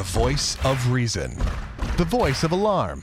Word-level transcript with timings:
The 0.00 0.18
voice 0.18 0.56
of 0.64 0.90
reason. 0.90 1.36
The 1.98 2.06
voice 2.06 2.42
of 2.42 2.52
alarm. 2.52 3.02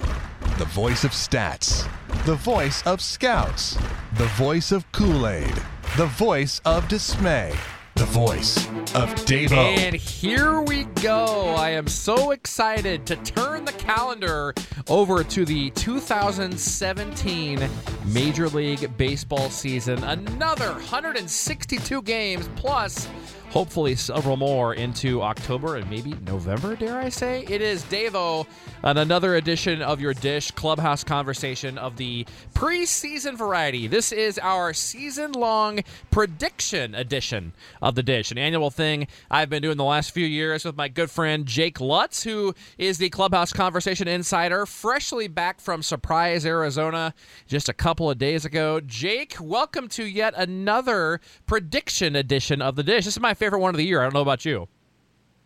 The 0.57 0.65
voice 0.65 1.03
of 1.03 1.11
stats. 1.11 1.87
The 2.25 2.33
voice 2.33 2.81
of 2.87 3.01
scouts. 3.01 3.77
The 4.17 4.25
voice 4.29 4.71
of 4.71 4.91
Kool 4.93 5.27
Aid. 5.27 5.53
The 5.95 6.07
voice 6.07 6.59
of 6.65 6.87
dismay. 6.87 7.53
The 7.93 8.05
voice 8.05 8.65
of 8.95 9.13
Davo. 9.27 9.77
And 9.77 9.95
here 9.95 10.61
we 10.61 10.85
go. 10.85 11.53
I 11.55 11.69
am 11.69 11.87
so 11.87 12.31
excited 12.31 13.05
to 13.05 13.15
turn 13.17 13.65
the 13.65 13.73
calendar 13.73 14.55
over 14.87 15.23
to 15.23 15.45
the 15.45 15.69
2017 15.71 17.69
Major 18.05 18.49
League 18.49 18.97
Baseball 18.97 19.51
season. 19.51 20.03
Another 20.03 20.73
162 20.73 22.01
games 22.01 22.49
plus 22.55 23.07
hopefully 23.49 23.95
several 23.95 24.35
more 24.37 24.73
into 24.73 25.21
October 25.21 25.77
and 25.77 25.89
maybe 25.89 26.13
November, 26.25 26.75
dare 26.75 26.97
I 26.97 27.09
say. 27.09 27.45
It 27.49 27.61
is 27.61 27.83
Davo 27.85 28.45
on 28.83 28.97
another 28.97 29.35
edition 29.35 29.81
of 29.81 30.01
your 30.01 30.13
Dish 30.13 30.51
Clubhouse 30.51 31.03
conversation 31.03 31.77
of 31.77 31.97
the 31.97 32.25
preseason 32.53 33.37
variety. 33.37 33.87
This 33.87 34.11
is 34.11 34.37
our 34.39 34.73
season 34.73 35.31
long 35.31 35.79
prediction 36.11 36.93
edition 36.93 37.53
of 37.81 37.95
the 37.95 38.03
Dish, 38.03 38.31
an 38.31 38.37
annual 38.37 38.69
thing 38.69 39.07
I've 39.31 39.49
been 39.49 39.61
doing 39.61 39.77
the 39.77 39.83
last 39.83 40.11
few 40.11 40.25
years 40.25 40.65
with 40.65 40.75
my 40.75 40.89
good 40.89 41.09
friend 41.09 41.45
Jake 41.45 41.79
Lutz, 41.79 42.23
who 42.23 42.53
is 42.77 42.97
the 42.97 43.09
Clubhouse 43.09 43.53
Conversation 43.53 44.07
Insider, 44.07 44.65
freshly 44.65 45.27
back 45.27 45.61
from 45.61 45.81
Surprise, 45.81 46.45
Arizona, 46.45 47.13
just 47.47 47.69
a 47.69 47.73
couple 47.73 48.09
of 48.09 48.17
days 48.17 48.43
ago. 48.43 48.81
Jake, 48.81 49.37
welcome 49.39 49.87
to 49.89 50.03
yet 50.03 50.33
another 50.35 51.21
prediction 51.45 52.15
edition 52.15 52.61
of 52.61 52.75
the 52.75 52.83
Dish. 52.83 53.05
This 53.05 53.15
is 53.15 53.21
my 53.21 53.33
favorite 53.37 53.59
one 53.59 53.73
of 53.73 53.77
the 53.77 53.85
year. 53.85 54.01
I 54.01 54.03
don't 54.03 54.13
know 54.13 54.21
about 54.21 54.45
you. 54.45 54.67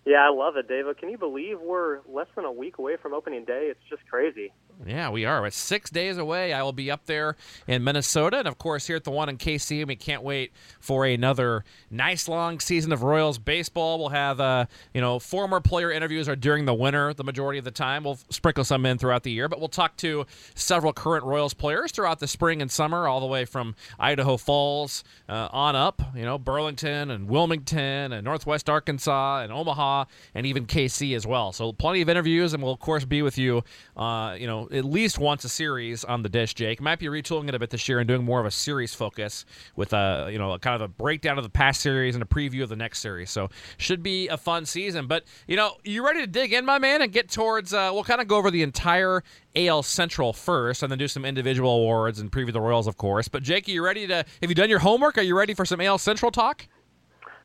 Yeah, 0.06 0.26
I 0.26 0.34
love 0.34 0.58
it, 0.58 0.68
David. 0.68 0.98
Can 0.98 1.10
you 1.10 1.18
believe 1.18 1.60
we're 1.62 2.00
less 2.08 2.28
than 2.36 2.46
a 2.46 2.52
week 2.52 2.80
away 2.80 2.98
from 3.00 3.14
opening 3.14 3.46
day? 3.46 3.68
It's 3.70 3.80
just 3.90 4.02
crazy. 4.10 4.52
Yeah, 4.86 5.10
we 5.10 5.26
are. 5.26 5.46
It's 5.46 5.58
six 5.58 5.90
days 5.90 6.18
away. 6.18 6.54
I 6.54 6.64
will 6.64 6.74
be 6.74 6.90
up 6.90 7.06
there 7.06 7.36
in 7.68 7.84
Minnesota, 7.84 8.40
and 8.40 8.48
of 8.48 8.58
course 8.58 8.88
here 8.88 8.96
at 8.96 9.04
the 9.04 9.12
one 9.12 9.30
in 9.30 9.38
KC. 9.38 9.86
We 9.86 9.96
can't 9.96 10.24
wait 10.24 10.52
for 10.80 11.06
another 11.06 11.64
nice 11.92 12.28
long 12.28 12.60
season 12.60 12.92
of 12.92 13.04
Royals 13.04 13.38
baseball. 13.38 14.00
We'll 14.00 14.10
have, 14.10 14.40
uh, 14.40 14.66
you 14.94 15.02
know, 15.02 15.20
former 15.20 15.60
player 15.60 15.92
interviews 15.92 16.28
are 16.28 16.36
during 16.36 16.66
the 16.66 16.74
winter 16.74 17.14
the 17.14 17.24
majority 17.24 17.60
of 17.60 17.66
the 17.66 17.72
time. 17.72 18.04
We'll 18.04 18.18
sprinkle 18.30 18.64
some 18.64 18.86
in 18.86 18.98
throughout 18.98 19.24
the 19.24 19.32
year, 19.32 19.48
but 19.48 19.60
we'll 19.60 19.70
talk 19.70 19.98
to 19.98 20.26
several 20.56 20.94
current 20.94 21.26
Royals 21.26 21.54
players 21.54 21.92
throughout 21.92 22.20
the 22.20 22.28
spring 22.28 22.62
and 22.62 22.72
summer, 22.72 23.08
all 23.08 23.20
the 23.20 23.28
way 23.28 23.46
from 23.46 23.76
Idaho 24.00 24.38
Falls 24.38 25.04
uh, 25.30 25.50
on 25.52 25.76
up. 25.76 26.02
You 26.16 26.24
know, 26.24 26.40
Burlington 26.40 27.12
and 27.12 27.28
Wilmington 27.28 28.14
and 28.14 28.26
Northwest 28.26 28.70
Arkansas 28.70 29.42
and 29.42 29.52
Omaha 29.52 30.06
and 30.34 30.46
even 30.48 30.66
KC 30.66 31.16
as 31.16 31.28
well. 31.28 31.52
So 31.52 31.72
plenty 31.72 32.02
of 32.02 32.10
interviews, 32.10 32.54
and 32.54 32.64
we'll 32.64 32.74
of 32.74 32.80
course 32.80 33.06
be 33.06 33.22
with 33.22 33.38
you. 33.38 33.64
Uh, 33.96 34.36
you 34.40 34.48
know 34.48 34.68
at 34.72 34.86
least 34.86 35.20
once 35.20 35.44
a 35.44 35.50
series 35.50 36.04
on 36.04 36.22
the 36.22 36.30
dish, 36.30 36.54
Jake. 36.54 36.82
Might 36.82 37.00
be 37.00 37.08
retooling 37.08 37.50
it 37.50 37.56
a 37.56 37.60
bit 37.60 37.70
this 37.70 37.88
year 37.88 38.00
and 38.00 38.08
doing 38.08 38.24
more 38.24 38.40
of 38.40 38.46
a 38.46 38.52
series 38.52 38.94
focus 38.94 39.46
with 39.76 39.94
a 39.94 40.30
you 40.32 40.38
know 40.38 40.58
kind 40.58 40.76
of 40.76 40.82
a 40.82 40.88
breakdown 40.88 41.38
of 41.38 41.44
the 41.44 41.50
past 41.50 41.82
series 41.82 42.16
and 42.16 42.24
a 42.24 42.28
preview 42.28 42.64
of 42.64 42.70
the 42.70 42.76
next 42.76 43.00
series. 43.00 43.30
So 43.30 43.50
should 43.78 44.02
be 44.04 44.28
a 44.28 44.38
fun 44.38 44.66
season. 44.66 45.08
But 45.08 45.24
you 45.48 45.56
know, 45.56 45.78
you 45.84 46.06
ready 46.06 46.22
to 46.22 46.28
dig 46.28 46.54
in, 46.54 46.66
my 46.66 46.80
man, 46.80 47.02
and 47.02 47.12
get 47.12 47.30
towards? 47.30 47.74
Uh, 47.74 47.92
we'll 47.94 48.04
kind 48.04 48.22
of 48.22 48.28
go 48.28 48.38
over 48.38 48.52
the 48.52 48.64
entire 48.64 49.24
AL 49.56 49.84
Central 49.84 50.34
first, 50.34 50.84
and 50.84 50.92
then 50.92 51.00
do 51.00 51.08
some 51.08 51.26
individual 51.26 51.72
awards 51.72 52.20
and 52.20 52.32
preview 52.32 52.54
the 52.54 52.62
Royals, 52.62 52.88
of 52.88 52.98
course. 52.98 53.28
But 53.28 53.44
Jake, 53.44 53.68
are 53.68 53.72
you 53.72 53.84
ready 53.84 54.08
to? 54.08 54.16
Have 54.42 54.50
you 54.50 54.56
done 54.56 54.70
your 54.70 54.80
homework? 54.80 55.18
Are 55.18 55.24
you 55.24 55.38
ready 55.38 55.54
for 55.54 55.66
some 55.66 55.82
AL 55.82 55.98
Central 55.98 56.32
talk? 56.32 56.68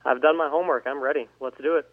I've 0.05 0.23
done 0.23 0.39
my 0.39 0.49
homework. 0.49 0.87
I'm 0.87 1.03
ready. 1.03 1.29
Let's 1.41 1.57
do 1.61 1.77
it. 1.77 1.91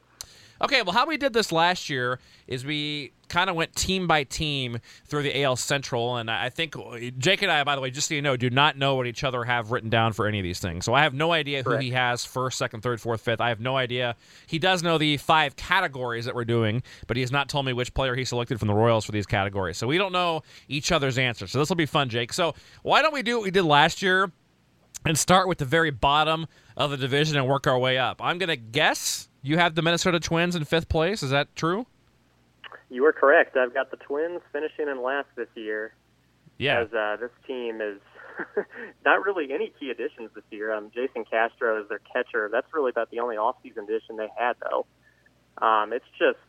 Okay, 0.62 0.82
well, 0.82 0.94
how 0.94 1.06
we 1.06 1.18
did 1.18 1.34
this 1.34 1.52
last 1.52 1.90
year 1.90 2.20
is 2.48 2.64
we 2.64 3.12
kind 3.28 3.50
of 3.50 3.56
went 3.56 3.76
team 3.76 4.08
by 4.08 4.24
team 4.24 4.80
through 5.06 5.24
the 5.24 5.44
AL 5.44 5.56
Central, 5.56 6.18
and 6.18 6.30
I 6.30 6.50
think 6.50 6.76
Jake 7.18 7.42
and 7.42 7.52
I, 7.52 7.64
by 7.64 7.76
the 7.76 7.82
way, 7.82 7.90
just 7.90 8.08
so 8.08 8.14
you 8.14 8.22
know, 8.22 8.38
do 8.38 8.50
not 8.50 8.78
know 8.78 8.96
what 8.96 9.08
each 9.08 9.24
other 9.24 9.44
have 9.44 9.72
written 9.72 9.90
down 9.90 10.14
for 10.14 10.28
any 10.28 10.40
of 10.40 10.44
these 10.44 10.60
things. 10.60 10.86
So 10.86 10.94
I 10.94 11.02
have 11.02 11.14
no 11.14 11.32
idea 11.32 11.64
who 11.64 11.78
he 11.78 11.90
has 11.92 12.24
first, 12.24 12.58
second, 12.58 12.82
third, 12.82 13.02
fourth, 13.02 13.22
fifth. 13.22 13.42
I 13.42 13.50
have 13.50 13.60
no 13.60 13.76
idea. 13.76 14.16
He 14.48 14.60
does 14.60 14.84
know 14.84 14.98
the 14.98 15.18
five 15.18 15.56
categories 15.56 16.26
that 16.26 16.36
we're 16.36 16.46
doing, 16.46 16.84
but 17.08 17.18
he 17.18 17.22
has 17.22 17.32
not 17.32 17.50
told 17.50 17.66
me 17.66 17.74
which 17.74 17.94
player 17.94 18.16
he 18.16 18.24
selected 18.24 18.60
from 18.60 18.68
the 18.68 18.74
Royals 18.76 19.06
for 19.06 19.12
these 19.12 19.26
categories. 19.26 19.78
So 19.78 19.88
we 19.88 19.98
don't 19.98 20.14
know 20.14 20.44
each 20.68 20.92
other's 20.92 21.18
answers. 21.18 21.52
So 21.52 21.60
this 21.60 21.70
will 21.70 21.76
be 21.76 21.88
fun, 21.88 22.10
Jake. 22.10 22.32
So 22.32 22.54
why 22.84 23.02
don't 23.02 23.14
we 23.14 23.24
do 23.24 23.38
what 23.38 23.44
we 23.44 23.52
did 23.52 23.64
last 23.64 24.02
year? 24.02 24.32
And 25.06 25.18
start 25.18 25.50
with 25.50 25.58
the 25.58 25.66
very 25.66 25.92
bottom 25.92 26.48
of 26.78 26.92
the 26.92 26.98
division 26.98 27.36
and 27.36 27.48
work 27.48 27.68
our 27.68 27.78
way 27.78 27.98
up. 27.98 28.22
I'm 28.24 28.38
going 28.38 28.50
to 28.50 28.56
guess 28.56 29.28
you 29.44 29.58
have 29.58 29.76
the 29.76 29.82
Minnesota 29.82 30.20
Twins 30.20 30.56
in 30.56 30.64
fifth 30.64 30.90
place. 30.90 31.22
Is 31.22 31.30
that 31.30 31.56
true? 31.56 31.86
You 32.90 33.06
are 33.06 33.14
correct. 33.14 33.58
I've 33.58 33.74
got 33.74 33.92
the 33.92 33.98
Twins 33.98 34.42
finishing 34.52 34.88
in 34.88 35.04
last 35.04 35.28
this 35.36 35.50
year. 35.56 35.94
Yeah. 36.58 36.82
As 36.82 36.94
uh, 36.94 37.18
this 37.20 37.32
team 37.46 37.82
is 37.82 38.00
not 39.06 39.24
really 39.26 39.52
any 39.54 39.74
key 39.80 39.90
additions 39.90 40.30
this 40.34 40.44
year. 40.50 40.74
Um, 40.74 40.92
Jason 40.94 41.26
Castro 41.30 41.82
is 41.82 41.90
their 41.90 42.00
catcher. 42.12 42.50
That's 42.52 42.68
really 42.74 42.90
about 42.90 43.12
the 43.12 43.20
only 43.20 43.36
offseason 43.36 43.84
addition 43.84 44.16
they 44.18 44.30
had, 44.38 44.54
though. 44.62 44.86
Um, 45.66 45.92
it's 45.94 46.06
just 46.18 46.40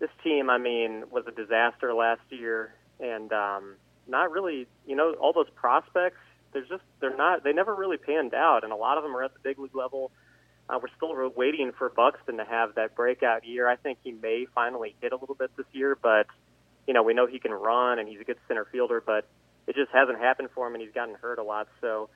this 0.00 0.10
team. 0.24 0.48
I 0.50 0.58
mean, 0.58 1.04
was 1.10 1.24
a 1.26 1.32
disaster 1.32 1.92
last 1.94 2.22
year, 2.30 2.74
and 2.98 3.32
um, 3.32 3.74
not 4.08 4.30
really. 4.30 4.66
You 4.86 4.96
know, 4.96 5.14
all 5.14 5.32
those 5.32 5.50
prospects. 5.54 6.18
There's 6.52 6.68
just 6.68 6.82
they're 7.00 7.16
not. 7.16 7.44
They 7.44 7.52
never 7.52 7.74
really 7.74 7.98
panned 7.98 8.34
out, 8.34 8.64
and 8.64 8.72
a 8.72 8.76
lot 8.76 8.96
of 8.96 9.04
them 9.04 9.14
are 9.16 9.22
at 9.22 9.32
the 9.34 9.40
big 9.42 9.58
league 9.58 9.74
level. 9.74 10.10
Uh, 10.68 10.78
we're 10.80 10.88
still 10.96 11.32
waiting 11.36 11.72
for 11.76 11.90
Buxton 11.90 12.38
to 12.38 12.44
have 12.44 12.74
that 12.76 12.94
breakout 12.94 13.46
year. 13.46 13.68
I 13.68 13.76
think 13.76 13.98
he 14.02 14.12
may 14.12 14.46
finally 14.54 14.94
hit 15.00 15.12
a 15.12 15.16
little 15.16 15.34
bit 15.34 15.50
this 15.56 15.66
year, 15.72 15.98
but 16.00 16.26
you 16.86 16.94
know 16.94 17.02
we 17.02 17.14
know 17.14 17.26
he 17.26 17.38
can 17.38 17.52
run 17.52 17.98
and 17.98 18.08
he's 18.08 18.20
a 18.20 18.24
good 18.24 18.38
center 18.48 18.66
fielder, 18.70 19.02
but 19.04 19.26
it 19.66 19.74
just 19.74 19.90
hasn't 19.92 20.18
happened 20.18 20.48
for 20.54 20.66
him, 20.66 20.74
and 20.74 20.82
he's 20.82 20.92
gotten 20.92 21.14
hurt 21.14 21.38
a 21.38 21.42
lot. 21.42 21.68
So 21.80 22.08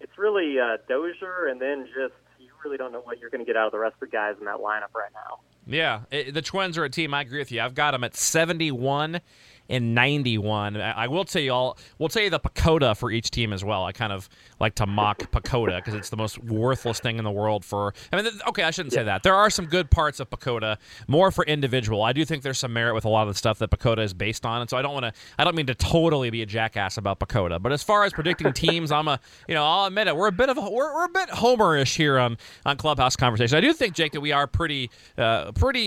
it's 0.00 0.16
really 0.18 0.58
uh, 0.58 0.78
Dozier, 0.88 1.48
and 1.50 1.60
then 1.60 1.86
just 1.86 2.14
you 2.38 2.50
really 2.64 2.76
don't 2.76 2.92
know 2.92 3.00
what 3.00 3.18
you're 3.18 3.30
going 3.30 3.44
to 3.44 3.46
get 3.46 3.56
out 3.56 3.66
of 3.66 3.72
the 3.72 3.78
rest 3.78 3.94
of 3.94 4.00
the 4.00 4.06
guys 4.06 4.36
in 4.38 4.46
that 4.46 4.56
lineup 4.56 4.94
right 4.94 5.12
now. 5.14 5.40
Yeah, 5.66 6.00
it, 6.10 6.34
the 6.34 6.42
Twins 6.42 6.76
are 6.76 6.84
a 6.84 6.90
team. 6.90 7.14
I 7.14 7.22
agree 7.22 7.38
with 7.38 7.50
you. 7.50 7.60
I've 7.60 7.74
got 7.74 7.92
them 7.92 8.04
at 8.04 8.14
71 8.14 9.20
in 9.68 9.94
91. 9.94 10.76
I 10.76 11.08
will 11.08 11.24
tell 11.24 11.40
you 11.40 11.52
all, 11.52 11.78
we'll 11.98 12.10
tell 12.10 12.22
you 12.22 12.30
the 12.30 12.40
PECOTA 12.40 12.96
for 12.96 13.10
each 13.10 13.30
team 13.30 13.52
as 13.52 13.64
well. 13.64 13.84
I 13.84 13.92
kind 13.92 14.12
of 14.12 14.28
like 14.64 14.74
to 14.76 14.86
mock 14.86 15.18
PECOTA 15.30 15.76
because 15.76 15.92
it's 15.92 16.08
the 16.08 16.16
most 16.16 16.42
worthless 16.42 16.98
thing 16.98 17.18
in 17.18 17.24
the 17.24 17.30
world 17.30 17.66
for, 17.66 17.92
I 18.10 18.16
mean, 18.16 18.32
okay, 18.48 18.62
I 18.62 18.70
shouldn't 18.70 18.94
say 18.94 19.02
that. 19.02 19.22
There 19.22 19.34
are 19.34 19.50
some 19.50 19.66
good 19.66 19.90
parts 19.90 20.20
of 20.20 20.30
PECOTA, 20.30 20.78
more 21.06 21.30
for 21.30 21.44
individual. 21.44 22.02
I 22.02 22.14
do 22.14 22.24
think 22.24 22.42
there's 22.42 22.58
some 22.58 22.72
merit 22.72 22.94
with 22.94 23.04
a 23.04 23.10
lot 23.10 23.28
of 23.28 23.34
the 23.34 23.38
stuff 23.38 23.58
that 23.58 23.70
PECOTA 23.70 24.02
is 24.02 24.14
based 24.14 24.46
on. 24.46 24.62
And 24.62 24.70
so 24.70 24.78
I 24.78 24.82
don't 24.82 24.94
want 24.94 25.04
to, 25.04 25.12
I 25.38 25.44
don't 25.44 25.54
mean 25.54 25.66
to 25.66 25.74
totally 25.74 26.30
be 26.30 26.40
a 26.40 26.46
jackass 26.46 26.96
about 26.96 27.20
PECOTA, 27.20 27.60
but 27.60 27.72
as 27.72 27.82
far 27.82 28.04
as 28.04 28.14
predicting 28.14 28.52
teams, 28.54 28.90
I'm 28.90 29.06
a, 29.06 29.20
you 29.46 29.54
know, 29.54 29.64
I'll 29.64 29.84
admit 29.84 30.08
it. 30.08 30.16
We're 30.16 30.28
a 30.28 30.32
bit 30.32 30.48
of, 30.48 30.56
a, 30.56 30.62
we're, 30.62 30.94
we're 30.94 31.04
a 31.04 31.10
bit 31.10 31.28
homerish 31.28 31.94
here 31.94 32.18
on, 32.18 32.38
on 32.64 32.78
Clubhouse 32.78 33.16
Conversation. 33.16 33.58
I 33.58 33.60
do 33.60 33.74
think, 33.74 33.94
Jake, 33.94 34.12
that 34.12 34.22
we 34.22 34.32
are 34.32 34.46
pretty, 34.46 34.90
uh, 35.18 35.52
pretty, 35.52 35.82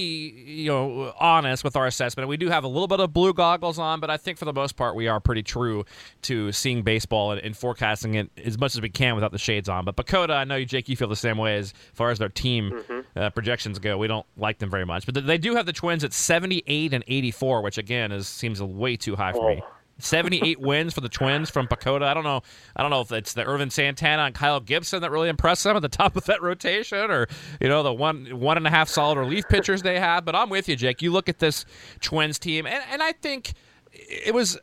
you 0.45 0.67
know, 0.67 1.13
honest 1.19 1.63
with 1.63 1.75
our 1.75 1.87
assessment. 1.87 2.29
We 2.29 2.37
do 2.37 2.49
have 2.49 2.63
a 2.63 2.67
little 2.67 2.87
bit 2.87 2.99
of 2.99 3.11
blue 3.11 3.33
goggles 3.33 3.79
on, 3.79 3.99
but 3.99 4.11
I 4.11 4.17
think 4.17 4.37
for 4.37 4.45
the 4.45 4.53
most 4.53 4.75
part 4.75 4.95
we 4.95 5.07
are 5.07 5.19
pretty 5.19 5.41
true 5.41 5.83
to 6.23 6.51
seeing 6.51 6.83
baseball 6.83 7.31
and, 7.31 7.41
and 7.41 7.57
forecasting 7.57 8.13
it 8.13 8.29
as 8.45 8.59
much 8.59 8.66
as 8.75 8.81
we 8.81 8.89
can 8.89 9.15
without 9.15 9.31
the 9.31 9.37
shades 9.37 9.69
on. 9.69 9.85
But 9.85 9.95
PECOTA, 9.95 10.31
I 10.31 10.43
know 10.43 10.55
you, 10.55 10.65
Jake, 10.65 10.89
you 10.89 10.95
feel 10.95 11.07
the 11.07 11.15
same 11.15 11.37
way 11.37 11.57
as 11.57 11.73
far 11.93 12.11
as 12.11 12.19
their 12.19 12.29
team 12.29 12.71
mm-hmm. 12.71 13.19
uh, 13.19 13.29
projections 13.31 13.79
go. 13.79 13.97
We 13.97 14.07
don't 14.07 14.25
like 14.37 14.59
them 14.59 14.69
very 14.69 14.85
much, 14.85 15.05
but 15.05 15.25
they 15.25 15.37
do 15.37 15.55
have 15.55 15.65
the 15.65 15.73
Twins 15.73 16.03
at 16.03 16.13
78 16.13 16.93
and 16.93 17.03
84, 17.07 17.61
which 17.61 17.77
again 17.77 18.11
is 18.11 18.27
seems 18.27 18.61
way 18.61 18.95
too 18.95 19.15
high 19.15 19.33
for 19.33 19.51
oh. 19.51 19.55
me. 19.55 19.63
78 19.99 20.59
wins 20.61 20.93
for 20.93 21.01
the 21.01 21.09
Twins 21.09 21.49
from 21.49 21.67
PECOTA. 21.67 22.03
I 22.03 22.13
don't 22.13 22.23
know. 22.23 22.41
I 22.75 22.81
don't 22.81 22.91
know 22.91 23.01
if 23.01 23.11
it's 23.11 23.33
the 23.33 23.47
Ervin 23.47 23.69
Santana 23.69 24.23
and 24.23 24.35
Kyle 24.35 24.59
Gibson 24.59 25.01
that 25.01 25.11
really 25.11 25.29
impressed 25.29 25.63
them 25.63 25.75
at 25.75 25.81
the 25.81 25.89
top 25.89 26.15
of 26.15 26.25
that 26.25 26.41
rotation, 26.41 27.11
or 27.11 27.27
you 27.59 27.67
know 27.67 27.83
the 27.83 27.93
one 27.93 28.39
one 28.39 28.57
and 28.57 28.67
a 28.67 28.69
half 28.69 28.89
solid 28.89 29.17
relief 29.17 29.47
pitchers 29.49 29.81
they 29.81 29.99
have. 29.99 30.25
But 30.25 30.35
I'm 30.35 30.49
with 30.49 30.69
you, 30.69 30.75
Jake. 30.75 31.01
You 31.01 31.11
look 31.11 31.29
at 31.29 31.39
this 31.39 31.65
Twins 31.99 32.39
team, 32.39 32.65
and, 32.65 32.83
and 32.91 33.01
I 33.01 33.13
think 33.13 33.53
it 33.91 34.33
was 34.33 34.57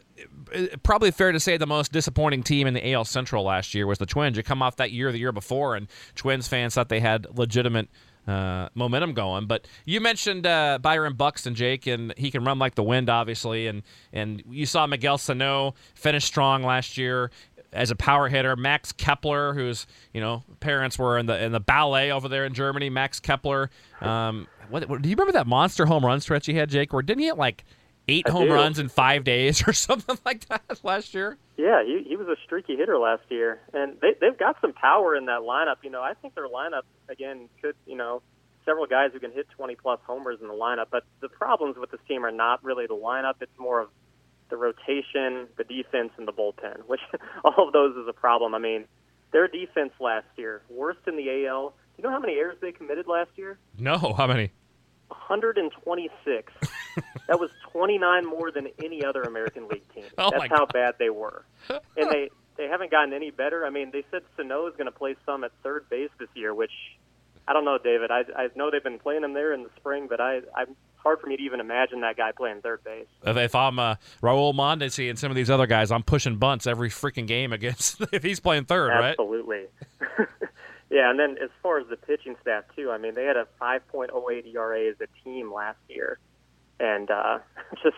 probably 0.82 1.11
fair 1.11 1.32
to 1.32 1.41
say 1.41 1.56
the 1.56 1.67
most 1.67 1.93
disappointing 1.93 2.43
team 2.43 2.67
in 2.67 2.75
the 2.75 2.93
AL 2.93 3.05
Central 3.05 3.44
last 3.44 3.75
year 3.75 3.87
was 3.87 3.99
the 3.99 4.06
Twins. 4.06 4.37
You 4.37 4.43
come 4.43 4.62
off 4.62 4.76
that 4.76 4.93
year, 4.93 5.12
the 5.12 5.19
year 5.19 5.32
before, 5.32 5.76
and 5.76 5.88
Twins 6.14 6.49
fans 6.49 6.75
thought 6.75 6.88
they 6.88 7.00
had 7.00 7.26
legitimate 7.37 7.88
uh, 8.26 8.69
momentum 8.75 9.12
going. 9.12 9.46
But 9.46 9.67
you 9.85 10.00
mentioned 10.00 10.46
uh, 10.46 10.79
Byron 10.81 11.14
Buxton, 11.14 11.55
Jake, 11.55 11.87
and 11.87 12.14
he 12.17 12.31
can 12.31 12.44
run 12.44 12.58
like 12.58 12.75
the 12.75 12.82
wind, 12.82 13.11
obviously. 13.11 13.67
And 13.67 13.82
and 14.12 14.43
you 14.49 14.67
saw 14.67 14.87
Miguel 14.87 15.19
Sano 15.19 15.75
finish 15.94 16.25
strong 16.25 16.62
last 16.62 16.96
year 16.96 17.31
as 17.73 17.91
a 17.91 17.96
power 17.96 18.29
hitter. 18.29 18.56
Max 18.56 18.93
Kepler, 18.93 19.55
whose 19.55 19.87
you 20.12 20.20
know 20.20 20.43
parents 20.61 20.99
were 20.99 21.19
in 21.19 21.26
the 21.26 21.43
in 21.43 21.52
the 21.52 21.61
ballet 21.61 22.11
over 22.11 22.29
there 22.29 22.44
in 22.44 22.55
Germany. 22.55 22.88
Max 22.91 23.20
Kepler. 23.20 23.70
Um, 24.00 24.46
what, 24.70 24.88
what, 24.88 25.02
do 25.02 25.08
you 25.08 25.14
remember 25.14 25.32
that 25.32 25.46
monster 25.46 25.85
home 25.87 26.05
run 26.05 26.20
stretch 26.20 26.46
he 26.46 26.55
had, 26.55 26.70
Jake? 26.70 26.94
Or 26.94 27.02
didn't 27.02 27.20
he 27.20 27.26
hit 27.26 27.37
like 27.37 27.64
eight 28.09 28.25
I 28.29 28.31
home 28.31 28.49
do. 28.49 28.55
runs 28.55 28.79
in 28.79 28.89
five 28.89 29.25
days 29.25 29.67
or 29.67 29.73
something 29.73 30.19
like 30.25 30.47
that 30.49 30.81
last 30.83 31.15
year. 31.15 31.39
Yeah, 31.56 31.83
he 31.85 32.05
he 32.06 32.17
was 32.17 32.29
a 32.29 32.37
streaky 32.45 32.77
hitter 32.77 32.99
last 32.99 33.23
year, 33.29 33.61
and 33.73 33.97
they 34.01 34.15
they've 34.21 34.39
got 34.39 34.56
some 34.61 34.73
power 34.73 35.15
in 35.15 35.27
that 35.27 35.41
lineup. 35.41 35.77
You 35.83 35.91
know, 35.91 36.03
I 36.03 36.15
think 36.15 36.35
their 36.35 36.49
lineup 36.49 36.83
again 37.09 37.49
could 37.62 37.77
you 37.87 37.97
know 37.97 38.23
several 38.65 38.87
guys 38.87 39.11
who 39.12 39.21
can 39.21 39.31
hit 39.31 39.47
20 39.51 39.77
plus 39.77 40.01
homers 40.06 40.39
in 40.41 40.49
the 40.49 40.55
lineup. 40.55 40.87
But 40.91 41.05
the 41.21 41.29
problems 41.29 41.77
with 41.77 41.91
this 41.91 42.01
team 42.09 42.25
are 42.25 42.33
not 42.33 42.65
really 42.65 42.87
the 42.87 42.97
lineup; 42.97 43.35
it's 43.41 43.59
more 43.59 43.81
of 43.81 43.89
the 44.51 44.56
rotation, 44.56 45.49
the 45.56 45.65
defense, 45.65 46.11
and 46.17 46.27
the 46.27 46.33
bullpen. 46.33 46.79
Which 46.87 47.01
all 47.45 47.67
of 47.69 47.73
those 47.73 47.97
is 47.97 48.09
a 48.09 48.12
problem. 48.12 48.55
I 48.55 48.59
mean, 48.59 48.87
their 49.33 49.49
defense 49.49 49.93
last 50.01 50.27
year 50.37 50.62
worst 50.69 51.01
in 51.06 51.17
the 51.17 51.47
AL. 51.47 51.75
Do 51.97 52.03
you 52.03 52.09
know 52.09 52.11
how 52.11 52.21
many 52.21 52.35
errors 52.35 52.56
they 52.61 52.73
committed 52.73 53.06
last 53.06 53.31
year? 53.37 53.56
No, 53.79 53.97
how 53.97 54.27
many? 54.27 54.51
126. 55.09 56.53
that 57.29 57.41
was 57.41 57.51
29 57.73 58.27
more 58.27 58.51
than 58.51 58.69
any 58.83 59.05
other 59.05 59.23
American 59.23 59.69
League 59.69 59.89
team. 59.95 60.05
Oh 60.19 60.31
That's 60.31 60.49
how 60.51 60.61
God. 60.67 60.73
bad 60.73 60.95
they 60.99 61.11
were. 61.11 61.45
And 61.97 62.11
they 62.11 62.31
they 62.56 62.69
haven't 62.69 62.91
gotten 62.91 63.12
any 63.12 63.31
better. 63.31 63.67
I 63.67 63.71
mean, 63.71 63.91
they 63.93 64.05
said 64.11 64.23
Sano 64.37 64.67
is 64.69 64.75
going 64.75 64.87
to 64.87 64.93
play 64.97 65.17
some 65.27 65.43
at 65.45 65.51
third 65.62 65.89
base 65.89 66.11
this 66.19 66.29
year, 66.35 66.55
which 66.55 66.71
I 67.49 67.53
don't 67.53 67.65
know, 67.65 67.79
David. 67.83 68.11
I 68.11 68.23
I 68.37 68.49
know 68.55 68.71
they've 68.71 68.83
been 68.83 68.99
playing 68.99 69.25
him 69.25 69.35
there 69.35 69.53
in 69.53 69.62
the 69.62 69.71
spring, 69.77 70.06
but 70.09 70.21
I 70.21 70.41
I'm 70.56 70.71
it's 70.71 71.03
hard 71.03 71.21
for 71.21 71.27
me 71.27 71.37
to 71.37 71.43
even 71.43 71.61
imagine 71.61 72.01
that 72.01 72.17
guy 72.17 72.33
playing 72.33 72.62
third 72.62 72.83
base. 72.85 73.06
If, 73.25 73.37
if 73.37 73.55
I'm 73.55 73.79
uh, 73.79 73.97
Raul 74.23 74.55
Mondesi 74.55 75.11
and 75.11 75.19
some 75.19 75.31
of 75.31 75.37
these 75.37 75.51
other 75.51 75.67
guys, 75.67 75.91
I'm 75.91 76.03
pushing 76.03 76.37
bunts 76.37 76.67
every 76.67 76.89
freaking 76.89 77.27
game 77.27 77.53
against 77.53 78.01
if 78.12 78.23
he's 78.23 78.41
playing 78.41 78.65
third, 78.65 78.89
right? 78.89 79.11
Absolutely. 79.11 79.65
Yeah, 80.94 81.11
and 81.11 81.19
then 81.19 81.38
as 81.43 81.50
far 81.61 81.81
as 81.81 81.88
the 81.88 81.96
pitching 81.96 82.37
staff 82.41 82.62
too, 82.76 82.93
I 82.93 82.99
mean, 82.99 83.17
they 83.17 83.25
had 83.25 83.37
a 83.37 83.49
5.08 83.61 84.55
ERA 84.55 84.88
as 84.88 84.94
a 85.00 85.08
team 85.25 85.52
last 85.52 85.81
year, 85.88 86.20
and 86.79 87.11
uh, 87.11 87.38
just 87.82 87.96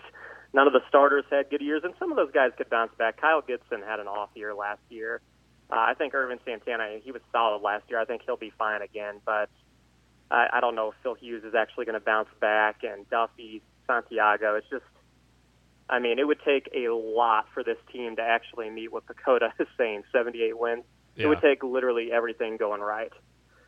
none 0.54 0.66
of 0.66 0.72
the 0.72 0.80
starters 0.88 1.26
had 1.30 1.50
good 1.50 1.60
years, 1.60 1.82
and 1.84 1.92
some 1.98 2.10
of 2.10 2.16
those 2.16 2.32
guys 2.32 2.52
could 2.56 2.70
bounce 2.70 2.92
back. 2.96 3.20
Kyle 3.20 3.42
Gibson 3.42 3.82
had 3.86 4.00
an 4.00 4.06
off 4.06 4.30
year 4.34 4.54
last 4.54 4.80
year. 4.88 5.20
Uh, 5.70 5.74
I 5.76 5.92
think 5.92 6.14
Ervin 6.14 6.38
Santana, 6.46 6.98
he 7.04 7.12
was 7.12 7.20
solid 7.32 7.60
last 7.60 7.84
year. 7.90 8.00
I 8.00 8.06
think 8.06 8.22
he'll 8.24 8.38
be 8.38 8.52
fine 8.56 8.80
again, 8.80 9.16
but 9.26 9.50
I, 10.30 10.46
I 10.54 10.60
don't 10.62 10.74
know 10.74 10.92
if 10.92 10.94
Phil 11.02 11.16
Hughes 11.16 11.44
is 11.44 11.54
actually 11.54 11.84
going 11.84 12.00
to 12.00 12.04
bounce 12.04 12.30
back, 12.40 12.82
and 12.82 13.06
Duffey, 13.10 13.60
Santiago. 13.86 14.54
It's 14.54 14.70
just 14.70 14.84
I 15.90 15.98
mean, 15.98 16.18
it 16.18 16.26
would 16.26 16.40
take 16.46 16.70
a 16.74 16.88
lot 16.88 17.48
for 17.52 17.62
this 17.62 17.76
team 17.92 18.16
to 18.16 18.22
actually 18.22 18.70
meet 18.70 18.90
what 18.90 19.04
PECOTA 19.06 19.50
is 19.60 19.68
saying, 19.76 20.04
78 20.12 20.58
wins. 20.58 20.84
It 21.16 21.26
would 21.26 21.40
take 21.40 21.62
literally 21.62 22.10
everything 22.12 22.56
going 22.56 22.80
right. 22.80 23.12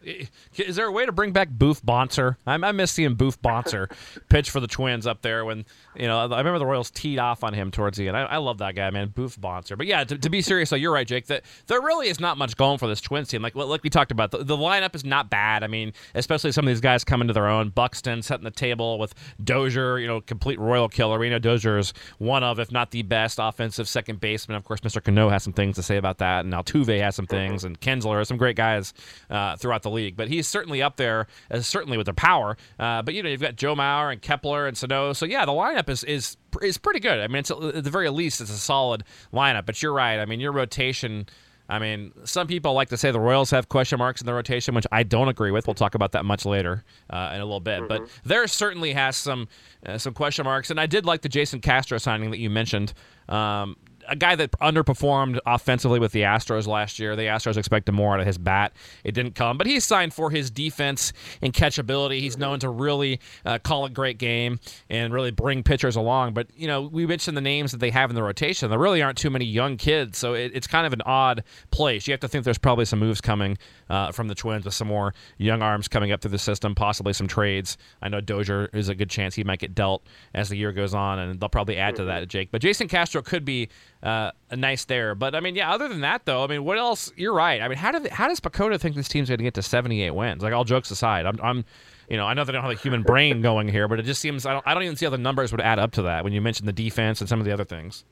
Is 0.03 0.77
there 0.77 0.87
a 0.87 0.93
way 0.93 1.06
to 1.06 1.12
bring 1.12 1.33
back 1.33 1.49
Booth 1.50 1.85
Bonser? 1.85 2.37
I, 2.47 2.55
I 2.55 2.73
miss 2.73 2.93
seeing 2.93 3.15
Booth 3.15 3.41
Bonser 3.43 3.89
pitch 4.29 4.50
for 4.50 4.61
the 4.61 4.67
Twins 4.67 5.06
up 5.06 5.23
there 5.23 5.45
when 5.45 5.65
you 5.97 6.06
know 6.06 6.19
I 6.19 6.39
remember 6.39 6.59
the 6.59 6.67
Royals 6.67 6.91
teed 6.91 7.19
off 7.19 7.43
on 7.45 7.55
him 7.55 7.71
towards 7.71 7.99
the 7.99 8.09
end. 8.09 8.17
I, 8.17 8.23
I 8.23 8.37
love 8.37 8.59
that 8.59 8.75
guy, 8.75 8.91
man, 8.91 9.09
Booth 9.09 9.41
Bonser. 9.41 9.77
But 9.77 9.87
yeah, 9.87 10.05
to, 10.05 10.17
to 10.19 10.31
be 10.31 10.41
serious, 10.41 10.71
though, 10.71 10.77
you're 10.77 10.93
right, 10.93 11.06
Jake. 11.06 11.27
That 11.27 11.43
there 11.67 11.81
really 11.81 12.09
is 12.09 12.21
not 12.21 12.39
much 12.39 12.56
going 12.56 12.79
for 12.79 12.87
this 12.87 13.00
Twins 13.00 13.29
team. 13.29 13.43
Like 13.43 13.55
like 13.55 13.83
we 13.83 13.91
talked 13.91 14.12
about, 14.12 14.31
the, 14.31 14.45
the 14.45 14.56
lineup 14.56 14.95
is 14.95 15.05
not 15.05 15.31
bad. 15.31 15.62
I 15.65 15.67
mean, 15.67 15.93
especially 16.15 16.53
some 16.53 16.67
of 16.67 16.69
these 16.69 16.81
guys 16.81 17.05
coming 17.05 17.29
to 17.29 17.35
their 17.35 17.49
own. 17.49 17.71
Buxton 17.71 18.23
setting 18.23 18.45
the 18.45 18.50
table 18.50 18.99
with 18.99 19.15
Dozier, 19.43 19.99
you 19.99 20.06
know, 20.06 20.21
complete 20.21 20.59
Royal 20.59 20.89
killer. 20.89 21.19
We 21.19 21.31
know 21.31 21.39
Dozier 21.39 21.79
is 21.79 21.93
one 22.19 22.43
of, 22.43 22.59
if 22.59 22.71
not 22.71 22.91
the 22.91 23.03
best, 23.03 23.39
offensive 23.41 23.89
second 23.89 24.21
baseman. 24.21 24.56
Of 24.56 24.65
course, 24.65 24.81
Mr. 24.81 25.03
Cano 25.03 25.29
has 25.29 25.43
some 25.43 25.53
things 25.53 25.77
to 25.77 25.83
say 25.83 25.97
about 25.97 26.19
that, 26.19 26.45
and 26.45 26.53
Altuve 26.53 27.00
has 27.00 27.17
some 27.17 27.27
things, 27.27 27.65
and 27.65 27.81
Kinsler, 27.81 28.19
has 28.19 28.29
some 28.29 28.37
great 28.37 28.56
guys 28.56 28.93
uh, 29.31 29.56
throughout 29.56 29.83
the 29.83 29.88
league. 29.90 30.17
But 30.17 30.29
he's 30.29 30.46
certainly 30.46 30.82
up 30.82 30.96
there, 30.96 31.26
uh, 31.50 31.61
certainly 31.61 31.96
with 31.96 32.06
their 32.06 32.14
power. 32.14 32.56
Uh, 32.79 33.02
but 33.02 33.14
you 33.14 33.23
know, 33.23 33.29
you've 33.29 33.40
got 33.40 33.56
Joe 33.56 33.75
Mauer 33.75 34.12
and 34.12 34.20
Kepler 34.20 34.67
and 34.67 34.76
Sano. 34.76 35.12
So 35.12 35.26
yeah, 35.26 35.44
the 35.44 35.52
lineup 35.52 35.88
is 35.88 36.05
is 36.05 36.37
is 36.62 36.79
pretty 36.79 37.00
good. 37.00 37.20
I 37.20 37.26
mean, 37.26 37.37
it's 37.37 37.50
at 37.50 37.85
the 37.85 37.90
very 37.90 38.11
least, 38.11 38.40
it's 38.40 38.50
a 38.50 38.58
solid 38.58 39.05
lineup. 39.32 39.67
But 39.67 39.82
you're 39.82 39.93
right. 39.93 40.19
I 40.19 40.25
mean, 40.25 40.40
your 40.40 40.52
rotation. 40.52 41.26
I 41.70 41.79
mean, 41.79 42.12
some 42.25 42.46
people 42.46 42.73
like 42.73 42.88
to 42.88 42.96
say 42.96 43.11
the 43.11 43.20
Royals 43.20 43.50
have 43.50 43.69
question 43.69 43.99
marks 43.99 44.23
in 44.23 44.26
the 44.26 44.32
rotation, 44.32 44.75
which 44.75 44.87
I 44.90 45.02
don't 45.02 45.29
agree 45.29 45.50
with. 45.50 45.67
We'll 45.67 45.75
talk 45.75 45.94
about 45.94 46.12
that 46.12 46.25
much 46.25 46.46
later 46.46 46.82
uh, 47.11 47.32
in 47.35 47.43
a 47.43 47.44
little 47.44 47.61
bit. 47.61 47.87
But 47.87 48.08
there 48.25 48.46
certainly 48.46 48.94
has 48.94 49.19
some 49.19 49.49
uh, 49.85 49.99
some 49.99 50.14
question 50.14 50.44
marks, 50.46 50.70
and 50.70 50.81
I 50.81 50.87
did 50.87 51.05
like 51.05 51.20
the 51.20 51.29
Jason 51.29 51.61
Castro 51.61 51.99
signing 51.99 52.31
that 52.31 52.38
you 52.38 52.49
mentioned. 52.49 52.94
Um, 53.29 53.76
a 54.08 54.16
guy 54.16 54.34
that 54.34 54.52
underperformed 54.52 55.38
offensively 55.46 55.99
with 55.99 56.12
the 56.12 56.22
Astros 56.22 56.66
last 56.66 56.99
year. 56.99 57.14
The 57.16 57.22
Astros 57.22 57.56
expected 57.56 57.93
more 57.93 58.14
out 58.14 58.20
of 58.20 58.26
his 58.26 58.38
bat. 58.38 58.72
It 59.05 59.12
didn't 59.12 59.34
come, 59.34 59.58
but 59.58 59.66
he's 59.66 59.84
signed 59.84 60.14
for 60.14 60.31
his 60.31 60.50
defense 60.50 61.12
and 61.43 61.52
catchability. 61.52 62.20
He's 62.20 62.38
known 62.38 62.58
to 62.60 62.70
really 62.70 63.20
uh, 63.44 63.58
call 63.58 63.84
a 63.84 63.90
great 63.90 64.19
game 64.19 64.60
and 64.88 65.12
really 65.12 65.31
bring 65.31 65.62
pitchers 65.62 65.96
along. 65.96 66.34
But 66.34 66.49
you 66.56 66.66
know, 66.66 66.82
we 66.82 67.06
mentioned 67.06 67.37
the 67.37 67.43
names 67.43 67.72
that 67.72 67.78
they 67.78 67.90
have 67.90 68.10
in 68.10 68.16
the 68.16 68.22
rotation. 68.22 68.70
There 68.70 68.78
really 68.78 69.02
aren't 69.02 69.19
too 69.19 69.31
many 69.31 69.44
young 69.44 69.76
kids, 69.76 70.19
so 70.19 70.34
it, 70.34 70.52
it's 70.54 70.66
kind 70.66 70.87
of 70.87 70.93
an 70.93 71.02
odd 71.02 71.44
place. 71.70 72.06
You 72.06 72.12
have 72.12 72.20
to 72.20 72.28
think 72.28 72.44
there's 72.44 72.58
probably 72.58 72.84
some 72.84 72.99
moves 72.99 73.20
coming 73.20 73.58
uh, 73.90 74.12
from 74.12 74.28
the 74.28 74.34
Twins 74.34 74.64
with 74.64 74.75
some 74.75 74.88
more 74.88 75.14
young 75.37 75.62
arms 75.62 75.88
coming 75.88 76.12
up 76.12 76.20
through 76.20 76.31
the 76.31 76.38
system, 76.38 76.75
possibly 76.75 77.12
some 77.12 77.26
trades. 77.26 77.76
I 78.02 78.08
know 78.08 78.20
Dozier 78.20 78.70
is 78.72 78.88
a 78.88 78.94
good 78.94 79.11
chance 79.11 79.34
he 79.34 79.44
might 79.44 79.58
get 79.58 79.75
dealt 79.75 80.06
as 80.34 80.49
the 80.49 80.56
year 80.56 80.72
goes 80.72 80.94
on, 80.94 81.19
and 81.19 81.40
they'll 81.40 81.49
probably 81.49 81.76
add 81.76 81.96
to 81.96 82.04
that, 82.04 82.28
Jake. 82.28 82.50
But 82.50 82.62
Jason 82.62 82.88
Castro 82.88 83.22
could 83.22 83.44
be 83.44 83.69
uh, 84.03 84.31
a 84.50 84.56
nice 84.56 84.85
there. 84.85 85.15
But 85.15 85.35
I 85.35 85.41
mean, 85.41 85.55
yeah. 85.56 85.73
Other 85.73 85.89
than 85.89 86.00
that, 86.03 86.25
though, 86.25 86.45
I 86.45 86.47
mean, 86.47 86.65
what 86.65 86.79
else? 86.79 87.12
You're 87.17 87.35
right. 87.35 87.61
I 87.61 87.69
mean, 87.69 87.79
how 87.79 87.93
did 87.93 88.06
how 88.12 88.29
does 88.29 88.41
PECOTA 88.41 88.79
think 88.81 88.95
this 88.97 89.09
team's 89.09 89.29
going 89.29 89.39
to 89.39 89.45
get 89.45 89.55
to 89.55 89.62
78 89.62 90.11
wins? 90.12 90.43
Like 90.43 90.53
all 90.53 90.65
jokes 90.65 90.91
aside, 90.91 91.27
I'm, 91.27 91.39
I'm, 91.43 91.65
you 92.09 92.17
know, 92.17 92.25
I 92.27 92.35
know 92.35 92.45
they 92.45 92.53
don't 92.53 92.62
have 92.62 92.71
a 92.71 92.75
human 92.81 93.03
brain 93.03 93.43
going 93.43 93.69
here, 93.69 93.89
but 93.89 93.99
it 93.99 94.05
just 94.05 94.21
seems 94.21 94.47
I 94.47 94.53
don't 94.53 94.67
I 94.67 94.75
don't 94.75 94.83
even 94.85 94.97
see 94.97 95.06
how 95.06 95.11
the 95.11 95.19
numbers 95.19 95.50
would 95.53 95.61
add 95.61 95.79
up 95.79 95.93
to 95.93 96.03
that 96.03 96.25
when 96.25 96.33
you 96.33 96.41
mention 96.41 96.67
the 96.67 96.73
defense 96.73 97.21
and 97.21 97.29
some 97.29 97.41
of 97.41 97.47
the 97.47 97.53
other 97.53 97.65
things. 97.65 98.05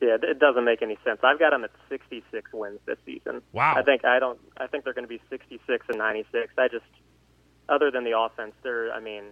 Yeah, 0.00 0.14
it- 0.14 0.24
it 0.24 0.38
doesn't 0.38 0.64
make 0.64 0.80
any 0.80 0.96
sense. 1.04 1.20
I've 1.22 1.38
got 1.38 1.50
them 1.50 1.62
at 1.64 1.70
66 1.90 2.50
wins 2.54 2.80
this 2.86 2.96
season. 3.04 3.42
Wow. 3.52 3.74
I 3.76 3.82
think 3.82 4.04
I 4.06 4.18
don't. 4.18 4.38
I 4.56 4.66
think 4.66 4.84
they're 4.84 4.94
going 4.94 5.04
to 5.04 5.08
be 5.08 5.20
66 5.28 5.86
and 5.90 5.98
96. 5.98 6.54
I 6.56 6.68
just, 6.68 6.84
other 7.68 7.90
than 7.90 8.04
the 8.04 8.18
offense, 8.18 8.52
they're. 8.62 8.90
I 8.94 9.00
mean, 9.00 9.24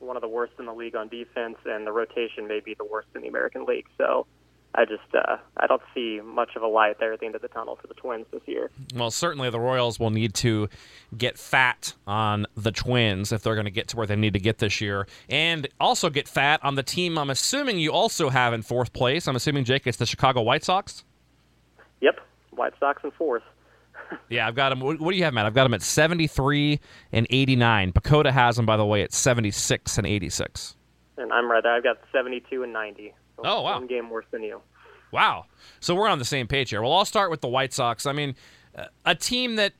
one 0.00 0.16
of 0.16 0.22
the 0.22 0.28
worst 0.28 0.54
in 0.58 0.66
the 0.66 0.74
league 0.74 0.96
on 0.96 1.06
defense, 1.08 1.56
and 1.64 1.86
the 1.86 1.92
rotation 1.92 2.48
may 2.48 2.58
be 2.58 2.74
the 2.74 2.84
worst 2.84 3.06
in 3.14 3.22
the 3.22 3.28
American 3.28 3.64
League. 3.66 3.86
So, 3.96 4.26
I 4.78 4.84
just, 4.84 5.14
uh, 5.14 5.38
I 5.56 5.66
don't 5.66 5.80
see 5.94 6.20
much 6.22 6.50
of 6.54 6.62
a 6.62 6.66
light 6.66 6.98
there 6.98 7.14
at 7.14 7.20
the 7.20 7.26
end 7.26 7.34
of 7.34 7.40
the 7.40 7.48
tunnel 7.48 7.78
for 7.80 7.86
the 7.86 7.94
Twins 7.94 8.26
this 8.30 8.42
year. 8.44 8.70
Well, 8.94 9.10
certainly 9.10 9.48
the 9.48 9.58
Royals 9.58 9.98
will 9.98 10.10
need 10.10 10.34
to 10.34 10.68
get 11.16 11.38
fat 11.38 11.94
on 12.06 12.46
the 12.54 12.72
Twins 12.72 13.32
if 13.32 13.42
they're 13.42 13.54
going 13.54 13.64
to 13.64 13.70
get 13.70 13.88
to 13.88 13.96
where 13.96 14.06
they 14.06 14.16
need 14.16 14.34
to 14.34 14.38
get 14.38 14.58
this 14.58 14.80
year, 14.82 15.06
and 15.30 15.66
also 15.80 16.10
get 16.10 16.28
fat 16.28 16.60
on 16.62 16.74
the 16.74 16.82
team. 16.82 17.16
I'm 17.16 17.30
assuming 17.30 17.78
you 17.78 17.90
also 17.90 18.28
have 18.28 18.52
in 18.52 18.60
fourth 18.60 18.92
place. 18.92 19.26
I'm 19.26 19.36
assuming 19.36 19.64
Jake, 19.64 19.86
it's 19.86 19.96
the 19.96 20.06
Chicago 20.06 20.42
White 20.42 20.62
Sox. 20.62 21.04
Yep, 22.02 22.20
White 22.50 22.74
Sox 22.78 23.02
in 23.02 23.10
fourth. 23.12 23.42
Yeah, 24.28 24.46
I've 24.46 24.54
got 24.54 24.68
them. 24.68 24.78
What, 24.78 25.00
what 25.00 25.10
do 25.10 25.16
you 25.16 25.24
have, 25.24 25.34
Matt? 25.34 25.46
I've 25.46 25.54
got 25.54 25.64
them 25.64 25.74
at 25.74 25.82
73 25.82 26.78
and 27.10 27.26
89. 27.28 27.92
PECOTA 27.92 28.30
has 28.30 28.54
them, 28.54 28.64
by 28.64 28.76
the 28.76 28.84
way, 28.84 29.02
at 29.02 29.12
76 29.12 29.98
and 29.98 30.06
86. 30.06 30.76
And 31.16 31.32
I'm 31.32 31.50
right 31.50 31.60
there. 31.60 31.74
I've 31.74 31.82
got 31.82 31.96
72 32.12 32.62
and 32.62 32.72
90. 32.72 33.12
So 33.36 33.42
Oh, 33.44 33.62
wow. 33.62 33.78
One 33.78 33.86
game 33.86 34.10
worse 34.10 34.26
than 34.30 34.42
you. 34.42 34.60
Wow. 35.12 35.46
So 35.80 35.94
we're 35.94 36.08
on 36.08 36.18
the 36.18 36.24
same 36.24 36.46
page 36.46 36.70
here. 36.70 36.82
Well, 36.82 36.92
I'll 36.92 37.04
start 37.04 37.30
with 37.30 37.40
the 37.40 37.48
White 37.48 37.72
Sox. 37.72 38.06
I 38.06 38.12
mean, 38.12 38.34
uh, 38.76 38.86
a 39.04 39.14
team 39.14 39.56
that 39.56 39.72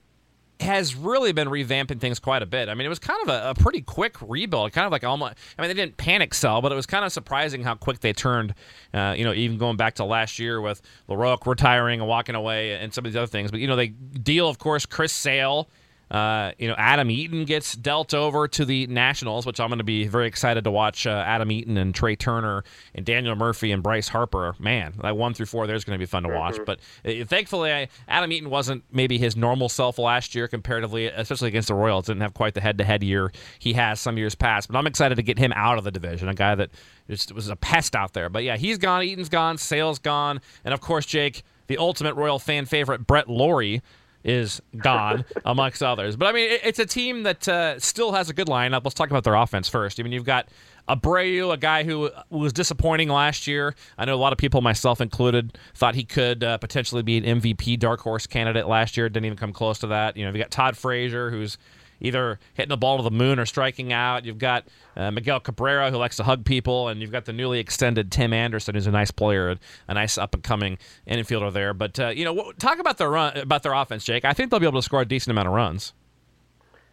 has 0.61 0.95
really 0.95 1.33
been 1.33 1.49
revamping 1.49 2.01
things 2.01 2.19
quite 2.19 2.43
a 2.43 2.47
bit. 2.47 2.69
I 2.69 2.75
mean, 2.75 2.87
it 2.87 2.89
was 2.89 2.99
kind 2.99 3.21
of 3.23 3.29
a, 3.29 3.51
a 3.51 3.55
pretty 3.55 3.83
quick 3.83 4.17
rebuild, 4.23 4.73
kind 4.73 4.87
of 4.87 4.93
like 4.93 5.05
almost. 5.05 5.35
I 5.59 5.63
mean, 5.63 5.69
they 5.69 5.75
didn't 5.75 5.99
panic 5.99 6.33
sell, 6.33 6.63
but 6.63 6.73
it 6.73 6.75
was 6.75 6.87
kind 6.87 7.05
of 7.05 7.13
surprising 7.13 7.63
how 7.63 7.75
quick 7.75 8.01
they 8.01 8.13
turned. 8.13 8.55
Uh, 8.95 9.15
you 9.17 9.25
know, 9.25 9.35
even 9.35 9.59
going 9.59 9.77
back 9.77 9.97
to 9.97 10.05
last 10.05 10.39
year 10.39 10.61
with 10.61 10.81
LaRoche 11.09 11.47
retiring 11.47 12.01
and 12.01 12.09
walking 12.09 12.35
away, 12.35 12.73
and 12.75 12.95
some 12.95 13.05
of 13.05 13.13
these 13.13 13.17
other 13.19 13.27
things. 13.27 13.51
But 13.51 13.61
you 13.61 13.67
know, 13.67 13.77
they 13.77 13.89
deal, 13.89 14.49
of 14.49 14.59
course, 14.59 14.87
Chris 14.87 15.13
Sale. 15.13 15.69
Uh, 16.11 16.53
you 16.59 16.69
know, 16.69 16.75
Adam 16.79 17.11
Eaton 17.11 17.45
gets 17.45 17.75
dealt 17.75 18.15
over 18.15 18.47
to 18.47 18.65
the 18.65 18.87
Nationals, 18.87 19.45
which 19.45 19.59
I'm 19.59 19.69
going 19.69 19.79
to 19.79 19.85
be 19.85 20.07
very 20.07 20.29
excited 20.29 20.65
to 20.65 20.71
watch. 20.71 21.07
Uh, 21.07 21.11
Adam 21.11 21.51
Eaton 21.51 21.77
and 21.77 21.95
Trea 21.95 22.15
Turner 22.15 22.63
and 22.95 23.05
Daniel 23.05 23.35
Murphy 23.35 23.73
and 23.73 23.83
Bryce 23.83 24.09
Harper. 24.09 24.55
Man, 24.59 24.95
that 25.03 25.17
one 25.17 25.35
through 25.35 25.47
four, 25.47 25.67
there's 25.67 25.85
going 25.85 25.99
to 25.99 26.03
be 26.03 26.07
fun 26.07 26.23
to 26.23 26.29
watch. 26.29 26.59
But 26.65 26.79
uh, 27.05 27.25
thankfully, 27.25 27.73
I, 27.73 27.89
Adam 28.07 28.31
Eaton 28.31 28.51
wasn't 28.51 28.85
maybe 28.93 29.19
his 29.19 29.37
normal 29.37 29.69
self 29.69 29.99
last 29.99 30.35
year 30.35 30.47
comparatively, 30.47 31.07
especially 31.07 31.49
against 31.49 31.69
the 31.69 31.75
Royals. 31.75 32.07
Didn't 32.07 32.23
have 32.23 32.35
quite 32.35 32.55
the 32.55 32.61
head-to-head 32.61 33.03
year 33.03 33.33
he 33.59 33.73
has 33.73 34.01
some 34.01 34.17
years 34.17 34.37
past. 34.37 34.71
But 34.71 34.79
I'm 34.79 34.87
excited 34.87 35.17
to 35.17 35.23
get 35.23 35.39
him 35.39 35.53
out 35.57 35.77
of 35.77 35.85
the 35.85 35.91
division. 35.91 36.29
A 36.29 36.35
guy 36.35 36.55
that 36.55 36.71
just 37.11 37.33
was 37.33 37.49
a 37.49 37.57
pest 37.57 37.97
out 37.97 38.13
there. 38.13 38.29
But 38.29 38.45
yeah, 38.45 38.57
he's 38.57 38.79
gone. 38.79 39.03
Eaton's 39.03 39.29
gone. 39.29 39.59
Sale's 39.59 39.99
gone, 39.99 40.41
and 40.65 40.73
of 40.73 40.81
course, 40.81 41.05
Jake, 41.05 41.43
the 41.67 41.79
ultimate 41.79 42.15
Royal 42.15 42.39
fan 42.39 42.65
favorite, 42.65 43.07
Brett 43.09 43.29
Lawrie 43.29 43.83
is 44.27 44.61
gone, 44.77 45.25
amongst 45.47 45.83
others. 45.83 46.17
But 46.17 46.27
I 46.27 46.33
mean, 46.33 46.51
it- 46.51 46.61
it's 46.65 46.79
a 46.79 46.85
team 46.87 47.23
that 47.23 47.47
uh, 47.49 47.79
still 47.79 48.13
has 48.13 48.29
a 48.29 48.35
good 48.35 48.49
lineup. 48.49 48.83
Let's 48.85 48.95
talk 48.95 49.09
about 49.11 49.25
their 49.25 49.35
offense 49.37 49.69
first. 49.69 49.99
I 49.99 50.03
mean, 50.03 50.13
you've 50.13 50.25
got 50.25 50.49
Abreu, 50.89 51.53
a 51.53 51.57
guy 51.57 51.85
who 51.85 52.11
was 52.31 52.53
disappointing 52.53 53.09
last 53.09 53.47
year. 53.47 53.75
I 53.99 54.05
know 54.05 54.15
a 54.15 54.17
lot 54.17 54.33
of 54.33 54.39
people, 54.39 54.61
myself 54.61 55.01
included, 55.01 55.57
thought 55.75 55.95
he 55.95 56.05
could 56.05 56.45
uh, 56.45 56.59
potentially 56.59 57.03
be 57.03 57.17
an 57.19 57.41
MVP 57.41 57.79
dark 57.79 58.01
horse 58.01 58.27
candidate 58.27 58.69
last 58.69 58.97
year. 58.97 59.09
Didn't 59.09 59.27
even 59.27 59.39
come 59.39 59.53
close 59.53 59.79
to 59.81 59.87
that. 59.89 60.17
You 60.17 60.25
know, 60.27 60.33
you 60.33 60.39
got 60.39 60.51
Todd 60.51 60.77
Frazier, 60.77 61.31
who's 61.31 61.57
either 62.01 62.39
hitting 62.55 62.71
the 62.71 62.77
ball 62.77 62.97
to 62.97 63.03
the 63.03 63.11
moon 63.11 63.39
or 63.39 63.47
striking 63.47 63.93
out. 63.93 64.25
You've 64.25 64.39
got 64.39 64.65
uh, 64.97 65.11
Miguel 65.11 65.41
Cabrera, 65.41 65.91
who 65.91 65.97
likes 65.97 66.17
to 66.17 66.25
hug 66.25 66.45
people, 66.45 66.89
and 66.89 67.01
you've 67.01 67.13
got 67.13 67.25
the 67.25 67.33
newly 67.33 67.59
extended 67.59 68.11
Tim 68.11 68.33
Anderson, 68.33 68.75
who's 68.75 68.87
a 68.87 68.91
nice 68.91 69.11
player, 69.11 69.57
a 69.89 69.95
nice 69.95 70.19
up 70.19 70.35
and 70.35 70.43
coming 70.43 70.79
infielder 71.07 71.53
there. 71.53 71.75
But 71.75 71.99
uh, 71.99 72.09
you 72.09 72.25
know, 72.25 72.53
talk 72.59 72.79
about 72.79 72.99
their 72.99 73.11
run, 73.11 73.37
about 73.37 73.63
their 73.63 73.73
offense, 73.75 74.05
Jake. 74.05 74.25
I 74.25 74.33
think 74.33 74.51
they'll 74.51 74.61
be 74.61 74.67
able 74.67 74.81
to 74.81 74.85
score 74.85 75.03
a 75.03 75.07
decent 75.07 75.33
amount 75.33 75.49
of 75.49 75.55
runs. 75.55 75.93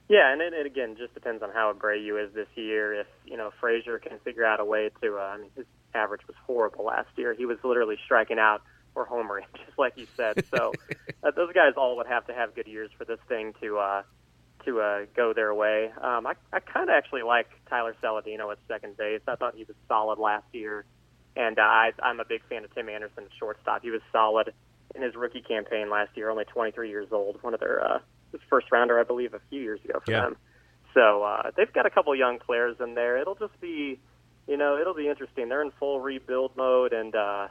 Yeah, 0.10 0.32
and 0.32 0.42
it, 0.42 0.54
it 0.54 0.66
again 0.66 0.96
just 0.98 1.14
depends 1.14 1.42
on 1.42 1.50
how 1.52 1.74
Abreu 1.74 2.24
is 2.24 2.34
this 2.34 2.48
year. 2.56 2.94
If 2.94 3.08
you 3.26 3.38
know 3.38 3.52
Frazier 3.60 4.00
can 4.00 4.20
figure 4.24 4.46
out 4.46 4.60
a 4.60 4.66
way 4.66 4.90
to, 5.02 5.18
uh, 5.18 5.22
I 5.22 5.38
mean, 5.38 5.50
his 5.56 5.66
average 5.94 6.22
was 6.28 6.36
horrible 6.46 6.86
last 6.86 7.10
year. 7.16 7.34
He 7.34 7.46
was 7.46 7.58
literally 7.64 7.98
striking 8.06 8.38
out 8.38 8.62
or 8.96 9.08
homering, 9.08 9.46
just 9.66 9.78
like 9.78 9.94
you 9.96 10.08
said. 10.16 10.44
So 10.54 10.74
uh, 11.24 11.32
those 11.32 11.54
guys 11.54 11.74
all 11.78 11.98
would 11.98 12.08
have 12.08 12.28
to 12.28 12.34
have 12.34 12.54
good 12.56 12.68
years 12.68 12.90
for 12.98 13.06
this 13.06 13.20
thing 13.28 13.54
to 13.62 13.78
uh, 13.78 14.04
to 14.66 14.82
uh, 14.82 15.06
go 15.16 15.34
their 15.34 15.54
way. 15.54 15.92
Um, 16.02 16.26
I 16.28 16.34
I 16.52 16.60
kind 16.60 16.90
of 16.90 16.94
actually 16.96 17.24
like 17.24 17.48
Tyler 17.70 17.96
Saladino 18.02 18.52
at 18.52 18.58
second 18.68 18.98
base. 18.98 19.22
I 19.28 19.36
thought 19.36 19.56
he 19.56 19.64
was 19.66 19.76
solid 19.88 20.20
last 20.20 20.46
year, 20.54 20.86
and 21.36 21.58
uh, 21.60 21.62
I, 21.62 21.92
I'm 22.02 22.20
a 22.20 22.26
big 22.26 22.42
fan 22.50 22.64
of 22.64 22.74
Tim 22.74 22.90
Anderson 22.90 23.26
at 23.26 23.30
shortstop. 23.38 23.82
He 23.82 23.92
was 23.92 24.02
solid 24.12 24.54
in 24.96 25.02
his 25.02 25.16
rookie 25.16 25.42
campaign 25.42 25.90
last 25.90 26.16
year, 26.16 26.30
only 26.30 26.46
23 26.46 26.90
years 26.90 27.08
old. 27.12 27.38
One 27.42 27.54
of 27.54 27.60
their 27.60 27.84
uh, 27.84 28.00
first 28.50 28.68
rounder, 28.72 29.00
I 29.00 29.04
believe, 29.04 29.34
a 29.34 29.42
few 29.50 29.62
years 29.62 29.80
ago 29.84 30.00
for 30.06 30.12
Yeah. 30.12 30.22
them. 30.22 30.38
So 30.94 31.24
uh, 31.24 31.52
they've 31.58 31.72
got 31.74 31.86
a 31.88 31.90
couple 31.90 32.14
young 32.16 32.38
players 32.40 32.78
in 32.80 32.94
there. 32.94 33.18
It'll 33.18 33.34
just 33.36 33.60
be, 33.60 34.00
you 34.48 34.58
know, 34.58 34.78
it'll 34.78 34.94
be 34.94 35.08
interesting. 35.10 35.50
They're 35.50 35.64
in 35.64 35.72
full 35.80 36.00
rebuild 36.00 36.56
mode, 36.56 36.94
and 36.94 37.16
uh, 37.16 37.48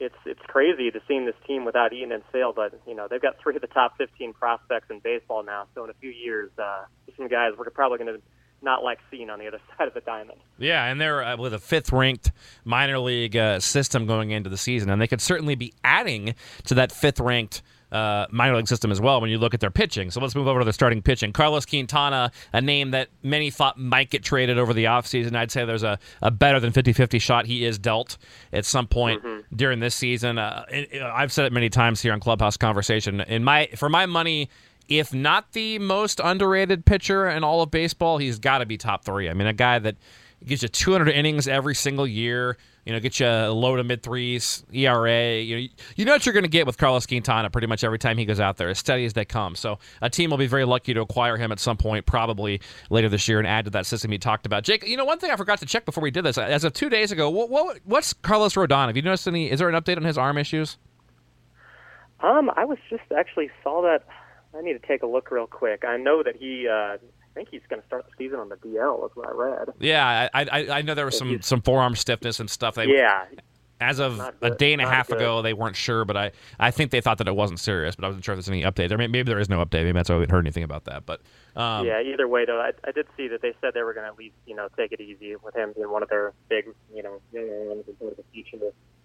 it's 0.00 0.16
it's 0.24 0.40
crazy 0.46 0.90
to 0.90 1.00
seeing 1.08 1.26
this 1.26 1.34
team 1.46 1.64
without 1.64 1.92
Eaton 1.92 2.12
and 2.12 2.22
Sale. 2.32 2.52
But 2.54 2.80
you 2.86 2.94
know, 2.94 3.08
they've 3.10 3.22
got 3.22 3.36
three 3.42 3.54
of 3.54 3.60
the 3.60 3.68
top 3.68 3.96
15 3.98 4.32
prospects 4.32 4.86
in 4.90 5.00
baseball 5.00 5.42
now. 5.42 5.66
So 5.74 5.84
in 5.84 5.90
a 5.90 5.94
few 5.94 6.10
years, 6.10 6.50
uh, 6.58 6.84
some 7.16 7.28
guys 7.28 7.52
we're 7.58 7.68
probably 7.70 7.98
going 7.98 8.14
to 8.14 8.22
not 8.60 8.82
like 8.82 8.98
seeing 9.10 9.30
on 9.30 9.38
the 9.38 9.46
other 9.46 9.60
side 9.78 9.88
of 9.88 9.94
the 9.94 10.00
diamond. 10.00 10.38
Yeah, 10.58 10.84
and 10.84 11.00
they're 11.00 11.22
uh, 11.22 11.36
with 11.36 11.54
a 11.54 11.58
fifth-ranked 11.58 12.32
minor 12.64 12.98
league 12.98 13.36
uh, 13.36 13.60
system 13.60 14.06
going 14.06 14.30
into 14.30 14.50
the 14.50 14.56
season, 14.56 14.90
and 14.90 15.00
they 15.00 15.06
could 15.06 15.20
certainly 15.20 15.54
be 15.54 15.72
adding 15.84 16.34
to 16.66 16.74
that 16.74 16.92
fifth-ranked 16.92 17.62
uh, 17.92 18.26
minor 18.30 18.56
league 18.56 18.68
system 18.68 18.90
as 18.90 19.00
well 19.00 19.20
when 19.20 19.30
you 19.30 19.38
look 19.38 19.54
at 19.54 19.60
their 19.60 19.70
pitching. 19.70 20.10
So 20.10 20.20
let's 20.20 20.34
move 20.34 20.46
over 20.48 20.60
to 20.60 20.64
their 20.64 20.72
starting 20.72 21.02
pitching. 21.02 21.32
Carlos 21.32 21.64
Quintana, 21.66 22.30
a 22.52 22.60
name 22.60 22.90
that 22.92 23.08
many 23.22 23.50
thought 23.50 23.78
might 23.78 24.10
get 24.10 24.22
traded 24.22 24.58
over 24.58 24.74
the 24.74 24.84
offseason. 24.84 25.34
I'd 25.36 25.50
say 25.50 25.64
there's 25.64 25.82
a, 25.82 25.98
a 26.22 26.30
better 26.30 26.60
than 26.60 26.72
50-50 26.72 27.20
shot 27.20 27.46
he 27.46 27.64
is 27.64 27.78
dealt 27.78 28.18
at 28.52 28.64
some 28.64 28.86
point 28.86 29.22
during 29.54 29.80
this 29.80 29.94
season. 29.94 30.38
Uh, 30.38 30.64
it- 30.70 30.88
it- 30.92 31.02
I've 31.02 31.32
said 31.32 31.46
it 31.46 31.52
many 31.52 31.68
times 31.70 32.02
here 32.02 32.12
on 32.12 32.20
Clubhouse 32.20 32.56
Conversation. 32.56 33.20
In 33.22 33.42
my 33.44 33.68
for 33.76 33.88
my 33.88 34.06
money, 34.06 34.50
if 34.88 35.12
not 35.12 35.52
the 35.52 35.78
most 35.78 36.20
underrated 36.22 36.84
pitcher 36.86 37.28
in 37.28 37.44
all 37.44 37.62
of 37.62 37.70
baseball, 37.70 38.18
he's 38.18 38.38
got 38.38 38.58
to 38.58 38.66
be 38.66 38.76
top 38.78 39.04
three. 39.04 39.28
I 39.28 39.34
mean, 39.34 39.46
a 39.46 39.52
guy 39.52 39.78
that 39.78 39.96
gets 40.46 40.62
you 40.62 40.68
200 40.68 41.08
innings 41.08 41.48
every 41.48 41.74
single 41.74 42.06
year. 42.06 42.56
You 42.84 42.94
know, 42.94 43.00
get 43.00 43.20
you 43.20 43.26
a 43.26 43.50
low 43.50 43.76
to 43.76 43.84
mid 43.84 44.02
threes 44.02 44.64
ERA. 44.72 45.40
You 45.40 45.56
know, 45.56 45.68
you 45.96 46.04
know 46.06 46.12
what 46.12 46.24
you're 46.24 46.32
going 46.32 46.44
to 46.44 46.48
get 46.48 46.66
with 46.66 46.78
Carlos 46.78 47.04
Quintana 47.06 47.50
pretty 47.50 47.66
much 47.66 47.84
every 47.84 47.98
time 47.98 48.16
he 48.16 48.24
goes 48.24 48.40
out 48.40 48.56
there, 48.56 48.70
as 48.70 48.78
steady 48.78 49.04
as 49.04 49.12
they 49.12 49.26
come. 49.26 49.54
So 49.56 49.78
a 50.00 50.08
team 50.08 50.30
will 50.30 50.38
be 50.38 50.46
very 50.46 50.64
lucky 50.64 50.94
to 50.94 51.02
acquire 51.02 51.36
him 51.36 51.52
at 51.52 51.60
some 51.60 51.76
point, 51.76 52.06
probably 52.06 52.62
later 52.88 53.10
this 53.10 53.28
year, 53.28 53.38
and 53.38 53.46
add 53.46 53.66
to 53.66 53.70
that 53.72 53.84
system 53.84 54.10
you 54.10 54.18
talked 54.18 54.46
about. 54.46 54.64
Jake, 54.64 54.86
you 54.86 54.96
know, 54.96 55.04
one 55.04 55.18
thing 55.18 55.30
I 55.30 55.36
forgot 55.36 55.58
to 55.58 55.66
check 55.66 55.84
before 55.84 56.02
we 56.02 56.10
did 56.10 56.24
this, 56.24 56.38
as 56.38 56.64
of 56.64 56.72
two 56.72 56.88
days 56.88 57.12
ago, 57.12 57.28
what, 57.28 57.50
what 57.50 57.78
what's 57.84 58.14
Carlos 58.14 58.54
Rodon? 58.54 58.86
Have 58.86 58.96
you 58.96 59.02
noticed 59.02 59.28
any? 59.28 59.50
Is 59.50 59.58
there 59.58 59.68
an 59.68 59.74
update 59.74 59.98
on 59.98 60.04
his 60.04 60.16
arm 60.16 60.38
issues? 60.38 60.78
Um, 62.20 62.50
I 62.56 62.64
was 62.64 62.78
just 62.88 63.02
actually 63.16 63.50
saw 63.62 63.82
that. 63.82 64.04
I 64.56 64.62
need 64.62 64.80
to 64.80 64.86
take 64.88 65.02
a 65.02 65.06
look 65.06 65.30
real 65.30 65.46
quick. 65.46 65.84
I 65.86 65.98
know 65.98 66.22
that 66.22 66.36
he. 66.36 66.66
Uh, 66.66 66.96
think 67.38 67.48
he's 67.50 67.62
going 67.68 67.80
to 67.80 67.86
start 67.86 68.04
the 68.06 68.12
season 68.18 68.38
on 68.38 68.48
the 68.48 68.56
DL. 68.56 69.00
That's 69.02 69.16
what 69.16 69.28
I 69.28 69.32
read. 69.32 69.68
Yeah, 69.78 70.28
I 70.34 70.42
I, 70.44 70.78
I 70.78 70.82
know 70.82 70.94
there 70.94 71.04
was 71.04 71.16
some 71.16 71.40
some 71.42 71.62
forearm 71.62 71.94
stiffness 71.94 72.40
and 72.40 72.50
stuff. 72.50 72.74
They, 72.74 72.86
Yeah, 72.86 73.24
As 73.80 74.00
of 74.00 74.20
a 74.42 74.50
day 74.50 74.72
and 74.72 74.82
a 74.82 74.88
half 74.88 75.06
good. 75.08 75.18
ago, 75.18 75.40
they 75.40 75.52
weren't 75.54 75.76
sure, 75.76 76.04
but 76.04 76.16
I, 76.16 76.32
I 76.58 76.72
think 76.72 76.90
they 76.90 77.00
thought 77.00 77.18
that 77.18 77.28
it 77.28 77.36
wasn't 77.36 77.60
serious, 77.60 77.94
but 77.94 78.04
I 78.04 78.08
wasn't 78.08 78.24
sure 78.24 78.34
if 78.34 78.38
there's 78.38 78.48
any 78.48 78.62
update. 78.62 78.88
There 78.88 78.98
may, 78.98 79.06
maybe 79.06 79.28
there 79.30 79.38
is 79.38 79.48
no 79.48 79.64
update. 79.64 79.84
Maybe 79.84 79.92
that's 79.92 80.08
why 80.08 80.16
we 80.16 80.22
haven't 80.22 80.34
heard 80.34 80.44
anything 80.44 80.64
about 80.64 80.84
that. 80.86 81.06
But 81.06 81.20
um, 81.54 81.86
yeah. 81.86 82.00
Either 82.00 82.26
way, 82.26 82.44
though, 82.44 82.60
I, 82.60 82.72
I 82.86 82.90
did 82.90 83.06
see 83.16 83.28
that 83.28 83.40
they 83.40 83.54
said 83.60 83.74
they 83.74 83.82
were 83.82 83.94
going 83.94 84.04
to 84.04 84.10
at 84.12 84.18
least, 84.18 84.34
you 84.46 84.56
know, 84.56 84.68
take 84.76 84.90
it 84.92 85.00
easy 85.00 85.36
with 85.36 85.54
him 85.54 85.72
being 85.76 85.90
one 85.90 86.02
of 86.02 86.08
their 86.08 86.32
big, 86.48 86.66
you 86.92 87.02
know, 87.04 87.20
young 87.32 87.68
ones 87.68 87.84
into 87.86 88.14
the 88.16 88.24
future. 88.32 88.58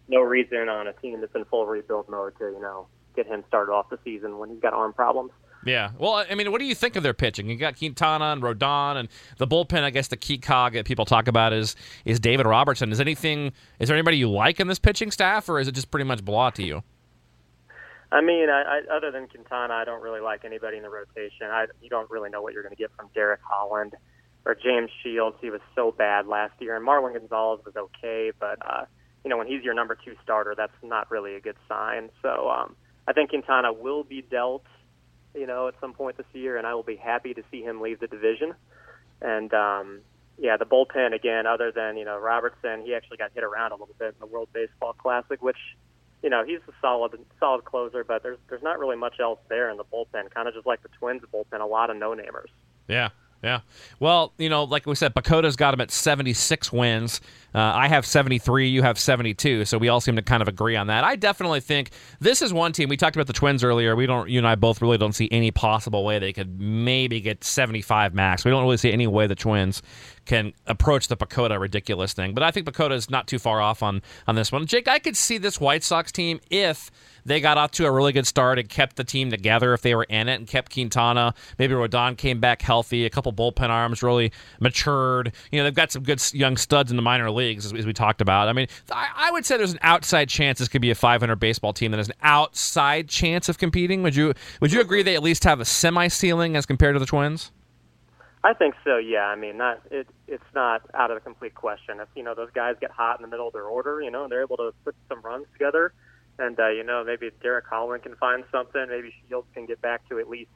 No 0.08 0.22
reason 0.22 0.70
on 0.70 0.88
a 0.88 0.94
team 0.94 1.22
that's 1.22 1.36
in 1.36 1.46
full 1.46 1.66
rebuild 1.68 2.10
mode 2.10 2.38
to, 2.40 2.46
you 2.46 2.60
know, 2.60 2.88
get 3.16 3.28
him 3.28 3.44
started 3.48 3.72
off 3.72 3.90
the 3.92 4.00
season 4.04 4.40
when 4.40 4.50
he's 4.50 4.60
got 4.60 4.74
arm 4.74 4.92
problems. 4.94 5.32
Yeah. 5.66 5.92
Well, 5.98 6.26
I 6.30 6.36
mean, 6.36 6.52
what 6.52 6.60
do 6.60 6.66
you 6.66 6.76
think 6.76 6.96
of 6.96 7.04
their 7.04 7.14
pitching? 7.14 7.50
You 7.50 7.56
got 7.56 7.78
Quintana 7.78 8.26
and 8.26 8.42
Rodon 8.42 8.98
and 8.98 9.10
the 9.38 9.48
bullpen. 9.48 9.84
I 9.84 9.90
guess 9.90 10.08
the 10.08 10.18
key 10.18 10.38
cog 10.38 10.74
that 10.74 10.86
people 10.86 11.06
talk 11.06 11.28
about 11.28 11.54
is 11.54 11.76
is 12.06 12.20
David 12.20 12.46
Robertson. 12.46 12.92
Is 12.92 13.00
anything? 13.00 13.52
Is 13.80 13.88
there 13.88 13.96
anybody 13.96 14.18
you 14.18 14.30
like 14.30 14.60
in 14.60 14.68
this 14.68 14.80
pitching 14.80 15.12
staff, 15.12 15.50
or 15.50 15.60
is 15.60 15.68
it 15.68 15.74
just 15.74 15.92
pretty 15.92 16.06
much 16.06 16.24
blah 16.24 16.50
to 16.52 16.64
you? 16.64 16.84
I 18.12 18.22
mean, 18.22 18.48
I, 18.48 18.62
I, 18.62 18.96
other 18.96 19.10
than 19.10 19.28
Quintana, 19.28 19.74
I 19.74 19.86
don't 19.86 20.04
really 20.04 20.22
like 20.22 20.46
anybody 20.46 20.78
in 20.78 20.84
the 20.84 20.90
rotation. 20.90 21.48
I, 21.48 21.66
you 21.82 21.90
don't 21.90 22.10
really 22.12 22.30
know 22.30 22.44
what 22.44 22.54
you're 22.54 22.62
going 22.62 22.76
to 22.76 22.80
get 22.80 22.92
from 22.96 23.10
Derek 23.16 23.40
Holland 23.44 23.96
or 24.46 24.54
James 24.54 24.92
Shields. 25.02 25.36
He 25.42 25.50
was 25.50 25.62
so 25.74 25.92
bad 25.92 26.28
last 26.28 26.54
year, 26.60 26.76
and 26.76 26.88
Marlon 26.88 27.14
Gonzalez 27.14 27.62
was 27.66 27.76
okay, 27.76 28.32
but 28.40 28.60
uh, 28.62 28.86
you 29.24 29.30
know 29.30 29.38
when 29.38 29.48
he's 29.48 29.64
your 29.64 29.74
number 29.74 29.98
two 30.06 30.16
starter, 30.22 30.54
that's 30.56 30.74
not 30.84 31.10
really 31.10 31.36
a 31.36 31.40
good 31.40 31.56
sign. 31.68 32.10
So 32.22 32.50
um, 32.50 32.76
I 33.08 33.14
think 33.14 33.32
Quintana 33.32 33.74
will 33.74 34.04
be 34.04 34.22
dealt, 34.22 34.66
you 35.36 35.48
know, 35.48 35.68
at 35.68 35.76
some 35.82 35.94
point 35.94 36.18
this 36.18 36.26
year, 36.34 36.58
and 36.58 36.68
I 36.68 36.74
will 36.74 36.84
be 36.84 36.96
happy 36.96 37.34
to 37.34 37.44
see 37.52 37.62
him 37.62 37.82
leave 37.82 38.00
the 38.00 38.08
division. 38.08 38.54
And 39.22 39.54
um, 39.54 40.02
yeah, 40.38 40.58
the 40.58 40.66
bullpen 40.66 41.14
again. 41.14 41.46
Other 41.48 41.72
than 41.72 41.98
you 41.98 42.06
know 42.06 42.20
Robertson, 42.20 42.82
he 42.84 42.94
actually 42.94 43.18
got 43.18 43.32
hit 43.34 43.44
around 43.44 43.72
a 43.72 43.76
little 43.76 43.96
bit 43.98 44.16
in 44.16 44.20
the 44.20 44.26
World 44.26 44.50
Baseball 44.54 44.94
Classic, 44.94 45.42
which 45.42 45.58
you 46.22 46.30
know 46.30 46.44
he's 46.44 46.60
a 46.68 46.72
solid 46.82 47.14
solid 47.40 47.66
closer, 47.66 48.04
but 48.04 48.24
there's 48.24 48.40
there's 48.50 48.64
not 48.64 48.80
really 48.80 48.98
much 48.98 49.20
else 49.20 49.40
there 49.50 49.70
in 49.70 49.78
the 49.78 49.84
bullpen. 49.84 50.32
Kind 50.34 50.48
of 50.48 50.54
just 50.54 50.66
like 50.66 50.82
the 50.84 50.90
Twins 51.00 51.22
bullpen, 51.34 51.62
a 51.62 51.66
lot 51.66 51.90
of 51.90 51.98
no 51.98 52.12
namers. 52.12 52.52
Yeah, 52.88 53.10
yeah. 53.44 53.60
Well, 54.00 54.34
you 54.38 54.48
know, 54.48 54.64
like 54.64 54.86
we 54.86 54.96
said, 54.96 55.14
PECOTA's 55.14 55.58
got 55.58 55.74
him 55.74 55.82
at 55.82 55.92
76 55.92 56.72
wins. 56.72 57.20
Uh, 57.54 57.60
I 57.60 57.90
have 57.90 58.06
73. 58.06 58.70
You 58.70 58.82
have 58.82 58.98
72. 58.98 59.66
So 59.66 59.78
we 59.78 59.90
all 59.90 60.00
seem 60.00 60.16
to 60.16 60.22
kind 60.22 60.42
of 60.42 60.48
agree 60.48 60.76
on 60.76 60.88
that. 60.88 61.04
I 61.04 61.18
definitely 61.18 61.60
think 61.60 61.92
this 62.20 62.42
is 62.42 62.54
one 62.54 62.72
team. 62.72 62.88
We 62.88 62.96
talked 62.98 63.16
about 63.16 63.28
the 63.28 63.34
Twins 63.34 63.64
earlier. 63.64 63.96
We 63.96 64.06
don't. 64.06 64.30
You 64.30 64.40
and 64.40 64.48
I 64.48 64.56
both 64.56 64.82
really 64.82 64.98
don't 64.98 65.14
see 65.14 65.28
any 65.30 65.52
possible 65.52 66.06
way 66.06 66.20
they 66.20 66.32
could 66.34 66.60
maybe 66.60 67.20
get 67.20 67.44
75 67.44 68.14
max. 68.14 68.46
We 68.46 68.52
don't 68.52 68.64
really 68.64 68.78
see 68.78 68.92
any 68.92 69.08
way 69.08 69.28
the 69.28 69.36
Twins 69.36 69.82
can 70.26 70.54
approach 70.68 71.08
the 71.08 71.18
PECOTA 71.18 71.60
ridiculous 71.60 72.14
thing. 72.14 72.34
But 72.34 72.44
I 72.44 72.52
think 72.52 72.66
PECOTA 72.68 72.94
is 72.94 73.10
not 73.10 73.28
too 73.28 73.40
far 73.40 73.62
off 73.62 73.84
on 73.84 74.02
on 74.28 74.36
this 74.36 74.52
one. 74.52 74.66
Jake, 74.66 74.88
I 74.88 75.00
could 75.00 75.18
see 75.18 75.38
this 75.38 75.60
White 75.60 75.84
Sox 75.84 76.12
team 76.12 76.40
if 76.50 76.92
they 77.26 77.40
got 77.40 77.58
off 77.58 77.72
to 77.72 77.86
a 77.86 77.92
really 77.92 78.12
good 78.12 78.28
start 78.28 78.60
and 78.60 78.68
kept 78.68 78.96
the 78.96 79.04
team 79.04 79.30
together 79.30 79.74
if 79.74 79.82
they 79.82 79.96
were 79.96 80.04
in 80.04 80.28
it 80.28 80.36
and 80.36 80.48
kept 80.48 80.74
Quintana. 80.74 81.34
Maybe 81.58 81.74
Rodon 81.74 82.18
came 82.18 82.40
back 82.40 82.62
healthy. 82.62 83.06
A 83.06 83.10
couple 83.10 83.32
bullpen 83.34 83.70
arms 83.70 84.04
really 84.04 84.32
matured. 84.60 85.34
You 85.52 85.60
know, 85.60 85.64
they've 85.64 85.74
got 85.74 85.92
some 85.92 86.04
good 86.04 86.22
young 86.34 86.58
studs 86.58 86.92
in 86.92 86.98
the 86.98 87.04
minor 87.04 87.32
leagues, 87.32 87.66
as, 87.66 87.86
we 87.86 87.94
talked 87.94 88.22
about. 88.22 88.48
I 88.48 88.54
mean, 88.54 88.68
I 88.92 89.30
would 89.32 89.46
say 89.46 89.58
there's 89.58 89.74
an 89.74 89.80
outside 89.82 90.30
chance 90.30 90.60
this 90.60 90.68
could 90.68 90.82
be 90.82 90.92
a 90.92 90.96
500 90.96 91.36
baseball 91.38 91.74
team 91.74 91.92
that 91.92 91.98
has 91.98 92.10
an 92.10 92.16
outside 92.22 93.08
chance 93.08 93.50
of 93.50 93.58
competing. 93.58 94.04
Would 94.04 94.16
you 94.16 94.34
Would 94.62 94.72
you 94.72 94.82
agree 94.82 95.04
they 95.04 95.16
at 95.16 95.24
least 95.24 95.44
have 95.44 95.60
a 95.60 95.66
semi 95.66 96.08
ceiling 96.08 96.56
as 96.56 96.66
compared 96.66 96.96
to 96.96 97.00
the 97.00 97.06
Twins? 97.06 97.52
I 98.44 98.54
think 98.54 98.76
so. 98.84 98.98
Yeah, 98.98 99.26
I 99.26 99.36
mean, 99.36 99.58
not 99.58 99.82
it. 99.90 100.08
It's 100.28 100.44
not 100.54 100.82
out 100.94 101.12
of 101.12 101.16
the 101.16 101.22
complete 101.22 101.56
question. 101.56 102.00
If 102.02 102.10
you 102.16 102.24
know 102.24 102.36
those 102.36 102.50
guys 102.54 102.76
get 102.82 102.92
hot 102.92 103.18
in 103.18 103.22
the 103.22 103.30
middle 103.30 103.48
of 103.48 103.54
their 103.54 103.66
order, 103.66 104.02
you 104.02 104.12
know, 104.12 104.28
they're 104.28 104.42
able 104.42 104.58
to 104.58 104.74
put 104.84 104.96
some 105.08 105.22
runs 105.22 105.46
together, 105.54 105.94
and 106.38 106.60
uh, 106.60 106.68
you 106.70 106.84
know 106.84 107.04
maybe 107.06 107.32
Derek 107.42 107.66
Holland 107.66 108.04
can 108.04 108.16
find 108.16 108.44
something. 108.52 108.86
Maybe 108.90 109.14
Shields 109.28 109.48
can 109.54 109.66
get 109.66 109.82
back 109.82 110.08
to 110.10 110.20
at 110.20 110.30
least 110.30 110.52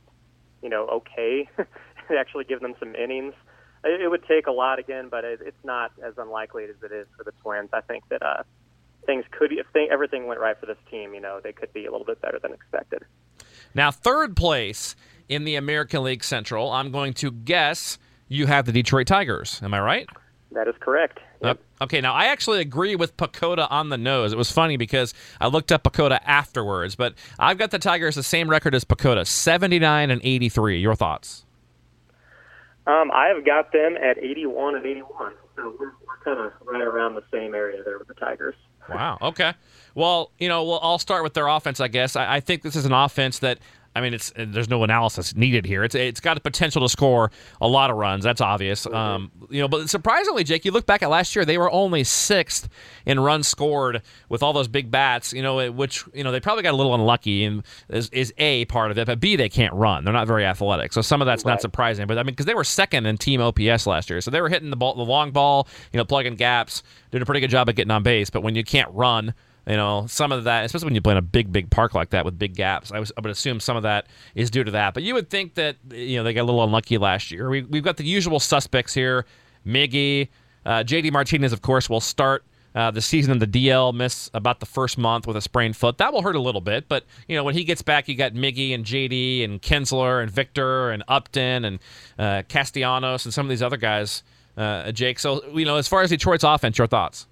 you 0.61 0.67
know 0.67 0.85
okay, 0.87 1.47
and 1.57 2.17
actually 2.17 2.43
give 2.43 2.59
them 2.59 2.75
some 2.77 2.93
innings. 2.93 3.33
It, 3.85 4.01
it 4.01 4.09
would 4.09 4.25
take 4.27 4.47
a 4.47 4.51
lot 4.51 4.79
again, 4.79 5.07
but 5.09 5.23
it, 5.23 5.39
it's 5.41 5.63
not 5.63 5.91
as 6.05 6.15
unlikely 6.17 6.65
as 6.65 6.75
it 6.83 6.91
is 6.91 7.07
for 7.15 7.23
the 7.23 7.31
Twins. 7.41 7.69
I 7.71 7.81
think 7.81 8.03
that 8.09 8.21
uh, 8.21 8.43
things 9.05 9.23
could, 9.31 9.53
if 9.53 9.65
they, 9.73 9.87
everything 9.89 10.27
went 10.27 10.39
right 10.39 10.59
for 10.59 10.65
this 10.65 10.77
team, 10.91 11.13
you 11.13 11.21
know, 11.21 11.39
they 11.41 11.53
could 11.53 11.71
be 11.73 11.85
a 11.85 11.91
little 11.91 12.05
bit 12.05 12.21
better 12.21 12.37
than 12.39 12.53
expected. 12.53 13.03
Now, 13.73 13.91
third 13.91 14.35
place 14.35 14.95
in 15.29 15.43
the 15.43 15.55
American 15.55 16.03
League 16.03 16.23
Central, 16.23 16.71
I'm 16.71 16.91
going 16.91 17.13
to 17.15 17.31
guess 17.31 17.97
you 18.27 18.47
have 18.47 18.65
the 18.65 18.71
Detroit 18.71 19.07
Tigers. 19.07 19.59
Am 19.63 19.73
I 19.73 19.79
right? 19.79 20.07
That 20.51 20.67
is 20.67 20.75
correct. 20.79 21.19
Yep. 21.41 21.59
Okay, 21.81 22.01
now 22.01 22.13
I 22.13 22.25
actually 22.25 22.61
agree 22.61 22.95
with 22.95 23.15
PECOTA 23.17 23.67
on 23.69 23.89
the 23.89 23.97
nose. 23.97 24.31
It 24.31 24.37
was 24.37 24.51
funny 24.51 24.77
because 24.77 25.13
I 25.39 25.47
looked 25.47 25.71
up 25.71 25.83
PECOTA 25.83 26.19
afterwards, 26.25 26.95
but 26.95 27.13
I've 27.37 27.57
got 27.57 27.71
the 27.71 27.79
Tigers 27.79 28.15
the 28.15 28.23
same 28.23 28.49
record 28.49 28.73
as 28.73 28.83
PECOTA, 28.83 29.27
79 29.27 30.09
and 30.09 30.21
83. 30.23 30.79
Your 30.79 30.95
thoughts? 30.95 31.45
Um, 32.87 33.11
I 33.11 33.27
have 33.27 33.45
got 33.45 33.73
them 33.73 33.97
at 33.97 34.17
81 34.17 34.75
and 34.75 34.85
81. 34.85 35.33
So 35.55 35.75
we're, 35.77 35.91
we're 36.07 36.17
kind 36.23 36.39
of 36.39 36.53
right 36.65 36.81
around 36.81 37.15
the 37.15 37.23
same 37.31 37.53
area 37.53 37.83
there 37.83 37.99
with 37.99 38.07
the 38.07 38.13
Tigers. 38.13 38.55
Wow. 38.89 39.17
Okay. 39.21 39.53
Well, 39.95 40.31
you 40.39 40.47
know, 40.47 40.63
well, 40.63 40.79
I'll 40.81 40.99
start 40.99 41.23
with 41.23 41.33
their 41.33 41.47
offense, 41.47 41.81
I 41.81 41.89
guess. 41.89 42.15
I, 42.15 42.35
I 42.35 42.39
think 42.39 42.61
this 42.61 42.75
is 42.75 42.85
an 42.85 42.93
offense 42.93 43.39
that 43.39 43.59
I 43.97 44.01
mean, 44.01 44.13
it's 44.13 44.31
there's 44.37 44.69
no 44.69 44.83
analysis 44.83 45.35
needed 45.35 45.65
here. 45.65 45.83
It's 45.83 45.95
it's 45.95 46.19
got 46.19 46.35
the 46.35 46.41
potential 46.41 46.83
to 46.83 46.89
score 46.89 47.31
a 47.59 47.67
lot 47.67 47.89
of 47.89 47.97
runs. 47.97 48.23
That's 48.23 48.41
obvious. 48.41 48.85
Mm-hmm. 48.85 48.95
Um, 48.95 49.31
you 49.49 49.59
know, 49.59 49.67
but 49.67 49.89
surprisingly, 49.89 50.43
Jake, 50.43 50.65
you 50.65 50.71
look 50.71 50.85
back 50.85 51.01
at 51.01 51.09
last 51.09 51.35
year, 51.35 51.45
they 51.45 51.57
were 51.57 51.71
only 51.71 52.03
sixth 52.03 52.69
in 53.07 53.19
runs 53.19 53.47
scored 53.47 54.03
with 54.29 54.43
all 54.43 54.53
those 54.53 54.67
big 54.67 54.91
bats. 54.91 55.33
You 55.33 55.41
know, 55.41 55.71
which 55.71 56.03
you 56.13 56.23
know 56.23 56.31
they 56.31 56.39
probably 56.39 56.61
got 56.61 56.75
a 56.75 56.77
little 56.77 56.93
unlucky, 56.93 57.43
and 57.43 57.63
is, 57.89 58.09
is 58.11 58.31
a 58.37 58.65
part 58.65 58.91
of 58.91 58.99
it. 58.99 59.07
But 59.07 59.19
B, 59.19 59.35
they 59.35 59.49
can't 59.49 59.73
run. 59.73 60.03
They're 60.03 60.13
not 60.13 60.27
very 60.27 60.45
athletic, 60.45 60.93
so 60.93 61.01
some 61.01 61.19
of 61.19 61.25
that's 61.25 61.43
not 61.43 61.59
surprising. 61.59 62.05
But 62.05 62.19
I 62.19 62.23
mean, 62.23 62.33
because 62.33 62.45
they 62.45 62.53
were 62.55 62.63
second 62.63 63.07
in 63.07 63.17
team 63.17 63.41
OPS 63.41 63.87
last 63.87 64.11
year, 64.11 64.21
so 64.21 64.29
they 64.29 64.41
were 64.41 64.49
hitting 64.49 64.69
the 64.69 64.77
ball, 64.77 64.93
the 64.93 65.01
long 65.01 65.31
ball, 65.31 65.67
you 65.91 65.97
know, 65.97 66.05
plugging 66.05 66.35
gaps, 66.35 66.83
doing 67.09 67.23
a 67.23 67.25
pretty 67.25 67.41
good 67.41 67.49
job 67.49 67.67
at 67.67 67.75
getting 67.75 67.91
on 67.91 68.03
base. 68.03 68.29
But 68.29 68.43
when 68.43 68.53
you 68.53 68.63
can't 68.63 68.89
run. 68.91 69.33
You 69.67 69.75
know, 69.75 70.05
some 70.07 70.31
of 70.31 70.45
that, 70.45 70.63
especially 70.63 70.85
when 70.85 70.95
you 70.95 71.01
play 71.01 71.11
in 71.11 71.17
a 71.17 71.21
big, 71.21 71.51
big 71.51 71.69
park 71.69 71.93
like 71.93 72.11
that 72.11 72.23
with 72.23 72.39
big 72.39 72.55
gaps, 72.55 72.89
I, 72.93 72.99
was, 72.99 73.11
I 73.17 73.21
would 73.21 73.31
assume 73.31 73.59
some 73.59 73.75
of 73.75 73.83
that 73.83 74.07
is 74.33 74.49
due 74.49 74.63
to 74.63 74.71
that. 74.71 74.93
But 74.93 75.03
you 75.03 75.13
would 75.13 75.29
think 75.29 75.55
that 75.55 75.75
you 75.91 76.17
know 76.17 76.23
they 76.23 76.33
got 76.33 76.43
a 76.43 76.43
little 76.43 76.63
unlucky 76.63 76.97
last 76.97 77.31
year. 77.31 77.49
We, 77.49 77.63
we've 77.63 77.83
got 77.83 77.97
the 77.97 78.05
usual 78.05 78.39
suspects 78.39 78.93
here: 78.93 79.25
Miggy, 79.65 80.29
uh, 80.65 80.83
JD 80.83 81.11
Martinez, 81.11 81.51
of 81.51 81.61
course, 81.61 81.89
will 81.89 81.99
start 81.99 82.45
uh, 82.75 82.91
the 82.91 83.01
season 83.01 83.33
in 83.33 83.39
the 83.39 83.47
DL. 83.47 83.93
Miss 83.93 84.29
about 84.33 84.61
the 84.61 84.65
first 84.65 84.97
month 84.97 85.27
with 85.27 85.35
a 85.35 85.41
sprained 85.41 85.75
foot. 85.75 85.97
That 85.97 86.13
will 86.13 86.21
hurt 86.21 86.37
a 86.37 86.41
little 86.41 86.61
bit, 86.61 86.87
but 86.87 87.03
you 87.27 87.35
know 87.35 87.43
when 87.43 87.53
he 87.53 87.65
gets 87.65 87.81
back, 87.81 88.07
you 88.07 88.15
got 88.15 88.33
Miggy 88.35 88.73
and 88.73 88.85
JD 88.85 89.43
and 89.43 89.61
Kinsler 89.61 90.23
and 90.23 90.31
Victor 90.31 90.91
and 90.91 91.03
Upton 91.09 91.65
and 91.65 91.79
uh, 92.17 92.43
Castellanos 92.47 93.25
and 93.25 93.33
some 93.33 93.45
of 93.45 93.49
these 93.49 93.61
other 93.61 93.77
guys. 93.77 94.23
Uh, 94.55 94.93
Jake, 94.93 95.19
so 95.19 95.45
you 95.49 95.65
know 95.65 95.75
as 95.75 95.89
far 95.89 96.03
as 96.03 96.09
Detroit's 96.09 96.45
offense, 96.45 96.77
your 96.77 96.87
thoughts? 96.87 97.27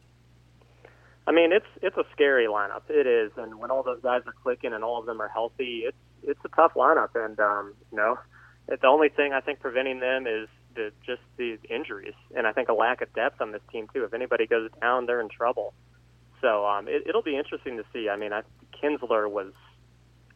I 1.27 1.32
mean, 1.32 1.51
it's 1.51 1.65
it's 1.82 1.98
a 1.98 2.03
scary 2.13 2.48
lineup. 2.48 2.84
It 2.89 3.08
is, 3.08 3.32
and 3.38 3.60
when 3.60 3.72
all 3.72 3.84
those 3.84 4.01
guys 4.01 4.22
are 4.27 4.34
clicking 4.44 4.74
and 4.74 4.84
all 4.84 5.00
of 5.00 5.05
them 5.05 5.22
are 5.22 5.27
healthy, 5.27 5.84
it's 5.86 5.98
it's 6.24 6.39
a 6.46 6.50
tough 6.50 6.74
lineup. 6.75 7.15
And 7.15 7.39
um, 7.39 7.74
you 7.91 7.98
know, 7.98 8.17
it, 8.67 8.82
the 8.82 8.88
only 8.88 9.10
thing 9.10 9.34
I 9.34 9.41
think 9.41 9.60
preventing 9.60 10.00
them 10.00 10.27
is 10.27 10.48
the, 10.75 10.91
just 11.05 11.22
these 11.38 11.58
injuries, 11.70 12.13
and 12.36 12.46
I 12.46 12.51
think 12.51 12.70
a 12.70 12.74
lack 12.74 13.01
of 13.01 13.12
depth 13.13 13.41
on 13.41 13.51
this 13.51 13.62
team 13.72 13.88
too. 13.94 14.03
If 14.03 14.13
anybody 14.13 14.46
goes 14.46 14.70
down, 14.82 15.08
they're 15.08 15.22
in 15.22 15.29
trouble. 15.29 15.74
So 16.41 16.65
um, 16.67 16.88
it, 16.88 17.08
it'll 17.08 17.24
be 17.24 17.38
interesting 17.38 17.77
to 17.77 17.84
see. 17.91 18.08
I 18.08 18.17
mean, 18.17 18.32
I, 18.32 18.41
Kinsler 18.82 19.29
was. 19.29 19.53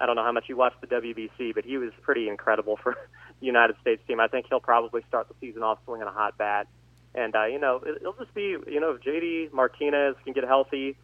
I 0.01 0.05
don't 0.05 0.15
know 0.15 0.23
how 0.23 0.31
much 0.31 0.45
you 0.47 0.55
watched 0.55 0.79
the 0.79 0.87
WBC, 0.87 1.53
but 1.53 1.65
he 1.65 1.77
was 1.77 1.91
pretty 2.01 2.29
incredible 2.29 2.79
for 2.81 2.95
the 3.39 3.45
United 3.45 3.75
States 3.81 4.01
team. 4.07 4.21
I 4.21 4.27
think 4.27 4.45
he'll 4.49 4.61
probably 4.61 5.03
start 5.07 5.27
the 5.27 5.35
season 5.41 5.61
off 5.61 5.79
swinging 5.83 6.07
a 6.07 6.11
hot 6.11 6.37
bat. 6.37 6.67
And 7.15 7.35
uh, 7.35 7.45
you 7.45 7.59
know, 7.59 7.81
it, 7.85 7.97
it'll 8.01 8.13
just 8.13 8.33
be 8.33 8.55
you 8.67 8.79
know, 8.79 8.91
if 8.91 9.01
JD 9.01 9.51
Martinez 9.53 10.15
can 10.23 10.33
get 10.33 10.43
healthy, 10.43 10.95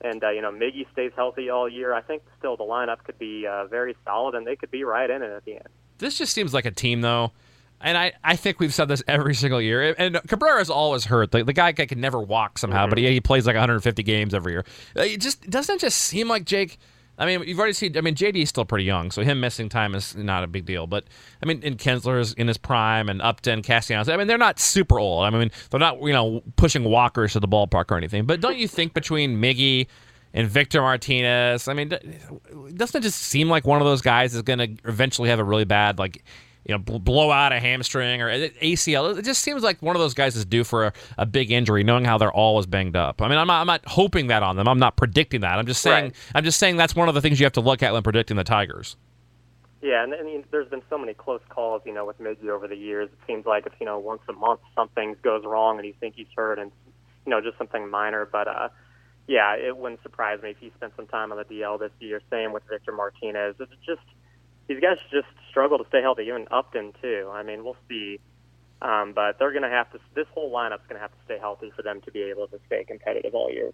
and 0.00 0.22
uh, 0.22 0.30
you 0.30 0.42
know, 0.42 0.52
Miggy 0.52 0.90
stays 0.92 1.12
healthy 1.16 1.50
all 1.50 1.68
year, 1.68 1.94
I 1.94 2.02
think 2.02 2.22
still 2.38 2.56
the 2.56 2.64
lineup 2.64 3.04
could 3.04 3.18
be 3.18 3.46
uh, 3.46 3.66
very 3.66 3.96
solid, 4.04 4.34
and 4.34 4.46
they 4.46 4.56
could 4.56 4.70
be 4.70 4.84
right 4.84 5.08
in 5.08 5.22
it 5.22 5.30
at 5.30 5.44
the 5.44 5.52
end. 5.52 5.68
This 5.98 6.18
just 6.18 6.32
seems 6.32 6.52
like 6.52 6.64
a 6.64 6.70
team, 6.70 7.00
though. 7.00 7.32
And 7.80 7.98
I, 7.98 8.12
I 8.22 8.36
think 8.36 8.60
we've 8.60 8.72
said 8.72 8.88
this 8.88 9.02
every 9.06 9.34
single 9.34 9.60
year. 9.60 9.94
And 9.98 10.14
Cabrera's 10.26 10.70
always 10.70 11.04
hurt. 11.04 11.32
The, 11.32 11.44
the 11.44 11.52
guy 11.52 11.72
can 11.72 12.00
never 12.00 12.20
walk 12.20 12.56
somehow, 12.56 12.86
but 12.86 12.96
he, 12.98 13.06
he 13.10 13.20
plays 13.20 13.46
like 13.46 13.54
150 13.54 14.02
games 14.02 14.32
every 14.32 14.52
year. 14.52 14.64
Uh, 14.96 15.02
It 15.02 15.20
just 15.20 15.48
doesn't 15.50 15.76
it 15.76 15.80
just 15.80 15.98
seem 15.98 16.28
like 16.28 16.44
Jake. 16.44 16.78
I 17.18 17.26
mean, 17.26 17.44
you've 17.46 17.58
already 17.58 17.74
seen. 17.74 17.96
I 17.96 18.00
mean, 18.00 18.14
JD 18.14 18.42
is 18.42 18.48
still 18.48 18.64
pretty 18.64 18.84
young, 18.84 19.10
so 19.10 19.22
him 19.22 19.40
missing 19.40 19.68
time 19.68 19.94
is 19.94 20.16
not 20.16 20.42
a 20.42 20.46
big 20.46 20.64
deal. 20.64 20.86
But 20.86 21.04
I 21.42 21.46
mean, 21.46 21.62
in 21.62 21.76
Kinsler's 21.76 22.32
in 22.34 22.48
his 22.48 22.58
prime, 22.58 23.08
and 23.08 23.22
Upton, 23.22 23.62
Castellanos. 23.62 24.08
I 24.08 24.16
mean, 24.16 24.26
they're 24.26 24.38
not 24.38 24.58
super 24.58 24.98
old. 24.98 25.24
I 25.24 25.30
mean, 25.30 25.50
they're 25.70 25.80
not 25.80 26.02
you 26.02 26.12
know 26.12 26.42
pushing 26.56 26.84
walkers 26.84 27.34
to 27.34 27.40
the 27.40 27.48
ballpark 27.48 27.90
or 27.90 27.96
anything. 27.96 28.24
But 28.24 28.40
don't 28.40 28.56
you 28.56 28.66
think 28.66 28.94
between 28.94 29.40
Miggy 29.40 29.86
and 30.32 30.48
Victor 30.48 30.80
Martinez, 30.80 31.68
I 31.68 31.74
mean, 31.74 31.90
doesn't 32.74 32.98
it 32.98 33.02
just 33.02 33.20
seem 33.22 33.48
like 33.48 33.64
one 33.64 33.80
of 33.80 33.86
those 33.86 34.02
guys 34.02 34.34
is 34.34 34.42
going 34.42 34.58
to 34.58 34.88
eventually 34.88 35.28
have 35.28 35.38
a 35.38 35.44
really 35.44 35.64
bad 35.64 35.98
like 35.98 36.24
you 36.64 36.74
know, 36.74 36.78
blow 36.78 37.30
out 37.30 37.52
a 37.52 37.60
hamstring 37.60 38.22
or 38.22 38.30
ACL. 38.30 39.18
It 39.18 39.24
just 39.24 39.42
seems 39.42 39.62
like 39.62 39.82
one 39.82 39.96
of 39.96 40.00
those 40.00 40.14
guys 40.14 40.34
is 40.34 40.44
due 40.44 40.64
for 40.64 40.86
a, 40.86 40.92
a 41.18 41.26
big 41.26 41.50
injury, 41.50 41.84
knowing 41.84 42.04
how 42.04 42.16
they're 42.16 42.32
always 42.32 42.66
banged 42.66 42.96
up. 42.96 43.20
I 43.20 43.28
mean, 43.28 43.38
I'm 43.38 43.46
not, 43.46 43.60
I'm 43.60 43.66
not 43.66 43.86
hoping 43.86 44.28
that 44.28 44.42
on 44.42 44.56
them. 44.56 44.66
I'm 44.66 44.78
not 44.78 44.96
predicting 44.96 45.42
that. 45.42 45.58
I'm 45.58 45.66
just 45.66 45.82
saying. 45.82 46.04
Right. 46.04 46.14
I'm 46.34 46.44
just 46.44 46.58
saying 46.58 46.76
that's 46.76 46.96
one 46.96 47.08
of 47.08 47.14
the 47.14 47.20
things 47.20 47.38
you 47.38 47.44
have 47.44 47.52
to 47.54 47.60
look 47.60 47.82
at 47.82 47.92
when 47.92 48.02
predicting 48.02 48.36
the 48.36 48.44
Tigers. 48.44 48.96
Yeah, 49.84 50.02
and 50.02 50.14
I 50.14 50.22
mean, 50.22 50.44
there's 50.50 50.68
been 50.70 50.80
so 50.88 50.96
many 50.96 51.12
close 51.12 51.42
calls, 51.50 51.82
you 51.84 51.92
know, 51.92 52.06
with 52.06 52.18
Miggy 52.18 52.48
over 52.48 52.66
the 52.66 52.76
years. 52.76 53.10
It 53.12 53.18
seems 53.26 53.44
like 53.44 53.66
if 53.66 53.74
you 53.78 53.84
know 53.84 53.98
once 53.98 54.22
a 54.30 54.32
month 54.32 54.60
something 54.74 55.14
goes 55.22 55.44
wrong 55.44 55.76
and 55.76 55.86
you 55.86 55.92
think 56.00 56.14
he's 56.16 56.26
hurt, 56.34 56.58
and 56.58 56.72
you 57.26 57.30
know 57.30 57.42
just 57.42 57.58
something 57.58 57.90
minor. 57.90 58.24
But 58.24 58.48
uh, 58.48 58.68
yeah, 59.26 59.54
it 59.56 59.76
wouldn't 59.76 60.02
surprise 60.02 60.40
me 60.42 60.52
if 60.52 60.56
he 60.58 60.72
spent 60.76 60.94
some 60.96 61.06
time 61.06 61.32
on 61.32 61.38
the 61.38 61.44
DL 61.44 61.78
this 61.78 61.90
year. 62.00 62.22
Same 62.30 62.54
with 62.54 62.62
Victor 62.66 62.92
Martinez. 62.92 63.56
It's 63.60 63.72
just 63.84 64.00
these 64.66 64.80
guys 64.80 64.98
just 65.10 65.26
struggle 65.50 65.78
to 65.78 65.84
stay 65.88 66.02
healthy. 66.02 66.24
Even 66.24 66.46
Upton 66.50 66.92
too. 67.00 67.28
I 67.32 67.42
mean, 67.42 67.64
we'll 67.64 67.76
see. 67.88 68.20
Um, 68.82 69.12
but 69.14 69.38
they're 69.38 69.52
going 69.52 69.62
to 69.62 69.68
have 69.68 69.90
to. 69.92 69.98
This 70.14 70.26
whole 70.34 70.50
lineup's 70.50 70.86
going 70.88 70.96
to 70.96 71.00
have 71.00 71.12
to 71.12 71.18
stay 71.24 71.38
healthy 71.38 71.72
for 71.74 71.82
them 71.82 72.00
to 72.02 72.10
be 72.10 72.22
able 72.22 72.48
to 72.48 72.58
stay 72.66 72.84
competitive 72.84 73.34
all 73.34 73.50
year. 73.50 73.70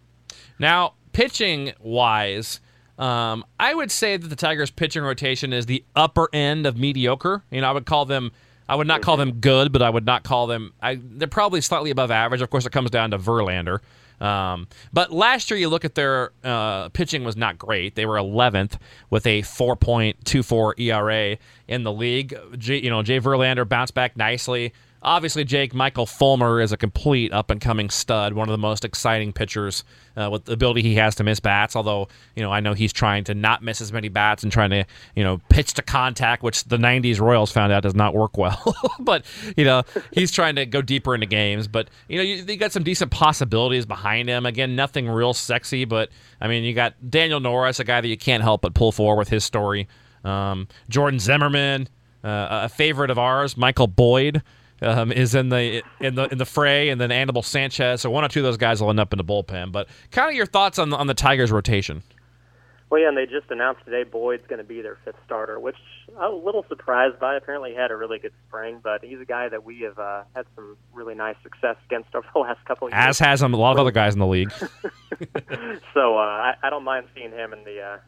Now, 0.59 0.95
pitching 1.13 1.73
wise, 1.81 2.61
um, 2.99 3.45
I 3.59 3.75
would 3.75 3.91
say 3.91 4.17
that 4.17 4.29
the 4.29 4.37
Tigers' 4.37 4.71
pitching 4.71 5.03
rotation 5.03 5.53
is 5.53 5.67
the 5.67 5.85
upper 5.97 6.29
end 6.33 6.67
of 6.67 6.77
mediocre. 6.77 7.43
You 7.51 7.63
know, 7.63 7.69
I 7.69 7.73
would 7.73 7.87
call 7.87 8.05
them. 8.05 8.31
I 8.69 8.77
would 8.77 8.87
not 8.87 9.03
call 9.03 9.17
them 9.17 9.41
good, 9.41 9.73
but 9.73 9.83
I 9.83 9.91
would 9.91 10.07
not 10.07 10.23
call 10.23 10.47
them. 10.47 10.75
I, 10.81 11.01
they're 11.03 11.27
probably 11.27 11.61
slightly 11.61 11.91
above 11.91 12.13
average. 12.13 12.41
Of 12.41 12.51
course, 12.51 12.67
it 12.67 12.71
comes 12.71 12.91
down 12.91 13.11
to 13.11 13.19
Verlander. 13.19 13.81
Um, 14.21 14.69
but 14.93 15.13
last 15.13 15.51
year, 15.51 15.59
you 15.59 15.69
look 15.69 15.85
at 15.85 15.95
their 15.95 16.33
uh, 16.45 16.91
pitching 16.91 17.25
was 17.25 17.37
not 17.37 17.59
great. 17.59 17.95
They 17.95 18.07
were 18.07 18.17
11th 18.17 18.79
with 19.09 19.27
a 19.27 19.43
4.24 19.43 20.79
ERA 20.79 21.39
in 21.69 21.83
the 21.85 21.93
league. 21.93 22.37
You 22.61 22.91
know, 22.91 23.03
Jay 23.03 23.21
Verlander 23.21 23.69
bounced 23.69 23.95
back 23.95 24.17
nicely. 24.17 24.73
Obviously, 25.03 25.45
Jake 25.45 25.73
Michael 25.73 26.05
Fulmer 26.05 26.61
is 26.61 26.73
a 26.73 26.77
complete 26.77 27.33
up 27.33 27.51
and 27.51 27.59
coming 27.59 27.89
stud, 27.89 28.35
one 28.35 28.49
of 28.49 28.53
the 28.53 28.59
most 28.59 28.85
exciting 28.85 29.33
pitchers 29.33 29.83
uh, 30.15 30.29
with 30.31 30.45
the 30.45 30.53
ability 30.53 30.83
he 30.83 30.97
has 30.97 31.15
to 31.15 31.25
miss 31.25 31.41
bats. 31.41 31.75
Although, 31.75 32.09
you 32.37 32.43
know, 32.43 32.53
I 32.53 32.61
know 32.61 32.75
he's 32.75 32.93
trying 32.93 33.25
to 33.25 33.35
not 33.35 33.63
miss 33.63 33.81
as 33.81 33.95
many 33.95 34.11
bats 34.11 34.43
and 34.43 34.53
trying 34.53 34.71
to, 34.71 34.85
you 35.15 35.25
know, 35.25 35.41
pitch 35.49 35.73
to 35.75 35.83
contact, 35.83 36.43
which 36.43 36.65
the 36.65 36.77
'90s 36.77 37.19
Royals 37.19 37.51
found 37.51 37.73
out 37.73 37.83
does 37.83 37.95
not 37.95 38.15
work 38.15 38.37
well. 38.37 38.77
but 39.01 39.25
you 39.57 39.65
know, 39.65 39.85
he's 40.13 40.31
trying 40.31 40.57
to 40.57 40.67
go 40.67 40.83
deeper 40.83 41.15
into 41.15 41.27
games. 41.27 41.67
But 41.67 41.89
you 42.09 42.19
know, 42.19 42.23
you, 42.23 42.45
you 42.47 42.57
got 42.59 42.73
some 42.73 42.83
decent 42.83 43.11
possibilities 43.11 43.87
behind 43.87 44.29
him. 44.29 44.45
Again, 44.45 44.77
nothing 44.77 45.09
real 45.09 45.33
sexy, 45.33 45.87
but 45.87 46.11
I 46.43 46.49
mean, 46.49 46.63
you 46.63 46.75
got 46.75 47.11
Daniel 47.11 47.41
Norris, 47.41 47.81
a 47.81 47.85
guy 47.85 48.03
that 48.03 48.09
you 48.09 48.19
can't 48.19 48.43
help 48.43 48.61
but 48.61 48.75
pull 48.75 48.93
for 48.93 49.17
with 49.17 49.31
his 49.31 49.45
story. 49.45 49.89
Um, 50.25 50.69
Jordan 50.91 51.19
Zimmermann, 51.19 51.89
uh, 52.23 52.65
a 52.65 52.69
favorite 52.69 53.11
of 53.11 53.19
ours, 53.19 53.57
Michael 53.57 53.87
Boyd 53.87 54.43
um, 54.83 55.13
is 55.13 55.35
in 55.35 55.49
the 55.49 55.83
in 56.01 56.15
the 56.15 56.25
in 56.29 56.39
the 56.39 56.45
fray, 56.45 56.89
and 56.89 57.01
then 57.01 57.11
Anibal 57.11 57.43
Sanchez. 57.43 58.01
So 58.01 58.11
one 58.11 58.25
or 58.25 58.29
two 58.29 58.41
of 58.41 58.45
those 58.45 58.57
guys 58.57 58.81
will 58.81 58.91
end 58.91 59.01
up 59.01 59.13
in 59.13 59.19
the 59.19 59.25
bullpen. 59.25 59.73
But 59.73 59.89
kind 60.11 60.29
of 60.29 60.35
your 60.35 60.47
thoughts 60.47 60.79
on 60.79 60.91
the, 60.91 60.97
on 60.97 61.07
the 61.07 61.15
Tigers' 61.15 61.53
rotation? 61.53 62.03
Well, 62.91 63.01
yeah, 63.01 63.09
and 63.09 63.17
they 63.17 63.27
just 63.27 63.49
announced 63.51 63.85
today 63.85 64.03
Boyd's 64.03 64.45
going 64.49 64.59
to 64.59 64.65
be 64.65 64.83
their 64.83 64.99
fifth 65.05 65.15
starter, 65.25 65.61
which 65.61 65.77
I'm 66.19 66.33
a 66.33 66.37
little 66.37 66.65
surprised 66.69 67.21
by. 67.21 67.37
Apparently, 67.37 67.71
he 67.71 67.77
had 67.77 67.93
a 67.93 67.97
really 67.97 68.19
good 68.19 68.33
spring, 68.49 68.81
but 68.83 69.05
he's 69.05 69.21
a 69.21 69.25
guy 69.25 69.49
that 69.49 69.63
we 69.65 69.83
have 69.83 69.97
uh, 69.97 70.25
had 70.35 70.45
some 70.57 70.77
really 70.93 71.15
nice 71.15 71.37
success 71.45 71.77
against 71.87 72.13
over 72.17 72.27
the 72.35 72.41
last 72.41 72.65
couple 72.65 72.89
of 72.89 72.93
years. 72.93 73.07
As 73.07 73.19
has 73.21 73.43
um, 73.45 73.55
a 73.55 73.57
lot 73.57 73.73
of 73.73 73.79
other 73.79 73.93
guys 73.93 74.15
in 74.15 74.19
the 74.19 74.27
league. 74.27 74.51
so 75.95 76.19
uh, 76.19 76.21
I, 76.21 76.55
I 76.65 76.71
don't 76.71 76.83
mind 76.83 77.07
seeing 77.15 77.31
him 77.31 77.53
in 77.53 77.63
the 77.63 77.81
uh, 77.81 77.99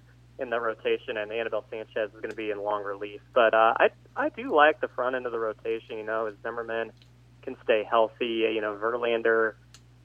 in 0.43 0.51
the 0.51 0.61
rotation, 0.61 1.17
and 1.17 1.33
Anibal 1.33 1.65
Sanchez 1.71 2.11
is 2.11 2.21
going 2.21 2.31
to 2.31 2.37
be 2.37 2.51
in 2.51 2.63
long 2.63 2.85
relief. 2.85 3.21
But 3.33 3.55
uh, 3.55 3.75
I 3.79 3.89
I 4.17 4.29
do 4.29 4.55
like 4.55 4.81
the 4.81 4.89
front 4.89 5.17
end 5.17 5.25
of 5.25 5.33
the 5.33 5.39
rotation. 5.39 5.97
You 5.97 6.05
know, 6.05 6.27
as 6.27 6.35
Zimmermann 6.43 6.93
can 7.43 7.57
stay 7.65 7.85
healthy. 7.89 8.51
You 8.53 8.61
know, 8.61 8.75
Verlander 8.75 9.55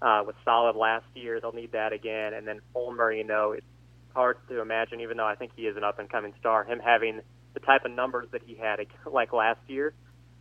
uh, 0.01 0.23
was 0.25 0.35
solid 0.45 0.75
last 0.75 1.05
year. 1.15 1.41
They'll 1.41 1.51
need 1.51 1.73
that 1.73 1.91
again, 1.91 2.33
and 2.33 2.47
then 2.47 2.61
Fulmer. 2.71 3.11
You 3.11 3.23
know, 3.23 3.51
it's 3.51 3.65
hard 4.13 4.37
to 4.49 4.61
imagine, 4.61 5.01
even 5.01 5.17
though 5.17 5.27
I 5.27 5.35
think 5.35 5.51
he 5.55 5.63
is 5.63 5.75
an 5.75 5.83
up 5.83 5.99
and 5.99 6.09
coming 6.09 6.33
star, 6.39 6.63
him 6.63 6.79
having 6.79 7.21
the 7.53 7.59
type 7.59 7.85
of 7.85 7.91
numbers 7.91 8.27
that 8.31 8.41
he 8.45 8.55
had 8.55 8.79
like 9.05 9.33
last 9.33 9.59
year. 9.67 9.93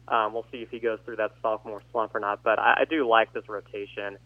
Um, 0.08 0.34
we'll 0.34 0.46
see 0.52 0.58
if 0.58 0.70
he 0.70 0.78
goes 0.78 1.00
through 1.04 1.16
that 1.16 1.32
sophomore 1.42 1.82
slump 1.90 2.14
or 2.14 2.20
not. 2.20 2.42
But 2.44 2.58
I, 2.58 2.82
I 2.82 2.84
do 2.88 3.08
like 3.08 3.32
this 3.32 3.48
rotation. 3.48 4.18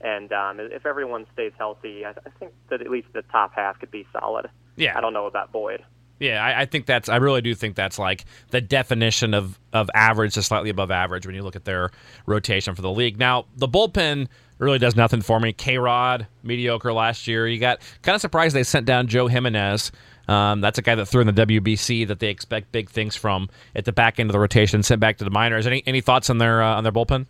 And 0.00 0.30
um, 0.32 0.60
if 0.60 0.84
everyone 0.84 1.24
stays 1.32 1.52
healthy, 1.56 2.04
I, 2.04 2.10
I 2.10 2.30
think 2.38 2.52
that 2.68 2.82
at 2.82 2.90
least 2.90 3.08
the 3.14 3.22
top 3.22 3.52
half 3.54 3.78
could 3.78 3.90
be 3.90 4.06
solid. 4.12 4.50
Yeah. 4.76 4.96
I 4.96 5.00
don't 5.00 5.12
know 5.12 5.26
about 5.26 5.52
Boyd. 5.52 5.84
Yeah, 6.20 6.42
I, 6.42 6.62
I 6.62 6.66
think 6.66 6.86
that's. 6.86 7.08
I 7.08 7.16
really 7.16 7.42
do 7.42 7.54
think 7.54 7.74
that's 7.74 7.98
like 7.98 8.24
the 8.50 8.60
definition 8.60 9.34
of 9.34 9.58
of 9.72 9.90
average 9.94 10.34
to 10.34 10.42
slightly 10.42 10.70
above 10.70 10.90
average 10.90 11.26
when 11.26 11.34
you 11.34 11.42
look 11.42 11.56
at 11.56 11.64
their 11.64 11.90
rotation 12.24 12.74
for 12.74 12.82
the 12.82 12.90
league. 12.90 13.18
Now 13.18 13.46
the 13.56 13.66
bullpen 13.66 14.28
really 14.58 14.78
does 14.78 14.94
nothing 14.94 15.22
for 15.22 15.40
me. 15.40 15.52
K 15.52 15.76
Rod 15.76 16.26
mediocre 16.42 16.92
last 16.92 17.26
year. 17.26 17.48
You 17.48 17.58
got 17.58 17.80
kind 18.02 18.14
of 18.14 18.20
surprised 18.20 18.54
they 18.54 18.62
sent 18.62 18.86
down 18.86 19.08
Joe 19.08 19.26
Jimenez. 19.26 19.90
Um, 20.28 20.60
that's 20.60 20.78
a 20.78 20.82
guy 20.82 20.94
that 20.94 21.06
threw 21.06 21.20
in 21.20 21.26
the 21.26 21.46
WBC 21.46 22.06
that 22.08 22.20
they 22.20 22.28
expect 22.30 22.72
big 22.72 22.88
things 22.88 23.14
from 23.16 23.50
at 23.74 23.84
the 23.84 23.92
back 23.92 24.18
end 24.18 24.30
of 24.30 24.32
the 24.32 24.38
rotation. 24.38 24.82
Sent 24.82 25.00
back 25.00 25.18
to 25.18 25.24
the 25.24 25.30
minors. 25.30 25.66
Any 25.66 25.82
any 25.84 26.00
thoughts 26.00 26.30
on 26.30 26.38
their 26.38 26.62
uh, 26.62 26.76
on 26.76 26.84
their 26.84 26.92
bullpen? 26.92 27.26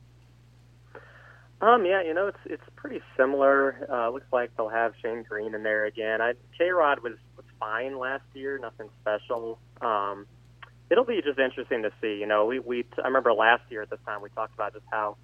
Um, 1.63 1.87
yeah, 1.87 2.03
you 2.03 2.13
know, 2.13 2.27
it's 2.27 2.39
it's 2.45 2.63
pretty 2.77 3.01
similar. 3.17 3.89
Uh, 3.91 4.11
looks 4.11 4.31
like 4.31 4.55
they'll 4.57 4.69
have 4.69 4.93
Shane 5.01 5.23
Greene 5.23 5.55
in 5.55 5.63
there 5.63 5.87
again. 5.87 6.21
I 6.21 6.35
K 6.59 6.69
Rod 6.69 7.01
was 7.01 7.15
was 7.34 7.34
fine 7.65 7.99
last 7.99 8.25
year, 8.35 8.59
nothing 8.59 8.89
special. 9.01 9.59
Um, 9.81 10.27
it'll 10.91 11.05
be 11.05 11.21
just 11.23 11.39
interesting 11.39 11.83
to 11.83 11.91
see. 12.01 12.19
You 12.21 12.27
know, 12.27 12.47
we 12.47 12.59
we 12.59 12.85
I 13.03 13.07
remember 13.07 13.33
last 13.33 13.63
year 13.71 13.83
at 13.83 13.91
this 13.91 14.01
time 14.07 14.23
we 14.23 14.29
talked 14.31 14.55
about 14.55 14.73
just 14.73 14.85
how 14.91 15.17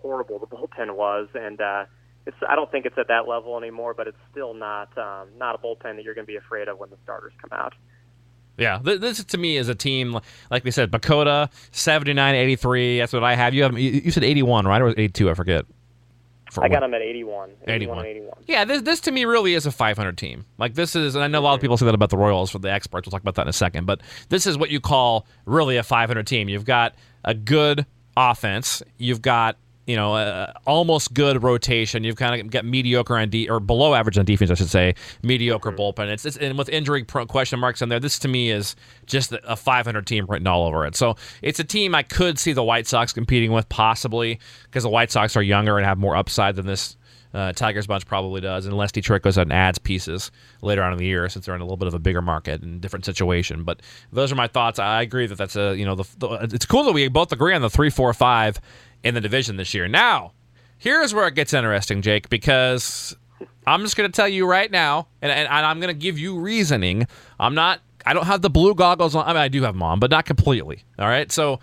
horrible 0.00 0.38
the 0.38 0.46
bullpen 0.54 0.94
was, 0.94 1.28
and 1.34 1.60
uh, 1.60 1.84
it's 2.26 2.36
I 2.48 2.54
don't 2.54 2.70
think 2.70 2.86
it's 2.86 2.98
at 2.98 3.08
that 3.08 3.28
level 3.28 3.58
anymore, 3.58 3.94
but 3.94 4.08
it's 4.08 4.18
still 4.30 4.54
not 4.54 4.96
um, 4.98 5.28
not 5.38 5.54
a 5.54 5.58
bullpen 5.58 5.96
that 5.96 6.04
you're 6.04 6.14
going 6.14 6.26
to 6.26 6.32
be 6.32 6.36
afraid 6.36 6.68
of 6.68 6.78
when 6.78 6.90
the 6.90 6.98
starters 7.04 7.32
come 7.40 7.50
out. 7.52 7.74
Yeah, 8.58 8.80
this 8.84 9.24
to 9.24 9.38
me 9.38 9.56
is 9.56 9.70
a 9.70 9.74
team 9.74 10.20
like 10.50 10.62
we 10.62 10.70
said, 10.70 10.90
PECOTA 10.92 11.50
79 11.70 12.34
83. 12.34 12.98
That's 12.98 13.12
what 13.12 13.24
I 13.24 13.34
have. 13.34 13.54
You 13.54 13.62
have 13.62 13.78
you 13.78 14.10
said 14.10 14.24
81, 14.24 14.66
right? 14.66 14.82
Or 14.82 14.90
82, 14.90 15.30
I 15.30 15.34
forget. 15.34 15.64
I 16.58 16.68
got 16.68 16.80
them 16.80 16.94
at 16.94 17.02
81. 17.02 17.50
81. 17.66 18.06
81. 18.06 18.30
Yeah, 18.46 18.64
this 18.64 18.82
this 18.82 19.00
to 19.02 19.12
me 19.12 19.24
really 19.24 19.54
is 19.54 19.66
a 19.66 19.72
500 19.72 20.18
team. 20.18 20.44
Like 20.58 20.74
this 20.74 20.94
is, 20.94 21.14
and 21.14 21.24
I 21.24 21.28
know 21.28 21.38
a 21.38 21.40
lot 21.40 21.54
of 21.54 21.58
mm-hmm. 21.58 21.62
people 21.62 21.76
say 21.76 21.86
that 21.86 21.94
about 21.94 22.10
the 22.10 22.18
Royals 22.18 22.50
for 22.50 22.58
the 22.58 22.70
experts. 22.70 23.06
We'll 23.06 23.12
talk 23.12 23.22
about 23.22 23.36
that 23.36 23.42
in 23.42 23.48
a 23.48 23.52
second. 23.52 23.86
But 23.86 24.00
this 24.28 24.46
is 24.46 24.58
what 24.58 24.70
you 24.70 24.80
call 24.80 25.26
really 25.46 25.76
a 25.76 25.82
500 25.82 26.26
team. 26.26 26.48
You've 26.48 26.64
got 26.64 26.94
a 27.24 27.34
good 27.34 27.86
offense. 28.16 28.82
You've 28.98 29.22
got 29.22 29.56
you 29.86 29.96
know, 29.96 30.14
uh, 30.14 30.52
almost 30.64 31.12
good 31.12 31.42
rotation. 31.42 32.04
You've 32.04 32.16
kind 32.16 32.40
of 32.40 32.50
got 32.50 32.64
mediocre 32.64 33.16
on 33.16 33.30
de- 33.30 33.50
or 33.50 33.58
below 33.58 33.94
average 33.94 34.16
on 34.16 34.24
defense, 34.24 34.50
I 34.50 34.54
should 34.54 34.70
say. 34.70 34.94
Mediocre 35.22 35.72
mm-hmm. 35.72 36.00
bullpen. 36.00 36.08
It's, 36.08 36.24
it's 36.24 36.36
and 36.36 36.56
with 36.56 36.68
injury 36.68 37.04
question 37.04 37.58
marks 37.58 37.82
in 37.82 37.88
there. 37.88 37.98
This 37.98 38.18
to 38.20 38.28
me 38.28 38.50
is 38.50 38.76
just 39.06 39.32
a 39.44 39.56
500 39.56 40.06
team 40.06 40.26
written 40.28 40.46
all 40.46 40.66
over 40.66 40.86
it. 40.86 40.94
So 40.94 41.16
it's 41.42 41.58
a 41.58 41.64
team 41.64 41.94
I 41.94 42.04
could 42.04 42.38
see 42.38 42.52
the 42.52 42.62
White 42.62 42.86
Sox 42.86 43.12
competing 43.12 43.52
with 43.52 43.68
possibly 43.68 44.38
because 44.64 44.84
the 44.84 44.88
White 44.88 45.10
Sox 45.10 45.36
are 45.36 45.42
younger 45.42 45.76
and 45.78 45.86
have 45.86 45.98
more 45.98 46.16
upside 46.16 46.56
than 46.56 46.66
this. 46.66 46.96
Uh, 47.34 47.50
Tigers 47.50 47.86
bunch 47.86 48.06
probably 48.06 48.42
does, 48.42 48.66
unless 48.66 48.92
Detroit 48.92 49.22
goes 49.22 49.38
out 49.38 49.42
and 49.42 49.54
adds 49.54 49.78
pieces 49.78 50.30
later 50.60 50.82
on 50.82 50.92
in 50.92 50.98
the 50.98 51.06
year, 51.06 51.30
since 51.30 51.46
they're 51.46 51.54
in 51.54 51.62
a 51.62 51.64
little 51.64 51.78
bit 51.78 51.88
of 51.88 51.94
a 51.94 51.98
bigger 51.98 52.20
market 52.20 52.60
and 52.60 52.78
different 52.82 53.06
situation. 53.06 53.64
But 53.64 53.80
those 54.12 54.30
are 54.30 54.34
my 54.34 54.48
thoughts. 54.48 54.78
I 54.78 55.00
agree 55.00 55.26
that 55.26 55.36
that's 55.36 55.56
a 55.56 55.74
you 55.74 55.86
know 55.86 55.94
the, 55.94 56.04
the 56.18 56.28
it's 56.52 56.66
cool 56.66 56.84
that 56.84 56.92
we 56.92 57.08
both 57.08 57.32
agree 57.32 57.54
on 57.54 57.62
the 57.62 57.70
three, 57.70 57.88
four, 57.88 58.12
five 58.12 58.60
in 59.04 59.14
the 59.14 59.20
division 59.20 59.56
this 59.56 59.74
year. 59.74 59.88
Now, 59.88 60.32
here's 60.78 61.14
where 61.14 61.26
it 61.28 61.34
gets 61.34 61.52
interesting, 61.52 62.02
Jake, 62.02 62.28
because 62.28 63.16
I'm 63.66 63.82
just 63.82 63.96
going 63.96 64.10
to 64.10 64.14
tell 64.14 64.28
you 64.28 64.46
right 64.46 64.70
now, 64.70 65.08
and, 65.20 65.30
and, 65.30 65.48
and 65.48 65.66
I'm 65.66 65.80
going 65.80 65.94
to 65.94 65.98
give 65.98 66.18
you 66.18 66.38
reasoning. 66.38 67.06
I'm 67.38 67.54
not. 67.54 67.80
I 68.04 68.14
don't 68.14 68.26
have 68.26 68.42
the 68.42 68.50
blue 68.50 68.74
goggles 68.74 69.14
on. 69.14 69.24
I 69.24 69.28
mean, 69.28 69.36
I 69.36 69.48
do 69.48 69.62
have 69.62 69.76
mom, 69.76 70.00
but 70.00 70.10
not 70.10 70.24
completely. 70.24 70.82
All 70.98 71.06
right. 71.06 71.30
So, 71.30 71.60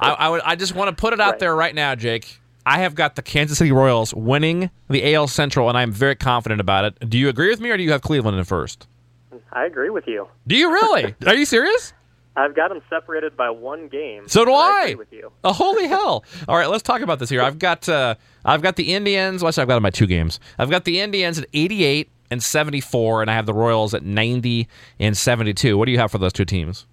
I, 0.00 0.10
I, 0.10 0.28
would. 0.28 0.40
I 0.42 0.54
just 0.54 0.74
want 0.74 0.96
to 0.96 1.00
put 1.00 1.12
it 1.12 1.20
out 1.20 1.32
right. 1.32 1.38
there 1.40 1.56
right 1.56 1.74
now, 1.74 1.94
Jake. 1.96 2.40
I 2.64 2.78
have 2.78 2.94
got 2.94 3.16
the 3.16 3.22
Kansas 3.22 3.58
City 3.58 3.72
Royals 3.72 4.14
winning 4.14 4.70
the 4.88 5.14
AL 5.14 5.28
Central, 5.28 5.68
and 5.68 5.76
I'm 5.76 5.90
very 5.90 6.14
confident 6.14 6.60
about 6.60 6.84
it. 6.84 7.10
Do 7.10 7.18
you 7.18 7.28
agree 7.28 7.48
with 7.48 7.60
me, 7.60 7.70
or 7.70 7.76
do 7.76 7.82
you 7.82 7.90
have 7.90 8.02
Cleveland 8.02 8.38
in 8.38 8.44
first? 8.44 8.86
I 9.52 9.64
agree 9.64 9.90
with 9.90 10.06
you. 10.06 10.28
Do 10.46 10.56
you 10.56 10.70
really? 10.70 11.14
Are 11.26 11.34
you 11.34 11.44
serious? 11.44 11.92
I've 12.36 12.54
got 12.54 12.68
them 12.68 12.80
separated 12.88 13.36
by 13.36 13.50
one 13.50 13.88
game. 13.88 14.28
So 14.28 14.44
do 14.44 14.52
I. 14.52 14.90
I 14.90 14.94
with 14.94 15.12
you. 15.12 15.32
Oh, 15.44 15.52
holy 15.52 15.88
hell! 15.88 16.24
All 16.48 16.56
right, 16.56 16.68
let's 16.68 16.82
talk 16.82 17.00
about 17.00 17.18
this 17.18 17.30
here. 17.30 17.42
I've 17.42 17.58
got 17.58 17.88
uh, 17.88 18.14
I've 18.44 18.62
got 18.62 18.76
the 18.76 18.94
Indians. 18.94 19.42
Well, 19.42 19.48
I've 19.48 19.66
got 19.68 19.74
them 19.74 19.82
by 19.82 19.90
two 19.90 20.06
games. 20.06 20.38
I've 20.58 20.70
got 20.70 20.84
the 20.84 21.00
Indians 21.00 21.38
at 21.38 21.46
88 21.52 22.08
and 22.30 22.42
74, 22.42 23.22
and 23.22 23.30
I 23.30 23.34
have 23.34 23.46
the 23.46 23.54
Royals 23.54 23.92
at 23.94 24.04
90 24.04 24.68
and 25.00 25.16
72. 25.16 25.76
What 25.76 25.86
do 25.86 25.92
you 25.92 25.98
have 25.98 26.12
for 26.12 26.18
those 26.18 26.32
two 26.32 26.44
teams? 26.44 26.86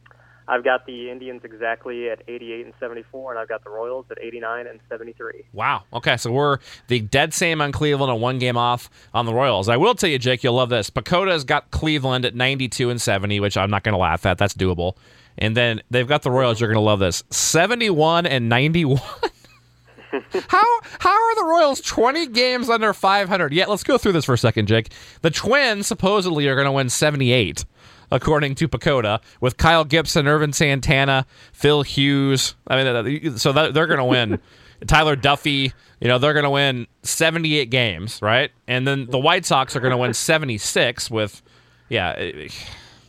I've 0.50 0.64
got 0.64 0.86
the 0.86 1.12
Indians 1.12 1.42
exactly 1.44 2.10
at 2.10 2.24
88 2.28 2.66
and 2.66 2.74
74, 2.80 3.32
and 3.34 3.40
I've 3.40 3.50
got 3.50 3.66
the 3.66 3.70
Royals 3.70 4.06
at 4.10 4.18
89 4.22 4.66
and 4.66 4.80
73. 4.88 5.44
Wow. 5.52 5.84
Okay, 5.92 6.16
so 6.16 6.32
we're 6.32 6.60
the 6.88 7.02
dead 7.02 7.34
same 7.34 7.62
on 7.62 7.74
Cleveland 7.74 8.12
and 8.12 8.22
one 8.22 8.40
game 8.40 8.56
off 8.56 8.90
on 9.14 9.26
the 9.26 9.34
Royals. 9.34 9.68
I 9.68 9.76
will 9.76 9.94
tell 9.94 10.10
you, 10.10 10.18
Jake, 10.18 10.44
you'll 10.46 10.54
love 10.54 10.70
this. 10.70 10.90
PECOTA's 10.90 11.44
got 11.44 11.70
Cleveland 11.72 12.24
at 12.24 12.34
92 12.34 12.90
and 12.90 13.02
70, 13.02 13.42
which 13.42 13.58
I'm 13.58 13.70
not 13.70 13.84
going 13.84 13.94
to 13.94 14.00
laugh 14.00 14.26
at. 14.26 14.38
That's 14.38 14.54
doable. 14.54 14.96
And 15.38 15.56
then 15.56 15.82
they've 15.90 16.08
got 16.08 16.24
the 16.24 16.32
Royals. 16.32 16.60
You're 16.60 16.70
going 16.70 16.82
to 16.82 16.86
love 16.86 17.00
this. 17.00 17.24
71 17.30 18.26
and 18.26 18.50
91. 18.50 19.02
how 20.48 20.64
how 21.00 21.12
are 21.12 21.36
the 21.36 21.46
Royals 21.46 21.82
20 21.82 22.28
games 22.28 22.70
under 22.70 22.94
500? 22.94 23.54
Yeah, 23.54 23.66
let's 23.66 23.84
go 23.84 23.98
through 23.98 24.14
this 24.14 24.26
for 24.26 24.34
a 24.34 24.38
second, 24.38 24.68
Jake. 24.68 24.92
The 25.22 25.32
Twins 25.32 25.88
supposedly 25.88 26.48
are 26.48 26.56
going 26.56 26.66
to 26.66 26.72
win 26.72 26.90
78, 26.90 27.66
according 28.12 28.56
to 28.56 28.68
PECOTA, 28.68 29.22
with 29.42 29.58
Kyle 29.58 29.86
Gibson, 29.86 30.28
Ervin 30.28 30.54
Santana, 30.54 31.26
Phil 31.52 31.84
Hughes. 31.84 32.56
I 32.68 32.84
mean, 32.84 32.88
uh, 32.88 33.30
uh, 33.32 33.38
so 33.38 33.52
they're 33.52 33.88
going 33.88 34.00
to 34.00 34.06
win. 34.06 34.40
Tyler 34.86 35.16
Duffey, 35.16 35.74
you 36.00 36.08
know, 36.08 36.20
they're 36.20 36.34
going 36.34 36.44
to 36.44 36.52
win 36.52 36.86
78 37.02 37.72
games, 37.72 38.22
right? 38.22 38.52
And 38.68 38.88
then 38.88 39.08
the 39.08 39.18
White 39.18 39.44
Sox 39.44 39.76
are 39.76 39.80
going 39.80 39.92
to 39.92 39.98
win 39.98 40.14
76 40.14 41.10
with, 41.10 41.42
yeah. 41.90 42.14
Eh, 42.16 42.32
eh, 42.36 42.50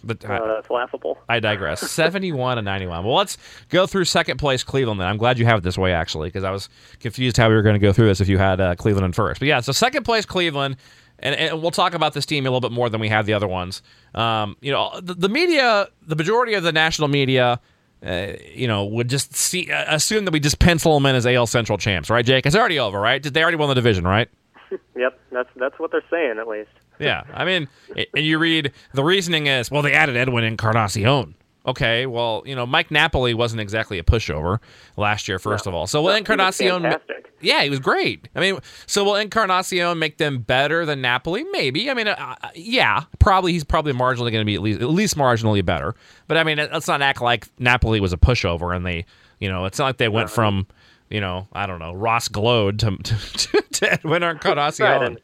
But 0.05 0.25
uh, 0.25 0.55
that's 0.55 0.71
laughable. 0.71 1.19
I 1.29 1.41
digress. 1.41 1.81
71 1.91 2.59
and 2.59 2.65
91. 2.65 3.05
Well, 3.05 3.15
let's 3.15 3.39
go 3.69 3.87
through 3.87 4.05
second 4.05 4.39
place 4.39 4.63
Cleveland. 4.65 5.01
Then 5.01 5.07
I'm 5.07 5.17
glad 5.17 5.39
you 5.39 5.45
have 5.47 5.59
it 5.59 5.65
this 5.65 5.79
way 5.79 5.93
actually 5.93 6.29
because 6.29 6.45
I 6.45 6.51
was 6.51 6.69
confused 7.01 7.37
how 7.37 7.49
we 7.49 7.55
were 7.55 7.63
going 7.63 7.75
to 7.75 7.81
go 7.81 7.93
through 7.93 8.07
this 8.07 8.21
if 8.21 8.29
you 8.29 8.39
had 8.39 8.61
uh, 8.61 8.75
Cleveland 8.75 9.07
in 9.07 9.13
first. 9.13 9.41
But 9.41 9.49
yeah, 9.49 9.61
so 9.61 9.73
second 9.73 10.05
place 10.05 10.25
Cleveland. 10.25 10.77
And, 11.21 11.35
and, 11.35 11.61
we'll 11.61 11.73
talk 11.73 11.95
about 11.95 12.13
this 12.13 12.25
team 12.25 12.47
a 12.47 12.49
little 12.49 12.61
bit 12.61 12.71
more 12.71 12.89
than 12.89 13.01
we 13.01 13.09
have 13.09 13.27
the 13.27 13.33
other 13.33 13.49
ones. 13.49 13.83
Um, 14.15 14.57
you 14.61 14.71
know, 14.71 15.01
the, 15.03 15.15
the, 15.15 15.29
media, 15.29 15.89
the 16.07 16.15
majority 16.15 16.55
of 16.55 16.63
the 16.63 16.71
national 16.71 17.09
media, 17.09 17.61
uh, 18.07 18.29
you 18.55 18.69
know, 18.69 18.85
would 18.85 19.09
just 19.09 19.35
see 19.35 19.69
uh, 19.69 19.97
assume 19.97 20.27
that 20.27 20.31
we 20.31 20.39
just 20.39 20.61
pencil 20.61 20.95
them 20.95 21.07
in 21.07 21.17
as 21.17 21.27
AL 21.27 21.49
Central 21.49 21.77
champs, 21.77 22.09
right, 22.09 22.25
Jake? 22.25 22.47
It's 22.47 22.55
already 22.55 22.79
over, 22.79 23.01
right? 23.01 23.21
They 23.21 23.43
already 23.43 23.57
won 23.57 23.69
the 23.69 23.75
division, 23.75 24.05
right? 24.05 24.29
yep, 24.97 25.19
that's 25.33 25.49
that's 25.57 25.79
what 25.79 25.91
they're 25.91 26.05
saying 26.09 26.39
at 26.39 26.47
least. 26.47 26.71
Yeah, 26.99 27.25
I 27.33 27.45
mean, 27.45 27.69
and 27.97 28.25
you 28.25 28.39
read 28.39 28.73
the 28.93 29.05
reasoning 29.05 29.47
is 29.47 29.71
well, 29.71 29.83
they 29.83 29.93
added 29.93 30.17
Edwin 30.17 30.45
Encarnacion. 30.45 31.35
Okay, 31.67 32.07
well, 32.07 32.43
you 32.47 32.55
know, 32.55 32.65
Mike 32.65 32.91
Napoli 32.91 33.35
wasn't 33.35 33.61
exactly 33.61 33.99
a 33.99 34.03
pushover 34.03 34.59
last 34.97 35.29
year. 35.29 35.39
First 35.39 35.67
no. 35.67 35.71
of 35.71 35.75
all, 35.75 35.87
so 35.87 36.01
will 36.01 36.15
Encarnacion? 36.15 36.95
Yeah, 37.41 37.63
he 37.63 37.71
was 37.71 37.79
great. 37.79 38.29
I 38.35 38.41
mean, 38.41 38.59
so 38.87 39.05
will 39.05 39.17
Encarnacion 39.17 39.99
make 39.99 40.19
them 40.19 40.39
better 40.39 40.85
than 40.87 41.01
Napoli? 41.01 41.45
Maybe. 41.53 41.91
I 41.91 41.95
mean, 41.95 42.09
uh, 42.09 42.37
uh 42.43 42.49
yeah, 42.55 43.05
probably. 43.19 43.53
He's 43.53 43.65
probably 43.65 43.93
marginally 43.93 44.33
going 44.33 44.41
to 44.41 44.45
be 44.45 44.55
at 44.55 44.63
least 44.63 44.81
at 44.81 44.89
least 44.89 45.17
marginally 45.17 45.65
better. 45.65 45.95
But 46.27 46.39
I 46.39 46.45
mean, 46.45 46.57
let's 46.57 46.89
not 46.89 47.03
act 47.03 47.21
like 47.21 47.49
Napoli 47.59 48.01
was 48.01 48.13
a 48.13 48.17
pushover 48.17 48.75
and 48.75 48.85
they, 48.85 49.05
you 49.39 49.49
know, 49.49 49.67
it's 49.67 49.79
not 49.79 49.87
like 49.87 49.99
they 49.99 50.09
went 50.09 50.31
from, 50.31 50.67
you 51.11 51.21
know, 51.21 51.49
I 51.53 51.67
don't 51.67 51.79
know, 51.79 51.93
Ross 51.93 52.29
Gload 52.29 52.79
to 52.81 52.97
to, 53.03 53.63
to 53.63 53.93
Edwin 53.93 54.23
Encarnacion. 54.23 54.87
Right, 54.87 55.03
and 55.03 55.21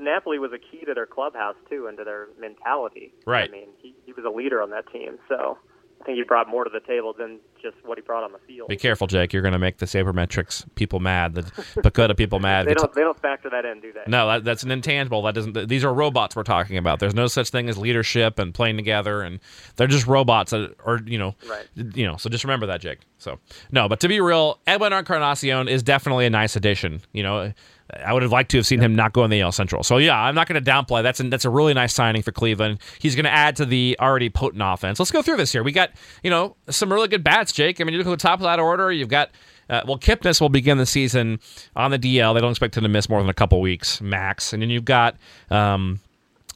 Napoli 0.00 0.38
was 0.38 0.52
a 0.52 0.58
key 0.58 0.84
to 0.84 0.94
their 0.94 1.06
clubhouse 1.06 1.56
too, 1.68 1.86
and 1.86 1.98
to 1.98 2.04
their 2.04 2.28
mentality. 2.40 3.12
Right. 3.26 3.48
I 3.48 3.52
mean, 3.52 3.68
he, 3.78 3.94
he 4.04 4.12
was 4.12 4.24
a 4.24 4.30
leader 4.30 4.62
on 4.62 4.70
that 4.70 4.90
team, 4.92 5.18
so 5.28 5.58
I 6.02 6.04
think 6.04 6.18
he 6.18 6.24
brought 6.24 6.48
more 6.48 6.64
to 6.64 6.70
the 6.70 6.80
table 6.80 7.14
than 7.16 7.38
just 7.62 7.76
what 7.84 7.96
he 7.96 8.02
brought 8.02 8.24
on 8.24 8.32
the 8.32 8.38
field. 8.38 8.68
Be 8.68 8.76
careful, 8.76 9.06
Jake. 9.06 9.32
You're 9.32 9.42
going 9.42 9.52
to 9.52 9.58
make 9.58 9.78
the 9.78 9.86
sabermetrics 9.86 10.64
people 10.74 10.98
mad, 10.98 11.34
the 11.34 11.42
PECOTA 11.42 12.16
people 12.16 12.40
mad. 12.40 12.66
they 12.66 12.74
don't. 12.74 12.92
They 12.92 13.02
don't 13.02 13.20
factor 13.20 13.48
that 13.50 13.64
in, 13.64 13.80
do 13.80 13.92
they? 13.92 14.02
No, 14.08 14.26
that, 14.26 14.44
that's 14.44 14.64
an 14.64 14.72
intangible. 14.72 15.22
That 15.22 15.36
doesn't. 15.36 15.68
These 15.68 15.84
are 15.84 15.94
robots 15.94 16.34
we're 16.34 16.42
talking 16.42 16.76
about. 16.76 16.98
There's 16.98 17.14
no 17.14 17.28
such 17.28 17.50
thing 17.50 17.68
as 17.68 17.78
leadership 17.78 18.40
and 18.40 18.52
playing 18.52 18.78
together, 18.78 19.22
and 19.22 19.38
they're 19.76 19.86
just 19.86 20.08
robots 20.08 20.50
that 20.50 20.74
are, 20.84 21.00
you 21.06 21.18
know, 21.18 21.36
right. 21.48 21.66
you 21.94 22.04
know. 22.04 22.16
So 22.16 22.28
just 22.28 22.42
remember 22.42 22.66
that, 22.66 22.80
Jake. 22.80 22.98
So 23.18 23.38
no, 23.70 23.88
but 23.88 24.00
to 24.00 24.08
be 24.08 24.20
real, 24.20 24.58
Edwin 24.66 24.92
Encarnacion 24.92 25.68
is 25.68 25.84
definitely 25.84 26.26
a 26.26 26.30
nice 26.30 26.56
addition. 26.56 27.00
You 27.12 27.22
know, 27.22 27.52
I 28.04 28.12
would 28.12 28.22
have 28.22 28.32
liked 28.32 28.50
to 28.52 28.56
have 28.56 28.66
seen 28.66 28.80
him 28.80 28.94
not 28.94 29.12
go 29.12 29.24
in 29.24 29.30
the 29.30 29.40
AL 29.42 29.52
Central. 29.52 29.82
So 29.82 29.98
yeah, 29.98 30.18
I'm 30.18 30.34
not 30.34 30.48
going 30.48 30.62
to 30.62 30.70
downplay. 30.70 31.02
That's 31.02 31.20
a, 31.20 31.24
that's 31.24 31.44
a 31.44 31.50
really 31.50 31.74
nice 31.74 31.92
signing 31.92 32.22
for 32.22 32.32
Cleveland. 32.32 32.78
He's 32.98 33.14
going 33.14 33.24
to 33.24 33.30
add 33.30 33.56
to 33.56 33.66
the 33.66 33.96
already 34.00 34.30
potent 34.30 34.62
offense. 34.64 34.98
Let's 34.98 35.10
go 35.10 35.22
through 35.22 35.36
this 35.36 35.52
here. 35.52 35.62
We 35.62 35.72
got 35.72 35.90
you 36.22 36.30
know 36.30 36.56
some 36.70 36.92
really 36.92 37.08
good 37.08 37.24
bats, 37.24 37.52
Jake. 37.52 37.80
I 37.80 37.84
mean, 37.84 37.92
you 37.92 37.98
look 37.98 38.06
at 38.06 38.10
the 38.10 38.16
top 38.16 38.38
of 38.38 38.44
that 38.44 38.60
order. 38.60 38.90
You've 38.90 39.08
got 39.08 39.30
uh, 39.68 39.82
well, 39.86 39.98
Kipnis 39.98 40.40
will 40.40 40.48
begin 40.48 40.78
the 40.78 40.86
season 40.86 41.40
on 41.76 41.90
the 41.90 41.98
DL. 41.98 42.34
They 42.34 42.40
don't 42.40 42.50
expect 42.50 42.76
him 42.76 42.82
to 42.82 42.88
miss 42.88 43.08
more 43.08 43.20
than 43.20 43.30
a 43.30 43.34
couple 43.34 43.60
weeks 43.60 44.00
max. 44.00 44.52
And 44.52 44.62
then 44.62 44.70
you've 44.70 44.84
got 44.84 45.16
um, 45.50 46.00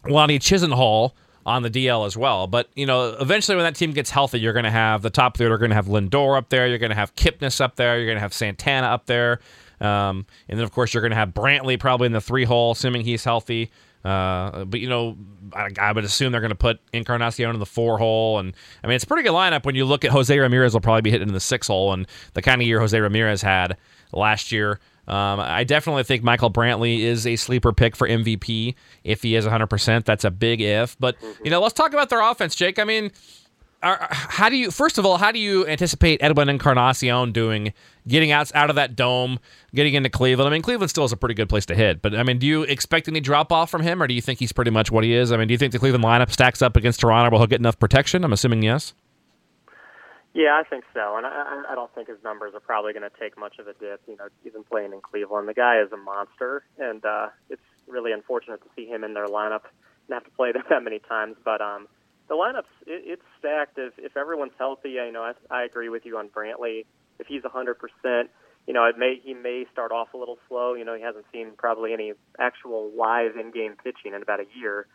Lonnie 0.07 0.39
Chisenhall 0.39 1.13
on 1.47 1.63
the 1.63 1.71
DL 1.71 2.07
as 2.07 2.17
well. 2.17 2.47
But 2.47 2.69
you 2.75 2.87
know, 2.87 3.17
eventually 3.21 3.57
when 3.57 3.65
that 3.65 3.77
team 3.77 3.93
gets 3.93 4.11
healthy, 4.11 4.41
you're 4.41 4.53
going 4.53 4.65
to 4.65 4.71
have 4.71 5.03
the 5.03 5.11
top 5.11 5.37
three. 5.37 5.47
You're 5.47 5.59
going 5.59 5.71
to 5.71 5.77
have 5.77 5.87
Lindor 5.87 6.37
up 6.37 6.49
there. 6.49 6.67
You're 6.67 6.79
going 6.79 6.91
to 6.91 6.97
have 6.97 7.15
Kipnis 7.15 7.61
up 7.61 7.77
there. 7.77 7.97
You're 7.97 8.07
going 8.07 8.17
to 8.17 8.23
have 8.23 8.35
Santana 8.35 8.89
up 8.89 9.07
there. 9.07 9.41
Um, 9.81 10.27
and 10.49 10.59
then, 10.59 10.65
of 10.65 10.73
course, 10.73 10.95
you're 10.95 11.03
going 11.03 11.11
to 11.11 11.17
have 11.17 11.31
Brantley 11.31 11.79
probably 11.79 12.07
in 12.07 12.13
the 12.13 12.21
three 12.21 12.45
hole, 12.45 12.73
assuming 12.73 13.03
he's 13.03 13.25
healthy. 13.25 13.71
Uh, 14.05 14.65
but 14.65 14.79
you 14.79 14.89
know, 14.89 15.17
I, 15.53 15.69
I, 15.81 15.91
would 15.91 16.05
assume 16.05 16.31
they're 16.31 16.41
going 16.41 16.51
to 16.51 16.55
put 16.55 16.79
Encarnacion 16.93 17.51
in 17.51 17.59
the 17.59 17.67
four 17.67 17.99
hole, 17.99 18.39
and 18.39 18.55
I 18.85 18.87
mean 18.87 18.95
it's 18.95 19.03
a 19.03 19.07
pretty 19.09 19.25
good 19.25 19.33
lineup 19.33 19.65
when 19.65 19.75
you 19.75 19.85
look 19.85 20.05
at 20.05 20.13
Jose 20.13 20.39
Ramirez 20.39 20.75
will 20.75 20.81
probably 20.81 21.03
be 21.03 21.11
hitting 21.11 21.27
in 21.27 21.35
the 21.35 21.41
six 21.41 21.67
hole, 21.67 21.93
and 21.93 22.07
the 22.35 22.43
kind 22.43 22.63
of 22.63 22.69
year 22.69 22.79
Jose 22.79 22.99
Ramirez 22.99 23.43
had 23.43 23.77
last 24.13 24.53
year. 24.53 24.79
Um, 25.09 25.39
I 25.41 25.65
definitely 25.65 26.03
think 26.03 26.23
Michael 26.25 26.51
Brantley 26.53 27.01
is 27.01 27.27
a 27.27 27.37
sleeper 27.37 27.73
pick 27.73 27.95
for 27.95 28.09
MVP 28.09 28.75
if 29.05 29.23
he 29.23 29.37
is 29.37 29.45
100%. 29.45 30.05
That's 30.05 30.25
a 30.25 30.33
big 30.33 30.61
if. 30.61 30.99
But, 30.99 31.17
you 31.45 31.51
know, 31.51 31.61
let's 31.61 31.75
talk 31.75 31.93
about 31.93 32.11
their 32.11 32.21
offense, 32.21 32.57
Jake. 32.57 32.81
I 32.81 32.85
mean, 32.85 33.13
are, 33.87 34.09
how 34.11 34.49
do 34.49 34.57
you 34.57 34.71
first 34.71 34.99
of 34.99 35.07
all 35.07 35.17
how 35.19 35.33
do 35.33 35.39
you 35.39 35.67
anticipate 35.67 36.23
Edwin 36.23 36.49
Encarnacion 36.49 37.33
doing 37.33 37.73
getting 38.07 38.31
out 38.31 38.55
out 38.55 38.71
of 38.71 38.77
that 38.77 38.97
dome 38.97 39.39
getting 39.75 39.95
into 39.95 40.09
Cleveland 40.09 40.49
I 40.49 40.53
mean 40.53 40.63
Cleveland 40.63 40.91
still 40.91 41.05
is 41.05 41.13
a 41.13 41.17
pretty 41.17 41.35
good 41.35 41.49
place 41.49 41.67
to 41.67 41.75
hit 41.75 42.03
but 42.03 42.15
I 42.15 42.23
mean 42.23 42.39
do 42.39 42.47
you 42.47 42.63
expect 42.63 43.09
any 43.09 43.21
drop 43.21 43.53
off 43.53 43.71
from 43.71 43.83
him 43.83 44.03
or 44.03 44.07
do 44.07 44.15
you 44.15 44.21
think 44.21 44.39
he's 44.39 44.53
pretty 44.53 44.71
much 44.71 44.91
what 44.91 45.05
he 45.05 45.15
is 45.15 45.33
I 45.33 45.37
mean 45.37 45.49
do 45.49 45.53
you 45.53 45.59
think 45.59 45.73
the 45.73 45.79
Cleveland 45.79 46.05
lineup 46.05 46.31
stacks 46.31 46.63
up 46.63 46.77
against 46.77 47.01
Toronto 47.01 47.31
will 47.31 47.41
he 47.41 47.47
get 47.47 47.61
enough 47.61 47.79
protection 47.79 48.25
I'm 48.25 48.33
assuming 48.33 48.63
yes 48.63 48.95
Yeah, 50.37 50.61
I 50.61 50.69
think 50.69 50.85
so, 50.93 51.17
and 51.17 51.25
I, 51.25 51.63
I 51.71 51.75
don't 51.75 51.91
think 51.95 52.09
his 52.09 52.19
numbers 52.23 52.53
are 52.55 52.61
probably 52.61 52.93
going 52.93 53.11
to 53.11 53.19
take 53.19 53.39
much 53.39 53.59
of 53.59 53.69
a 53.69 53.73
dip. 53.73 54.03
You 54.07 54.19
know, 54.19 54.29
even 54.45 54.65
playing 54.65 54.93
in 54.93 55.01
Cleveland, 55.01 55.49
the 55.49 55.55
guy 55.55 55.81
is 55.81 55.91
a 55.93 55.97
monster, 55.97 56.63
and 56.79 57.03
uh, 57.07 57.29
it's 57.49 57.63
really 57.87 58.13
unfortunate 58.13 58.61
to 58.61 58.69
see 58.77 58.85
him 58.85 59.03
in 59.03 59.15
their 59.15 59.29
lineup 59.29 59.63
and 60.09 60.13
have 60.13 60.25
to 60.25 60.31
play 60.33 60.53
them 60.53 60.63
that 60.71 60.85
many 60.85 60.99
times. 60.99 61.37
But 61.43 61.63
um, 61.63 61.89
the 62.29 62.35
lineups, 62.35 62.71
it, 62.87 63.03
it's 63.07 63.23
stacked. 63.39 63.79
If 63.79 63.95
if 63.99 64.17
everyone's 64.17 64.53
healthy, 64.59 64.91
you 64.91 65.13
know, 65.13 65.23
I, 65.23 65.33
I 65.51 65.65
agree 65.65 65.89
with 65.89 66.05
you 66.05 66.19
on 66.19 66.29
Brantley. 66.29 66.87
If 67.19 67.27
he's 67.27 67.43
100 67.43 67.75
percent, 67.75 68.31
you 68.67 68.75
know, 68.75 68.85
it 68.85 68.99
may 68.99 69.21
he 69.23 69.35
may 69.35 69.65
start 69.73 69.93
off 69.93 70.15
a 70.15 70.17
little 70.17 70.39
slow. 70.49 70.75
You 70.75 70.85
know, 70.85 70.95
he 70.95 71.03
hasn't 71.03 71.27
seen 71.33 71.53
probably 71.57 71.93
any 71.93 72.13
actual 72.39 72.91
live 72.97 73.37
in-game 73.37 73.77
pitching 73.83 74.15
in 74.15 74.23
about 74.23 74.41
a 74.41 74.47
year, 74.59 74.87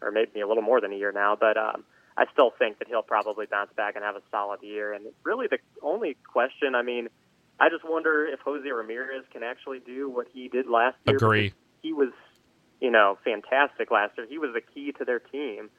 or 0.00 0.10
maybe 0.10 0.40
a 0.40 0.48
little 0.48 0.62
more 0.62 0.80
than 0.80 0.92
a 0.92 0.96
year 0.96 1.12
now. 1.12 1.36
But 1.38 1.56
um, 1.56 1.84
I 2.16 2.24
still 2.32 2.52
think 2.58 2.78
that 2.80 2.88
he'll 2.88 3.02
probably 3.02 3.46
bounce 3.46 3.70
back 3.76 3.94
and 3.94 4.04
have 4.04 4.16
a 4.16 4.22
solid 4.30 4.62
year. 4.62 4.92
And 4.92 5.06
really, 5.22 5.46
the 5.46 5.58
only 5.82 6.16
question, 6.26 6.74
I 6.74 6.82
mean, 6.82 7.08
I 7.60 7.68
just 7.68 7.84
wonder 7.84 8.26
if 8.26 8.40
Jose 8.40 8.68
Ramirez 8.68 9.24
can 9.32 9.42
actually 9.42 9.78
do 9.80 10.10
what 10.10 10.26
he 10.32 10.48
did 10.48 10.66
last 10.66 10.96
year. 11.06 11.16
Agree. 11.16 11.52
He 11.82 11.92
was, 11.92 12.12
you 12.80 12.90
know, 12.90 13.18
fantastic 13.24 13.90
last 13.90 14.16
year. 14.16 14.26
He 14.28 14.38
was 14.38 14.50
the 14.52 14.60
key 14.60 14.92
to 14.92 15.04
their 15.04 15.20
team, 15.20 15.70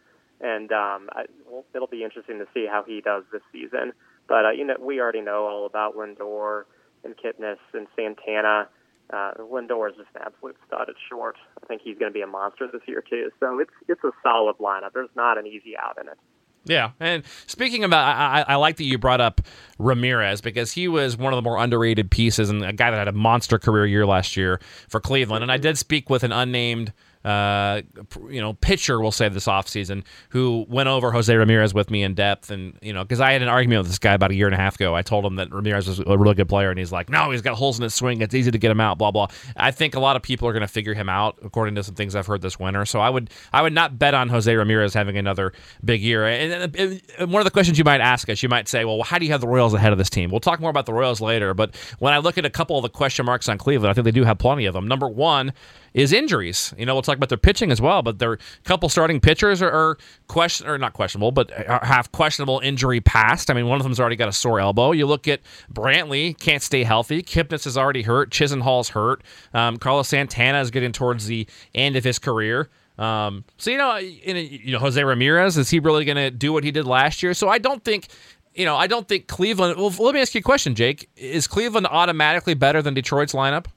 and 0.42 0.72
um, 0.72 1.10
I, 1.12 1.26
well, 1.50 1.66
it'll 1.74 1.88
be 1.88 2.04
interesting 2.04 2.40
to 2.40 2.48
see 2.54 2.68
how 2.70 2.84
he 2.84 3.02
does 3.02 3.24
this 3.32 3.42
season. 3.52 3.94
But 4.28 4.46
uh, 4.46 4.52
you 4.52 4.66
know, 4.66 4.76
we 4.80 5.00
already 5.00 5.22
know 5.22 5.46
all 5.46 5.66
about 5.66 5.96
Lindor 5.96 6.64
and 7.04 7.16
Kipnis 7.18 7.58
and 7.74 7.88
Santana. 7.96 8.70
Uh, 9.12 9.32
Lindor 9.40 9.90
is 9.90 9.98
just 9.98 10.10
an 10.16 10.22
absolute 10.26 10.56
stud 10.68 10.88
at 10.88 10.96
short. 11.10 11.36
I 11.62 11.66
think 11.66 11.82
he's 11.84 11.98
going 11.98 12.12
to 12.12 12.14
be 12.14 12.22
a 12.22 12.28
monster 12.28 12.70
this 12.72 12.82
year 12.88 13.04
too. 13.08 13.32
So 13.40 13.60
it's 13.60 13.72
it's 13.88 14.04
a 14.04 14.12
solid 14.24 14.58
lineup. 14.58 14.94
There's 14.94 15.10
not 15.16 15.38
an 15.38 15.48
easy 15.48 15.76
out 15.78 15.98
in 16.00 16.08
it. 16.08 16.18
Yeah, 16.66 16.92
and 17.00 17.24
speaking 17.48 17.84
about, 17.84 18.06
I, 18.06 18.44
I, 18.48 18.56
like 18.56 18.76
that 18.78 18.84
you 18.84 18.98
brought 18.98 19.22
up 19.22 19.42
Ramirez 19.80 20.42
because 20.42 20.74
he 20.74 20.88
was 20.90 21.18
one 21.18 21.32
of 21.32 21.38
the 21.38 21.42
more 21.42 21.58
underrated 21.58 22.12
pieces 22.12 22.50
and 22.50 22.64
a 22.64 22.74
guy 22.74 22.92
that 22.92 22.98
had 22.98 23.08
a 23.08 23.14
monster 23.14 23.58
career 23.58 23.86
year 23.86 24.06
last 24.06 24.36
year 24.36 24.60
for 24.90 25.00
Cleveland. 25.00 25.42
And 25.42 25.52
I 25.52 25.58
did 25.58 25.78
speak 25.78 26.10
with 26.10 26.22
an 26.22 26.34
unnamed 26.34 26.92
uh, 27.26 27.82
you 28.30 28.40
know, 28.40 28.54
pitcher, 28.54 29.00
we'll 29.02 29.12
say 29.12 29.28
this 29.28 29.46
offseason, 29.46 30.04
who 30.30 30.66
went 30.70 30.88
over 30.88 31.12
Jose 31.12 31.34
Ramirez 31.36 31.74
with 31.74 31.92
me 31.92 32.04
in 32.04 32.14
depth. 32.14 32.50
And, 32.50 32.78
you 32.82 32.94
know, 32.94 33.04
because 33.04 33.20
I 33.20 33.34
had 33.34 33.42
an 33.42 33.50
argument 33.50 33.80
with 33.80 33.88
this 33.88 34.00
guy 34.00 34.14
about 34.14 34.32
a 34.32 34.36
year 34.36 34.48
and 34.48 34.56
a 34.56 34.58
half 34.58 34.76
ago. 34.76 34.96
I 34.96 35.02
told 35.02 35.26
him 35.26 35.36
that 35.36 35.52
Ramirez 35.52 35.88
was 35.88 36.00
a 36.00 36.18
really 36.18 36.36
good 36.36 36.48
player, 36.48 36.70
and 36.70 36.80
he's 36.80 36.92
like, 36.92 37.10
no, 37.10 37.32
he's 37.32 37.42
got 37.42 37.56
holes 37.56 37.78
in 37.78 37.84
his 37.84 37.94
swing. 37.94 38.22
It's 38.22 38.34
easy 38.34 38.52
to 38.52 38.58
get 38.58 38.72
him 38.72 38.80
out, 38.80 38.98
blah, 38.98 39.12
blah. 39.12 39.28
I 39.58 39.72
think 39.72 39.96
a 39.96 40.00
lot 40.00 40.16
of 40.16 40.22
people 40.22 40.48
are 40.48 40.54
going 40.54 40.62
to 40.62 40.68
figure 40.68 40.94
him 40.94 41.10
out, 41.10 41.38
according 41.44 41.76
to 41.76 41.84
some 41.84 41.96
things 41.96 42.16
I've 42.16 42.28
heard 42.28 42.42
this 42.42 42.58
winter. 42.58 42.86
So 42.86 43.00
I 43.00 43.10
would 43.10 43.30
I 43.52 43.62
would 43.62 43.74
not 43.74 44.00
bet 44.00 44.14
on 44.14 44.30
Jose 44.30 44.54
Ramirez 44.54 44.94
having 44.94 45.18
another 45.18 45.52
big 45.84 46.02
year. 46.02 46.26
And, 46.26 46.76
and, 46.76 47.02
one 47.32 47.42
of 47.42 47.46
the 47.46 47.52
questions 47.52 47.78
you 47.78 47.84
might 47.84 48.02
ask 48.02 48.30
us, 48.30 48.42
you 48.42 48.50
might 48.50 48.68
say, 48.68 48.86
well, 48.86 49.04
how 49.04 49.18
do 49.20 49.26
you 49.26 49.32
have 49.32 49.42
the 49.42 49.48
Royals 49.48 49.74
ahead 49.74 49.92
of 49.92 49.98
this 49.98 50.10
team? 50.10 50.32
We'll 50.32 50.40
talk 50.40 50.60
more 50.60 50.70
about 50.70 50.86
the 50.86 50.94
Royals 50.94 51.20
later. 51.20 51.54
But 51.54 51.76
when 52.00 52.14
I 52.14 52.20
look 52.20 52.38
at 52.38 52.46
a 52.46 52.50
couple 52.50 52.78
of 52.78 52.84
the 52.84 52.90
question 52.90 53.26
marks 53.26 53.50
on 53.50 53.58
Cleveland, 53.58 53.92
I 53.92 53.94
think 53.94 54.06
they 54.06 54.12
do 54.12 54.24
have 54.24 54.38
plenty 54.38 54.66
of 54.66 54.74
them. 54.74 54.88
Number 54.88 55.08
one, 55.08 55.54
is 55.94 56.14
injuries. 56.14 56.74
You 56.78 56.86
know, 56.86 56.96
we'll 56.96 57.02
talk 57.02 57.18
about 57.18 57.30
their 57.30 57.38
pitching 57.38 57.72
as 57.72 57.82
well, 57.82 58.02
but 58.02 58.20
their 58.20 58.38
couple 58.64 58.90
starting 58.90 59.20
pitchers 59.20 59.62
are, 59.62 59.72
are 59.72 59.98
question 60.28 60.68
or 60.68 60.78
not 60.78 60.94
questionable, 60.94 61.32
but 61.32 61.52
have 61.52 62.12
questionable 62.12 62.60
injury 62.60 63.02
past. 63.02 63.50
I 63.50 63.54
mean, 63.54 63.68
one 63.68 63.80
of 63.80 63.84
them's 63.84 64.00
already 64.00 64.16
got 64.16 64.30
a 64.30 64.34
sore 64.34 64.60
elbow. 64.60 64.92
You 64.92 65.06
look 65.06 65.28
at 65.28 65.42
Brantley, 65.74 66.38
can't 66.40 66.64
stay 66.64 66.84
healthy. 66.84 67.22
Kipnis 67.22 67.66
is 67.66 67.78
already 67.78 68.02
hurt. 68.02 68.32
Chisenhall's 68.32 68.90
hurt. 68.90 69.24
Um, 69.54 69.78
Carlos 69.78 70.08
Santana 70.08 70.62
is 70.62 70.72
getting 70.72 70.92
towards 70.92 71.26
the 71.28 71.48
end 71.74 71.96
of 71.96 72.04
his 72.04 72.20
career. 72.20 72.70
Um, 72.98 73.46
so 73.58 73.72
you 73.72 73.78
know, 73.78 73.96
you 73.96 74.74
know, 74.74 74.80
Jose 74.80 75.02
Ramirez 75.02 75.58
is 75.58 75.70
he 75.70 75.80
really 75.80 76.04
going 76.04 76.18
to 76.18 76.30
do 76.30 76.52
what 76.52 76.66
he 76.66 76.72
did 76.72 76.86
last 76.86 77.24
year? 77.24 77.34
So 77.34 77.48
I 77.48 77.58
don't 77.58 77.84
think 77.84 78.10
you 78.56 78.66
know, 78.66 78.76
I 78.76 78.88
don't 78.88 79.08
think 79.08 79.28
Cleveland. 79.28 79.78
Well, 79.78 79.94
let 80.00 80.14
me 80.14 80.22
ask 80.22 80.34
you 80.36 80.40
a 80.40 80.44
question, 80.44 80.76
Jake. 80.76 81.10
Is 81.16 81.48
Cleveland 81.48 81.88
automatically 81.88 82.56
better 82.56 82.82
than 82.82 82.94
Detroit's 82.94 83.34
lineup? 83.34 83.68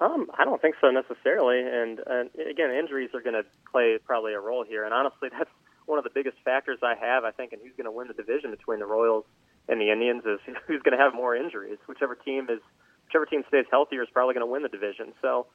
Um, 0.00 0.30
I 0.38 0.46
don't 0.46 0.60
think 0.62 0.76
so 0.80 0.90
necessarily. 0.90 1.60
And, 1.60 2.00
and 2.06 2.30
again, 2.50 2.70
injuries 2.72 3.10
are 3.12 3.20
going 3.20 3.36
to 3.36 3.44
play 3.70 3.98
probably 4.02 4.32
a 4.32 4.40
role 4.40 4.64
here. 4.64 4.84
And 4.84 4.94
honestly, 4.94 5.28
that's 5.38 5.50
one 5.84 5.98
of 5.98 6.04
the 6.04 6.10
biggest 6.14 6.38
factors 6.44 6.78
I 6.82 6.94
have, 6.98 7.24
I 7.24 7.30
think, 7.32 7.52
in 7.52 7.60
who's 7.60 7.76
going 7.76 7.84
to 7.84 7.92
win 7.92 8.08
the 8.08 8.14
division 8.14 8.50
between 8.50 8.80
the 8.80 8.86
Royals 8.86 9.24
and 9.68 9.80
the 9.80 9.90
Indians 9.92 10.24
is 10.24 10.40
who's 10.66 10.82
going 10.82 10.96
to 10.96 11.02
have 11.02 11.14
more 11.14 11.36
injuries. 11.36 11.78
Whichever 11.86 12.14
team 12.14 12.48
is, 12.48 12.60
whichever 13.06 13.26
team 13.26 13.44
stays 13.48 13.66
healthier 13.70 14.02
is 14.02 14.08
probably 14.12 14.34
going 14.34 14.46
to 14.46 14.50
win 14.50 14.62
the 14.62 14.72
division. 14.72 15.12
So, 15.20 15.46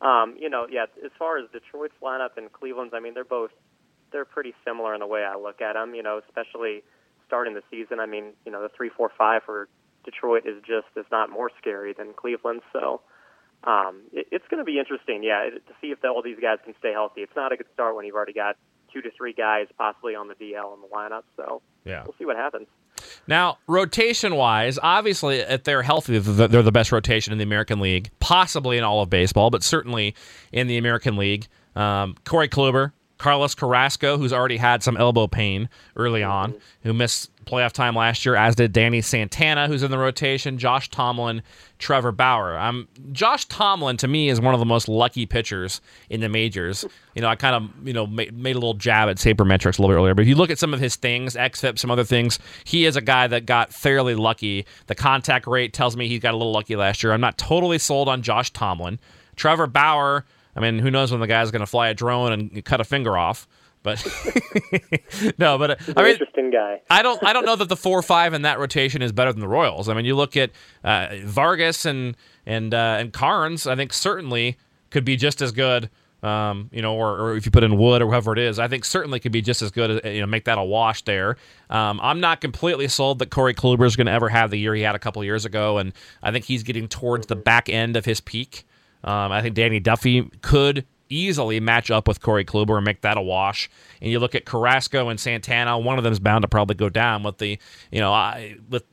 um, 0.00 0.34
you 0.38 0.50
know, 0.50 0.66
yeah, 0.68 0.86
as 1.04 1.12
far 1.16 1.38
as 1.38 1.48
Detroit's 1.52 1.94
lineup 2.02 2.36
and 2.36 2.52
Cleveland's, 2.52 2.94
I 2.94 3.00
mean, 3.00 3.14
they're 3.14 3.24
both 3.24 3.50
they're 4.10 4.24
pretty 4.24 4.54
similar 4.64 4.94
in 4.94 5.00
the 5.00 5.06
way 5.06 5.24
I 5.24 5.36
look 5.36 5.60
at 5.60 5.74
them. 5.74 5.94
You 5.94 6.02
know, 6.02 6.20
especially 6.26 6.82
starting 7.26 7.54
the 7.54 7.62
season. 7.70 8.00
I 8.00 8.06
mean, 8.06 8.32
you 8.44 8.50
know, 8.50 8.60
the 8.62 8.70
three, 8.76 8.90
four, 8.90 9.10
five 9.16 9.42
for 9.46 9.68
Detroit 10.04 10.46
is 10.46 10.60
just 10.66 10.86
is 10.96 11.06
not 11.12 11.30
more 11.30 11.50
scary 11.60 11.94
than 11.96 12.12
Cleveland. 12.12 12.62
So 12.72 13.00
um, 13.66 14.02
it, 14.12 14.26
it's 14.30 14.46
going 14.48 14.58
to 14.58 14.64
be 14.64 14.78
interesting, 14.78 15.22
yeah, 15.22 15.50
to 15.50 15.74
see 15.80 15.88
if 15.88 15.98
all 16.04 16.22
these 16.22 16.38
guys 16.40 16.58
can 16.64 16.74
stay 16.78 16.92
healthy. 16.92 17.22
It's 17.22 17.36
not 17.36 17.52
a 17.52 17.56
good 17.56 17.66
start 17.72 17.96
when 17.96 18.04
you've 18.04 18.14
already 18.14 18.32
got 18.32 18.56
two 18.92 19.02
to 19.02 19.10
three 19.16 19.32
guys 19.32 19.66
possibly 19.76 20.14
on 20.14 20.28
the 20.28 20.34
DL 20.34 20.74
in 20.74 20.80
the 20.80 20.88
lineup. 20.94 21.24
So 21.36 21.62
yeah. 21.84 22.04
we'll 22.04 22.14
see 22.18 22.24
what 22.24 22.36
happens. 22.36 22.68
Now, 23.26 23.58
rotation 23.66 24.36
wise, 24.36 24.78
obviously, 24.80 25.38
if 25.38 25.64
they're 25.64 25.82
healthy, 25.82 26.18
they're 26.18 26.62
the 26.62 26.72
best 26.72 26.92
rotation 26.92 27.32
in 27.32 27.38
the 27.38 27.44
American 27.44 27.80
League, 27.80 28.10
possibly 28.20 28.78
in 28.78 28.84
all 28.84 29.02
of 29.02 29.10
baseball, 29.10 29.50
but 29.50 29.62
certainly 29.62 30.14
in 30.52 30.68
the 30.68 30.76
American 30.76 31.16
League. 31.16 31.48
Um, 31.74 32.14
Corey 32.24 32.48
Kluber, 32.48 32.92
Carlos 33.18 33.54
Carrasco, 33.54 34.18
who's 34.18 34.32
already 34.32 34.56
had 34.56 34.82
some 34.82 34.96
elbow 34.96 35.26
pain 35.26 35.68
early 35.96 36.22
on, 36.22 36.52
mm-hmm. 36.52 36.60
who 36.82 36.92
missed 36.92 37.30
playoff 37.44 37.72
time 37.72 37.94
last 37.94 38.24
year, 38.24 38.34
as 38.34 38.54
did 38.56 38.72
Danny 38.72 39.00
Santana, 39.00 39.68
who's 39.68 39.82
in 39.82 39.90
the 39.90 39.98
rotation, 39.98 40.58
Josh 40.58 40.88
Tomlin, 40.90 41.42
Trevor 41.78 42.12
Bauer. 42.12 42.58
Um, 42.58 42.88
Josh 43.12 43.44
Tomlin, 43.44 43.96
to 43.98 44.08
me, 44.08 44.28
is 44.28 44.40
one 44.40 44.54
of 44.54 44.60
the 44.60 44.66
most 44.66 44.88
lucky 44.88 45.26
pitchers 45.26 45.80
in 46.10 46.20
the 46.20 46.28
majors. 46.28 46.84
You 47.14 47.22
know, 47.22 47.28
I 47.28 47.36
kind 47.36 47.54
of, 47.54 47.86
you 47.86 47.92
know, 47.92 48.06
made, 48.06 48.36
made 48.36 48.56
a 48.56 48.58
little 48.58 48.74
jab 48.74 49.08
at 49.08 49.18
sabermetrics 49.18 49.78
a 49.78 49.82
little 49.82 49.94
bit 49.94 49.98
earlier, 49.98 50.14
but 50.14 50.22
if 50.22 50.28
you 50.28 50.34
look 50.34 50.50
at 50.50 50.58
some 50.58 50.74
of 50.74 50.80
his 50.80 50.96
things, 50.96 51.34
XFIP, 51.34 51.78
some 51.78 51.90
other 51.90 52.04
things, 52.04 52.38
he 52.64 52.84
is 52.84 52.96
a 52.96 53.02
guy 53.02 53.26
that 53.26 53.46
got 53.46 53.72
fairly 53.72 54.14
lucky. 54.14 54.66
The 54.86 54.94
contact 54.94 55.46
rate 55.46 55.72
tells 55.72 55.96
me 55.96 56.08
he 56.08 56.18
got 56.18 56.34
a 56.34 56.36
little 56.36 56.52
lucky 56.52 56.76
last 56.76 57.02
year. 57.02 57.12
I'm 57.12 57.20
not 57.20 57.38
totally 57.38 57.78
sold 57.78 58.08
on 58.08 58.22
Josh 58.22 58.50
Tomlin. 58.50 58.98
Trevor 59.36 59.66
Bauer, 59.66 60.24
I 60.56 60.60
mean, 60.60 60.78
who 60.78 60.90
knows 60.90 61.10
when 61.10 61.20
the 61.20 61.26
guy's 61.26 61.50
going 61.50 61.60
to 61.60 61.66
fly 61.66 61.88
a 61.88 61.94
drone 61.94 62.32
and 62.32 62.64
cut 62.64 62.80
a 62.80 62.84
finger 62.84 63.16
off? 63.16 63.46
But 63.84 64.02
no, 65.38 65.58
but 65.58 65.78
I 65.96 66.02
mean, 66.02 66.12
interesting 66.12 66.50
guy. 66.50 66.80
I 66.88 67.02
don't, 67.02 67.22
I 67.22 67.34
don't 67.34 67.44
know 67.44 67.54
that 67.54 67.68
the 67.68 67.76
four 67.76 68.00
five 68.02 68.32
in 68.32 68.42
that 68.42 68.58
rotation 68.58 69.02
is 69.02 69.12
better 69.12 69.30
than 69.30 69.40
the 69.40 69.48
Royals. 69.48 69.90
I 69.90 69.94
mean, 69.94 70.06
you 70.06 70.16
look 70.16 70.36
at 70.38 70.50
uh, 70.82 71.08
Vargas 71.22 71.84
and 71.84 72.16
and 72.46 72.72
uh, 72.72 72.96
and 72.98 73.12
Karns. 73.12 73.66
I 73.66 73.76
think 73.76 73.92
certainly 73.92 74.56
could 74.90 75.04
be 75.04 75.16
just 75.16 75.42
as 75.42 75.52
good. 75.52 75.90
Um, 76.22 76.70
you 76.72 76.80
know, 76.80 76.94
or, 76.94 77.20
or 77.20 77.36
if 77.36 77.44
you 77.44 77.52
put 77.52 77.64
in 77.64 77.76
Wood 77.76 78.00
or 78.00 78.06
whoever 78.06 78.32
it 78.32 78.38
is, 78.38 78.58
I 78.58 78.66
think 78.66 78.86
certainly 78.86 79.20
could 79.20 79.32
be 79.32 79.42
just 79.42 79.60
as 79.60 79.70
good. 79.70 79.90
As, 79.90 80.14
you 80.14 80.22
know, 80.22 80.26
make 80.26 80.46
that 80.46 80.56
a 80.56 80.64
wash 80.64 81.02
there. 81.02 81.36
Um, 81.68 82.00
I'm 82.02 82.18
not 82.18 82.40
completely 82.40 82.88
sold 82.88 83.18
that 83.18 83.28
Corey 83.28 83.52
Kluber 83.52 83.84
is 83.84 83.94
going 83.94 84.06
to 84.06 84.12
ever 84.12 84.30
have 84.30 84.50
the 84.50 84.58
year 84.58 84.74
he 84.74 84.80
had 84.80 84.94
a 84.94 84.98
couple 84.98 85.22
years 85.22 85.44
ago, 85.44 85.76
and 85.76 85.92
I 86.22 86.32
think 86.32 86.46
he's 86.46 86.62
getting 86.62 86.88
towards 86.88 87.26
the 87.26 87.36
back 87.36 87.68
end 87.68 87.94
of 87.96 88.06
his 88.06 88.22
peak. 88.22 88.64
Um, 89.04 89.32
I 89.32 89.42
think 89.42 89.54
Danny 89.54 89.80
Duffy 89.80 90.22
could 90.40 90.86
easily 91.10 91.60
match 91.60 91.90
up 91.90 92.08
with 92.08 92.20
Corey 92.20 92.44
Kluber 92.44 92.76
and 92.76 92.84
make 92.84 93.02
that 93.02 93.16
a 93.16 93.22
wash. 93.22 93.70
And 94.00 94.10
you 94.10 94.18
look 94.18 94.34
at 94.34 94.44
Carrasco 94.44 95.08
and 95.08 95.20
Santana, 95.20 95.78
one 95.78 95.98
of 95.98 96.04
them 96.04 96.12
is 96.12 96.18
bound 96.18 96.42
to 96.42 96.48
probably 96.48 96.74
go 96.74 96.88
down 96.88 97.22
with 97.22 97.38
the, 97.38 97.58
you 97.90 98.00
know, 98.00 98.12
I, 98.12 98.56
with 98.68 98.84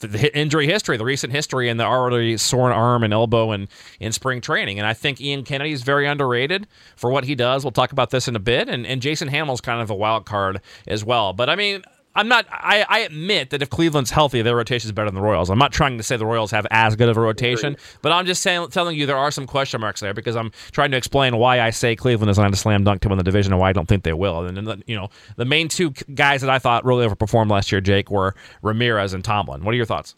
the 0.00 0.36
injury 0.36 0.66
history, 0.66 0.96
the 0.96 1.04
recent 1.04 1.32
history, 1.32 1.68
and 1.68 1.78
the 1.78 1.84
already 1.84 2.36
sore 2.36 2.72
arm 2.72 3.02
and 3.02 3.12
elbow 3.12 3.52
and 3.52 3.68
in 4.00 4.12
spring 4.12 4.40
training. 4.40 4.78
And 4.78 4.86
I 4.86 4.94
think 4.94 5.20
Ian 5.20 5.44
Kennedy 5.44 5.72
is 5.72 5.82
very 5.82 6.06
underrated 6.06 6.66
for 6.96 7.10
what 7.10 7.24
he 7.24 7.34
does. 7.34 7.64
We'll 7.64 7.72
talk 7.72 7.92
about 7.92 8.10
this 8.10 8.28
in 8.28 8.36
a 8.36 8.40
bit. 8.40 8.68
And, 8.68 8.86
and 8.86 9.00
Jason 9.00 9.28
Hammel's 9.28 9.60
kind 9.60 9.80
of 9.80 9.90
a 9.90 9.94
wild 9.94 10.26
card 10.26 10.60
as 10.86 11.04
well. 11.04 11.32
But 11.32 11.48
I 11.48 11.56
mean, 11.56 11.82
I'm 12.16 12.28
not. 12.28 12.46
I, 12.50 12.86
I, 12.88 12.98
admit 13.00 13.50
that 13.50 13.60
if 13.60 13.70
Cleveland's 13.70 14.10
healthy, 14.10 14.40
their 14.42 14.54
rotation 14.54 14.86
is 14.86 14.92
better 14.92 15.08
than 15.08 15.16
the 15.16 15.20
Royals. 15.20 15.50
I'm 15.50 15.58
not 15.58 15.72
trying 15.72 15.96
to 15.98 16.04
say 16.04 16.16
the 16.16 16.26
Royals 16.26 16.52
have 16.52 16.66
as 16.70 16.94
good 16.94 17.08
of 17.08 17.16
a 17.16 17.20
rotation, 17.20 17.76
but 18.02 18.12
I'm 18.12 18.24
just 18.24 18.40
saying, 18.42 18.68
telling 18.68 18.96
you 18.96 19.06
there 19.06 19.16
are 19.16 19.32
some 19.32 19.46
question 19.46 19.80
marks 19.80 20.00
there 20.00 20.14
because 20.14 20.36
I'm 20.36 20.52
trying 20.70 20.92
to 20.92 20.96
explain 20.96 21.36
why 21.36 21.60
I 21.60 21.70
say 21.70 21.96
Cleveland 21.96 22.30
is 22.30 22.38
not 22.38 22.52
a 22.52 22.56
slam 22.56 22.84
dunk 22.84 23.02
to 23.02 23.08
win 23.08 23.18
the 23.18 23.24
division 23.24 23.52
and 23.52 23.60
why 23.60 23.70
I 23.70 23.72
don't 23.72 23.88
think 23.88 24.04
they 24.04 24.12
will. 24.12 24.46
And, 24.46 24.56
and 24.56 24.84
you 24.86 24.94
know, 24.94 25.08
the 25.36 25.44
main 25.44 25.68
two 25.68 25.90
guys 25.90 26.40
that 26.42 26.50
I 26.50 26.60
thought 26.60 26.84
really 26.84 27.06
overperformed 27.06 27.50
last 27.50 27.72
year, 27.72 27.80
Jake, 27.80 28.10
were 28.10 28.36
Ramirez 28.62 29.12
and 29.12 29.24
Tomlin. 29.24 29.64
What 29.64 29.72
are 29.72 29.76
your 29.76 29.86
thoughts? 29.86 30.14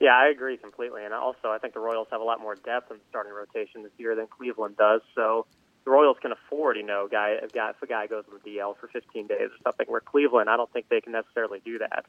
Yeah, 0.00 0.14
I 0.14 0.28
agree 0.28 0.58
completely. 0.58 1.04
And 1.04 1.14
also, 1.14 1.48
I 1.48 1.58
think 1.58 1.72
the 1.72 1.80
Royals 1.80 2.08
have 2.10 2.20
a 2.20 2.24
lot 2.24 2.40
more 2.40 2.56
depth 2.56 2.90
in 2.90 2.98
the 2.98 3.02
starting 3.08 3.32
rotation 3.32 3.84
this 3.84 3.92
year 3.96 4.14
than 4.14 4.26
Cleveland 4.26 4.76
does. 4.76 5.00
So 5.14 5.46
the 5.84 5.90
Royals 5.90 6.16
can 6.20 6.32
afford, 6.32 6.76
you 6.76 6.82
know, 6.82 7.08
guy, 7.10 7.36
a 7.42 7.48
guy 7.48 7.70
if 7.70 7.82
a 7.82 7.86
guy 7.86 8.06
goes 8.06 8.24
on 8.30 8.38
the 8.42 8.50
DL 8.50 8.76
for 8.78 8.88
15 8.88 9.26
days 9.26 9.38
or 9.40 9.58
something. 9.62 9.86
Where 9.86 10.00
Cleveland, 10.00 10.48
I 10.48 10.56
don't 10.56 10.72
think 10.72 10.88
they 10.88 11.00
can 11.00 11.12
necessarily 11.12 11.60
do 11.64 11.78
that. 11.78 12.06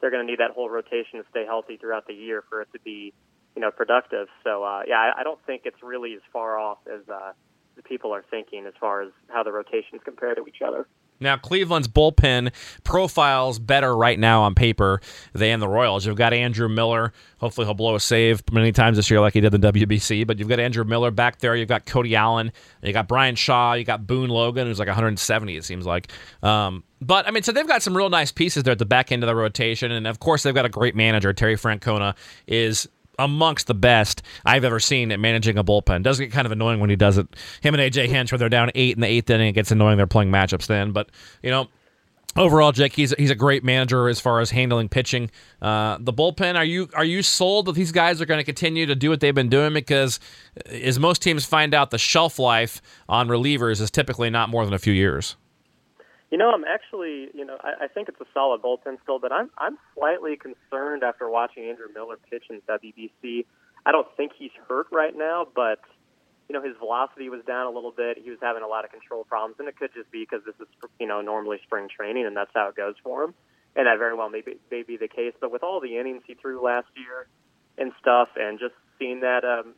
They're 0.00 0.10
going 0.10 0.26
to 0.26 0.30
need 0.30 0.40
that 0.40 0.50
whole 0.50 0.68
rotation 0.68 1.22
to 1.22 1.24
stay 1.30 1.46
healthy 1.46 1.76
throughout 1.76 2.06
the 2.06 2.14
year 2.14 2.44
for 2.48 2.60
it 2.60 2.68
to 2.72 2.80
be, 2.80 3.14
you 3.56 3.62
know, 3.62 3.70
productive. 3.70 4.28
So 4.42 4.62
uh, 4.62 4.82
yeah, 4.86 4.96
I, 4.96 5.20
I 5.20 5.22
don't 5.22 5.40
think 5.46 5.62
it's 5.64 5.82
really 5.82 6.14
as 6.14 6.22
far 6.32 6.58
off 6.58 6.78
as 6.86 7.08
uh, 7.08 7.32
the 7.76 7.82
people 7.82 8.14
are 8.14 8.24
thinking 8.30 8.66
as 8.66 8.74
far 8.78 9.02
as 9.02 9.10
how 9.28 9.42
the 9.42 9.52
rotations 9.52 10.02
compare 10.04 10.34
to 10.34 10.46
each 10.46 10.60
other. 10.60 10.86
Now, 11.20 11.36
Cleveland's 11.36 11.88
bullpen 11.88 12.52
profiles 12.82 13.58
better 13.58 13.96
right 13.96 14.18
now 14.18 14.42
on 14.42 14.54
paper 14.54 15.00
than 15.32 15.60
the 15.60 15.68
Royals. 15.68 16.04
You've 16.06 16.16
got 16.16 16.32
Andrew 16.32 16.68
Miller. 16.68 17.12
Hopefully, 17.38 17.66
he'll 17.66 17.74
blow 17.74 17.94
a 17.94 18.00
save 18.00 18.42
many 18.52 18.72
times 18.72 18.96
this 18.96 19.10
year, 19.10 19.20
like 19.20 19.34
he 19.34 19.40
did 19.40 19.54
in 19.54 19.60
the 19.60 19.72
WBC. 19.72 20.26
But 20.26 20.38
you've 20.38 20.48
got 20.48 20.60
Andrew 20.60 20.84
Miller 20.84 21.10
back 21.10 21.38
there. 21.38 21.54
You've 21.56 21.68
got 21.68 21.86
Cody 21.86 22.16
Allen. 22.16 22.52
You 22.82 22.92
got 22.92 23.08
Bryan 23.08 23.36
Shaw. 23.36 23.74
You 23.74 23.84
got 23.84 24.06
Boone 24.06 24.30
Logan, 24.30 24.66
who's 24.66 24.78
like 24.78 24.88
170, 24.88 25.56
it 25.56 25.64
seems 25.64 25.86
like. 25.86 26.10
Um, 26.42 26.84
but 27.00 27.28
I 27.28 27.30
mean, 27.30 27.42
so 27.42 27.52
they've 27.52 27.66
got 27.66 27.82
some 27.82 27.96
real 27.96 28.10
nice 28.10 28.32
pieces 28.32 28.62
there 28.62 28.72
at 28.72 28.78
the 28.78 28.86
back 28.86 29.12
end 29.12 29.22
of 29.22 29.26
the 29.26 29.34
rotation, 29.34 29.92
and 29.92 30.06
of 30.06 30.20
course, 30.20 30.42
they've 30.42 30.54
got 30.54 30.64
a 30.64 30.70
great 30.70 30.96
manager. 30.96 31.32
Terry 31.32 31.56
Francona 31.56 32.14
is 32.46 32.88
amongst 33.18 33.66
the 33.66 33.74
best 33.74 34.22
I've 34.44 34.64
ever 34.64 34.80
seen 34.80 35.12
at 35.12 35.20
managing 35.20 35.58
a 35.58 35.64
bullpen. 35.64 36.02
Does 36.02 36.18
get 36.18 36.32
kind 36.32 36.46
of 36.46 36.52
annoying 36.52 36.80
when 36.80 36.90
he 36.90 36.96
does 36.96 37.18
it. 37.18 37.26
Him 37.60 37.74
and 37.74 37.82
AJ 37.82 38.08
Hinch, 38.08 38.32
where 38.32 38.38
they're 38.38 38.48
down 38.48 38.70
eight 38.74 38.96
in 38.96 39.00
the 39.00 39.06
eighth 39.06 39.30
inning, 39.30 39.48
it 39.48 39.52
gets 39.52 39.70
annoying. 39.70 39.96
They're 39.96 40.06
playing 40.06 40.30
matchups 40.30 40.66
then, 40.66 40.92
but 40.92 41.10
you 41.42 41.50
know. 41.50 41.68
Overall, 42.36 42.72
Jake, 42.72 42.94
he's 42.94 43.14
he's 43.16 43.30
a 43.30 43.36
great 43.36 43.62
manager 43.62 44.08
as 44.08 44.18
far 44.18 44.40
as 44.40 44.50
handling 44.50 44.88
pitching. 44.88 45.30
Uh, 45.62 45.98
the 46.00 46.12
bullpen, 46.12 46.56
are 46.56 46.64
you 46.64 46.88
are 46.92 47.04
you 47.04 47.22
sold 47.22 47.66
that 47.66 47.76
these 47.76 47.92
guys 47.92 48.20
are 48.20 48.26
going 48.26 48.40
to 48.40 48.44
continue 48.44 48.86
to 48.86 48.96
do 48.96 49.08
what 49.08 49.20
they've 49.20 49.34
been 49.34 49.48
doing? 49.48 49.72
Because 49.72 50.18
as 50.68 50.98
most 50.98 51.22
teams 51.22 51.44
find 51.44 51.74
out, 51.74 51.92
the 51.92 51.98
shelf 51.98 52.40
life 52.40 52.82
on 53.08 53.28
relievers 53.28 53.80
is 53.80 53.88
typically 53.88 54.30
not 54.30 54.48
more 54.48 54.64
than 54.64 54.74
a 54.74 54.80
few 54.80 54.92
years. 54.92 55.36
You 56.30 56.38
know, 56.38 56.50
I'm 56.50 56.64
actually, 56.64 57.28
you 57.34 57.44
know, 57.44 57.56
I, 57.60 57.84
I 57.84 57.88
think 57.88 58.08
it's 58.08 58.20
a 58.20 58.26
solid 58.32 58.62
bullpen 58.62 59.00
still, 59.02 59.18
but 59.18 59.32
I'm 59.32 59.50
I'm 59.58 59.78
slightly 59.94 60.36
concerned 60.36 61.02
after 61.04 61.28
watching 61.28 61.64
Andrew 61.64 61.86
Miller 61.94 62.18
pitch 62.30 62.44
in 62.50 62.60
WBC. 62.62 63.46
I 63.86 63.92
don't 63.92 64.08
think 64.16 64.32
he's 64.36 64.50
hurt 64.68 64.86
right 64.90 65.16
now, 65.16 65.46
but 65.54 65.80
you 66.48 66.52
know, 66.52 66.62
his 66.62 66.76
velocity 66.78 67.28
was 67.28 67.40
down 67.46 67.66
a 67.66 67.70
little 67.70 67.90
bit. 67.90 68.18
He 68.22 68.30
was 68.30 68.38
having 68.42 68.62
a 68.62 68.66
lot 68.66 68.84
of 68.84 68.90
control 68.90 69.24
problems, 69.24 69.56
and 69.58 69.68
it 69.68 69.76
could 69.76 69.90
just 69.94 70.10
be 70.10 70.26
because 70.28 70.44
this 70.44 70.54
is, 70.60 70.66
you 71.00 71.06
know, 71.06 71.20
normally 71.20 71.58
spring 71.64 71.88
training, 71.88 72.26
and 72.26 72.36
that's 72.36 72.50
how 72.54 72.68
it 72.68 72.76
goes 72.76 72.94
for 73.02 73.24
him. 73.24 73.34
And 73.76 73.86
that 73.86 73.98
very 73.98 74.14
well 74.14 74.28
may 74.28 74.42
be, 74.42 74.56
may 74.70 74.82
be 74.82 74.96
the 74.96 75.08
case. 75.08 75.32
But 75.40 75.50
with 75.50 75.62
all 75.62 75.80
the 75.80 75.96
innings 75.98 76.22
he 76.26 76.34
threw 76.34 76.62
last 76.62 76.86
year 76.96 77.26
and 77.78 77.92
stuff, 78.00 78.28
and 78.36 78.58
just 78.58 78.74
seeing 78.98 79.20
that, 79.20 79.44
um, 79.44 79.74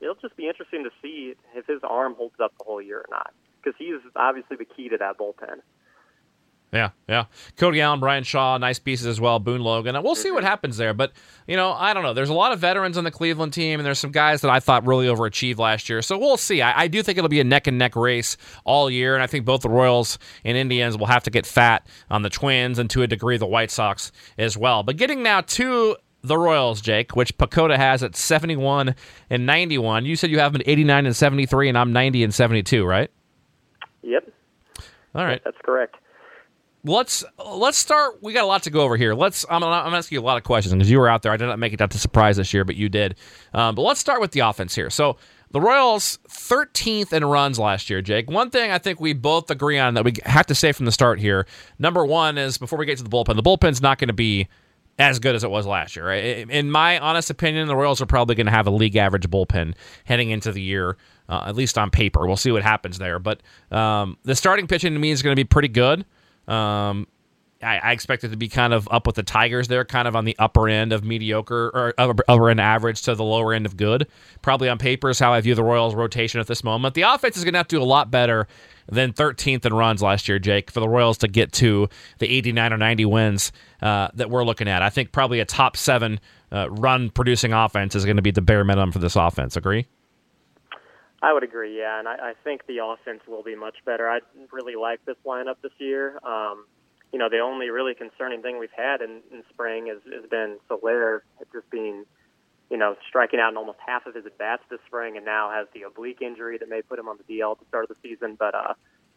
it'll 0.00 0.16
just 0.16 0.36
be 0.36 0.48
interesting 0.48 0.84
to 0.84 0.90
see 1.00 1.34
if 1.54 1.66
his 1.66 1.80
arm 1.82 2.14
holds 2.14 2.34
up 2.42 2.52
the 2.58 2.64
whole 2.64 2.82
year 2.82 2.98
or 2.98 3.06
not, 3.10 3.32
because 3.62 3.76
he's 3.78 4.00
obviously 4.16 4.56
the 4.56 4.66
key 4.66 4.88
to 4.88 4.98
that 4.98 5.18
bullpen. 5.18 5.60
Yeah, 6.70 6.90
yeah. 7.08 7.24
Cody 7.56 7.80
Allen, 7.80 7.98
Bryan 7.98 8.24
Shaw, 8.24 8.58
nice 8.58 8.78
pieces 8.78 9.06
as 9.06 9.18
well. 9.18 9.38
Boone 9.38 9.62
Logan. 9.62 10.00
We'll 10.02 10.14
see 10.14 10.30
what 10.30 10.40
mm-hmm. 10.40 10.48
happens 10.48 10.76
there. 10.76 10.92
But, 10.92 11.12
you 11.46 11.56
know, 11.56 11.72
I 11.72 11.94
don't 11.94 12.02
know. 12.02 12.12
There's 12.12 12.28
a 12.28 12.34
lot 12.34 12.52
of 12.52 12.58
veterans 12.58 12.98
on 12.98 13.04
the 13.04 13.10
Cleveland 13.10 13.54
team, 13.54 13.80
and 13.80 13.86
there's 13.86 13.98
some 13.98 14.10
guys 14.10 14.42
that 14.42 14.50
I 14.50 14.60
thought 14.60 14.86
really 14.86 15.06
overachieved 15.06 15.58
last 15.58 15.88
year. 15.88 16.02
So 16.02 16.18
we'll 16.18 16.36
see. 16.36 16.60
I, 16.60 16.82
I 16.82 16.88
do 16.88 17.02
think 17.02 17.16
it'll 17.16 17.30
be 17.30 17.40
a 17.40 17.44
neck 17.44 17.66
and 17.68 17.78
neck 17.78 17.96
race 17.96 18.36
all 18.64 18.90
year, 18.90 19.14
and 19.14 19.22
I 19.22 19.26
think 19.26 19.46
both 19.46 19.62
the 19.62 19.70
Royals 19.70 20.18
and 20.44 20.58
Indians 20.58 20.98
will 20.98 21.06
have 21.06 21.22
to 21.22 21.30
get 21.30 21.46
fat 21.46 21.86
on 22.10 22.20
the 22.20 22.30
Twins 22.30 22.78
and 22.78 22.90
to 22.90 23.02
a 23.02 23.06
degree 23.06 23.38
the 23.38 23.46
White 23.46 23.70
Sox 23.70 24.12
as 24.36 24.56
well. 24.56 24.82
But 24.82 24.98
getting 24.98 25.22
now 25.22 25.40
to 25.40 25.96
the 26.22 26.36
Royals, 26.36 26.82
Jake, 26.82 27.16
which 27.16 27.38
PECOTA 27.38 27.78
has 27.78 28.02
at 28.02 28.14
71 28.14 28.94
and 29.30 29.46
91. 29.46 30.04
You 30.04 30.16
said 30.16 30.30
you 30.30 30.40
have 30.40 30.52
them 30.52 30.60
at 30.60 30.68
89 30.68 31.06
and 31.06 31.16
73, 31.16 31.68
and 31.70 31.78
I'm 31.78 31.94
90 31.94 32.24
and 32.24 32.34
72, 32.34 32.84
right? 32.84 33.10
Yep. 34.02 34.30
All 35.14 35.24
right. 35.24 35.40
That's 35.42 35.56
correct 35.64 35.96
let's 36.84 37.24
let's 37.44 37.78
start. 37.78 38.22
We 38.22 38.32
got 38.32 38.44
a 38.44 38.46
lot 38.46 38.62
to 38.64 38.70
go 38.70 38.80
over 38.82 38.96
here. 38.96 39.14
Let's. 39.14 39.44
I'm, 39.48 39.62
I'm 39.62 39.94
asking 39.94 40.16
you 40.16 40.20
a 40.20 40.24
lot 40.24 40.36
of 40.36 40.44
questions 40.44 40.72
because 40.72 40.90
you 40.90 40.98
were 40.98 41.08
out 41.08 41.22
there. 41.22 41.32
I 41.32 41.36
did 41.36 41.46
not 41.46 41.58
make 41.58 41.72
it 41.72 41.80
out 41.80 41.90
to 41.92 41.98
Surprise 41.98 42.36
this 42.36 42.52
year, 42.52 42.64
but 42.64 42.76
you 42.76 42.88
did. 42.88 43.16
Um, 43.52 43.74
but 43.74 43.82
let's 43.82 44.00
start 44.00 44.20
with 44.20 44.32
the 44.32 44.40
offense 44.40 44.74
here. 44.74 44.90
So 44.90 45.16
the 45.50 45.60
Royals 45.60 46.18
13th 46.28 47.12
in 47.12 47.24
runs 47.24 47.58
last 47.58 47.88
year. 47.88 48.02
Jake, 48.02 48.30
one 48.30 48.50
thing 48.50 48.70
I 48.70 48.78
think 48.78 49.00
we 49.00 49.12
both 49.12 49.50
agree 49.50 49.78
on 49.78 49.94
that 49.94 50.04
we 50.04 50.14
have 50.24 50.46
to 50.46 50.54
say 50.54 50.72
from 50.72 50.86
the 50.86 50.92
start 50.92 51.18
here. 51.20 51.46
Number 51.78 52.04
one 52.04 52.38
is 52.38 52.58
before 52.58 52.78
we 52.78 52.86
get 52.86 52.98
to 52.98 53.04
the 53.04 53.10
bullpen, 53.10 53.36
the 53.36 53.42
bullpen's 53.42 53.80
not 53.80 53.98
going 53.98 54.08
to 54.08 54.14
be 54.14 54.48
as 54.98 55.20
good 55.20 55.34
as 55.34 55.44
it 55.44 55.50
was 55.50 55.66
last 55.66 55.96
year. 55.96 56.06
Right? 56.06 56.48
In 56.50 56.70
my 56.70 56.98
honest 56.98 57.30
opinion, 57.30 57.68
the 57.68 57.76
Royals 57.76 58.02
are 58.02 58.06
probably 58.06 58.34
going 58.34 58.46
to 58.46 58.52
have 58.52 58.66
a 58.66 58.70
league 58.70 58.96
average 58.96 59.28
bullpen 59.30 59.74
heading 60.04 60.30
into 60.30 60.52
the 60.52 60.62
year. 60.62 60.96
Uh, 61.28 61.44
at 61.46 61.56
least 61.56 61.76
on 61.76 61.90
paper, 61.90 62.26
we'll 62.26 62.36
see 62.36 62.50
what 62.50 62.62
happens 62.62 62.98
there. 62.98 63.18
But 63.18 63.42
um, 63.70 64.16
the 64.22 64.34
starting 64.34 64.66
pitching 64.66 64.94
to 64.94 64.98
me 64.98 65.10
is 65.10 65.22
going 65.22 65.32
to 65.32 65.40
be 65.40 65.44
pretty 65.44 65.68
good. 65.68 66.06
Um, 66.48 67.06
I, 67.62 67.78
I, 67.78 67.92
expect 67.92 68.24
it 68.24 68.28
to 68.28 68.36
be 68.36 68.48
kind 68.48 68.72
of 68.72 68.88
up 68.90 69.06
with 69.06 69.16
the 69.16 69.22
Tigers 69.22 69.68
there, 69.68 69.84
kind 69.84 70.06
of 70.06 70.14
on 70.14 70.24
the 70.24 70.36
upper 70.38 70.68
end 70.68 70.92
of 70.92 71.04
mediocre 71.04 71.70
or 71.74 71.94
upper 71.98 72.50
end 72.50 72.60
average 72.60 73.02
to 73.02 73.14
the 73.14 73.24
lower 73.24 73.52
end 73.52 73.66
of 73.66 73.76
good. 73.76 74.06
Probably 74.42 74.68
on 74.68 74.78
paper 74.78 75.10
is 75.10 75.18
how 75.18 75.32
I 75.32 75.40
view 75.40 75.54
the 75.54 75.64
Royals' 75.64 75.94
rotation 75.94 76.40
at 76.40 76.46
this 76.46 76.62
moment. 76.62 76.94
The 76.94 77.02
offense 77.02 77.36
is 77.36 77.44
going 77.44 77.54
to 77.54 77.58
have 77.58 77.68
to 77.68 77.76
do 77.76 77.82
a 77.82 77.84
lot 77.84 78.10
better 78.10 78.46
than 78.90 79.12
13th 79.12 79.66
in 79.66 79.74
runs 79.74 80.02
last 80.02 80.28
year, 80.28 80.38
Jake, 80.38 80.70
for 80.70 80.80
the 80.80 80.88
Royals 80.88 81.18
to 81.18 81.28
get 81.28 81.52
to 81.54 81.88
the 82.18 82.28
89 82.28 82.72
or 82.72 82.78
90 82.78 83.04
wins 83.04 83.52
uh, 83.82 84.08
that 84.14 84.30
we're 84.30 84.44
looking 84.44 84.68
at. 84.68 84.82
I 84.82 84.90
think 84.90 85.12
probably 85.12 85.40
a 85.40 85.44
top 85.44 85.76
seven 85.76 86.20
uh, 86.52 86.70
run 86.70 87.10
producing 87.10 87.52
offense 87.52 87.94
is 87.94 88.04
going 88.04 88.16
to 88.16 88.22
be 88.22 88.30
the 88.30 88.40
bare 88.40 88.64
minimum 88.64 88.92
for 88.92 89.00
this 89.00 89.16
offense. 89.16 89.56
Agree? 89.56 89.86
I 91.20 91.32
would 91.32 91.42
agree, 91.42 91.76
yeah, 91.78 91.98
and 91.98 92.06
I, 92.06 92.30
I 92.30 92.32
think 92.44 92.66
the 92.66 92.78
offense 92.84 93.22
will 93.26 93.42
be 93.42 93.56
much 93.56 93.76
better. 93.84 94.08
I 94.08 94.20
really 94.52 94.76
like 94.76 95.04
this 95.04 95.16
lineup 95.26 95.56
this 95.62 95.72
year. 95.78 96.18
Um, 96.24 96.66
you 97.12 97.18
know, 97.18 97.28
the 97.28 97.38
only 97.38 97.70
really 97.70 97.94
concerning 97.94 98.42
thing 98.42 98.58
we've 98.58 98.70
had 98.76 99.00
in, 99.00 99.22
in 99.32 99.42
spring 99.50 99.86
has, 99.88 99.98
has 100.12 100.28
been 100.30 100.58
Soler 100.68 101.24
just 101.52 101.68
being, 101.70 102.04
you 102.70 102.76
know, 102.76 102.96
striking 103.08 103.40
out 103.40 103.50
in 103.50 103.56
almost 103.56 103.78
half 103.84 104.06
of 104.06 104.14
his 104.14 104.26
at 104.26 104.38
bats 104.38 104.62
this 104.70 104.78
spring, 104.86 105.16
and 105.16 105.24
now 105.24 105.50
has 105.50 105.66
the 105.74 105.82
oblique 105.82 106.22
injury 106.22 106.58
that 106.58 106.68
may 106.68 106.82
put 106.82 106.98
him 106.98 107.08
on 107.08 107.18
the 107.18 107.24
DL 107.24 107.52
at 107.52 107.58
the 107.58 107.66
start 107.66 107.84
of 107.84 107.88
the 107.88 108.08
season. 108.08 108.36
But 108.38 108.54
uh, 108.54 108.74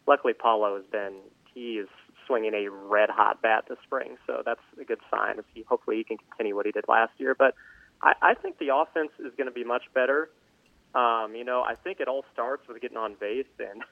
luckily, 0.08 0.32
Paulo 0.32 0.74
has 0.76 0.86
been 0.90 1.14
he 1.54 1.74
is 1.74 1.88
swinging 2.26 2.54
a 2.54 2.68
red 2.68 3.10
hot 3.10 3.42
bat 3.42 3.66
this 3.68 3.78
spring, 3.84 4.16
so 4.26 4.42
that's 4.44 4.60
a 4.80 4.84
good 4.84 5.00
sign. 5.10 5.38
He, 5.54 5.62
hopefully, 5.62 5.98
he 5.98 6.04
can 6.04 6.16
continue 6.16 6.56
what 6.56 6.66
he 6.66 6.72
did 6.72 6.86
last 6.88 7.12
year. 7.18 7.36
But 7.38 7.54
I, 8.02 8.14
I 8.22 8.34
think 8.34 8.58
the 8.58 8.74
offense 8.74 9.10
is 9.18 9.32
going 9.36 9.48
to 9.48 9.52
be 9.52 9.64
much 9.64 9.84
better. 9.94 10.30
Um, 10.94 11.34
you 11.34 11.44
know, 11.44 11.62
I 11.62 11.74
think 11.74 12.00
it 12.00 12.08
all 12.08 12.24
starts 12.32 12.68
with 12.68 12.80
getting 12.80 12.98
on 12.98 13.14
base, 13.18 13.46
and 13.58 13.82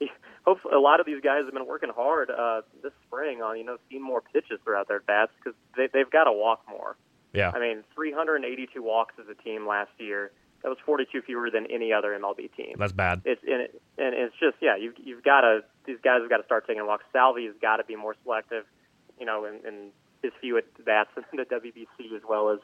hopefully, 0.44 0.74
a 0.74 0.80
lot 0.80 1.00
of 1.00 1.06
these 1.06 1.22
guys 1.22 1.44
have 1.44 1.54
been 1.54 1.66
working 1.66 1.90
hard 1.94 2.30
uh, 2.30 2.62
this 2.82 2.92
spring 3.06 3.42
on 3.42 3.56
you 3.56 3.64
know 3.64 3.78
seeing 3.88 4.02
more 4.02 4.20
pitches 4.20 4.58
throughout 4.64 4.88
their 4.88 5.00
bats 5.00 5.32
because 5.42 5.56
they, 5.76 5.88
they've 5.92 6.10
got 6.10 6.24
to 6.24 6.32
walk 6.32 6.62
more. 6.68 6.96
Yeah, 7.32 7.52
I 7.54 7.60
mean, 7.60 7.84
382 7.94 8.82
walks 8.82 9.14
as 9.20 9.26
a 9.28 9.42
team 9.42 9.66
last 9.66 9.90
year. 9.98 10.32
That 10.62 10.68
was 10.68 10.78
42 10.84 11.22
fewer 11.22 11.50
than 11.50 11.66
any 11.70 11.90
other 11.90 12.10
MLB 12.10 12.54
team. 12.54 12.76
That's 12.78 12.92
bad. 12.92 13.22
It's 13.24 13.40
and, 13.44 13.62
it, 13.62 13.82
and 13.96 14.14
it's 14.14 14.34
just 14.38 14.56
yeah, 14.60 14.76
you've 14.76 14.94
you've 15.02 15.22
got 15.22 15.40
to 15.40 15.60
these 15.86 15.98
guys 16.04 16.20
have 16.20 16.28
got 16.28 16.38
to 16.38 16.44
start 16.44 16.66
taking 16.66 16.86
walks. 16.86 17.04
Salvy 17.12 17.46
has 17.46 17.54
got 17.62 17.76
to 17.76 17.84
be 17.84 17.96
more 17.96 18.14
selective, 18.22 18.64
you 19.18 19.24
know, 19.24 19.46
in, 19.46 19.66
in 19.66 19.88
his 20.22 20.32
few 20.40 20.58
at 20.58 20.64
bats 20.84 21.10
in 21.16 21.24
the 21.38 21.44
WBC 21.44 22.14
as 22.14 22.22
well 22.28 22.50
as 22.50 22.58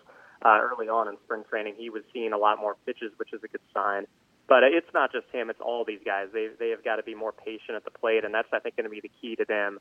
uh, 0.44 0.59
early 0.62 0.88
on 0.88 1.09
in 1.09 1.16
spring 1.25 1.44
training. 1.49 1.75
He 1.77 1.90
was 1.90 2.03
seeing 2.12 2.33
a 2.33 2.38
lot 2.38 2.61
more 2.61 2.77
pitches, 2.87 3.12
which 3.16 3.33
is 3.33 3.40
a 3.44 3.49
good 3.49 3.61
sign. 3.75 4.07
But 4.49 4.62
it's 4.62 4.87
not 4.94 5.11
just 5.12 5.27
him; 5.33 5.51
it's 5.51 5.61
all 5.61 5.85
these 5.85 6.01
guys. 6.05 6.29
They 6.33 6.49
they 6.59 6.70
have 6.70 6.85
got 6.85 6.96
to 6.96 7.03
be 7.03 7.14
more 7.14 7.33
patient 7.33 7.77
at 7.77 7.85
the 7.85 7.90
plate, 7.90 8.25
and 8.25 8.33
that's 8.33 8.49
I 8.53 8.61
think 8.61 8.77
going 8.77 8.85
to 8.85 8.90
be 8.90 9.01
the 9.01 9.11
key 9.20 9.35
to 9.37 9.44
them, 9.44 9.81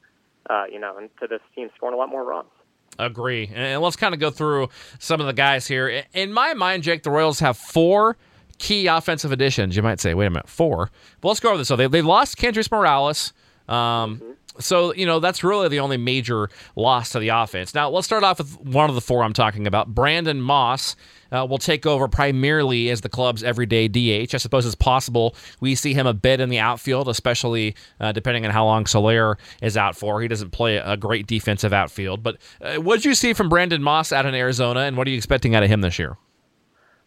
uh, 0.50 0.64
you 0.72 0.80
know, 0.80 0.98
and 0.98 1.10
to 1.22 1.28
this 1.28 1.42
team 1.54 1.70
scoring 1.76 1.94
a 1.94 1.98
lot 1.98 2.10
more 2.10 2.24
runs. 2.24 2.50
Agree. 2.98 3.52
And 3.54 3.82
let's 3.82 3.96
kind 3.96 4.14
of 4.14 4.20
go 4.20 4.32
through 4.32 4.70
some 5.00 5.20
of 5.20 5.28
the 5.28 5.34
guys 5.34 5.68
here. 5.68 6.04
In 6.14 6.32
my 6.32 6.54
mind, 6.54 6.84
Jake, 6.84 7.04
the 7.04 7.12
Royals 7.12 7.40
have 7.40 7.58
four 7.58 8.18
key 8.58 8.88
offensive 8.88 9.32
additions. 9.32 9.76
You 9.76 9.84
might 9.84 10.00
say, 10.00 10.14
wait 10.14 10.28
a 10.28 10.30
minute, 10.30 10.48
four. 10.48 10.92
But 11.22 11.28
let's 11.28 11.40
go 11.40 11.50
over 11.50 11.58
this. 11.58 11.68
So 11.68 11.76
they, 11.76 11.88
they 11.88 12.02
lost 12.02 12.38
Kendrys 12.38 12.72
Morales. 12.72 13.34
Um, 13.68 14.18
mm-hmm. 14.18 14.32
So, 14.60 14.94
you 14.94 15.06
know, 15.06 15.20
that's 15.20 15.44
really 15.44 15.68
the 15.68 15.80
only 15.80 15.98
major 15.98 16.50
loss 16.76 17.12
to 17.12 17.20
the 17.20 17.30
offense. 17.30 17.74
Now, 17.74 17.90
let's 17.90 18.06
start 18.06 18.24
off 18.24 18.38
with 18.38 18.60
one 18.60 18.90
of 18.90 18.96
the 18.96 19.02
four 19.02 19.24
I'm 19.24 19.34
talking 19.34 19.68
about. 19.68 19.94
Brandon 19.94 20.42
Moss 20.42 20.96
uh, 21.32 21.46
will 21.50 21.58
take 21.58 21.86
over 21.86 22.08
primarily 22.08 22.90
as 22.90 23.02
the 23.02 23.10
club's 23.10 23.44
everyday 23.44 23.88
DH. 23.88 24.34
I 24.34 24.38
suppose 24.38 24.66
it's 24.66 24.76
possible 24.76 25.36
we 25.60 25.76
see 25.76 25.94
him 25.94 26.08
a 26.08 26.14
bit 26.14 26.40
in 26.40 26.50
the 26.50 26.60
outfield, 26.60 27.10
especially 27.10 27.76
uh, 28.00 28.12
depending 28.12 28.46
on 28.46 28.52
how 28.52 28.66
long 28.66 28.86
Soler 28.86 29.38
is 29.62 29.78
out 29.78 29.96
for. 29.98 30.22
He 30.22 30.28
doesn't 30.28 30.52
play 30.52 30.78
a 30.78 30.98
great 30.98 31.28
defensive 31.28 31.74
outfield. 31.74 32.24
But 32.24 32.38
uh, 32.62 32.76
what 32.76 32.98
did 32.98 33.06
you 33.06 33.16
see 33.16 33.34
from 33.34 33.50
Brandon 33.50 33.82
Moss 33.82 34.12
out 34.12 34.26
in 34.26 34.36
Arizona, 34.36 34.82
and 34.82 34.98
what 34.98 35.08
are 35.08 35.12
you 35.12 35.18
expecting 35.18 35.56
out 35.56 35.64
of 35.64 35.70
him 35.70 35.82
this 35.82 36.00
year? 36.00 36.18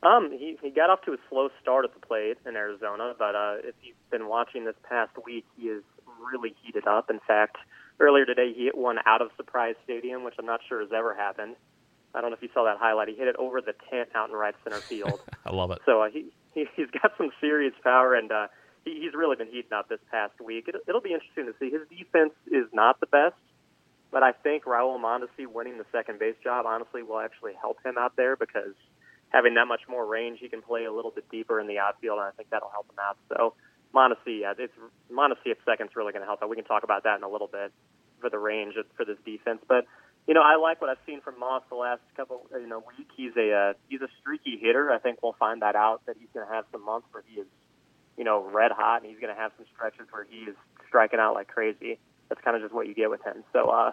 Um, 0.02 0.30
he, 0.30 0.56
he 0.62 0.70
got 0.70 0.90
off 0.90 1.02
to 1.06 1.12
a 1.12 1.16
slow 1.28 1.48
start 1.60 1.84
at 1.84 1.92
the 1.92 2.06
plate 2.06 2.36
in 2.46 2.54
Arizona, 2.54 3.14
but 3.18 3.34
uh, 3.34 3.56
if 3.64 3.74
you've 3.82 3.96
been 4.10 4.28
watching 4.28 4.64
this 4.64 4.76
past 4.88 5.10
week, 5.24 5.44
he 5.56 5.64
is 5.64 5.82
really 6.20 6.54
heated 6.62 6.86
up. 6.86 7.10
In 7.10 7.20
fact, 7.26 7.56
earlier 8.00 8.24
today 8.24 8.52
he 8.54 8.64
hit 8.64 8.76
one 8.76 8.98
out 9.06 9.22
of 9.22 9.30
Surprise 9.36 9.74
Stadium, 9.84 10.24
which 10.24 10.34
I'm 10.38 10.46
not 10.46 10.60
sure 10.68 10.80
has 10.80 10.90
ever 10.92 11.14
happened. 11.14 11.56
I 12.14 12.20
don't 12.20 12.30
know 12.30 12.36
if 12.36 12.42
you 12.42 12.48
saw 12.54 12.64
that 12.64 12.78
highlight. 12.78 13.08
He 13.08 13.14
hit 13.14 13.28
it 13.28 13.36
over 13.36 13.60
the 13.60 13.74
tent 13.90 14.08
out 14.14 14.30
in 14.30 14.34
right 14.34 14.54
center 14.64 14.80
field. 14.80 15.20
I 15.46 15.54
love 15.54 15.70
it. 15.70 15.78
So 15.84 16.02
uh, 16.02 16.10
he, 16.10 16.26
he 16.54 16.66
he's 16.74 16.90
got 16.90 17.12
some 17.18 17.30
serious 17.40 17.74
power, 17.82 18.14
and 18.14 18.32
uh, 18.32 18.46
he, 18.84 19.00
he's 19.02 19.14
really 19.14 19.36
been 19.36 19.48
heating 19.48 19.72
up 19.72 19.88
this 19.88 20.00
past 20.10 20.40
week. 20.40 20.68
It, 20.68 20.76
it'll 20.88 21.02
be 21.02 21.12
interesting 21.12 21.46
to 21.46 21.54
see. 21.60 21.70
His 21.70 21.86
defense 21.88 22.32
is 22.46 22.66
not 22.72 23.00
the 23.00 23.06
best, 23.06 23.36
but 24.10 24.22
I 24.22 24.32
think 24.32 24.64
Raul 24.64 24.98
Mondesi 24.98 25.46
winning 25.46 25.78
the 25.78 25.86
second 25.92 26.18
base 26.18 26.36
job 26.42 26.64
honestly 26.66 27.02
will 27.02 27.20
actually 27.20 27.52
help 27.60 27.78
him 27.84 27.96
out 27.98 28.16
there 28.16 28.36
because 28.36 28.74
having 29.28 29.54
that 29.54 29.66
much 29.66 29.82
more 29.88 30.06
range, 30.06 30.38
he 30.40 30.48
can 30.48 30.62
play 30.62 30.84
a 30.84 30.92
little 30.92 31.10
bit 31.10 31.28
deeper 31.30 31.60
in 31.60 31.66
the 31.66 31.78
outfield, 31.78 32.18
and 32.18 32.26
I 32.26 32.30
think 32.30 32.48
that'll 32.50 32.70
help 32.70 32.88
him 32.90 32.98
out. 32.98 33.18
So 33.28 33.54
Mondesi, 33.94 34.40
yeah, 34.42 34.54
it's 34.58 34.72
Mondesi 35.12 35.50
at 35.50 35.58
second's 35.64 35.96
really 35.96 36.12
going 36.12 36.22
to 36.22 36.26
help 36.26 36.42
out. 36.42 36.48
We 36.50 36.56
can 36.56 36.64
talk 36.64 36.84
about 36.84 37.04
that 37.04 37.16
in 37.18 37.24
a 37.24 37.28
little 37.28 37.48
bit. 37.48 37.72
for 38.20 38.30
the 38.30 38.38
range 38.38 38.74
for 38.96 39.04
this 39.04 39.18
defense. 39.24 39.60
But 39.68 39.86
you 40.26 40.34
know, 40.34 40.42
I 40.42 40.56
like 40.56 40.80
what 40.80 40.90
I've 40.90 40.98
seen 41.06 41.20
from 41.20 41.38
Moss 41.38 41.62
the 41.70 41.76
last 41.76 42.02
couple 42.16 42.46
you 42.52 42.66
know 42.66 42.82
week. 42.98 43.08
He's 43.16 43.32
a 43.36 43.52
uh, 43.52 43.72
he's 43.88 44.00
a 44.02 44.08
streaky 44.20 44.58
hitter. 44.60 44.90
I 44.90 44.98
think 44.98 45.22
we'll 45.22 45.36
find 45.38 45.62
that 45.62 45.76
out 45.76 46.02
that 46.06 46.16
he's 46.18 46.28
going 46.34 46.46
to 46.46 46.52
have 46.52 46.64
some 46.72 46.84
months 46.84 47.06
where 47.12 47.24
he 47.26 47.40
is 47.40 47.46
you 48.16 48.24
know 48.24 48.44
red 48.52 48.72
hot, 48.72 49.02
and 49.02 49.10
he's 49.10 49.20
going 49.20 49.34
to 49.34 49.40
have 49.40 49.52
some 49.56 49.66
stretches 49.74 50.06
where 50.10 50.26
he 50.28 50.50
is 50.50 50.56
striking 50.88 51.20
out 51.20 51.34
like 51.34 51.48
crazy. 51.48 51.98
That's 52.28 52.40
kind 52.42 52.56
of 52.56 52.62
just 52.62 52.74
what 52.74 52.86
you 52.88 52.94
get 52.94 53.10
with 53.10 53.22
him. 53.24 53.44
So. 53.52 53.70
uh 53.70 53.92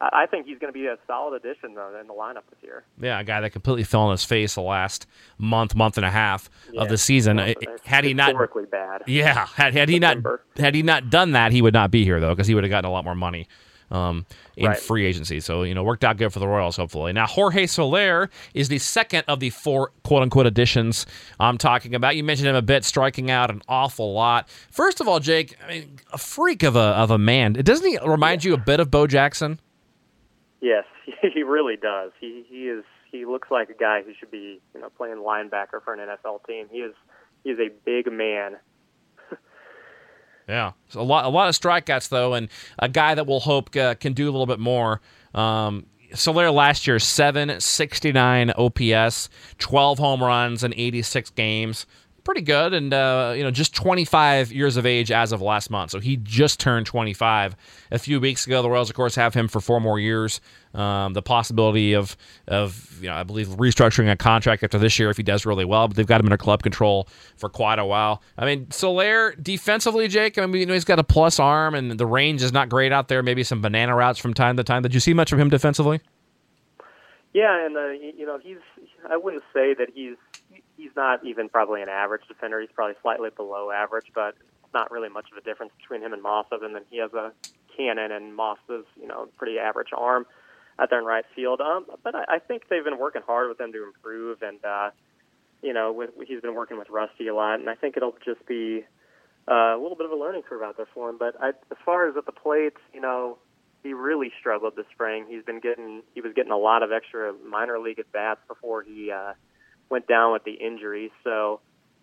I 0.00 0.26
think 0.26 0.46
he's 0.46 0.58
going 0.58 0.72
to 0.72 0.78
be 0.78 0.86
a 0.86 0.96
solid 1.06 1.36
addition 1.36 1.74
though 1.74 1.94
in 2.00 2.06
the 2.06 2.14
lineup 2.14 2.42
this 2.48 2.62
year. 2.62 2.84
Yeah, 2.98 3.20
a 3.20 3.24
guy 3.24 3.40
that 3.42 3.50
completely 3.50 3.84
fell 3.84 4.02
on 4.02 4.12
his 4.12 4.24
face 4.24 4.54
the 4.54 4.62
last 4.62 5.06
month, 5.36 5.74
month 5.74 5.98
and 5.98 6.06
a 6.06 6.10
half 6.10 6.48
yeah. 6.72 6.80
of 6.80 6.88
the 6.88 6.96
season. 6.96 7.36
Well, 7.36 7.54
had 7.84 8.04
he 8.04 8.14
not 8.14 8.28
historically 8.28 8.64
bad, 8.64 9.02
yeah, 9.06 9.46
had, 9.46 9.74
had 9.74 9.88
he 9.90 9.98
not 9.98 10.18
had 10.56 10.74
he 10.74 10.82
not 10.82 11.10
done 11.10 11.32
that, 11.32 11.52
he 11.52 11.60
would 11.60 11.74
not 11.74 11.90
be 11.90 12.04
here 12.04 12.18
though 12.18 12.30
because 12.30 12.46
he 12.46 12.54
would 12.54 12.64
have 12.64 12.70
gotten 12.70 12.88
a 12.88 12.92
lot 12.92 13.04
more 13.04 13.14
money. 13.14 13.46
Um, 13.92 14.24
in 14.56 14.68
right. 14.68 14.78
free 14.78 15.04
agency. 15.04 15.40
So, 15.40 15.64
you 15.64 15.74
know, 15.74 15.82
worked 15.82 16.04
out 16.04 16.16
good 16.16 16.32
for 16.32 16.38
the 16.38 16.46
Royals, 16.46 16.76
hopefully. 16.76 17.12
Now, 17.12 17.26
Jorge 17.26 17.66
Soler 17.66 18.30
is 18.54 18.68
the 18.68 18.78
second 18.78 19.24
of 19.26 19.40
the 19.40 19.50
four 19.50 19.90
quote 20.04 20.22
unquote 20.22 20.46
additions 20.46 21.06
I'm 21.40 21.58
talking 21.58 21.96
about. 21.96 22.14
You 22.14 22.22
mentioned 22.22 22.48
him 22.48 22.54
a 22.54 22.62
bit, 22.62 22.84
striking 22.84 23.32
out 23.32 23.50
an 23.50 23.62
awful 23.66 24.12
lot. 24.12 24.48
First 24.70 25.00
of 25.00 25.08
all, 25.08 25.18
Jake, 25.18 25.56
I 25.64 25.68
mean, 25.68 25.98
a 26.12 26.18
freak 26.18 26.62
of 26.62 26.76
a, 26.76 26.78
of 26.78 27.10
a 27.10 27.18
man. 27.18 27.54
Doesn't 27.54 27.84
he 27.84 27.98
remind 28.06 28.44
you 28.44 28.54
a 28.54 28.58
bit 28.58 28.78
of 28.78 28.92
Bo 28.92 29.08
Jackson? 29.08 29.58
Yes, 30.60 30.84
he 31.34 31.42
really 31.42 31.76
does. 31.76 32.12
He 32.20 32.44
he 32.48 32.68
is 32.68 32.84
he 33.10 33.24
looks 33.24 33.50
like 33.50 33.70
a 33.70 33.74
guy 33.74 34.02
who 34.02 34.12
should 34.18 34.30
be 34.30 34.60
you 34.74 34.80
know 34.80 34.90
playing 34.90 35.16
linebacker 35.16 35.82
for 35.84 35.94
an 35.94 36.00
NFL 36.00 36.46
team. 36.46 36.66
He 36.70 36.78
is 36.78 36.94
he 37.44 37.50
is 37.50 37.58
a 37.58 37.70
big 37.84 38.12
man. 38.12 38.56
yeah, 40.48 40.72
so 40.88 41.00
a 41.00 41.02
lot 41.02 41.24
a 41.24 41.28
lot 41.28 41.48
of 41.48 41.54
strikeouts 41.54 42.08
though, 42.08 42.34
and 42.34 42.48
a 42.78 42.88
guy 42.88 43.14
that 43.14 43.26
we'll 43.26 43.40
hope 43.40 43.74
uh, 43.76 43.94
can 43.94 44.12
do 44.12 44.24
a 44.24 44.32
little 44.32 44.46
bit 44.46 44.60
more. 44.60 45.00
Um, 45.34 45.86
Soler 46.12 46.50
last 46.50 46.88
year, 46.88 46.98
769 46.98 48.50
OPS, 48.50 49.30
12 49.58 49.98
home 49.98 50.22
runs 50.22 50.64
in 50.64 50.74
86 50.74 51.30
games 51.30 51.86
pretty 52.30 52.42
good. 52.42 52.72
And 52.72 52.94
uh, 52.94 53.34
you 53.36 53.42
know 53.42 53.50
just 53.50 53.74
25 53.74 54.52
years 54.52 54.76
of 54.76 54.86
age 54.86 55.10
as 55.10 55.32
of 55.32 55.42
last 55.42 55.68
month. 55.68 55.90
So 55.90 55.98
he 55.98 56.16
just 56.16 56.60
turned 56.60 56.86
25 56.86 57.56
a 57.90 57.98
few 57.98 58.20
weeks 58.20 58.46
ago 58.46 58.62
the 58.62 58.70
royals 58.70 58.88
of 58.88 58.94
course 58.94 59.16
have 59.16 59.34
him 59.34 59.48
for 59.48 59.60
four 59.60 59.80
more 59.80 59.98
years. 59.98 60.40
Um, 60.72 61.12
the 61.14 61.22
possibility 61.22 61.94
of 61.94 62.16
of 62.46 63.02
you 63.02 63.08
know 63.08 63.16
i 63.16 63.24
believe 63.24 63.48
restructuring 63.48 64.08
a 64.12 64.14
contract 64.14 64.62
after 64.62 64.78
this 64.78 64.96
year 65.00 65.10
if 65.10 65.16
he 65.16 65.24
does 65.24 65.44
really 65.44 65.64
well 65.64 65.88
but 65.88 65.96
they've 65.96 66.06
got 66.06 66.20
him 66.20 66.26
under 66.26 66.36
club 66.36 66.62
control 66.62 67.08
for 67.36 67.48
quite 67.48 67.80
a 67.80 67.84
while. 67.84 68.22
I 68.38 68.46
mean 68.46 68.70
soler 68.70 69.34
defensively 69.34 70.06
jake 70.06 70.38
i 70.38 70.46
mean 70.46 70.60
you 70.60 70.66
know 70.66 70.74
he's 70.74 70.84
got 70.84 71.00
a 71.00 71.04
plus 71.04 71.40
arm 71.40 71.74
and 71.74 71.98
the 71.98 72.06
range 72.06 72.44
is 72.44 72.52
not 72.52 72.68
great 72.68 72.92
out 72.92 73.08
there. 73.08 73.24
Maybe 73.24 73.42
some 73.42 73.60
banana 73.60 73.96
routes 73.96 74.20
from 74.20 74.34
time 74.34 74.56
to 74.58 74.62
time. 74.62 74.82
Did 74.82 74.94
you 74.94 75.00
see 75.00 75.14
much 75.14 75.32
of 75.32 75.40
him 75.40 75.50
defensively? 75.50 76.00
Yeah 77.34 77.66
and 77.66 77.76
uh, 77.76 77.88
you 77.88 78.24
know 78.24 78.38
he's 78.40 78.58
i 79.10 79.16
wouldn't 79.16 79.42
say 79.52 79.74
that 79.74 79.88
he's 79.92 80.14
he's 80.80 80.96
not 80.96 81.24
even 81.24 81.48
probably 81.48 81.82
an 81.82 81.88
average 81.88 82.22
defender. 82.28 82.60
He's 82.60 82.70
probably 82.74 82.96
slightly 83.02 83.30
below 83.34 83.70
average, 83.70 84.06
but 84.14 84.34
it's 84.64 84.74
not 84.74 84.90
really 84.90 85.08
much 85.08 85.26
of 85.30 85.36
a 85.36 85.42
difference 85.42 85.72
between 85.80 86.02
him 86.02 86.12
and 86.12 86.22
Moss 86.22 86.46
other 86.50 86.68
than 86.68 86.82
he 86.90 86.98
has 86.98 87.12
a 87.12 87.32
cannon 87.76 88.12
and 88.12 88.34
Moss's, 88.34 88.86
you 89.00 89.06
know, 89.06 89.28
pretty 89.36 89.58
average 89.58 89.88
arm 89.96 90.26
out 90.78 90.90
there 90.90 90.98
in 90.98 91.04
right 91.04 91.24
field. 91.34 91.60
Um, 91.60 91.86
but 92.02 92.14
I, 92.14 92.36
I 92.36 92.38
think 92.38 92.68
they've 92.68 92.84
been 92.84 92.98
working 92.98 93.22
hard 93.26 93.48
with 93.48 93.60
him 93.60 93.72
to 93.72 93.84
improve, 93.84 94.42
and 94.42 94.64
uh, 94.64 94.90
you 95.62 95.74
know, 95.74 95.92
with, 95.92 96.10
he's 96.26 96.40
been 96.40 96.54
working 96.54 96.78
with 96.78 96.88
Rusty 96.88 97.28
a 97.28 97.34
lot, 97.34 97.60
and 97.60 97.68
I 97.68 97.74
think 97.74 97.96
it'll 97.96 98.16
just 98.24 98.46
be 98.46 98.84
uh, 99.48 99.76
a 99.76 99.80
little 99.80 99.96
bit 99.96 100.06
of 100.06 100.12
a 100.12 100.16
learning 100.16 100.42
curve 100.48 100.62
out 100.62 100.76
there 100.76 100.88
for 100.94 101.10
him. 101.10 101.18
But 101.18 101.34
I, 101.40 101.48
as 101.48 101.78
far 101.84 102.08
as 102.08 102.16
at 102.16 102.24
the 102.24 102.32
plate, 102.32 102.74
you 102.94 103.00
know, 103.00 103.38
he 103.82 103.92
really 103.92 104.32
struggled 104.38 104.76
this 104.76 104.86
spring. 104.92 105.26
He's 105.28 105.44
been 105.44 105.60
getting 105.60 106.02
he 106.14 106.22
was 106.22 106.32
getting 106.34 106.52
a 106.52 106.58
lot 106.58 106.82
of 106.82 106.92
extra 106.92 107.34
minor 107.46 107.78
league 107.78 107.98
at 107.98 108.10
bats 108.12 108.40
before 108.48 108.82
he. 108.82 109.10
Uh, 109.10 109.32
went 109.90 110.06
down 110.06 110.32
with 110.32 110.44
the 110.44 110.52
injury. 110.52 111.12
So, 111.24 111.60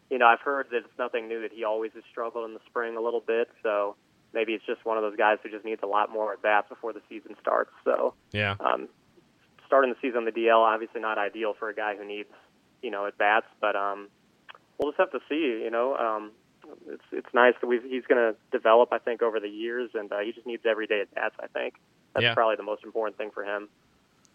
you 0.10 0.20
know, 0.20 0.28
I've 0.28 0.42
heard 0.42 0.68
that 0.72 0.78
it's 0.78 1.00
nothing 1.00 1.28
new 1.28 1.42
that 1.42 1.52
he 1.52 1.64
always 1.64 1.92
has 1.96 2.04
struggled 2.12 2.46
in 2.46 2.54
the 2.54 2.60
spring 2.68 2.98
a 2.98 3.02
little 3.02 3.22
bit. 3.22 3.50
So 3.64 3.96
maybe 4.34 4.54
it's 4.54 4.66
just 4.66 4.86
one 4.86 4.98
of 4.98 5.04
those 5.04 5.16
guys 5.16 5.38
who 5.42 5.50
just 5.50 5.66
needs 5.66 5.82
a 5.84 5.88
lot 5.88 6.12
more 6.12 6.34
at 6.34 6.42
bats 6.42 6.70
before 6.70 6.94
the 6.94 7.02
season 7.10 7.36
starts. 7.42 7.72
So 7.84 8.14
yeah, 8.32 8.56
um, 8.60 8.90
starting 9.66 9.92
the 9.92 9.98
season 10.02 10.20
on 10.20 10.26
the 10.26 10.32
DL 10.32 10.60
obviously 10.60 11.02
not 11.02 11.18
ideal 11.18 11.54
for 11.58 11.70
a 11.70 11.76
guy 11.76 11.96
who 11.96 12.06
needs 12.06 12.30
you 12.82 12.92
know 12.92 13.06
at 13.06 13.18
bats, 13.18 13.48
but 13.60 13.76
um, 13.76 14.10
we'll 14.78 14.92
just 14.92 15.00
have 15.00 15.12
to 15.12 15.20
see. 15.30 15.62
You 15.64 15.72
know, 15.72 15.96
um, 15.96 16.32
it's 16.88 17.04
it's 17.12 17.34
nice 17.34 17.54
that 17.62 17.68
we 17.68 17.80
he's 17.88 18.06
going 18.06 18.34
to 18.34 18.36
develop. 18.52 18.90
I 18.92 19.00
think 19.00 19.22
over 19.22 19.40
the 19.40 19.50
years, 19.50 19.92
and 19.94 20.12
uh, 20.12 20.20
he 20.20 20.32
just 20.32 20.46
needs 20.46 20.64
every 20.66 20.88
day 20.88 21.02
at 21.02 21.14
bats. 21.16 21.36
I 21.40 21.48
think 21.48 21.76
that's 22.14 22.24
yeah. 22.24 22.34
probably 22.34 22.56
the 22.58 22.64
most 22.64 22.84
important 22.84 23.18
thing 23.18 23.32
for 23.32 23.44
him 23.44 23.70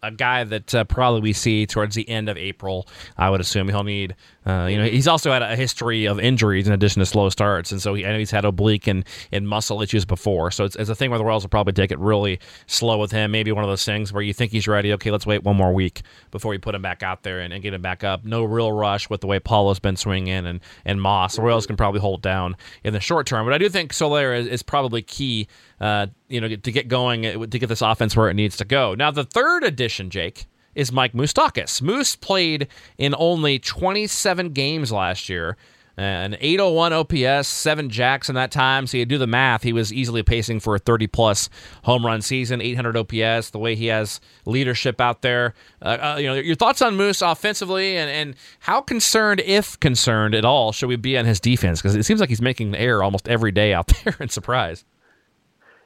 a 0.03 0.11
guy 0.11 0.43
that 0.43 0.75
uh, 0.75 0.83
probably 0.83 1.21
we 1.21 1.33
see 1.33 1.65
towards 1.65 1.95
the 1.95 2.07
end 2.07 2.29
of 2.29 2.37
April. 2.37 2.87
I 3.17 3.29
would 3.29 3.41
assume 3.41 3.69
he'll 3.69 3.83
need. 3.83 4.15
Uh, 4.45 4.67
you 4.69 4.77
know, 4.77 4.83
he's 4.83 5.07
also 5.07 5.31
had 5.31 5.41
a 5.41 5.55
history 5.55 6.05
of 6.05 6.19
injuries 6.19 6.67
in 6.67 6.73
addition 6.73 6.99
to 6.99 7.05
slow 7.05 7.29
starts, 7.29 7.71
and 7.71 7.81
so 7.81 7.93
he, 7.93 8.05
I 8.05 8.11
know 8.11 8.19
he's 8.19 8.29
had 8.29 8.43
oblique 8.43 8.87
and, 8.87 9.05
and 9.31 9.47
muscle 9.47 9.81
issues 9.81 10.03
before. 10.03 10.51
So 10.51 10.65
it's, 10.65 10.75
it's 10.75 10.89
a 10.89 10.95
thing 10.95 11.09
where 11.09 11.17
the 11.17 11.23
Royals 11.23 11.43
will 11.43 11.49
probably 11.49 11.71
take 11.71 11.91
it 11.91 11.99
really 11.99 12.39
slow 12.67 12.97
with 12.97 13.11
him. 13.11 13.31
Maybe 13.31 13.53
one 13.53 13.63
of 13.63 13.69
those 13.69 13.85
things 13.85 14.11
where 14.11 14.21
you 14.21 14.33
think 14.33 14.51
he's 14.51 14.67
ready. 14.67 14.91
Okay, 14.93 15.11
let's 15.11 15.25
wait 15.25 15.43
one 15.43 15.55
more 15.55 15.73
week 15.73 16.01
before 16.31 16.49
we 16.49 16.57
put 16.57 16.75
him 16.75 16.81
back 16.81 17.01
out 17.03 17.23
there 17.23 17.39
and, 17.39 17.53
and 17.53 17.63
get 17.63 17.73
him 17.73 17.81
back 17.81 18.03
up. 18.03 18.25
No 18.25 18.43
real 18.43 18.73
rush 18.73 19.09
with 19.09 19.21
the 19.21 19.27
way 19.27 19.39
Paulo's 19.39 19.79
been 19.79 19.95
swinging 19.95 20.45
and 20.45 20.59
and 20.83 21.01
Moss. 21.01 21.37
The 21.37 21.41
Royals 21.41 21.65
can 21.65 21.77
probably 21.77 22.01
hold 22.01 22.21
down 22.21 22.57
in 22.83 22.91
the 22.91 22.99
short 22.99 23.25
term, 23.25 23.45
but 23.45 23.53
I 23.53 23.57
do 23.57 23.69
think 23.69 23.93
Soler 23.93 24.33
is, 24.33 24.47
is 24.47 24.61
probably 24.61 25.01
key. 25.01 25.47
Uh, 25.79 26.07
you 26.29 26.39
know, 26.39 26.47
to 26.47 26.71
get 26.71 26.87
going 26.87 27.23
to 27.23 27.59
get 27.59 27.67
this 27.67 27.81
offense 27.81 28.15
where 28.15 28.29
it 28.29 28.35
needs 28.35 28.57
to 28.57 28.65
go. 28.65 28.95
Now, 28.95 29.11
the 29.11 29.23
third 29.23 29.63
addition, 29.63 30.09
Jake, 30.09 30.45
is 30.75 30.91
Mike 30.91 31.13
Moustakas. 31.13 31.81
Moose 31.81 32.15
played 32.15 32.67
in 32.97 33.13
only 33.17 33.59
27 33.59 34.49
games 34.49 34.91
last 34.91 35.29
year. 35.29 35.57
An 35.95 36.35
801 36.39 36.91
OPS, 36.91 37.47
seven 37.47 37.87
jacks 37.87 38.27
in 38.27 38.33
that 38.33 38.49
time. 38.49 38.87
So 38.87 38.97
you 38.97 39.05
do 39.05 39.19
the 39.19 39.27
math, 39.27 39.61
he 39.61 39.73
was 39.73 39.93
easily 39.93 40.23
pacing 40.23 40.59
for 40.59 40.73
a 40.73 40.79
30 40.79 41.05
plus 41.05 41.49
home 41.83 42.03
run 42.03 42.23
season, 42.23 42.61
800 42.61 42.97
OPS. 42.97 43.51
The 43.51 43.59
way 43.59 43.75
he 43.75 43.87
has 43.87 44.19
leadership 44.45 44.99
out 44.99 45.21
there, 45.21 45.53
uh, 45.83 46.15
uh, 46.15 46.17
you 46.19 46.25
know, 46.25 46.33
your 46.33 46.55
thoughts 46.55 46.81
on 46.81 46.95
Moose 46.95 47.21
offensively, 47.21 47.95
and, 47.95 48.09
and 48.09 48.35
how 48.61 48.81
concerned, 48.81 49.41
if 49.41 49.79
concerned 49.79 50.33
at 50.33 50.45
all, 50.45 50.71
should 50.71 50.89
we 50.89 50.95
be 50.95 51.15
on 51.15 51.25
his 51.25 51.39
defense? 51.39 51.79
Because 51.79 51.95
it 51.95 52.03
seems 52.03 52.19
like 52.19 52.29
he's 52.29 52.41
making 52.41 52.71
the 52.71 52.79
air 52.79 53.03
almost 53.03 53.29
every 53.29 53.51
day 53.51 53.71
out 53.71 53.91
there 54.03 54.15
in 54.19 54.29
Surprise. 54.29 54.85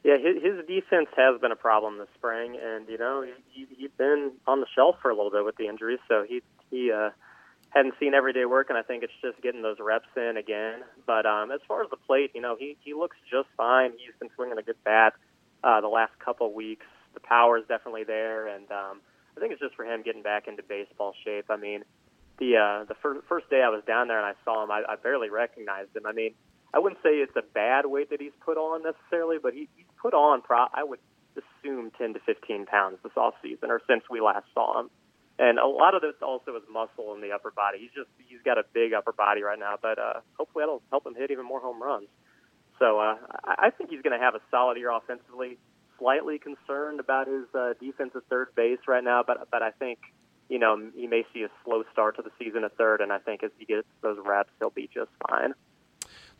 Yeah, 0.07 0.15
his, 0.15 0.41
his 0.41 0.65
defense 0.65 1.09
has 1.17 1.41
been 1.41 1.51
a 1.51 1.57
problem 1.57 1.97
this 1.97 2.07
spring, 2.15 2.57
and 2.63 2.87
you 2.87 2.97
know 2.97 3.25
he, 3.51 3.67
he's 3.77 3.91
been 3.97 4.31
on 4.47 4.61
the 4.61 4.65
shelf 4.73 4.95
for 5.01 5.11
a 5.11 5.13
little 5.13 5.31
bit 5.31 5.43
with 5.43 5.57
the 5.57 5.67
injuries, 5.67 5.99
so 6.07 6.23
he 6.25 6.41
he 6.71 6.93
uh, 6.93 7.09
hadn't 7.71 7.95
seen 7.99 8.13
everyday 8.13 8.45
work, 8.45 8.67
and 8.69 8.77
I 8.77 8.83
think 8.83 9.03
it's 9.03 9.11
just 9.21 9.41
getting 9.41 9.63
those 9.63 9.75
reps 9.81 10.07
in 10.15 10.37
again. 10.37 10.79
But 11.05 11.25
um, 11.25 11.51
as 11.51 11.59
far 11.67 11.83
as 11.83 11.89
the 11.89 11.97
plate, 11.97 12.31
you 12.33 12.39
know 12.39 12.55
he 12.57 12.77
he 12.85 12.93
looks 12.93 13.17
just 13.29 13.49
fine. 13.57 13.91
He's 13.97 14.15
been 14.17 14.29
swinging 14.33 14.57
a 14.57 14.61
good 14.61 14.81
bat 14.85 15.11
uh, 15.61 15.81
the 15.81 15.89
last 15.89 16.17
couple 16.23 16.53
weeks. 16.53 16.85
The 17.13 17.19
power 17.19 17.57
is 17.57 17.65
definitely 17.67 18.05
there, 18.05 18.47
and 18.47 18.71
um, 18.71 19.01
I 19.35 19.41
think 19.41 19.51
it's 19.51 19.61
just 19.61 19.75
for 19.75 19.83
him 19.83 20.03
getting 20.03 20.23
back 20.23 20.47
into 20.47 20.63
baseball 20.63 21.15
shape. 21.25 21.47
I 21.49 21.57
mean, 21.57 21.83
the 22.39 22.55
uh, 22.55 22.85
the 22.85 22.95
fir- 23.01 23.23
first 23.27 23.49
day 23.49 23.61
I 23.61 23.67
was 23.67 23.83
down 23.85 24.07
there 24.07 24.25
and 24.25 24.25
I 24.25 24.39
saw 24.45 24.63
him, 24.63 24.71
I, 24.71 24.83
I 24.87 24.95
barely 24.95 25.29
recognized 25.29 25.93
him. 25.93 26.05
I 26.05 26.13
mean 26.13 26.33
I 26.73 26.79
wouldn't 26.79 27.01
say 27.01 27.09
it's 27.09 27.35
a 27.35 27.41
bad 27.53 27.85
weight 27.85 28.09
that 28.09 28.21
he's 28.21 28.35
put 28.43 28.57
on 28.57 28.83
necessarily, 28.83 29.37
but 29.41 29.53
he, 29.53 29.69
he's 29.75 29.85
put 30.01 30.13
on, 30.13 30.41
pro- 30.41 30.67
I 30.73 30.83
would 30.83 30.99
assume, 31.37 31.91
10 31.97 32.13
to 32.15 32.19
15 32.25 32.65
pounds 32.65 32.97
this 33.03 33.13
off 33.15 33.35
season 33.41 33.71
or 33.71 33.81
since 33.87 34.03
we 34.09 34.21
last 34.21 34.45
saw 34.53 34.79
him. 34.79 34.89
And 35.39 35.59
a 35.59 35.67
lot 35.67 35.93
of 35.93 36.01
this 36.01 36.15
also 36.21 36.55
is 36.55 36.63
muscle 36.71 37.13
in 37.13 37.21
the 37.21 37.31
upper 37.31 37.51
body. 37.51 37.77
He's 37.79 37.91
just 37.95 38.09
he's 38.27 38.41
got 38.43 38.57
a 38.57 38.63
big 38.73 38.93
upper 38.93 39.11
body 39.11 39.43
right 39.43 39.59
now, 39.59 39.75
but 39.79 39.99
uh, 39.99 40.21
hopefully 40.33 40.63
that'll 40.63 40.81
help 40.89 41.05
him 41.05 41.13
hit 41.13 41.29
even 41.29 41.45
more 41.45 41.59
home 41.59 41.81
runs. 41.81 42.07
So 42.79 42.99
uh, 42.99 43.17
I 43.45 43.69
think 43.69 43.91
he's 43.91 44.01
going 44.01 44.17
to 44.17 44.23
have 44.23 44.33
a 44.33 44.41
solid 44.49 44.77
year 44.77 44.91
offensively. 44.91 45.57
Slightly 45.99 46.39
concerned 46.39 46.99
about 46.99 47.27
his 47.27 47.45
uh, 47.53 47.73
defense 47.79 48.11
at 48.15 48.23
third 48.29 48.49
base 48.55 48.79
right 48.87 49.03
now, 49.03 49.23
but 49.25 49.49
but 49.51 49.61
I 49.61 49.71
think 49.71 49.99
you 50.49 50.57
know 50.57 50.79
he 50.95 51.05
may 51.07 51.23
see 51.33 51.43
a 51.43 51.49
slow 51.63 51.83
start 51.91 52.17
to 52.17 52.23
the 52.23 52.31
season 52.39 52.63
at 52.63 52.75
third, 52.75 53.01
and 53.01 53.11
I 53.11 53.19
think 53.19 53.43
as 53.43 53.51
he 53.57 53.65
gets 53.65 53.87
those 54.01 54.17
reps, 54.23 54.49
he'll 54.59 54.69
be 54.69 54.89
just 54.91 55.09
fine. 55.29 55.53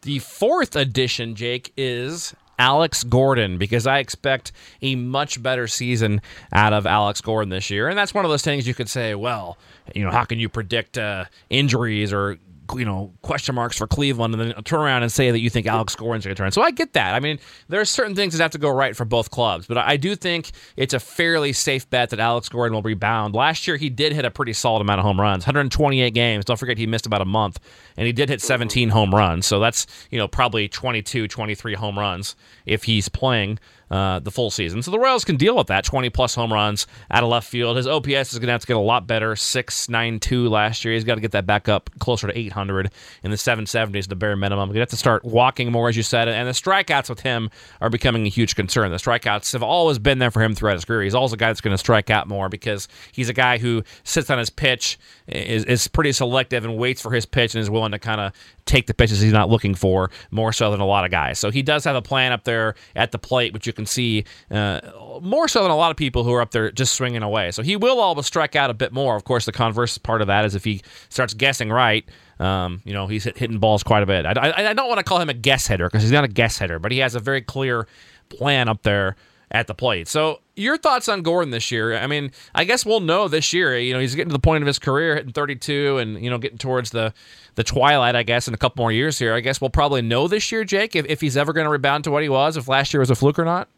The 0.01 0.19
fourth 0.19 0.75
addition, 0.75 1.35
Jake, 1.35 1.73
is 1.75 2.33
Alex 2.59 3.03
Gordon 3.03 3.57
because 3.57 3.85
I 3.85 3.99
expect 3.99 4.51
a 4.81 4.95
much 4.95 5.41
better 5.41 5.67
season 5.67 6.21
out 6.51 6.73
of 6.73 6.85
Alex 6.85 7.21
Gordon 7.21 7.49
this 7.49 7.69
year. 7.69 7.87
And 7.87 7.97
that's 7.97 8.13
one 8.13 8.25
of 8.25 8.31
those 8.31 8.43
things 8.43 8.67
you 8.67 8.73
could 8.73 8.89
say, 8.89 9.15
well, 9.15 9.57
you 9.93 10.03
know, 10.03 10.11
how 10.11 10.23
can 10.23 10.39
you 10.39 10.49
predict 10.49 10.97
uh, 10.97 11.25
injuries 11.49 12.11
or 12.13 12.37
you 12.75 12.85
know 12.85 13.13
question 13.21 13.55
marks 13.55 13.77
for 13.77 13.87
Cleveland, 13.87 14.33
and 14.35 14.51
then 14.51 14.63
turn 14.63 14.79
around 14.79 15.03
and 15.03 15.11
say 15.11 15.31
that 15.31 15.39
you 15.39 15.49
think 15.49 15.67
Alex 15.67 15.95
Gordon's 15.95 16.25
going 16.25 16.35
to 16.35 16.41
turn. 16.41 16.51
So 16.51 16.61
I 16.61 16.71
get 16.71 16.93
that. 16.93 17.13
I 17.13 17.19
mean, 17.19 17.39
there 17.67 17.81
are 17.81 17.85
certain 17.85 18.15
things 18.15 18.33
that 18.37 18.43
have 18.43 18.51
to 18.51 18.57
go 18.57 18.69
right 18.69 18.95
for 18.95 19.05
both 19.05 19.31
clubs, 19.31 19.67
but 19.67 19.77
I 19.77 19.97
do 19.97 20.15
think 20.15 20.51
it's 20.75 20.93
a 20.93 20.99
fairly 20.99 21.53
safe 21.53 21.89
bet 21.89 22.09
that 22.09 22.19
Alex 22.19 22.49
Gordon 22.49 22.75
will 22.75 22.81
rebound. 22.81 23.35
Last 23.35 23.67
year, 23.67 23.77
he 23.77 23.89
did 23.89 24.13
hit 24.13 24.25
a 24.25 24.31
pretty 24.31 24.53
solid 24.53 24.81
amount 24.81 24.99
of 24.99 25.05
home 25.05 25.19
runs, 25.19 25.45
128 25.45 26.13
games. 26.13 26.45
Don't 26.45 26.57
forget 26.57 26.77
he 26.77 26.87
missed 26.87 27.05
about 27.05 27.21
a 27.21 27.25
month, 27.25 27.59
and 27.95 28.07
he 28.07 28.13
did 28.13 28.29
hit 28.29 28.41
17 28.41 28.89
home 28.89 29.13
runs. 29.13 29.45
So 29.45 29.59
that's 29.59 29.87
you 30.11 30.17
know 30.17 30.27
probably 30.27 30.67
22, 30.67 31.27
23 31.27 31.73
home 31.75 31.97
runs 31.97 32.35
if 32.65 32.83
he's 32.83 33.09
playing. 33.09 33.59
Uh, 33.89 34.19
the 34.19 34.31
full 34.31 34.51
season. 34.51 34.81
So 34.81 34.91
the 34.91 34.99
Royals 34.99 35.23
can 35.23 35.37
deal 35.37 35.55
with 35.55 35.67
that 35.67 35.83
20 35.85 36.09
plus 36.09 36.35
home 36.35 36.51
runs 36.51 36.87
out 37.09 37.23
of 37.23 37.29
left 37.29 37.47
field. 37.47 37.77
His 37.77 37.87
OPS 37.87 38.33
is 38.33 38.39
going 38.39 38.47
to 38.47 38.51
have 38.51 38.61
to 38.61 38.67
get 38.67 38.75
a 38.75 38.79
lot 38.79 39.07
better 39.07 39.35
692 39.35 40.49
last 40.49 40.83
year. 40.83 40.93
He's 40.93 41.03
got 41.03 41.15
to 41.15 41.21
get 41.21 41.31
that 41.31 41.45
back 41.45 41.69
up 41.69 41.89
closer 41.99 42.27
to 42.27 42.37
800 42.37 42.91
in 43.23 43.31
the 43.31 43.37
770s, 43.37 44.07
the 44.07 44.15
bare 44.15 44.35
minimum. 44.35 44.69
He's 44.69 44.73
going 44.73 44.75
to 44.75 44.81
have 44.81 44.89
to 44.89 44.97
start 44.97 45.23
walking 45.23 45.71
more, 45.71 45.89
as 45.89 45.97
you 45.97 46.03
said. 46.03 46.27
And 46.27 46.47
the 46.47 46.53
strikeouts 46.53 47.09
with 47.09 47.21
him 47.21 47.49
are 47.81 47.89
becoming 47.89 48.25
a 48.25 48.29
huge 48.29 48.55
concern. 48.55 48.91
The 48.91 48.97
strikeouts 48.97 49.53
have 49.53 49.63
always 49.63 49.99
been 49.99 50.19
there 50.19 50.31
for 50.31 50.41
him 50.41 50.55
throughout 50.55 50.73
his 50.73 50.85
career. 50.85 51.03
He's 51.03 51.15
always 51.15 51.33
a 51.33 51.37
guy 51.37 51.47
that's 51.47 51.61
going 51.61 51.73
to 51.73 51.77
strike 51.77 52.09
out 52.09 52.27
more 52.27 52.49
because 52.49 52.87
he's 53.11 53.29
a 53.29 53.33
guy 53.33 53.57
who 53.57 53.83
sits 54.03 54.29
on 54.29 54.37
his 54.37 54.49
pitch, 54.49 54.99
is, 55.27 55.63
is 55.65 55.87
pretty 55.87 56.11
selective, 56.11 56.65
and 56.65 56.77
waits 56.77 57.01
for 57.01 57.11
his 57.11 57.25
pitch 57.25 57.55
and 57.55 57.61
is 57.61 57.69
willing 57.69 57.91
to 57.91 57.99
kind 57.99 58.21
of 58.21 58.33
take 58.65 58.87
the 58.87 58.93
pitches 58.93 59.21
he's 59.21 59.31
not 59.31 59.49
looking 59.49 59.73
for 59.73 60.11
more 60.29 60.51
so 60.51 60.71
than 60.71 60.81
a 60.81 60.85
lot 60.85 61.05
of 61.05 61.11
guys. 61.11 61.39
So 61.39 61.49
he 61.49 61.61
does 61.61 61.83
have 61.85 61.95
a 61.95 62.01
plan 62.01 62.33
up 62.33 62.43
there 62.43 62.75
at 62.95 63.11
the 63.11 63.17
plate, 63.17 63.53
which 63.53 63.65
you 63.65 63.73
can 63.77 63.85
see 63.85 64.25
uh, 64.51 64.81
more 65.21 65.47
so 65.47 65.61
than 65.61 65.71
a 65.71 65.75
lot 65.77 65.91
of 65.91 65.97
people 65.97 66.25
who 66.25 66.33
are 66.33 66.41
up 66.41 66.51
there 66.51 66.69
just 66.71 66.95
swinging 66.95 67.23
away. 67.23 67.51
So 67.51 67.63
he 67.63 67.77
will 67.77 68.01
always 68.01 68.25
strike 68.25 68.57
out 68.57 68.69
a 68.69 68.73
bit 68.73 68.91
more. 68.91 69.15
Of 69.15 69.23
course, 69.23 69.45
the 69.45 69.53
converse 69.53 69.97
part 69.97 70.21
of 70.21 70.27
that 70.27 70.43
is 70.43 70.53
if 70.55 70.65
he 70.65 70.81
starts 71.07 71.33
guessing 71.33 71.69
right. 71.69 72.03
Um, 72.39 72.81
you 72.83 72.93
know, 72.93 73.07
he's 73.07 73.23
hit, 73.23 73.37
hitting 73.37 73.57
balls 73.57 73.81
quite 73.83 74.03
a 74.03 74.05
bit. 74.05 74.25
I, 74.25 74.31
I, 74.31 74.69
I 74.69 74.73
don't 74.73 74.87
want 74.87 74.99
to 74.99 75.03
call 75.03 75.19
him 75.19 75.29
a 75.29 75.33
guess 75.33 75.65
hitter 75.65 75.87
because 75.87 76.03
he's 76.03 76.11
not 76.11 76.23
a 76.23 76.27
guess 76.27 76.57
hitter, 76.59 76.77
but 76.77 76.91
he 76.91 76.99
has 76.99 77.15
a 77.15 77.19
very 77.19 77.41
clear 77.41 77.87
plan 78.29 78.67
up 78.67 78.83
there 78.83 79.15
at 79.51 79.67
the 79.67 79.73
plate. 79.73 80.07
So, 80.07 80.41
your 80.55 80.77
thoughts 80.77 81.07
on 81.07 81.21
Gordon 81.21 81.51
this 81.51 81.71
year? 81.71 81.95
I 81.95 82.07
mean, 82.07 82.31
I 82.53 82.63
guess 82.63 82.85
we'll 82.85 82.99
know 82.99 83.27
this 83.27 83.53
year. 83.53 83.77
You 83.77 83.93
know, 83.93 83.99
he's 83.99 84.15
getting 84.15 84.29
to 84.29 84.33
the 84.33 84.39
point 84.39 84.63
of 84.63 84.67
his 84.67 84.79
career, 84.79 85.15
hitting 85.15 85.31
32, 85.31 85.97
and 85.97 86.23
you 86.23 86.29
know, 86.29 86.37
getting 86.37 86.57
towards 86.57 86.91
the 86.91 87.13
the 87.55 87.63
twilight. 87.63 88.15
I 88.15 88.23
guess 88.23 88.47
in 88.47 88.53
a 88.53 88.57
couple 88.57 88.83
more 88.83 88.91
years 88.91 89.17
here. 89.19 89.33
I 89.33 89.39
guess 89.39 89.61
we'll 89.61 89.69
probably 89.69 90.01
know 90.01 90.27
this 90.27 90.51
year, 90.51 90.63
Jake, 90.63 90.95
if, 90.95 91.05
if 91.07 91.21
he's 91.21 91.37
ever 91.37 91.53
going 91.53 91.65
to 91.65 91.71
rebound 91.71 92.03
to 92.05 92.11
what 92.11 92.23
he 92.23 92.29
was, 92.29 92.57
if 92.57 92.67
last 92.67 92.93
year 92.93 92.99
was 92.99 93.09
a 93.09 93.15
fluke 93.15 93.39
or 93.39 93.45
not. 93.45 93.69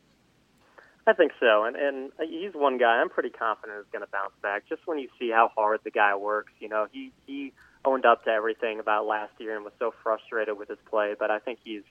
I 1.06 1.14
think 1.14 1.32
so, 1.40 1.66
and 1.66 1.76
and 1.76 2.12
he's 2.20 2.54
one 2.54 2.78
guy 2.78 3.02
I'm 3.02 3.10
pretty 3.10 3.32
confident 3.32 3.80
is 3.80 3.86
going 3.92 4.06
to 4.06 4.12
bounce 4.12 4.34
back. 4.42 4.70
Just 4.70 4.82
when 4.86 5.00
you 5.00 5.10
see 5.20 5.32
how 5.32 5.52
hard 5.56 5.80
the 5.84 5.92
guy 5.92 6.16
works, 6.16 6.52
you 6.60 6.70
know, 6.70 6.88
he 6.92 7.12
he 7.26 7.52
owned 7.86 8.06
up 8.06 8.24
to 8.26 8.30
everything 8.30 8.80
about 8.80 9.06
last 9.06 9.32
year 9.40 9.56
and 9.56 9.64
was 9.64 9.74
so 9.80 9.94
frustrated 10.04 10.58
with 10.58 10.70
his 10.70 10.78
play, 10.90 11.16
but 11.18 11.32
I 11.32 11.40
think 11.40 11.60
he's 11.64 11.84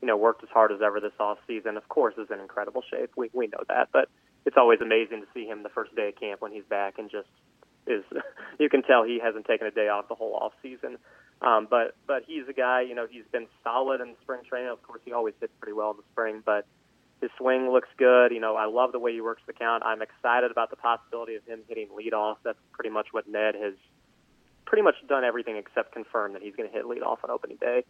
you 0.00 0.06
know, 0.06 0.16
worked 0.16 0.42
as 0.42 0.48
hard 0.50 0.72
as 0.72 0.80
ever 0.84 1.00
this 1.00 1.12
off 1.20 1.38
season. 1.46 1.76
Of 1.76 1.88
course, 1.88 2.14
is 2.16 2.28
in 2.30 2.40
incredible 2.40 2.82
shape. 2.90 3.10
We 3.16 3.30
we 3.32 3.46
know 3.46 3.62
that, 3.68 3.88
but 3.92 4.08
it's 4.46 4.56
always 4.56 4.80
amazing 4.80 5.20
to 5.20 5.26
see 5.34 5.46
him 5.46 5.62
the 5.62 5.68
first 5.68 5.94
day 5.94 6.08
of 6.08 6.16
camp 6.16 6.40
when 6.40 6.52
he's 6.52 6.64
back 6.68 6.98
and 6.98 7.10
just 7.10 7.28
is. 7.86 8.04
you 8.58 8.68
can 8.68 8.82
tell 8.82 9.04
he 9.04 9.20
hasn't 9.22 9.46
taken 9.46 9.66
a 9.66 9.70
day 9.70 9.88
off 9.88 10.08
the 10.08 10.14
whole 10.14 10.34
off 10.34 10.52
season. 10.62 10.98
Um, 11.42 11.66
but 11.70 11.94
but 12.06 12.24
he's 12.26 12.48
a 12.48 12.52
guy. 12.52 12.82
You 12.82 12.94
know, 12.94 13.06
he's 13.10 13.24
been 13.32 13.46
solid 13.64 14.00
in 14.00 14.14
spring 14.22 14.40
training. 14.48 14.70
Of 14.70 14.82
course, 14.82 15.00
he 15.04 15.12
always 15.12 15.34
hits 15.40 15.52
pretty 15.60 15.74
well 15.74 15.90
in 15.90 15.96
the 15.96 16.04
spring, 16.12 16.42
but 16.44 16.66
his 17.20 17.30
swing 17.38 17.70
looks 17.70 17.88
good. 17.98 18.32
You 18.32 18.40
know, 18.40 18.56
I 18.56 18.66
love 18.66 18.92
the 18.92 18.98
way 18.98 19.12
he 19.12 19.20
works 19.20 19.42
the 19.46 19.52
count. 19.52 19.82
I'm 19.84 20.02
excited 20.02 20.50
about 20.50 20.70
the 20.70 20.76
possibility 20.76 21.34
of 21.34 21.44
him 21.44 21.60
hitting 21.68 21.88
leadoff. 21.88 22.36
That's 22.44 22.58
pretty 22.72 22.90
much 22.90 23.08
what 23.12 23.28
Ned 23.28 23.54
has 23.54 23.74
pretty 24.66 24.82
much 24.82 24.94
done 25.08 25.24
everything 25.24 25.56
except 25.56 25.92
confirm 25.92 26.32
that 26.34 26.42
he's 26.42 26.54
going 26.54 26.68
to 26.68 26.74
hit 26.74 26.84
leadoff 26.84 27.18
on 27.24 27.30
opening 27.30 27.56
day. 27.56 27.84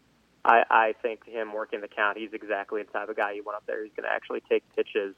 I, 0.44 0.62
I 0.70 0.94
think 1.02 1.26
him 1.26 1.52
working 1.52 1.80
the 1.80 1.88
count, 1.88 2.16
he's 2.16 2.32
exactly 2.32 2.82
the 2.82 2.90
type 2.90 3.08
of 3.08 3.16
guy 3.16 3.32
you 3.32 3.42
want 3.44 3.56
up 3.56 3.64
there. 3.66 3.82
He's 3.84 3.92
going 3.94 4.08
to 4.08 4.12
actually 4.12 4.42
take 4.48 4.64
pitches, 4.74 5.14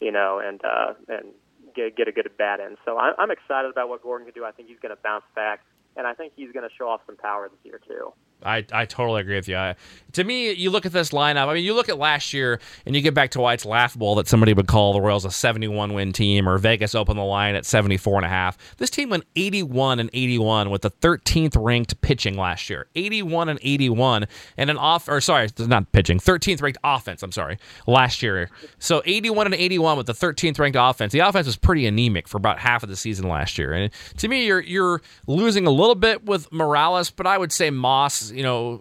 you 0.00 0.12
know, 0.12 0.40
and 0.42 0.60
uh, 0.64 0.94
and 1.08 1.26
get 1.74 1.96
get 1.96 2.08
a 2.08 2.12
good 2.12 2.30
bat 2.38 2.60
in. 2.60 2.76
So 2.84 2.98
I'm, 2.98 3.14
I'm 3.18 3.30
excited 3.30 3.70
about 3.70 3.88
what 3.88 4.02
Gordon 4.02 4.26
can 4.26 4.34
do. 4.34 4.44
I 4.44 4.52
think 4.52 4.68
he's 4.68 4.78
going 4.80 4.94
to 4.94 5.02
bounce 5.02 5.24
back, 5.34 5.60
and 5.96 6.06
I 6.06 6.14
think 6.14 6.34
he's 6.36 6.52
going 6.52 6.68
to 6.68 6.74
show 6.76 6.88
off 6.88 7.00
some 7.06 7.16
power 7.16 7.48
this 7.48 7.58
year 7.64 7.80
too. 7.86 8.12
I, 8.42 8.64
I 8.72 8.84
totally 8.84 9.20
agree 9.20 9.36
with 9.36 9.48
you. 9.48 9.56
I, 9.56 9.76
to 10.12 10.24
me, 10.24 10.52
you 10.52 10.70
look 10.70 10.86
at 10.86 10.92
this 10.92 11.10
lineup. 11.10 11.48
I 11.48 11.54
mean, 11.54 11.64
you 11.64 11.74
look 11.74 11.88
at 11.88 11.98
last 11.98 12.32
year 12.32 12.60
and 12.86 12.96
you 12.96 13.02
get 13.02 13.14
back 13.14 13.30
to 13.32 13.40
why 13.40 13.54
it's 13.54 13.64
laughable 13.64 14.14
that 14.16 14.28
somebody 14.28 14.52
would 14.52 14.66
call 14.66 14.92
the 14.92 15.00
Royals 15.00 15.24
a 15.24 15.30
71 15.30 15.92
win 15.92 16.12
team 16.12 16.48
or 16.48 16.58
Vegas 16.58 16.94
open 16.94 17.16
the 17.16 17.24
line 17.24 17.54
at 17.54 17.64
74 17.64 18.16
and 18.16 18.26
a 18.26 18.28
half. 18.28 18.58
This 18.78 18.90
team 18.90 19.10
went 19.10 19.24
81 19.36 20.00
and 20.00 20.10
81 20.12 20.70
with 20.70 20.82
the 20.82 20.90
13th 20.90 21.62
ranked 21.62 22.00
pitching 22.00 22.36
last 22.36 22.68
year. 22.70 22.86
81 22.94 23.48
and 23.48 23.58
81 23.62 24.26
and 24.56 24.70
an 24.70 24.78
off 24.78 25.08
or 25.08 25.20
sorry, 25.20 25.48
not 25.58 25.90
pitching. 25.92 26.18
13th 26.18 26.62
ranked 26.62 26.78
offense, 26.82 27.22
I'm 27.22 27.32
sorry, 27.32 27.58
last 27.86 28.22
year. 28.22 28.50
So 28.78 29.02
81 29.04 29.46
and 29.46 29.54
81 29.54 29.96
with 29.96 30.06
the 30.06 30.12
13th 30.12 30.58
ranked 30.58 30.78
offense. 30.80 31.12
The 31.12 31.20
offense 31.20 31.46
was 31.46 31.56
pretty 31.56 31.86
anemic 31.86 32.26
for 32.26 32.36
about 32.36 32.58
half 32.58 32.82
of 32.82 32.88
the 32.88 32.96
season 32.96 33.28
last 33.28 33.58
year. 33.58 33.72
And 33.72 33.92
to 34.18 34.28
me, 34.28 34.46
you're 34.46 34.60
you're 34.60 35.02
losing 35.26 35.66
a 35.66 35.70
little 35.70 35.94
bit 35.94 36.24
with 36.24 36.50
Morales, 36.52 37.10
but 37.10 37.26
I 37.26 37.38
would 37.38 37.52
say 37.52 37.70
Moss 37.70 38.29
you 38.32 38.42
know, 38.42 38.80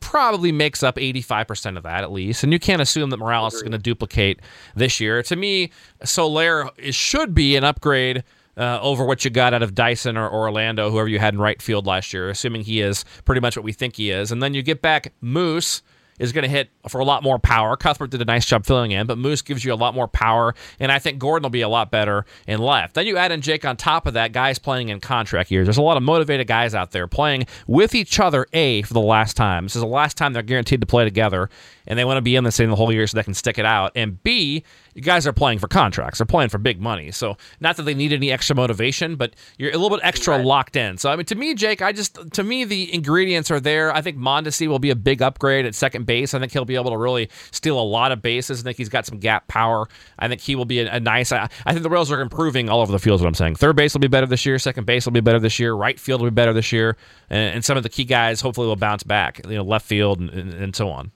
probably 0.00 0.52
makes 0.52 0.82
up 0.82 0.96
85% 0.96 1.76
of 1.76 1.82
that 1.84 2.02
at 2.02 2.12
least. 2.12 2.42
And 2.42 2.52
you 2.52 2.58
can't 2.58 2.82
assume 2.82 3.10
that 3.10 3.16
Morales 3.18 3.54
is 3.54 3.62
going 3.62 3.72
to 3.72 3.78
duplicate 3.78 4.40
this 4.74 5.00
year. 5.00 5.22
To 5.24 5.36
me, 5.36 5.70
Soler 6.04 6.70
should 6.90 7.34
be 7.34 7.56
an 7.56 7.64
upgrade. 7.64 8.24
Uh, 8.56 8.78
over 8.82 9.06
what 9.06 9.24
you 9.24 9.30
got 9.30 9.54
out 9.54 9.62
of 9.62 9.74
Dyson 9.74 10.18
or 10.18 10.30
Orlando, 10.30 10.90
whoever 10.90 11.08
you 11.08 11.18
had 11.18 11.32
in 11.32 11.40
right 11.40 11.62
field 11.62 11.86
last 11.86 12.12
year, 12.12 12.28
assuming 12.28 12.62
he 12.62 12.82
is 12.82 13.06
pretty 13.24 13.40
much 13.40 13.56
what 13.56 13.64
we 13.64 13.72
think 13.72 13.96
he 13.96 14.10
is. 14.10 14.30
And 14.30 14.42
then 14.42 14.52
you 14.52 14.62
get 14.62 14.82
back 14.82 15.14
Moose, 15.22 15.82
is 16.20 16.32
going 16.32 16.44
to 16.44 16.48
hit 16.48 16.70
for 16.88 17.00
a 17.00 17.04
lot 17.04 17.24
more 17.24 17.38
power. 17.38 17.76
Cuthbert 17.76 18.10
did 18.10 18.22
a 18.22 18.24
nice 18.24 18.46
job 18.46 18.64
filling 18.64 18.92
in, 18.92 19.06
but 19.06 19.18
Moose 19.18 19.42
gives 19.42 19.64
you 19.64 19.72
a 19.72 19.74
lot 19.74 19.94
more 19.94 20.06
power, 20.06 20.54
and 20.78 20.92
I 20.92 21.00
think 21.00 21.18
Gordon 21.18 21.42
will 21.42 21.50
be 21.50 21.62
a 21.62 21.68
lot 21.68 21.90
better 21.90 22.26
in 22.46 22.60
left. 22.60 22.94
Then 22.94 23.06
you 23.06 23.16
add 23.16 23.32
in 23.32 23.40
Jake 23.40 23.64
on 23.64 23.76
top 23.76 24.06
of 24.06 24.14
that, 24.14 24.32
guys 24.32 24.58
playing 24.58 24.90
in 24.90 25.00
contract 25.00 25.50
years. 25.50 25.66
There's 25.66 25.78
a 25.78 25.82
lot 25.82 25.96
of 25.96 26.02
motivated 26.02 26.46
guys 26.46 26.74
out 26.74 26.92
there 26.92 27.08
playing 27.08 27.46
with 27.66 27.94
each 27.94 28.20
other, 28.20 28.46
A, 28.52 28.82
for 28.82 28.94
the 28.94 29.00
last 29.00 29.36
time. 29.36 29.64
This 29.64 29.74
is 29.74 29.82
the 29.82 29.88
last 29.88 30.16
time 30.16 30.32
they're 30.34 30.42
guaranteed 30.42 30.82
to 30.82 30.86
play 30.86 31.04
together, 31.04 31.48
and 31.86 31.98
they 31.98 32.04
want 32.04 32.18
to 32.18 32.22
be 32.22 32.36
in 32.36 32.44
this 32.44 32.58
thing 32.58 32.68
the 32.68 32.76
whole 32.76 32.92
year 32.92 33.06
so 33.06 33.16
they 33.16 33.24
can 33.24 33.34
stick 33.34 33.58
it 33.58 33.64
out. 33.64 33.92
And 33.96 34.22
B, 34.22 34.62
you 35.00 35.04
guys 35.06 35.26
are 35.26 35.32
playing 35.32 35.58
for 35.58 35.66
contracts. 35.66 36.18
They're 36.18 36.26
playing 36.26 36.50
for 36.50 36.58
big 36.58 36.78
money. 36.78 37.10
So 37.10 37.38
not 37.58 37.76
that 37.76 37.84
they 37.84 37.94
need 37.94 38.12
any 38.12 38.30
extra 38.30 38.54
motivation, 38.54 39.16
but 39.16 39.34
you're 39.56 39.70
a 39.70 39.78
little 39.78 39.96
bit 39.96 40.04
extra 40.04 40.36
right. 40.36 40.44
locked 40.44 40.76
in. 40.76 40.98
So 40.98 41.10
I 41.10 41.16
mean, 41.16 41.24
to 41.24 41.34
me, 41.34 41.54
Jake, 41.54 41.80
I 41.80 41.92
just 41.92 42.18
to 42.32 42.44
me 42.44 42.64
the 42.64 42.92
ingredients 42.92 43.50
are 43.50 43.60
there. 43.60 43.94
I 43.94 44.02
think 44.02 44.18
Mondesi 44.18 44.68
will 44.68 44.78
be 44.78 44.90
a 44.90 44.94
big 44.94 45.22
upgrade 45.22 45.64
at 45.64 45.74
second 45.74 46.04
base. 46.04 46.34
I 46.34 46.38
think 46.38 46.52
he'll 46.52 46.66
be 46.66 46.74
able 46.74 46.90
to 46.90 46.98
really 46.98 47.30
steal 47.50 47.80
a 47.80 47.82
lot 47.82 48.12
of 48.12 48.20
bases. 48.20 48.60
I 48.60 48.62
think 48.64 48.76
he's 48.76 48.90
got 48.90 49.06
some 49.06 49.18
gap 49.18 49.48
power. 49.48 49.88
I 50.18 50.28
think 50.28 50.42
he 50.42 50.54
will 50.54 50.66
be 50.66 50.80
a, 50.80 50.96
a 50.96 51.00
nice. 51.00 51.32
I, 51.32 51.48
I, 51.64 51.72
think 51.72 51.82
the 51.82 51.88
Royals 51.90 52.12
are 52.12 52.20
improving 52.20 52.68
all 52.68 52.82
over 52.82 52.92
the 52.92 52.98
field. 52.98 53.20
Is 53.20 53.22
what 53.22 53.28
I'm 53.28 53.34
saying. 53.34 53.56
Third 53.56 53.76
base 53.76 53.94
will 53.94 54.00
be 54.00 54.08
better 54.08 54.26
this 54.26 54.44
year. 54.44 54.58
Second 54.58 54.84
base 54.84 55.06
will 55.06 55.12
be 55.12 55.20
better 55.20 55.40
this 55.40 55.58
year. 55.58 55.72
Right 55.72 55.98
field 55.98 56.20
will 56.20 56.30
be 56.30 56.34
better 56.34 56.52
this 56.52 56.72
year. 56.72 56.98
And, 57.30 57.54
and 57.54 57.64
some 57.64 57.78
of 57.78 57.84
the 57.84 57.88
key 57.88 58.04
guys 58.04 58.42
hopefully 58.42 58.66
will 58.66 58.76
bounce 58.76 59.02
back. 59.02 59.40
You 59.46 59.56
know, 59.56 59.64
left 59.64 59.86
field 59.86 60.20
and, 60.20 60.28
and, 60.28 60.52
and 60.52 60.76
so 60.76 60.90
on. 60.90 61.10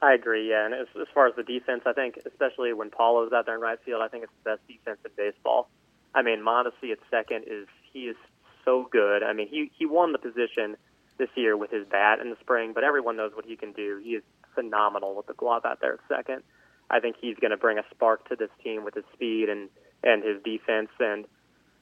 I 0.00 0.14
agree, 0.14 0.48
yeah. 0.48 0.64
And 0.64 0.74
as, 0.74 0.86
as 1.00 1.08
far 1.12 1.26
as 1.26 1.34
the 1.34 1.42
defense, 1.42 1.82
I 1.86 1.92
think, 1.92 2.18
especially 2.24 2.72
when 2.72 2.90
Paulo's 2.90 3.32
out 3.32 3.46
there 3.46 3.56
in 3.56 3.60
right 3.60 3.78
field, 3.84 4.00
I 4.02 4.08
think 4.08 4.24
it's 4.24 4.32
the 4.44 4.50
best 4.50 4.66
defense 4.68 4.98
in 5.04 5.10
baseball. 5.16 5.68
I 6.14 6.22
mean, 6.22 6.40
Mondesi 6.40 6.92
at 6.92 6.98
second 7.10 7.44
is 7.48 7.66
he 7.92 8.04
is 8.04 8.16
so 8.64 8.88
good. 8.90 9.22
I 9.22 9.32
mean, 9.32 9.48
he 9.48 9.70
he 9.76 9.86
won 9.86 10.12
the 10.12 10.18
position 10.18 10.76
this 11.18 11.28
year 11.34 11.56
with 11.56 11.70
his 11.70 11.86
bat 11.86 12.20
in 12.20 12.30
the 12.30 12.36
spring, 12.40 12.72
but 12.72 12.84
everyone 12.84 13.16
knows 13.16 13.32
what 13.34 13.44
he 13.44 13.56
can 13.56 13.72
do. 13.72 14.00
He 14.02 14.10
is 14.10 14.22
phenomenal 14.54 15.16
with 15.16 15.26
the 15.26 15.34
glove 15.34 15.64
out 15.64 15.80
there 15.80 15.94
at 15.94 16.00
second. 16.08 16.42
I 16.90 17.00
think 17.00 17.16
he's 17.20 17.36
going 17.36 17.50
to 17.50 17.56
bring 17.56 17.78
a 17.78 17.84
spark 17.90 18.28
to 18.28 18.36
this 18.36 18.50
team 18.62 18.84
with 18.84 18.94
his 18.94 19.04
speed 19.12 19.48
and 19.48 19.68
and 20.04 20.22
his 20.22 20.40
defense. 20.44 20.90
And 21.00 21.26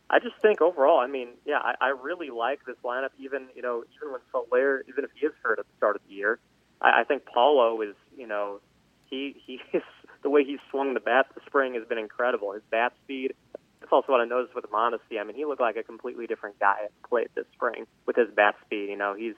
I 0.08 0.20
just 0.20 0.36
think 0.40 0.62
overall, 0.62 1.00
I 1.00 1.06
mean, 1.06 1.28
yeah, 1.44 1.58
I, 1.58 1.74
I 1.80 1.88
really 1.88 2.30
like 2.30 2.60
this 2.66 2.76
lineup. 2.82 3.10
Even 3.18 3.48
you 3.54 3.62
know, 3.62 3.84
even 3.96 4.12
when 4.12 4.20
Soler, 4.32 4.84
even 4.88 5.04
if 5.04 5.10
he 5.14 5.26
is 5.26 5.32
hurt 5.42 5.58
at 5.58 5.66
the 5.66 5.72
start 5.76 5.96
of 5.96 6.02
the 6.08 6.14
year, 6.14 6.38
I 6.80 7.04
think 7.04 7.24
Paulo 7.26 7.80
is, 7.82 7.94
you 8.16 8.26
know, 8.26 8.60
he 9.08 9.36
he 9.46 9.60
is 9.72 9.82
the 10.22 10.30
way 10.30 10.44
he's 10.44 10.58
swung 10.70 10.94
the 10.94 11.00
bat 11.00 11.26
this 11.34 11.44
spring 11.46 11.74
has 11.74 11.86
been 11.88 11.98
incredible. 11.98 12.52
His 12.52 12.62
bat 12.70 12.92
speed. 13.04 13.34
That's 13.80 13.92
also 13.92 14.10
what 14.10 14.20
I 14.20 14.24
noticed 14.24 14.54
with 14.54 14.64
Mondesi. 14.72 15.20
I 15.20 15.24
mean, 15.24 15.36
he 15.36 15.44
looked 15.44 15.60
like 15.60 15.76
a 15.76 15.82
completely 15.82 16.26
different 16.26 16.58
guy 16.58 16.76
at 16.84 16.90
the 17.02 17.08
plate 17.08 17.30
this 17.36 17.44
spring 17.52 17.86
with 18.06 18.16
his 18.16 18.28
bat 18.34 18.56
speed. 18.64 18.88
You 18.88 18.96
know, 18.96 19.14
he's 19.14 19.34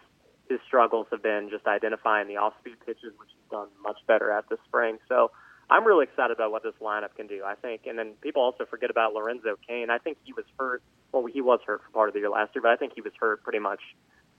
his 0.49 0.61
struggles 0.66 1.07
have 1.11 1.22
been 1.22 1.51
just 1.51 1.66
identifying 1.66 2.29
the 2.29 2.37
off-speed 2.37 2.76
pitches, 2.87 3.12
which 3.18 3.29
he's 3.29 3.51
done 3.51 3.68
much 3.83 3.99
better 4.07 4.31
at 4.31 4.49
this 4.49 4.59
spring. 4.66 4.99
So 5.09 5.31
I'm 5.70 5.85
really 5.85 6.05
excited 6.05 6.35
about 6.35 6.51
what 6.51 6.62
this 6.62 6.74
lineup 6.81 7.14
can 7.16 7.26
do. 7.26 7.43
I 7.45 7.55
think, 7.55 7.83
and 7.87 7.99
then 7.99 8.14
people 8.22 8.43
also 8.43 8.64
forget 8.64 8.91
about 8.91 9.12
Lorenzo 9.12 9.57
Cain. 9.66 9.91
I 9.91 9.99
think 9.99 10.16
he 10.24 10.33
was 10.33 10.47
hurt. 10.59 10.83
Well, 11.12 11.26
he 11.26 11.41
was 11.41 11.61
hurt 11.66 11.83
for 11.85 11.91
part 11.91 12.09
of 12.09 12.14
the 12.14 12.20
year 12.20 12.31
last 12.31 12.55
year, 12.55 12.62
but 12.62 12.70
I 12.70 12.76
think 12.76 12.93
he 12.95 13.03
was 13.03 13.12
hurt 13.20 13.43
pretty 13.43 13.59
much 13.59 13.81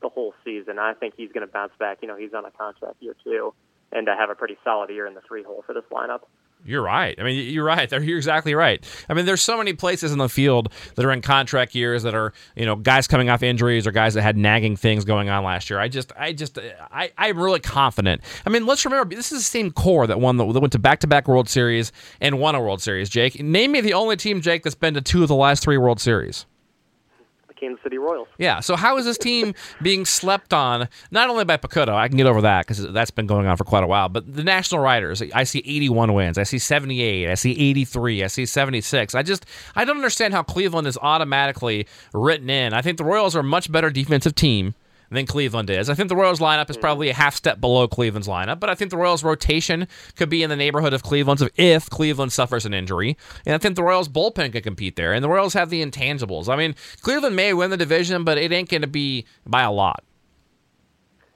the 0.02 0.10
whole 0.10 0.34
season. 0.44 0.80
I 0.80 0.94
think 0.94 1.14
he's 1.16 1.32
going 1.32 1.46
to 1.46 1.52
bounce 1.52 1.74
back. 1.80 2.00
You 2.02 2.08
know, 2.08 2.16
he's 2.16 2.34
on 2.34 2.46
a 2.46 2.52
contract 2.52 2.96
year 3.00 3.16
too, 3.24 3.54
and 3.92 4.06
to 4.06 4.16
have 4.16 4.30
a 4.30 4.36
pretty 4.36 4.58
solid 4.64 4.90
year 4.90 5.08
in 5.08 5.14
the 5.14 5.22
three 5.22 5.44
hole 5.44 5.64
for 5.66 5.74
this 5.74 5.84
lineup. 5.92 6.22
You're 6.66 6.82
right. 6.82 7.16
I 7.18 7.24
mean, 7.24 7.54
you're 7.54 7.64
right. 7.64 7.90
You're 7.90 8.18
exactly 8.18 8.54
right. 8.54 8.86
I 9.08 9.14
mean, 9.14 9.26
there's 9.26 9.42
so 9.42 9.58
many 9.58 9.72
places 9.72 10.12
in 10.12 10.18
the 10.18 10.28
field 10.28 10.74
that 10.96 11.06
are 11.06 11.12
in 11.14 11.22
contract 11.22 11.74
years 11.74 12.04
that 12.04 12.14
are, 12.14 12.34
you 12.58 12.66
know, 12.66 12.76
guys 12.76 13.08
coming 13.08 13.30
off 13.30 13.42
injuries 13.42 13.88
or 13.88 13.92
guys 13.92 14.14
that 14.16 14.24
had 14.24 14.36
nagging 14.36 14.76
things 14.76 15.06
going 15.06 15.30
on 15.30 15.46
last 15.46 15.70
year. 15.70 15.80
I 15.80 15.88
just, 15.88 16.12
I 16.18 16.34
just, 16.34 16.60
I, 16.92 17.12
I'm 17.18 17.40
really 17.40 17.62
confident. 17.62 18.22
I 18.46 18.50
mean, 18.50 18.66
let's 18.66 18.84
remember 18.84 19.16
this 19.16 19.32
is 19.32 19.40
the 19.40 19.44
same 19.44 19.72
core 19.72 20.06
that 20.06 20.20
won 20.20 20.36
the, 20.36 20.52
that 20.52 20.60
went 20.60 20.74
to 20.74 20.80
back-to-back 20.80 21.30
World 21.30 21.48
Series 21.48 21.94
and 22.20 22.40
won 22.40 22.56
a 22.56 22.62
World 22.62 22.82
Series. 22.82 23.10
Jake, 23.10 23.42
name 23.42 23.72
me 23.72 23.80
the 23.80 23.94
only 23.94 24.18
team, 24.18 24.42
Jake, 24.42 24.64
that's 24.64 24.76
been 24.76 24.96
to 24.96 25.02
two 25.02 25.22
of 25.22 25.30
the 25.30 25.36
last 25.36 25.64
three 25.64 25.78
World 25.78 26.02
Series. 26.02 26.46
Kansas 27.60 27.82
City 27.84 27.98
Royals. 27.98 28.28
Yeah. 28.38 28.60
So 28.60 28.76
how 28.76 28.98
is 28.98 29.06
this 29.06 29.18
team 29.18 29.54
being 29.82 30.06
slept 30.06 30.54
on? 30.54 30.88
Not 31.12 31.30
only 31.30 31.46
by 31.46 31.58
PECOTA, 31.58 31.90
I 31.90 32.08
can 32.08 32.18
get 32.18 32.26
over 32.26 32.42
that 32.42 32.66
because 32.66 32.92
that's 32.92 33.12
been 33.12 33.28
going 33.28 33.48
on 33.48 33.58
for 33.58 33.64
quite 33.64 33.84
a 33.84 33.88
while. 33.88 34.10
But 34.10 34.34
the 34.34 34.44
national 34.44 34.82
writers, 34.82 35.22
I 35.34 35.44
see 35.44 35.60
81 35.60 36.14
wins, 36.14 36.38
I 36.38 36.44
see 36.44 36.60
78, 36.60 37.30
I 37.30 37.36
see 37.36 37.52
83, 37.52 38.24
I 38.24 38.28
see 38.28 38.46
76. 38.46 39.16
I 39.16 39.24
just 39.24 39.46
I 39.76 39.86
don't 39.86 39.98
understand 39.98 40.34
how 40.34 40.44
Cleveland 40.44 40.88
is 40.88 40.98
automatically 41.02 41.88
written 42.14 42.50
in. 42.50 42.74
I 42.74 42.82
think 42.82 42.98
the 42.98 43.04
Royals 43.04 43.36
are 43.36 43.40
a 43.40 43.44
much 43.44 43.72
better 43.72 43.90
defensive 43.90 44.36
team 44.36 44.76
than 45.10 45.26
Cleveland 45.26 45.70
is. 45.70 45.90
I 45.90 45.96
think 45.96 46.10
the 46.10 46.16
Royals 46.16 46.40
lineup 46.40 46.70
is 46.70 46.76
hmm. 46.76 46.82
probably 46.82 47.10
a 47.10 47.14
half 47.14 47.36
step 47.36 47.60
below 47.60 47.88
Cleveland's 47.88 48.28
lineup, 48.28 48.60
but 48.60 48.70
I 48.70 48.76
think 48.76 48.92
the 48.92 48.98
Royals 48.98 49.24
rotation 49.24 49.88
could 50.16 50.30
be 50.30 50.44
in 50.44 50.50
the 50.50 50.56
neighborhood 50.56 50.94
of 50.94 51.04
Cleveland's 51.04 51.44
if 51.58 51.90
Cleveland 51.90 52.32
suffers 52.32 52.66
an 52.66 52.74
injury. 52.74 53.18
And 53.46 53.56
I 53.56 53.58
think 53.58 53.76
the 53.76 53.84
Royals 53.84 54.10
bullpen 54.10 54.52
could 54.52 54.64
compete 54.64 54.96
there. 54.96 55.14
And 55.14 55.24
the 55.24 55.30
Royals 55.30 55.54
have 55.54 55.70
the 55.70 55.86
intangibles. 55.86 56.48
I 56.48 56.56
mean, 56.56 56.76
Cleveland 57.02 57.36
may 57.36 57.54
win 57.54 57.70
the 57.70 57.78
division, 57.78 58.24
but 58.24 58.38
it 58.38 58.52
ain't 58.52 58.70
going 58.70 58.82
to 58.82 58.88
be 58.88 59.26
by 59.46 59.64
a 59.64 59.72
lot. 59.72 60.04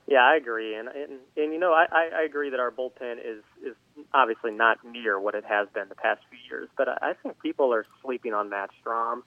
Yeah, 0.06 0.20
I 0.20 0.36
agree, 0.36 0.76
and 0.76 0.90
and, 0.90 1.14
and 1.38 1.54
you 1.54 1.58
know 1.58 1.72
I, 1.72 1.86
I 1.90 2.24
agree 2.24 2.50
that 2.50 2.60
our 2.60 2.72
bullpen 2.72 3.20
is 3.20 3.42
is 3.66 3.74
obviously 4.14 4.52
not 4.52 4.78
near 4.84 5.18
what 5.18 5.34
it 5.34 5.46
has 5.46 5.70
been 5.74 5.88
the 5.88 5.96
past 5.96 6.20
few 6.30 6.40
years, 6.50 6.68
but 6.78 6.90
I, 6.90 6.98
I 7.02 7.14
think 7.14 7.42
people 7.42 7.74
are 7.74 7.86
sleeping 8.04 8.34
on 8.34 8.50
Matt 8.50 8.70
Strahm 8.84 9.22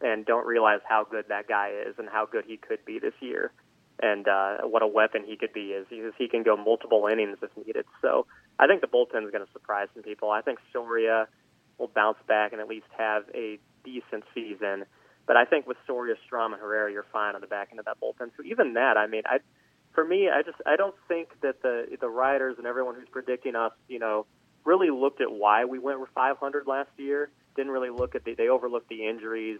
and 0.00 0.24
don't 0.24 0.46
realize 0.46 0.80
how 0.88 1.04
good 1.04 1.26
that 1.28 1.48
guy 1.48 1.72
is 1.86 1.96
and 1.98 2.08
how 2.08 2.26
good 2.26 2.44
he 2.46 2.56
could 2.56 2.84
be 2.84 3.00
this 3.00 3.12
year 3.20 3.50
and 4.02 4.26
uh, 4.26 4.58
what 4.62 4.82
a 4.82 4.86
weapon 4.86 5.24
he 5.26 5.36
could 5.36 5.52
be 5.52 5.72
is 5.72 5.86
he 6.16 6.28
can 6.28 6.42
go 6.42 6.56
multiple 6.56 7.08
innings 7.10 7.38
if 7.42 7.50
needed. 7.64 7.84
So 8.02 8.26
I 8.58 8.66
think 8.66 8.80
the 8.80 8.86
bullpen 8.86 9.24
is 9.24 9.30
going 9.30 9.44
to 9.44 9.52
surprise 9.52 9.88
some 9.94 10.02
people. 10.02 10.30
I 10.30 10.42
think 10.42 10.58
Soria 10.72 11.28
will 11.78 11.88
bounce 11.88 12.18
back 12.26 12.52
and 12.52 12.60
at 12.60 12.68
least 12.68 12.86
have 12.96 13.24
a 13.34 13.58
decent 13.84 14.24
season. 14.34 14.84
But 15.26 15.36
I 15.36 15.44
think 15.44 15.66
with 15.66 15.76
Soria, 15.86 16.14
Strahm, 16.26 16.52
and 16.52 16.60
Herrera, 16.60 16.90
you're 16.90 17.06
fine 17.12 17.34
on 17.34 17.40
the 17.40 17.46
back 17.46 17.68
end 17.70 17.78
of 17.78 17.86
that 17.86 17.98
bullpen. 18.00 18.30
So 18.36 18.42
even 18.44 18.74
that, 18.74 18.96
I 18.96 19.06
mean, 19.06 19.22
I 19.26 19.38
for 19.94 20.04
me, 20.04 20.28
I 20.28 20.42
just 20.42 20.58
I 20.66 20.76
don't 20.76 20.94
think 21.08 21.28
that 21.42 21.62
the 21.62 21.96
the 22.00 22.08
writers 22.08 22.56
and 22.58 22.66
everyone 22.66 22.94
who's 22.94 23.08
predicting 23.10 23.56
us, 23.56 23.72
you 23.88 23.98
know, 23.98 24.26
really 24.64 24.90
looked 24.90 25.20
at 25.20 25.30
why 25.30 25.64
we 25.64 25.78
went 25.78 26.00
with 26.00 26.10
500 26.14 26.66
last 26.66 26.90
year. 26.96 27.30
Didn't 27.56 27.72
really 27.72 27.90
look 27.90 28.14
at 28.14 28.24
the 28.24 28.34
they 28.34 28.48
overlooked 28.48 28.88
the 28.88 29.06
injuries, 29.06 29.58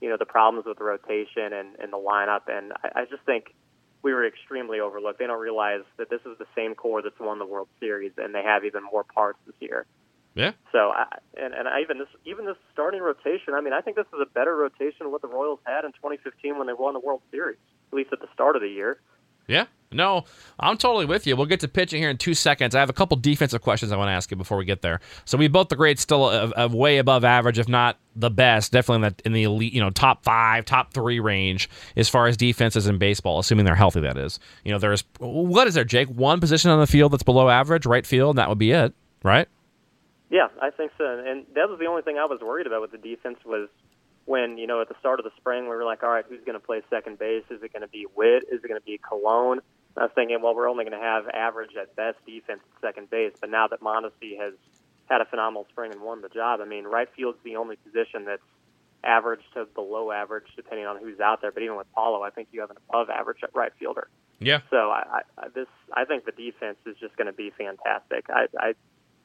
you 0.00 0.08
know, 0.08 0.16
the 0.16 0.26
problems 0.26 0.66
with 0.66 0.78
the 0.78 0.84
rotation 0.84 1.52
and 1.52 1.76
and 1.78 1.92
the 1.92 1.98
lineup. 1.98 2.42
And 2.48 2.72
I, 2.82 3.02
I 3.02 3.04
just 3.04 3.24
think 3.24 3.54
we 4.02 4.12
were 4.12 4.26
extremely 4.26 4.80
overlooked. 4.80 5.18
They 5.18 5.26
don't 5.26 5.40
realize 5.40 5.82
that 5.96 6.10
this 6.10 6.20
is 6.22 6.38
the 6.38 6.46
same 6.56 6.74
core 6.74 7.02
that's 7.02 7.18
won 7.20 7.38
the 7.38 7.46
World 7.46 7.68
Series, 7.80 8.12
and 8.16 8.34
they 8.34 8.42
have 8.42 8.64
even 8.64 8.82
more 8.84 9.04
parts 9.04 9.38
this 9.46 9.54
year. 9.60 9.86
Yeah. 10.34 10.52
So, 10.72 10.90
I, 10.90 11.18
and 11.36 11.52
and 11.52 11.68
I 11.68 11.80
even 11.82 11.98
this 11.98 12.08
even 12.24 12.46
this 12.46 12.56
starting 12.72 13.00
rotation. 13.00 13.54
I 13.54 13.60
mean, 13.60 13.74
I 13.74 13.80
think 13.80 13.96
this 13.96 14.06
is 14.14 14.20
a 14.20 14.26
better 14.26 14.56
rotation 14.56 15.00
than 15.00 15.12
what 15.12 15.22
the 15.22 15.28
Royals 15.28 15.60
had 15.64 15.84
in 15.84 15.92
2015 15.92 16.56
when 16.56 16.66
they 16.66 16.72
won 16.72 16.94
the 16.94 17.00
World 17.00 17.20
Series, 17.30 17.58
at 17.92 17.96
least 17.96 18.12
at 18.12 18.20
the 18.20 18.28
start 18.32 18.56
of 18.56 18.62
the 18.62 18.68
year. 18.68 18.98
Yeah. 19.46 19.66
No, 19.94 20.24
I'm 20.58 20.76
totally 20.76 21.06
with 21.06 21.26
you. 21.26 21.36
We'll 21.36 21.46
get 21.46 21.60
to 21.60 21.68
pitching 21.68 22.00
here 22.00 22.10
in 22.10 22.18
two 22.18 22.34
seconds. 22.34 22.74
I 22.74 22.80
have 22.80 22.90
a 22.90 22.94
couple 22.94 23.16
defensive 23.16 23.62
questions 23.62 23.92
I 23.92 23.96
want 23.96 24.08
to 24.08 24.12
ask 24.12 24.30
you 24.30 24.36
before 24.36 24.58
we 24.58 24.64
get 24.64 24.82
there. 24.82 25.00
So 25.24 25.38
we 25.38 25.48
both 25.48 25.68
the 25.68 25.76
grades 25.76 26.00
still 26.00 26.28
a, 26.28 26.52
a 26.56 26.68
way 26.68 26.98
above 26.98 27.24
average, 27.24 27.58
if 27.58 27.68
not 27.68 27.98
the 28.14 28.30
best, 28.30 28.72
definitely 28.72 29.06
in 29.06 29.14
the, 29.14 29.26
in 29.26 29.32
the 29.32 29.42
elite, 29.44 29.72
you 29.72 29.80
know, 29.80 29.90
top 29.90 30.24
five, 30.24 30.64
top 30.64 30.92
three 30.92 31.20
range 31.20 31.68
as 31.96 32.08
far 32.08 32.26
as 32.26 32.36
defenses 32.36 32.86
in 32.86 32.98
baseball, 32.98 33.38
assuming 33.38 33.64
they're 33.64 33.74
healthy. 33.74 34.00
That 34.00 34.16
is, 34.16 34.38
you 34.64 34.72
know, 34.72 34.78
there's 34.78 35.04
what 35.18 35.66
is 35.66 35.74
there, 35.74 35.84
Jake? 35.84 36.08
One 36.08 36.40
position 36.40 36.70
on 36.70 36.80
the 36.80 36.86
field 36.86 37.12
that's 37.12 37.22
below 37.22 37.48
average, 37.48 37.86
right 37.86 38.06
field, 38.06 38.30
and 38.30 38.38
that 38.38 38.48
would 38.48 38.58
be 38.58 38.72
it, 38.72 38.94
right? 39.22 39.48
Yeah, 40.30 40.48
I 40.60 40.70
think 40.70 40.92
so. 40.96 41.04
And 41.26 41.44
that 41.54 41.68
was 41.68 41.78
the 41.78 41.86
only 41.86 42.02
thing 42.02 42.16
I 42.18 42.24
was 42.24 42.40
worried 42.40 42.66
about 42.66 42.80
with 42.80 42.92
the 42.92 42.98
defense 42.98 43.38
was 43.44 43.68
when 44.24 44.56
you 44.56 44.66
know 44.66 44.80
at 44.80 44.88
the 44.88 44.94
start 45.00 45.20
of 45.20 45.24
the 45.24 45.32
spring 45.36 45.64
we 45.64 45.70
were 45.70 45.84
like, 45.84 46.02
all 46.02 46.10
right, 46.10 46.24
who's 46.28 46.40
going 46.44 46.58
to 46.58 46.64
play 46.64 46.82
second 46.90 47.18
base? 47.18 47.44
Is 47.50 47.62
it 47.62 47.72
going 47.72 47.82
to 47.82 47.88
be 47.88 48.06
Whit? 48.14 48.44
Is 48.50 48.62
it 48.64 48.68
going 48.68 48.80
to 48.80 48.84
be 48.84 48.98
Colon? 48.98 49.60
I 49.96 50.02
was 50.02 50.10
thinking, 50.14 50.40
well, 50.42 50.54
we're 50.54 50.68
only 50.68 50.84
going 50.84 50.98
to 50.98 51.04
have 51.04 51.28
average 51.28 51.76
at 51.80 51.94
best 51.96 52.16
defense 52.26 52.60
at 52.60 52.80
second 52.80 53.10
base. 53.10 53.32
But 53.40 53.50
now 53.50 53.68
that 53.68 53.80
Mondesi 53.80 54.38
has 54.38 54.54
had 55.08 55.20
a 55.20 55.24
phenomenal 55.26 55.66
spring 55.70 55.92
and 55.92 56.00
won 56.00 56.22
the 56.22 56.28
job, 56.28 56.60
I 56.60 56.64
mean, 56.64 56.84
right 56.84 57.08
field's 57.14 57.38
the 57.44 57.56
only 57.56 57.76
position 57.76 58.24
that's 58.24 58.42
average 59.04 59.42
to 59.54 59.66
below 59.66 60.10
average, 60.12 60.46
depending 60.56 60.86
on 60.86 60.98
who's 60.98 61.20
out 61.20 61.42
there. 61.42 61.52
But 61.52 61.62
even 61.62 61.76
with 61.76 61.92
Paulo, 61.94 62.22
I 62.22 62.30
think 62.30 62.48
you 62.52 62.60
have 62.60 62.70
an 62.70 62.76
above 62.88 63.10
average 63.10 63.38
at 63.42 63.54
right 63.54 63.72
fielder. 63.78 64.08
Yeah. 64.38 64.60
So 64.70 64.90
I, 64.90 65.22
I 65.38 65.48
this 65.54 65.68
I 65.92 66.04
think 66.04 66.24
the 66.24 66.32
defense 66.32 66.78
is 66.86 66.96
just 66.98 67.16
going 67.16 67.26
to 67.26 67.32
be 67.32 67.52
fantastic. 67.56 68.26
I, 68.28 68.46
I 68.58 68.72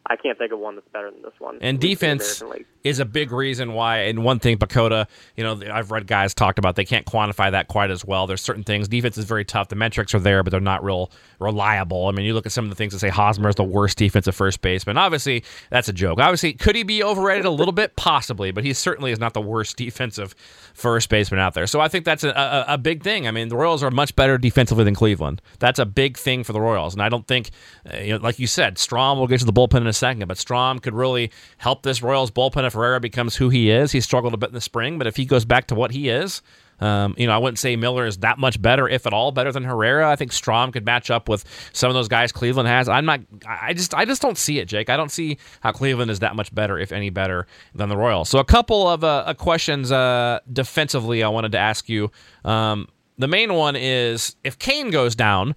I 0.10 0.16
can't 0.16 0.38
think 0.38 0.52
of 0.54 0.60
one 0.60 0.76
that's 0.76 0.88
better 0.90 1.12
than 1.12 1.22
this 1.22 1.34
one. 1.40 1.58
And 1.62 1.80
defense 1.80 2.42
is 2.84 3.00
a 3.00 3.06
big 3.06 3.32
reason 3.32 3.74
why. 3.74 4.04
And 4.04 4.24
one 4.24 4.40
thing, 4.40 4.58
PECOTA, 4.58 5.08
you 5.36 5.44
know, 5.44 5.60
I've 5.72 5.92
read 5.92 6.08
guys 6.08 6.34
talked 6.34 6.58
about 6.60 6.76
they 6.76 6.86
can't 6.86 7.06
quantify 7.06 7.52
that 7.52 7.68
quite 7.68 7.92
as 7.92 8.06
well. 8.06 8.26
There's 8.26 8.42
certain 8.42 8.64
things. 8.64 8.88
Defense 8.88 9.18
is 9.18 9.26
very 9.26 9.44
tough. 9.44 9.68
The 9.68 9.76
metrics 9.76 10.16
are 10.16 10.20
there, 10.20 10.44
but 10.44 10.52
they're 10.52 10.62
not 10.62 10.84
real 10.84 11.12
reliable. 11.40 12.08
I 12.08 12.12
mean, 12.12 12.26
you 12.26 12.34
look 12.34 12.46
at 12.46 12.52
some 12.52 12.66
of 12.66 12.70
the 12.70 12.76
things 12.76 12.94
that 12.94 13.00
say 13.00 13.10
Hosmer 13.10 13.50
is 13.50 13.56
the 13.56 13.64
worst 13.64 13.98
defensive 13.98 14.36
first 14.36 14.62
baseman. 14.62 14.98
Obviously, 14.98 15.44
that's 15.70 15.90
a 15.90 15.94
joke. 15.94 16.20
Obviously, 16.20 16.54
could 16.54 16.76
he 16.76 16.84
be 16.84 17.04
overrated 17.04 17.46
a 17.46 17.52
little 17.52 17.74
bit? 17.74 17.96
Possibly, 17.96 18.52
but 18.52 18.64
he 18.64 18.74
certainly 18.74 19.12
is 19.12 19.20
not 19.20 19.34
the 19.34 19.42
worst 19.42 19.76
defensive 19.76 20.34
first 20.74 21.10
baseman 21.10 21.40
out 21.40 21.54
there. 21.54 21.68
So 21.68 21.82
I 21.82 21.90
think 21.90 22.06
that's 22.06 22.24
a, 22.24 22.30
a, 22.30 22.66
a 22.74 22.78
big 22.78 23.04
thing. 23.04 23.28
I 23.28 23.32
mean, 23.32 23.50
the 23.50 23.58
Royals 23.58 23.84
are 23.84 23.92
much 23.92 24.16
better 24.16 24.38
defensively 24.38 24.86
than 24.86 24.96
Cleveland. 24.96 25.42
That's 25.60 25.80
a 25.80 25.86
big 25.86 26.18
thing 26.18 26.44
for 26.44 26.54
the 26.54 26.62
Royals. 26.62 26.94
And 26.94 27.02
I 27.02 27.10
don't 27.10 27.28
think, 27.28 27.52
uh, 27.92 27.98
you 27.98 28.14
know, 28.14 28.20
like 28.20 28.40
you 28.40 28.48
said, 28.48 28.76
Strahm 28.76 29.18
will 29.18 29.28
get 29.28 29.40
to 29.40 29.46
the 29.46 29.54
bullpen 29.54 29.82
in 29.82 29.88
a 29.88 29.94
second, 29.98 30.28
but 30.28 30.38
Strahm 30.38 30.82
could 30.82 30.94
really 30.94 31.32
help 31.58 31.84
this 31.84 32.02
Royals 32.02 32.32
bullpen 32.32 32.66
if 32.66 32.74
Herrera 32.74 33.00
becomes 33.00 33.36
who 33.36 33.50
he 33.50 33.70
is. 33.70 33.92
He 33.92 34.02
struggled 34.02 34.34
a 34.34 34.38
bit 34.38 34.50
in 34.50 34.56
the 34.56 34.62
spring, 34.62 34.98
but 34.98 35.08
if 35.08 35.16
he 35.16 35.26
goes 35.26 35.46
back 35.46 35.68
to 35.68 35.76
what 35.76 35.92
he 35.92 36.10
is, 36.10 36.42
um, 36.80 37.16
you 37.18 37.26
know, 37.26 37.34
I 37.34 37.38
wouldn't 37.38 37.58
say 37.60 37.76
Miller 37.76 38.06
is 38.06 38.20
that 38.20 38.38
much 38.38 38.62
better, 38.62 38.88
if 38.88 39.08
at 39.08 39.14
all, 39.14 39.32
better 39.32 39.52
than 39.52 39.64
Herrera. 39.64 40.10
I 40.10 40.16
think 40.16 40.32
Strahm 40.32 40.72
could 40.72 40.86
match 40.86 41.10
up 41.10 41.28
with 41.28 41.44
some 41.74 41.90
of 41.90 41.96
those 41.96 42.08
guys 42.08 42.32
Cleveland 42.32 42.68
has. 42.68 42.88
I'm 42.88 43.06
not. 43.06 43.22
I 43.48 43.74
just. 43.74 43.94
I 43.94 44.06
just 44.06 44.22
don't 44.22 44.38
see 44.38 44.60
it, 44.60 44.66
Jake. 44.66 44.90
I 44.90 44.98
don't 44.98 45.12
see 45.12 45.38
how 45.62 45.72
Cleveland 45.72 46.12
is 46.12 46.20
that 46.20 46.36
much 46.36 46.54
better, 46.54 46.78
if 46.78 46.92
any 46.92 47.10
better, 47.10 47.48
than 47.74 47.90
the 47.90 47.98
Royals. 47.98 48.30
So 48.30 48.40
a 48.40 48.46
couple 48.46 48.88
of 48.88 49.04
uh, 49.04 49.34
questions 49.38 49.92
uh, 49.92 50.40
defensively, 50.52 51.24
I 51.24 51.30
wanted 51.30 51.54
to 51.54 51.60
ask 51.60 51.90
you. 51.90 52.12
Um, 52.46 52.88
the 53.18 53.28
main 53.28 53.54
one 53.56 53.76
is 53.76 54.36
if 54.44 54.60
Cain 54.60 54.92
goes 54.92 55.16
down 55.16 55.56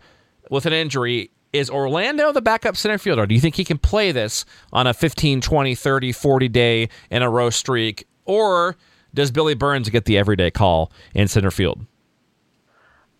with 0.50 0.64
an 0.64 0.72
injury, 0.72 1.30
is 1.52 1.70
Orlando 1.70 2.32
the 2.32 2.42
backup 2.42 2.76
center 2.76 2.98
fielder? 2.98 3.26
Do 3.26 3.34
you 3.34 3.40
think 3.40 3.56
he 3.56 3.64
can 3.64 3.78
play 3.78 4.12
this 4.12 4.44
on 4.72 4.86
a 4.86 4.94
15, 4.94 5.40
20, 5.40 5.74
30, 5.74 6.12
40 6.12 6.48
day 6.48 6.88
in 7.10 7.22
a 7.22 7.30
row 7.30 7.50
streak? 7.50 8.06
Or 8.24 8.76
does 9.14 9.30
Billy 9.30 9.54
Burns 9.54 9.88
get 9.88 10.04
the 10.04 10.16
everyday 10.16 10.50
call 10.50 10.92
in 11.14 11.28
center 11.28 11.50
field? 11.50 11.84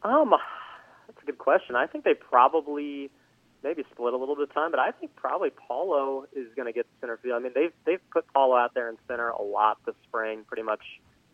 Um, 0.03 0.35
that's 1.07 1.22
a 1.22 1.26
good 1.26 1.39
question. 1.39 1.74
I 1.74 1.87
think 1.87 2.05
they 2.05 2.14
probably 2.14 3.11
maybe 3.62 3.85
split 3.91 4.14
a 4.14 4.16
little 4.16 4.37
bit 4.37 4.45
of 4.45 4.55
time, 4.55 4.70
but 4.70 4.81
I 4.81 4.93
think 4.93 5.14
probably 5.16 5.51
Paulo 5.51 6.26
is 6.33 6.47
going 6.55 6.66
to 6.66 6.72
get 6.72 6.87
center 7.01 7.18
field. 7.22 7.35
I 7.37 7.43
mean, 7.43 7.53
they've 7.55 7.72
they've 7.85 8.11
put 8.11 8.26
Paulo 8.33 8.57
out 8.57 8.72
there 8.74 8.89
in 8.89 8.97
center 9.07 9.28
a 9.28 9.43
lot 9.43 9.78
this 9.85 9.95
spring. 10.05 10.45
Pretty 10.47 10.62
much 10.62 10.81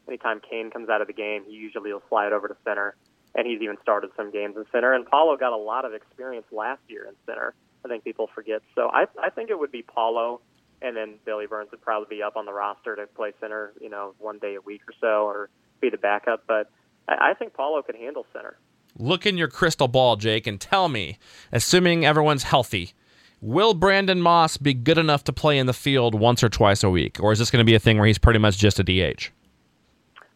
anytime 0.09 0.41
Cain 0.41 0.71
comes 0.71 0.89
out 0.89 1.01
of 1.01 1.07
the 1.07 1.13
game, 1.13 1.45
he 1.47 1.55
usually 1.55 1.93
will 1.93 2.03
slide 2.09 2.33
over 2.33 2.49
to 2.49 2.57
center 2.65 2.97
and 3.37 3.47
he's 3.47 3.61
even 3.61 3.77
started 3.83 4.11
some 4.17 4.33
games 4.33 4.57
in 4.57 4.65
center. 4.73 4.93
And 4.93 5.07
Paulo 5.07 5.37
got 5.37 5.53
a 5.53 5.57
lot 5.57 5.85
of 5.85 5.93
experience 5.93 6.47
last 6.51 6.81
year 6.89 7.05
in 7.07 7.15
center. 7.27 7.55
I 7.85 7.89
think 7.89 8.03
people 8.03 8.29
forget. 8.35 8.63
So 8.75 8.89
I 8.93 9.05
I 9.23 9.31
think 9.31 9.51
it 9.51 9.59
would 9.59 9.71
be 9.71 9.83
Paulo, 9.83 10.41
and 10.83 10.97
then 10.97 11.15
Billy 11.25 11.47
Burns 11.47 11.71
would 11.71 11.83
probably 11.83 12.17
be 12.17 12.23
up 12.23 12.37
on 12.37 12.47
the 12.47 12.53
roster 12.53 12.97
to 12.97 13.07
play 13.07 13.33
center, 13.41 13.73
you 13.81 13.91
know, 13.91 14.15
one 14.19 14.39
day 14.39 14.57
a 14.57 14.61
week 14.61 14.81
or 14.89 14.95
so, 15.01 15.27
or 15.27 15.51
be 15.81 15.91
the 15.91 15.99
backup. 15.99 16.45
But 16.49 16.71
I, 17.07 17.31
I 17.31 17.35
think 17.35 17.53
Paulo 17.55 17.83
could 17.83 17.95
handle 17.95 18.27
center. 18.33 18.57
Look 18.99 19.27
in 19.27 19.37
your 19.37 19.49
crystal 19.49 19.89
ball, 19.89 20.17
Jake, 20.17 20.47
and 20.47 20.61
tell 20.61 20.89
me, 20.89 21.19
assuming 21.53 22.07
everyone's 22.07 22.45
healthy, 22.45 22.95
will 23.43 23.75
Brandon 23.75 24.23
Moss 24.23 24.57
be 24.57 24.73
good 24.73 24.97
enough 24.97 25.23
to 25.25 25.35
play 25.35 25.59
in 25.59 25.67
the 25.67 25.75
field 25.75 26.15
once 26.15 26.43
or 26.43 26.49
twice 26.49 26.83
a 26.83 26.89
week, 26.89 27.21
or 27.21 27.31
is 27.31 27.39
this 27.39 27.51
going 27.51 27.61
to 27.61 27.71
be 27.71 27.75
a 27.75 27.79
thing 27.79 27.99
where 27.99 28.07
he's 28.07 28.19
pretty 28.19 28.39
much 28.39 28.57
just 28.57 28.81
a 28.81 28.83
DH? 28.83 29.31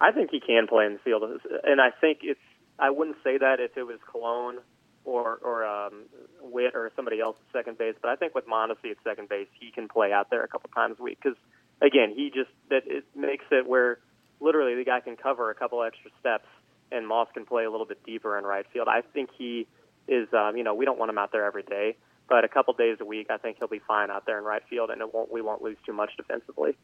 I 0.02 0.12
think 0.12 0.30
he 0.30 0.40
can 0.40 0.66
play 0.66 0.84
in 0.84 0.94
the 0.94 0.98
field, 0.98 1.22
and 1.64 1.80
I 1.80 1.90
think 2.00 2.18
it's 2.22 2.38
I 2.80 2.90
wouldn't 2.90 3.16
say 3.22 3.38
that 3.38 3.60
if 3.60 3.76
it 3.76 3.84
was 3.84 3.98
Colon 4.10 4.58
or 5.04 5.38
or 5.42 5.64
um, 5.64 6.04
Whit 6.40 6.72
or 6.74 6.90
somebody 6.96 7.20
else 7.20 7.36
at 7.48 7.58
second 7.58 7.78
base, 7.78 7.94
but 8.00 8.10
I 8.10 8.16
think 8.16 8.34
with 8.34 8.46
Mondesi 8.46 8.90
at 8.90 8.96
second 9.04 9.28
base, 9.28 9.48
he 9.58 9.70
can 9.70 9.88
play 9.88 10.12
out 10.12 10.30
there 10.30 10.42
a 10.42 10.48
couple 10.48 10.70
times 10.74 10.96
a 10.98 11.02
week 11.02 11.18
because 11.22 11.38
again, 11.80 12.12
he 12.14 12.30
just 12.30 12.50
that 12.70 12.82
it 12.86 13.04
makes 13.14 13.44
it 13.50 13.66
where 13.66 13.98
literally 14.40 14.74
the 14.74 14.84
guy 14.84 15.00
can 15.00 15.16
cover 15.16 15.50
a 15.50 15.54
couple 15.54 15.82
extra 15.82 16.10
steps 16.18 16.46
and 16.92 17.06
Moss 17.06 17.28
can 17.34 17.46
play 17.46 17.64
a 17.64 17.70
little 17.70 17.86
bit 17.86 18.02
deeper 18.04 18.36
in 18.38 18.44
right 18.44 18.66
field. 18.72 18.88
I 18.88 19.02
think 19.02 19.30
he 19.36 19.66
is, 20.08 20.28
um, 20.32 20.56
you 20.56 20.64
know, 20.64 20.74
we 20.74 20.84
don't 20.84 20.98
want 20.98 21.10
him 21.10 21.18
out 21.18 21.30
there 21.32 21.44
every 21.44 21.62
day, 21.62 21.96
but 22.28 22.44
a 22.44 22.48
couple 22.48 22.74
days 22.74 22.96
a 23.00 23.04
week, 23.04 23.28
I 23.30 23.36
think 23.36 23.58
he'll 23.58 23.68
be 23.68 23.80
fine 23.86 24.10
out 24.10 24.26
there 24.26 24.38
in 24.38 24.44
right 24.44 24.62
field, 24.68 24.90
and 24.90 25.00
it 25.00 25.14
won't 25.14 25.32
we 25.32 25.42
won't 25.42 25.62
lose 25.62 25.76
too 25.86 25.92
much 25.92 26.10
defensively. 26.16 26.76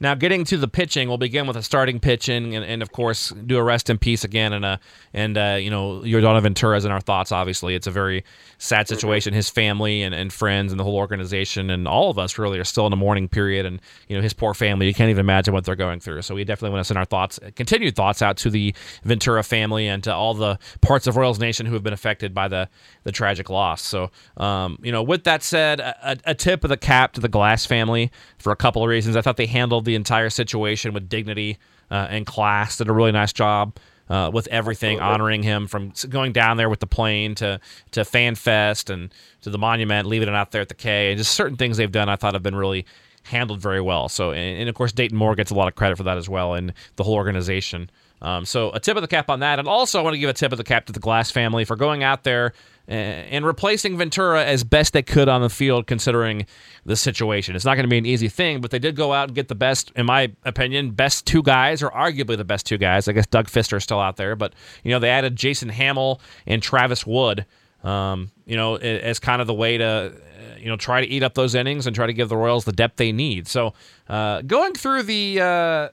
Now, 0.00 0.14
getting 0.14 0.44
to 0.44 0.56
the 0.56 0.68
pitching, 0.68 1.08
we'll 1.08 1.18
begin 1.18 1.46
with 1.46 1.56
a 1.56 1.62
starting 1.62 2.00
pitching, 2.00 2.54
and, 2.54 2.64
and 2.64 2.82
of 2.82 2.92
course, 2.92 3.30
do 3.30 3.56
a 3.56 3.62
rest 3.62 3.88
in 3.88 3.98
peace 3.98 4.24
again, 4.24 4.52
and 4.52 4.64
uh, 4.64 4.76
and 5.14 5.38
uh, 5.38 5.58
you 5.60 5.70
know, 5.70 6.00
Yordano 6.00 6.42
Ventura 6.42 6.76
is 6.76 6.84
in 6.84 6.92
our 6.92 7.00
thoughts. 7.00 7.32
Obviously, 7.32 7.74
it's 7.74 7.86
a 7.86 7.90
very 7.90 8.24
sad 8.58 8.88
situation. 8.88 9.34
His 9.34 9.48
family 9.50 10.02
and, 10.02 10.14
and 10.14 10.32
friends 10.32 10.72
and 10.72 10.78
the 10.78 10.84
whole 10.84 10.96
organization 10.96 11.70
and 11.70 11.88
all 11.88 12.10
of 12.10 12.18
us 12.18 12.38
really 12.38 12.58
are 12.58 12.64
still 12.64 12.86
in 12.86 12.92
a 12.92 12.96
mourning 12.96 13.28
period, 13.28 13.66
and 13.66 13.80
you 14.08 14.16
know, 14.16 14.22
his 14.22 14.32
poor 14.32 14.54
family. 14.54 14.86
You 14.86 14.94
can't 14.94 15.10
even 15.10 15.20
imagine 15.20 15.54
what 15.54 15.64
they're 15.64 15.76
going 15.76 16.00
through. 16.00 16.22
So 16.22 16.34
we 16.34 16.44
definitely 16.44 16.74
want 16.74 16.80
to 16.80 16.88
send 16.88 16.98
our 16.98 17.04
thoughts, 17.04 17.38
continued 17.54 17.96
thoughts, 17.96 18.22
out 18.22 18.36
to 18.38 18.50
the 18.50 18.74
Ventura 19.04 19.42
family 19.42 19.88
and 19.88 20.02
to 20.04 20.14
all 20.14 20.34
the 20.34 20.58
parts 20.80 21.06
of 21.06 21.16
Royals 21.16 21.38
Nation 21.38 21.66
who 21.66 21.74
have 21.74 21.82
been 21.82 21.92
affected 21.92 22.34
by 22.34 22.48
the 22.48 22.68
the 23.04 23.12
tragic 23.12 23.48
loss. 23.50 23.82
So, 23.82 24.10
um, 24.36 24.78
you 24.82 24.92
know, 24.92 25.02
with 25.02 25.24
that 25.24 25.42
said, 25.42 25.80
a, 25.80 26.16
a 26.24 26.34
tip 26.34 26.64
of 26.64 26.70
the 26.70 26.76
cap 26.76 27.12
to 27.12 27.20
the 27.20 27.28
Glass 27.28 27.64
family 27.66 28.10
for 28.38 28.52
a 28.52 28.56
couple 28.56 28.82
of 28.82 28.88
reasons. 28.88 29.16
I 29.16 29.20
thought 29.20 29.36
they 29.36 29.46
handled 29.46 29.65
the 29.66 29.94
entire 29.94 30.30
situation 30.30 30.92
with 30.92 31.08
dignity 31.08 31.58
uh, 31.90 32.06
and 32.10 32.26
class. 32.26 32.78
Did 32.78 32.88
a 32.88 32.92
really 32.92 33.12
nice 33.12 33.32
job. 33.32 33.76
Uh, 34.08 34.30
with 34.32 34.46
everything, 34.52 34.98
Absolutely. 34.98 35.14
honoring 35.14 35.42
him 35.42 35.66
from 35.66 35.92
going 36.10 36.30
down 36.30 36.56
there 36.56 36.68
with 36.68 36.78
the 36.78 36.86
plane 36.86 37.34
to 37.34 37.58
to 37.90 38.04
Fan 38.04 38.36
Fest 38.36 38.88
and 38.88 39.12
to 39.40 39.50
the 39.50 39.58
monument, 39.58 40.06
leaving 40.06 40.28
it 40.28 40.34
out 40.34 40.52
there 40.52 40.62
at 40.62 40.68
the 40.68 40.76
K, 40.76 41.10
and 41.10 41.18
just 41.18 41.32
certain 41.32 41.56
things 41.56 41.76
they've 41.76 41.90
done 41.90 42.08
I 42.08 42.14
thought 42.14 42.34
have 42.34 42.42
been 42.42 42.54
really 42.54 42.86
handled 43.24 43.60
very 43.60 43.80
well. 43.80 44.08
So, 44.08 44.30
and, 44.30 44.60
and 44.60 44.68
of 44.68 44.76
course, 44.76 44.92
Dayton 44.92 45.18
Moore 45.18 45.34
gets 45.34 45.50
a 45.50 45.54
lot 45.54 45.66
of 45.66 45.74
credit 45.74 45.96
for 45.96 46.04
that 46.04 46.16
as 46.18 46.28
well, 46.28 46.54
and 46.54 46.72
the 46.94 47.02
whole 47.02 47.14
organization. 47.14 47.90
Um, 48.22 48.44
so, 48.46 48.70
a 48.70 48.80
tip 48.80 48.96
of 48.96 49.02
the 49.02 49.08
cap 49.08 49.28
on 49.28 49.40
that, 49.40 49.58
and 49.58 49.68
also 49.68 49.98
I 49.98 50.02
want 50.02 50.14
to 50.14 50.18
give 50.18 50.30
a 50.30 50.34
tip 50.34 50.52
of 50.52 50.58
the 50.58 50.64
cap 50.64 50.86
to 50.86 50.92
the 50.92 51.00
Glass 51.00 51.30
family 51.30 51.64
for 51.64 51.76
going 51.76 52.02
out 52.02 52.24
there 52.24 52.52
and 52.88 53.44
replacing 53.44 53.98
Ventura 53.98 54.44
as 54.44 54.62
best 54.62 54.92
they 54.92 55.02
could 55.02 55.28
on 55.28 55.42
the 55.42 55.50
field, 55.50 55.86
considering 55.86 56.46
the 56.84 56.94
situation. 56.94 57.56
It's 57.56 57.64
not 57.64 57.74
going 57.74 57.84
to 57.84 57.90
be 57.90 57.98
an 57.98 58.06
easy 58.06 58.28
thing, 58.28 58.60
but 58.60 58.70
they 58.70 58.78
did 58.78 58.94
go 58.94 59.12
out 59.12 59.28
and 59.28 59.34
get 59.34 59.48
the 59.48 59.56
best, 59.56 59.90
in 59.96 60.06
my 60.06 60.30
opinion, 60.44 60.92
best 60.92 61.26
two 61.26 61.42
guys, 61.42 61.82
or 61.82 61.90
arguably 61.90 62.36
the 62.36 62.44
best 62.44 62.64
two 62.64 62.78
guys. 62.78 63.08
I 63.08 63.12
guess 63.12 63.26
Doug 63.26 63.48
Fister 63.48 63.76
is 63.76 63.82
still 63.82 64.00
out 64.00 64.16
there, 64.16 64.36
but 64.36 64.54
you 64.84 64.90
know 64.92 64.98
they 64.98 65.10
added 65.10 65.34
Jason 65.36 65.68
Hammel 65.68 66.20
and 66.46 66.62
Travis 66.62 67.06
Wood. 67.06 67.44
Um, 67.82 68.30
you 68.46 68.56
know, 68.56 68.76
as 68.76 69.20
kind 69.20 69.40
of 69.40 69.46
the 69.46 69.54
way 69.54 69.78
to, 69.78 69.84
uh, 69.84 70.10
you 70.58 70.66
know, 70.66 70.76
try 70.76 71.00
to 71.00 71.06
eat 71.06 71.22
up 71.22 71.34
those 71.34 71.54
innings 71.54 71.86
and 71.86 71.94
try 71.94 72.06
to 72.06 72.12
give 72.12 72.28
the 72.28 72.36
Royals 72.36 72.64
the 72.64 72.72
depth 72.72 72.96
they 72.96 73.12
need. 73.12 73.46
So, 73.46 73.74
uh, 74.08 74.42
going 74.42 74.72
through 74.72 75.04
the 75.04 75.40
uh, 75.40 75.88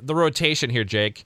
the 0.00 0.14
rotation 0.14 0.68
here, 0.68 0.84
Jake. 0.84 1.24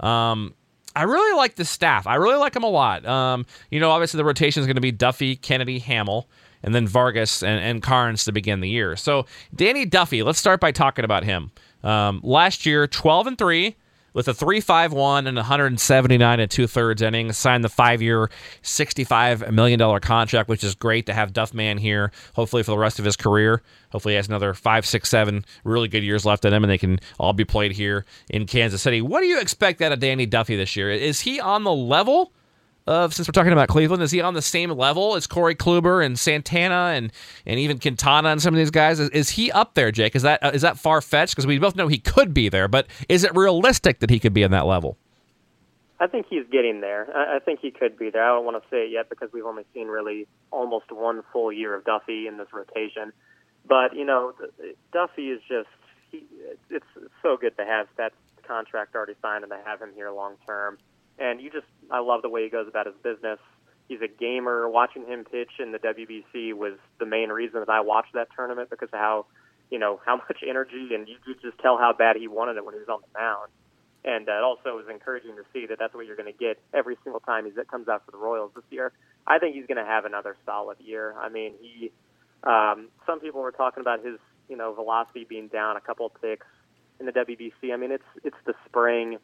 Um, 0.00 0.54
I 0.94 1.02
really 1.02 1.36
like 1.36 1.56
the 1.56 1.64
staff. 1.64 2.06
I 2.06 2.14
really 2.14 2.38
like 2.38 2.54
them 2.54 2.62
a 2.62 2.70
lot. 2.70 3.04
Um, 3.04 3.44
you 3.70 3.80
know, 3.80 3.90
obviously 3.90 4.18
the 4.18 4.24
rotation 4.24 4.60
is 4.60 4.66
going 4.66 4.76
to 4.76 4.80
be 4.80 4.92
Duffy, 4.92 5.36
Kennedy, 5.36 5.78
Hammel, 5.78 6.26
and 6.62 6.74
then 6.74 6.86
Vargas 6.86 7.42
and, 7.42 7.60
and 7.60 7.82
Karns 7.82 8.24
to 8.24 8.32
begin 8.32 8.60
the 8.60 8.68
year. 8.68 8.96
So 8.96 9.26
Danny 9.54 9.84
Duffy, 9.84 10.22
let's 10.22 10.38
start 10.38 10.58
by 10.58 10.72
talking 10.72 11.04
about 11.04 11.22
him. 11.24 11.50
Um, 11.84 12.20
last 12.24 12.64
year, 12.64 12.86
12 12.86 13.26
and 13.26 13.38
three, 13.38 13.76
with 14.16 14.28
a 14.28 14.32
3.51 14.32 15.28
and 15.28 15.36
179 15.36 16.40
and 16.40 16.50
two 16.50 16.66
thirds 16.66 17.02
innings. 17.02 17.36
Signed 17.36 17.62
the 17.62 17.68
five 17.68 18.00
year, 18.00 18.30
$65 18.62 19.52
million 19.52 20.00
contract, 20.00 20.48
which 20.48 20.64
is 20.64 20.74
great 20.74 21.04
to 21.04 21.12
have 21.12 21.34
Duffman 21.34 21.78
here, 21.78 22.10
hopefully 22.34 22.62
for 22.62 22.70
the 22.70 22.78
rest 22.78 22.98
of 22.98 23.04
his 23.04 23.14
career. 23.14 23.62
Hopefully, 23.90 24.14
he 24.14 24.16
has 24.16 24.26
another 24.26 24.54
five, 24.54 24.86
six, 24.86 25.10
seven 25.10 25.44
really 25.64 25.86
good 25.86 26.02
years 26.02 26.24
left 26.24 26.46
in 26.46 26.54
him, 26.54 26.64
and 26.64 26.70
they 26.70 26.78
can 26.78 26.98
all 27.18 27.34
be 27.34 27.44
played 27.44 27.72
here 27.72 28.06
in 28.30 28.46
Kansas 28.46 28.80
City. 28.80 29.02
What 29.02 29.20
do 29.20 29.26
you 29.26 29.38
expect 29.38 29.82
out 29.82 29.92
of 29.92 30.00
Danny 30.00 30.24
Duffy 30.24 30.56
this 30.56 30.76
year? 30.76 30.90
Is 30.90 31.20
he 31.20 31.38
on 31.38 31.64
the 31.64 31.74
level? 31.74 32.32
Of 32.86 33.14
since 33.14 33.26
we're 33.28 33.32
talking 33.32 33.52
about 33.52 33.68
Cleveland? 33.68 34.02
Is 34.02 34.10
he 34.10 34.20
on 34.20 34.34
the 34.34 34.42
same 34.42 34.70
level 34.70 35.16
as 35.16 35.26
Corey 35.26 35.54
Kluber 35.54 36.04
and 36.04 36.18
Santana 36.18 36.92
and 36.94 37.12
and 37.44 37.58
even 37.58 37.78
Quintana 37.78 38.30
and 38.30 38.40
some 38.40 38.54
of 38.54 38.58
these 38.58 38.70
guys? 38.70 39.00
Is, 39.00 39.10
is 39.10 39.30
he 39.30 39.50
up 39.52 39.74
there, 39.74 39.90
Jake? 39.90 40.14
Is 40.14 40.22
that 40.22 40.42
uh, 40.42 40.50
is 40.54 40.62
that 40.62 40.78
far 40.78 41.00
fetched? 41.00 41.34
Because 41.34 41.46
we 41.46 41.58
both 41.58 41.76
know 41.76 41.88
he 41.88 41.98
could 41.98 42.32
be 42.32 42.48
there, 42.48 42.68
but 42.68 42.86
is 43.08 43.24
it 43.24 43.34
realistic 43.34 44.00
that 44.00 44.10
he 44.10 44.18
could 44.18 44.32
be 44.32 44.42
in 44.42 44.50
that 44.52 44.66
level? 44.66 44.96
I 45.98 46.06
think 46.06 46.26
he's 46.28 46.44
getting 46.50 46.80
there. 46.80 47.08
I, 47.14 47.36
I 47.36 47.38
think 47.38 47.60
he 47.60 47.70
could 47.70 47.98
be 47.98 48.10
there. 48.10 48.22
I 48.22 48.28
don't 48.28 48.44
want 48.44 48.62
to 48.62 48.68
say 48.68 48.84
it 48.84 48.90
yet 48.90 49.08
because 49.08 49.30
we've 49.32 49.46
only 49.46 49.64
seen 49.72 49.88
really 49.88 50.26
almost 50.50 50.92
one 50.92 51.22
full 51.32 51.50
year 51.50 51.74
of 51.74 51.84
Duffy 51.84 52.26
in 52.26 52.36
this 52.36 52.48
rotation. 52.52 53.12
But 53.66 53.96
you 53.96 54.04
know, 54.04 54.34
Duffy 54.92 55.30
is 55.30 55.40
just 55.48 55.68
he, 56.10 56.24
it's 56.70 56.86
so 57.22 57.36
good 57.36 57.56
to 57.56 57.64
have 57.64 57.88
that 57.96 58.12
contract 58.46 58.94
already 58.94 59.14
signed 59.22 59.42
and 59.42 59.50
to 59.50 59.58
have 59.64 59.80
him 59.80 59.90
here 59.94 60.10
long 60.10 60.34
term. 60.46 60.78
And 61.18 61.40
you 61.40 61.50
just, 61.50 61.66
I 61.90 62.00
love 62.00 62.22
the 62.22 62.28
way 62.28 62.44
he 62.44 62.50
goes 62.50 62.68
about 62.68 62.86
his 62.86 62.94
business. 63.02 63.38
He's 63.88 64.00
a 64.00 64.08
gamer. 64.08 64.68
Watching 64.68 65.06
him 65.06 65.24
pitch 65.24 65.52
in 65.58 65.72
the 65.72 65.78
WBC 65.78 66.54
was 66.54 66.74
the 66.98 67.06
main 67.06 67.30
reason 67.30 67.60
that 67.60 67.68
I 67.68 67.80
watched 67.80 68.14
that 68.14 68.28
tournament 68.34 68.70
because 68.70 68.88
of 68.92 68.98
how, 68.98 69.26
you 69.70 69.78
know, 69.78 70.00
how 70.04 70.16
much 70.28 70.38
energy 70.46 70.94
and 70.94 71.08
you 71.08 71.16
could 71.24 71.40
just 71.40 71.58
tell 71.58 71.78
how 71.78 71.92
bad 71.96 72.16
he 72.16 72.28
wanted 72.28 72.56
it 72.56 72.64
when 72.64 72.74
he 72.74 72.80
was 72.80 72.88
on 72.88 73.00
the 73.00 73.18
mound. 73.18 73.50
And 74.04 74.28
uh, 74.28 74.32
it 74.32 74.42
also 74.42 74.76
was 74.76 74.86
encouraging 74.88 75.34
to 75.36 75.42
see 75.52 75.66
that 75.66 75.78
that's 75.80 75.92
what 75.92 76.06
you're 76.06 76.16
going 76.16 76.32
to 76.32 76.38
get 76.38 76.60
every 76.72 76.96
single 77.02 77.20
time 77.20 77.44
he 77.44 77.50
comes 77.68 77.88
out 77.88 78.04
for 78.04 78.12
the 78.12 78.18
Royals 78.18 78.52
this 78.54 78.64
year. 78.70 78.92
I 79.26 79.40
think 79.40 79.56
he's 79.56 79.66
going 79.66 79.82
to 79.82 79.84
have 79.84 80.04
another 80.04 80.36
solid 80.46 80.78
year. 80.80 81.14
I 81.18 81.28
mean, 81.28 81.54
he. 81.60 81.90
Um, 82.44 82.90
some 83.04 83.18
people 83.18 83.40
were 83.40 83.50
talking 83.50 83.80
about 83.80 84.04
his, 84.04 84.18
you 84.48 84.56
know, 84.56 84.72
velocity 84.72 85.26
being 85.28 85.48
down 85.48 85.76
a 85.76 85.80
couple 85.80 86.06
of 86.06 86.12
ticks 86.20 86.46
in 87.00 87.06
the 87.06 87.12
WBC. 87.12 87.72
I 87.72 87.76
mean, 87.76 87.90
it's 87.90 88.04
it's 88.22 88.36
the 88.44 88.54
spring 88.66 89.18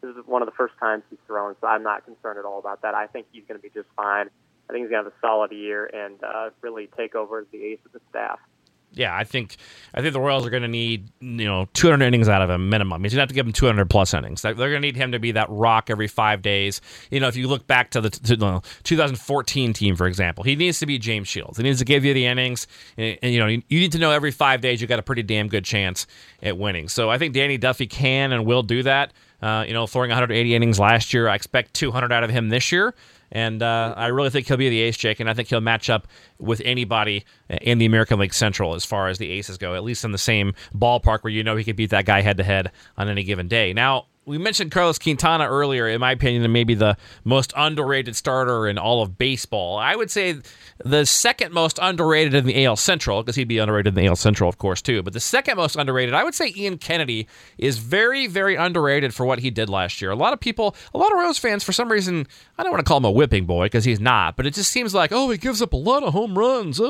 this 0.00 0.16
is 0.16 0.22
one 0.26 0.42
of 0.42 0.46
the 0.46 0.54
first 0.54 0.74
times 0.78 1.02
he's 1.10 1.18
thrown, 1.26 1.54
so 1.60 1.66
I'm 1.66 1.82
not 1.82 2.04
concerned 2.04 2.38
at 2.38 2.44
all 2.44 2.58
about 2.58 2.82
that. 2.82 2.94
I 2.94 3.06
think 3.06 3.26
he's 3.32 3.44
going 3.48 3.58
to 3.58 3.62
be 3.62 3.70
just 3.70 3.88
fine. 3.96 4.28
I 4.68 4.72
think 4.72 4.84
he's 4.84 4.90
going 4.90 5.04
to 5.04 5.10
have 5.10 5.12
a 5.12 5.20
solid 5.20 5.52
year 5.52 5.86
and 5.86 6.22
uh, 6.22 6.50
really 6.60 6.88
take 6.96 7.14
over 7.14 7.40
as 7.40 7.46
the 7.52 7.62
ace 7.62 7.78
of 7.86 7.92
the 7.92 8.00
staff 8.10 8.38
yeah, 8.96 9.14
I 9.14 9.24
think 9.24 9.56
I 9.94 10.00
think 10.00 10.14
the 10.14 10.20
Royals 10.20 10.46
are 10.46 10.50
going 10.50 10.62
to 10.62 10.68
need 10.68 11.10
you 11.20 11.44
know 11.44 11.68
200 11.74 12.04
innings 12.04 12.28
out 12.28 12.40
of 12.40 12.48
him 12.48 12.70
minimum. 12.70 13.02
He's 13.02 13.12
going 13.12 13.18
to 13.18 13.22
have 13.22 13.28
to 13.28 13.34
give 13.34 13.46
him 13.46 13.52
200 13.52 13.90
plus 13.90 14.14
innings. 14.14 14.40
They're 14.42 14.54
going 14.54 14.72
to 14.72 14.80
need 14.80 14.96
him 14.96 15.12
to 15.12 15.18
be 15.18 15.32
that 15.32 15.48
rock 15.50 15.90
every 15.90 16.08
five 16.08 16.40
days. 16.40 16.80
You 17.10 17.20
know, 17.20 17.28
if 17.28 17.36
you 17.36 17.46
look 17.46 17.66
back 17.66 17.90
to 17.90 18.00
the 18.00 18.10
to, 18.10 18.62
2014 18.84 19.72
team, 19.74 19.96
for 19.96 20.06
example, 20.06 20.44
he 20.44 20.56
needs 20.56 20.78
to 20.80 20.86
be 20.86 20.98
James 20.98 21.28
Shields. 21.28 21.58
He 21.58 21.62
needs 21.62 21.78
to 21.80 21.84
give 21.84 22.04
you 22.06 22.14
the 22.14 22.24
innings, 22.24 22.66
and, 22.96 23.18
and 23.22 23.32
you 23.34 23.38
know 23.38 23.46
you 23.46 23.62
need 23.68 23.92
to 23.92 23.98
know 23.98 24.12
every 24.12 24.30
five 24.30 24.62
days 24.62 24.80
you 24.80 24.86
got 24.86 24.98
a 24.98 25.04
pretty 25.04 25.22
damn 25.22 25.48
good 25.48 25.64
chance 25.64 26.06
at 26.42 26.56
winning. 26.56 26.88
So 26.88 27.10
I 27.10 27.18
think 27.18 27.34
Danny 27.34 27.58
Duffy 27.58 27.86
can 27.86 28.32
and 28.32 28.46
will 28.46 28.62
do 28.62 28.82
that. 28.84 29.12
Uh, 29.42 29.64
you 29.66 29.74
know, 29.74 29.86
throwing 29.86 30.10
180 30.10 30.54
innings 30.54 30.80
last 30.80 31.12
year, 31.12 31.28
I 31.28 31.34
expect 31.34 31.74
200 31.74 32.12
out 32.12 32.24
of 32.24 32.30
him 32.30 32.48
this 32.48 32.72
year. 32.72 32.94
And 33.32 33.62
uh, 33.62 33.92
I 33.96 34.06
really 34.08 34.30
think 34.30 34.46
he'll 34.46 34.56
be 34.56 34.68
the 34.68 34.80
ace, 34.80 34.96
Jake, 34.96 35.20
and 35.20 35.28
I 35.28 35.34
think 35.34 35.48
he'll 35.48 35.60
match 35.60 35.90
up 35.90 36.06
with 36.38 36.62
anybody 36.64 37.24
in 37.60 37.78
the 37.78 37.84
American 37.84 38.18
League 38.18 38.34
Central 38.34 38.74
as 38.74 38.84
far 38.84 39.08
as 39.08 39.18
the 39.18 39.30
aces 39.30 39.58
go, 39.58 39.74
at 39.74 39.82
least 39.82 40.04
in 40.04 40.12
the 40.12 40.18
same 40.18 40.54
ballpark 40.74 41.22
where 41.22 41.32
you 41.32 41.42
know 41.42 41.56
he 41.56 41.64
could 41.64 41.76
beat 41.76 41.90
that 41.90 42.04
guy 42.04 42.20
head 42.20 42.36
to 42.36 42.44
head 42.44 42.70
on 42.96 43.08
any 43.08 43.24
given 43.24 43.48
day. 43.48 43.72
Now, 43.72 44.06
we 44.26 44.38
mentioned 44.38 44.72
Carlos 44.72 44.98
Quintana 44.98 45.46
earlier, 45.48 45.86
in 45.86 46.00
my 46.00 46.10
opinion, 46.10 46.50
maybe 46.50 46.74
the 46.74 46.96
most 47.22 47.52
underrated 47.56 48.16
starter 48.16 48.66
in 48.66 48.76
all 48.76 49.00
of 49.00 49.16
baseball. 49.16 49.78
I 49.78 49.94
would 49.94 50.10
say 50.10 50.40
the 50.84 51.06
second 51.06 51.52
most 51.52 51.78
underrated 51.80 52.34
in 52.34 52.44
the 52.44 52.64
AL 52.64 52.74
Central, 52.74 53.22
because 53.22 53.36
he'd 53.36 53.46
be 53.46 53.58
underrated 53.58 53.96
in 53.96 54.02
the 54.02 54.08
AL 54.08 54.16
Central, 54.16 54.48
of 54.48 54.58
course, 54.58 54.82
too. 54.82 55.00
But 55.04 55.12
the 55.12 55.20
second 55.20 55.56
most 55.56 55.76
underrated, 55.76 56.12
I 56.12 56.24
would 56.24 56.34
say 56.34 56.52
Ian 56.56 56.78
Kennedy 56.78 57.28
is 57.56 57.78
very, 57.78 58.26
very 58.26 58.56
underrated 58.56 59.14
for 59.14 59.24
what 59.24 59.38
he 59.38 59.50
did 59.50 59.70
last 59.70 60.02
year. 60.02 60.10
A 60.10 60.16
lot 60.16 60.32
of 60.32 60.40
people, 60.40 60.74
a 60.92 60.98
lot 60.98 61.12
of 61.12 61.18
Rose 61.18 61.38
fans, 61.38 61.62
for 61.62 61.72
some 61.72 61.90
reason, 61.90 62.26
I 62.58 62.64
don't 62.64 62.72
want 62.72 62.84
to 62.84 62.88
call 62.88 62.98
him 62.98 63.04
a 63.04 63.10
whipping 63.12 63.46
boy 63.46 63.66
because 63.66 63.84
he's 63.84 64.00
not, 64.00 64.36
but 64.36 64.44
it 64.44 64.54
just 64.54 64.72
seems 64.72 64.92
like, 64.92 65.12
oh, 65.12 65.30
he 65.30 65.38
gives 65.38 65.62
up 65.62 65.72
a 65.72 65.76
lot 65.76 66.02
of 66.02 66.12
home 66.12 66.36
runs. 66.36 66.80
Oh, 66.80 66.86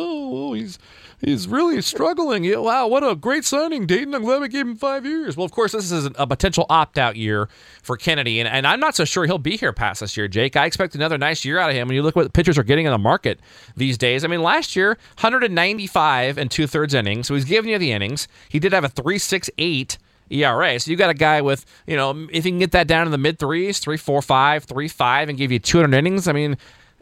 oh 0.48 0.52
he's 0.54 0.78
he's 1.20 1.46
mm. 1.46 1.52
really 1.52 1.82
struggling. 1.82 2.44
Yeah, 2.44 2.58
wow, 2.58 2.86
what 2.86 3.02
a 3.02 3.14
great 3.14 3.44
signing, 3.44 3.86
Dayton. 3.86 4.14
I'm 4.14 4.22
glad 4.22 4.40
we 4.40 4.48
gave 4.48 4.66
him 4.66 4.76
five 4.76 5.04
years. 5.04 5.36
Well, 5.36 5.44
of 5.44 5.52
course, 5.52 5.72
this 5.72 5.90
is 5.90 6.08
a 6.16 6.26
potential 6.26 6.66
opt 6.68 6.98
out 6.98 7.16
year 7.16 7.48
for 7.82 7.96
Kennedy, 7.96 8.40
and, 8.40 8.48
and 8.48 8.66
I'm 8.66 8.80
not 8.80 8.94
so 8.94 9.04
sure 9.04 9.26
he'll 9.26 9.38
be 9.38 9.56
here 9.56 9.72
past 9.72 10.00
this 10.00 10.16
year, 10.16 10.28
Jake. 10.28 10.56
I 10.56 10.66
expect 10.66 10.94
another 10.94 11.18
nice 11.18 11.44
year 11.44 11.58
out 11.58 11.70
of 11.70 11.76
him. 11.76 11.88
When 11.88 11.94
you 11.94 12.02
look 12.02 12.16
what 12.16 12.32
pitchers 12.32 12.58
are 12.58 12.64
getting 12.64 12.86
in 12.86 12.92
the 12.92 12.98
market 12.98 13.40
these 13.76 13.98
days, 13.98 14.24
I 14.24 14.28
mean, 14.28 14.42
last 14.42 14.76
year, 14.76 14.90
195 15.20 16.38
and 16.38 16.50
two 16.50 16.66
thirds 16.66 16.94
innings, 16.94 17.28
so 17.28 17.34
he's 17.34 17.44
giving 17.44 17.70
you 17.70 17.78
the 17.78 17.92
innings. 17.92 18.28
He 18.48 18.58
did 18.58 18.72
have 18.72 18.84
a 18.84 18.88
368 18.88 19.98
ERA. 20.30 20.80
So 20.80 20.90
you 20.90 20.96
got 20.96 21.10
a 21.10 21.14
guy 21.14 21.40
with, 21.40 21.64
you 21.86 21.96
know, 21.96 22.26
if 22.32 22.44
he 22.44 22.50
can 22.50 22.58
get 22.58 22.72
that 22.72 22.86
down 22.86 23.06
in 23.06 23.12
the 23.12 23.18
mid 23.18 23.38
threes, 23.38 23.78
three, 23.78 23.96
four, 23.96 24.22
five, 24.22 24.64
three, 24.64 24.88
five, 24.88 25.28
and 25.28 25.38
give 25.38 25.52
you 25.52 25.58
200 25.58 25.96
innings, 25.96 26.28
I 26.28 26.32
mean, 26.32 26.56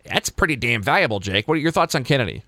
that's 0.04 0.28
pretty 0.28 0.56
damn 0.56 0.82
valuable, 0.82 1.20
Jake. 1.20 1.48
What 1.48 1.54
are 1.54 1.60
your 1.60 1.72
thoughts 1.72 1.94
on 1.94 2.04
Kennedy? 2.04 2.44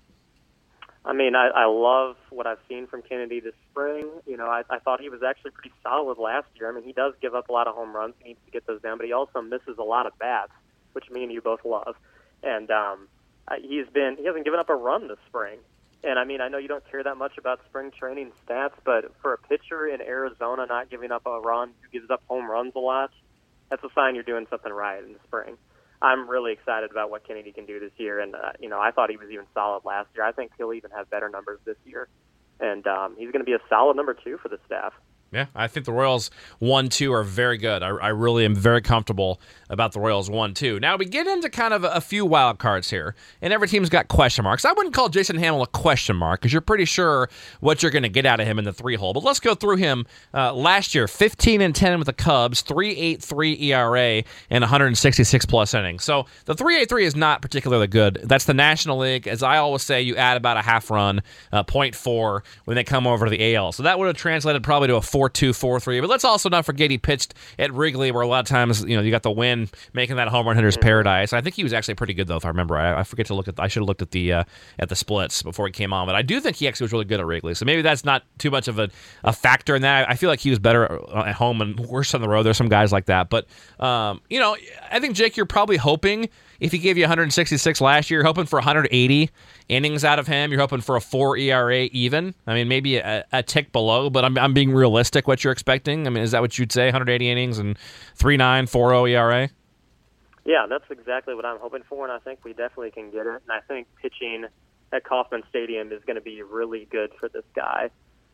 I 1.07 1.13
mean, 1.13 1.35
I, 1.35 1.47
I 1.55 1.65
love 1.67 2.17
what 2.31 2.47
I've 2.47 2.59
seen 2.67 2.85
from 2.85 3.01
Kennedy 3.01 3.39
this 3.39 3.53
spring. 3.71 4.09
You 4.25 4.35
know, 4.35 4.47
I, 4.47 4.63
I 4.69 4.79
thought 4.79 4.99
he 4.99 5.07
was 5.07 5.23
actually 5.23 5.51
pretty 5.51 5.71
solid 5.81 6.17
last 6.17 6.47
year. 6.55 6.69
I 6.69 6.75
mean, 6.75 6.83
he 6.83 6.91
does 6.91 7.13
give 7.21 7.33
up 7.33 7.47
a 7.47 7.53
lot 7.53 7.65
of 7.65 7.75
home 7.75 7.95
runs. 7.95 8.13
He 8.19 8.29
needs 8.29 8.39
to 8.45 8.51
get 8.51 8.67
those 8.67 8.81
down, 8.81 8.97
but 8.97 9.05
he 9.05 9.13
also 9.13 9.41
misses 9.41 9.77
a 9.79 9.83
lot 9.83 10.05
of 10.05 10.19
bats, 10.19 10.51
which 10.91 11.09
me 11.09 11.23
and 11.23 11.31
you 11.31 11.41
both 11.41 11.63
love. 11.63 11.95
And 12.43 12.69
um, 12.71 13.07
he's 13.61 13.87
been 13.87 14.17
he 14.17 14.25
hasn't 14.25 14.43
given 14.43 14.59
up 14.59 14.69
a 14.69 14.75
run 14.75 15.07
this 15.07 15.17
spring. 15.29 15.59
And 16.03 16.19
I 16.19 16.25
mean, 16.25 16.41
I 16.41 16.49
know 16.49 16.57
you 16.57 16.67
don't 16.67 16.83
care 16.91 17.03
that 17.03 17.15
much 17.15 17.37
about 17.37 17.61
spring 17.69 17.91
training 17.97 18.33
stats, 18.45 18.73
but 18.83 19.13
for 19.21 19.33
a 19.33 19.37
pitcher 19.37 19.87
in 19.87 20.01
Arizona 20.01 20.65
not 20.67 20.89
giving 20.89 21.13
up 21.13 21.25
a 21.25 21.39
run, 21.39 21.71
who 21.81 21.99
gives 21.99 22.11
up 22.11 22.21
home 22.27 22.51
runs 22.51 22.73
a 22.75 22.79
lot, 22.79 23.11
that's 23.69 23.83
a 23.83 23.89
sign 23.95 24.13
you're 24.13 24.25
doing 24.25 24.45
something 24.49 24.73
right 24.73 25.01
in 25.01 25.13
the 25.13 25.19
spring. 25.25 25.57
I'm 26.01 26.29
really 26.29 26.51
excited 26.51 26.91
about 26.91 27.09
what 27.09 27.27
Kennedy 27.27 27.51
can 27.51 27.65
do 27.65 27.79
this 27.79 27.91
year. 27.97 28.19
And, 28.19 28.35
uh, 28.35 28.51
you 28.59 28.69
know, 28.69 28.79
I 28.79 28.91
thought 28.91 29.09
he 29.09 29.17
was 29.17 29.29
even 29.31 29.45
solid 29.53 29.83
last 29.83 30.09
year. 30.15 30.23
I 30.23 30.31
think 30.31 30.51
he'll 30.57 30.73
even 30.73 30.91
have 30.91 31.09
better 31.09 31.29
numbers 31.29 31.59
this 31.65 31.77
year. 31.85 32.07
And 32.59 32.85
um, 32.87 33.15
he's 33.17 33.31
going 33.31 33.41
to 33.41 33.45
be 33.45 33.53
a 33.53 33.61
solid 33.69 33.95
number 33.95 34.13
two 34.13 34.37
for 34.37 34.49
the 34.49 34.59
staff. 34.65 34.93
Yeah, 35.31 35.47
I 35.53 35.67
think 35.67 35.85
the 35.85 35.91
Royals 35.91 36.31
one 36.59 36.87
two 36.87 37.11
are 37.11 37.23
very 37.23 37.57
good. 37.57 37.83
I, 37.83 37.89
I 37.89 38.07
really 38.09 38.45
am 38.45 38.55
very 38.55 38.81
comfortable 38.81 39.41
about 39.69 39.91
the 39.91 39.99
Royals 39.99 40.29
one 40.29 40.53
two. 40.53 40.79
Now 40.79 40.95
we 40.95 41.03
get 41.03 41.27
into 41.27 41.49
kind 41.49 41.73
of 41.73 41.83
a, 41.83 41.89
a, 41.89 42.01
few 42.01 42.25
wild 42.25 42.59
cards 42.59 42.89
here, 42.89 43.13
and 43.41 43.51
every 43.51 43.67
team's 43.67 43.89
got 43.89 44.07
question 44.07 44.45
marks. 44.45 44.63
I 44.63 44.71
wouldn't 44.71 44.95
call 44.95 45.09
Jason 45.09 45.37
Hammel 45.37 45.63
a 45.63 45.67
question 45.67 46.15
mark 46.15 46.39
because 46.39 46.53
you're 46.53 46.61
pretty 46.61 46.85
sure 46.85 47.29
what 47.59 47.83
you're 47.83 47.91
going 47.91 48.03
to 48.03 48.09
get 48.09 48.25
out 48.25 48.39
of 48.39 48.47
him 48.47 48.57
in 48.57 48.63
the 48.63 48.71
three 48.71 48.95
hole. 48.95 49.11
But 49.11 49.23
let's 49.23 49.41
go 49.41 49.53
through 49.53 49.77
him. 49.77 50.05
Uh, 50.33 50.53
last 50.53 50.95
year, 50.95 51.09
15 51.09 51.59
and 51.59 51.75
10 51.75 51.99
with 51.99 52.05
the 52.05 52.13
Cubs, 52.13 52.63
3.83 52.63 53.61
ERA, 53.63 54.23
and 54.49 54.61
166 54.61 55.45
plus 55.45 55.73
innings. 55.73 56.05
So 56.05 56.25
the 56.45 56.55
3.83 56.55 57.01
is 57.03 57.15
not 57.17 57.41
particularly 57.41 57.87
good. 57.87 58.21
That's 58.23 58.45
the 58.45 58.53
National 58.53 58.97
League. 58.99 59.27
As 59.27 59.43
I 59.43 59.57
always 59.57 59.83
say, 59.83 60.01
you 60.01 60.15
add 60.15 60.37
about 60.37 60.55
a 60.55 60.61
half 60.61 60.89
run, 60.89 61.21
uh, 61.51 61.63
0.4 61.65 62.43
when 62.63 62.75
they 62.75 62.85
come 62.85 63.05
over 63.05 63.25
to 63.25 63.29
the 63.29 63.55
AL. 63.55 63.73
So 63.73 63.83
that 63.83 63.99
would 63.99 64.07
have 64.07 64.15
translated 64.15 64.63
probably 64.63 64.87
to 64.87 64.95
a 64.95 65.01
4-2, 65.17 65.49
4-3. 65.49 66.01
But 66.01 66.09
let's 66.09 66.23
also 66.23 66.49
not 66.49 66.65
forget 66.65 66.91
he 66.91 66.97
pitched 66.97 67.33
at 67.57 67.73
Wrigley, 67.73 68.11
where 68.11 68.21
a 68.21 68.27
lot 68.27 68.39
of 68.39 68.45
times 68.47 68.83
you 68.83 68.95
know 68.95 69.01
you 69.01 69.11
got 69.11 69.23
the 69.23 69.31
win 69.31 69.69
making 69.93 70.17
that 70.17 70.27
home 70.27 70.45
run 70.45 70.55
hitter's 70.55 70.77
paradise. 70.77 71.33
I 71.33 71.41
think 71.41 71.55
he 71.55 71.63
was 71.63 71.73
actually 71.73 71.95
pretty 71.95 72.13
good 72.13 72.27
though, 72.27 72.37
if 72.37 72.45
I 72.45 72.49
remember. 72.49 72.77
I, 72.77 72.99
I 72.99 73.03
forget 73.03 73.25
to 73.27 73.33
look 73.33 73.47
at. 73.47 73.59
I 73.59 73.67
should 73.67 73.81
have 73.81 73.87
looked 73.87 74.01
at 74.01 74.11
the 74.11 74.33
uh, 74.33 74.43
at 74.79 74.89
the 74.89 74.95
splits 74.95 75.41
before 75.41 75.65
he 75.65 75.71
came 75.71 75.93
on, 75.93 76.05
but 76.05 76.15
I 76.15 76.21
do 76.21 76.39
think 76.39 76.57
he 76.57 76.67
actually 76.67 76.85
was 76.85 76.91
really 76.91 77.05
good 77.05 77.19
at 77.19 77.25
Wrigley. 77.25 77.55
So 77.55 77.65
maybe 77.65 77.81
that's 77.81 78.05
not 78.05 78.23
too 78.37 78.51
much 78.51 78.67
of 78.67 78.79
a, 78.79 78.89
a 79.23 79.33
factor 79.33 79.75
in 79.75 79.81
that. 79.81 80.09
I 80.09 80.15
feel 80.15 80.29
like 80.29 80.39
he 80.39 80.49
was 80.49 80.59
better 80.59 80.85
at 81.15 81.35
home 81.35 81.61
and 81.61 81.79
worse 81.79 82.13
on 82.13 82.21
the 82.21 82.29
road. 82.29 82.43
There's 82.43 82.57
some 82.57 82.69
guys 82.69 82.91
like 82.91 83.05
that, 83.05 83.29
but 83.29 83.47
um, 83.79 84.21
you 84.29 84.39
know, 84.39 84.55
I 84.91 84.99
think 84.99 85.15
Jake, 85.15 85.37
you're 85.37 85.45
probably 85.45 85.77
hoping 85.77 86.29
if 86.59 86.71
he 86.71 86.77
gave 86.77 86.97
you 86.97 87.03
166 87.03 87.81
last 87.81 88.09
year, 88.09 88.19
you're 88.19 88.25
hoping 88.25 88.45
for 88.45 88.57
180 88.57 89.29
innings 89.69 90.03
out 90.03 90.19
of 90.19 90.27
him. 90.27 90.51
You're 90.51 90.61
hoping 90.61 90.81
for 90.81 90.95
a 90.95 91.01
four 91.01 91.37
ERA 91.37 91.83
even. 91.91 92.33
I 92.45 92.53
mean, 92.53 92.67
maybe 92.67 92.97
a, 92.97 93.25
a 93.31 93.43
tick 93.43 93.71
below, 93.71 94.09
but 94.09 94.25
I'm, 94.25 94.37
I'm 94.37 94.53
being 94.53 94.71
realistic. 94.71 95.27
What 95.27 95.43
you're 95.43 95.53
expecting? 95.53 96.07
I 96.07 96.09
mean, 96.09 96.23
is 96.23 96.31
that 96.31 96.41
what 96.41 96.57
you'd 96.57 96.71
say? 96.71 96.85
180 96.85 97.29
innings 97.29 97.59
and 97.59 97.77
three 98.15 98.37
nine 98.37 98.67
four 98.67 98.89
zero 98.89 99.05
ERA. 99.05 99.49
Yeah, 100.45 100.65
that's 100.69 100.89
exactly 100.89 101.35
what 101.35 101.45
I'm 101.45 101.59
hoping 101.59 101.83
for, 101.89 102.05
and 102.05 102.11
I 102.11 102.19
think 102.19 102.39
we 102.45 102.53
definitely 102.53 102.91
can 102.91 103.11
get 103.11 103.27
it. 103.27 103.41
And 103.41 103.51
I 103.51 103.59
think 103.67 103.87
pitching 104.01 104.45
at 104.93 105.03
Kauffman 105.03 105.43
Stadium 105.49 105.91
is 105.91 106.01
going 106.05 106.15
to 106.15 106.21
be 106.21 106.41
really 106.41 106.87
good 106.89 107.11
for 107.19 107.27
this 107.27 107.43
guy. 107.53 107.89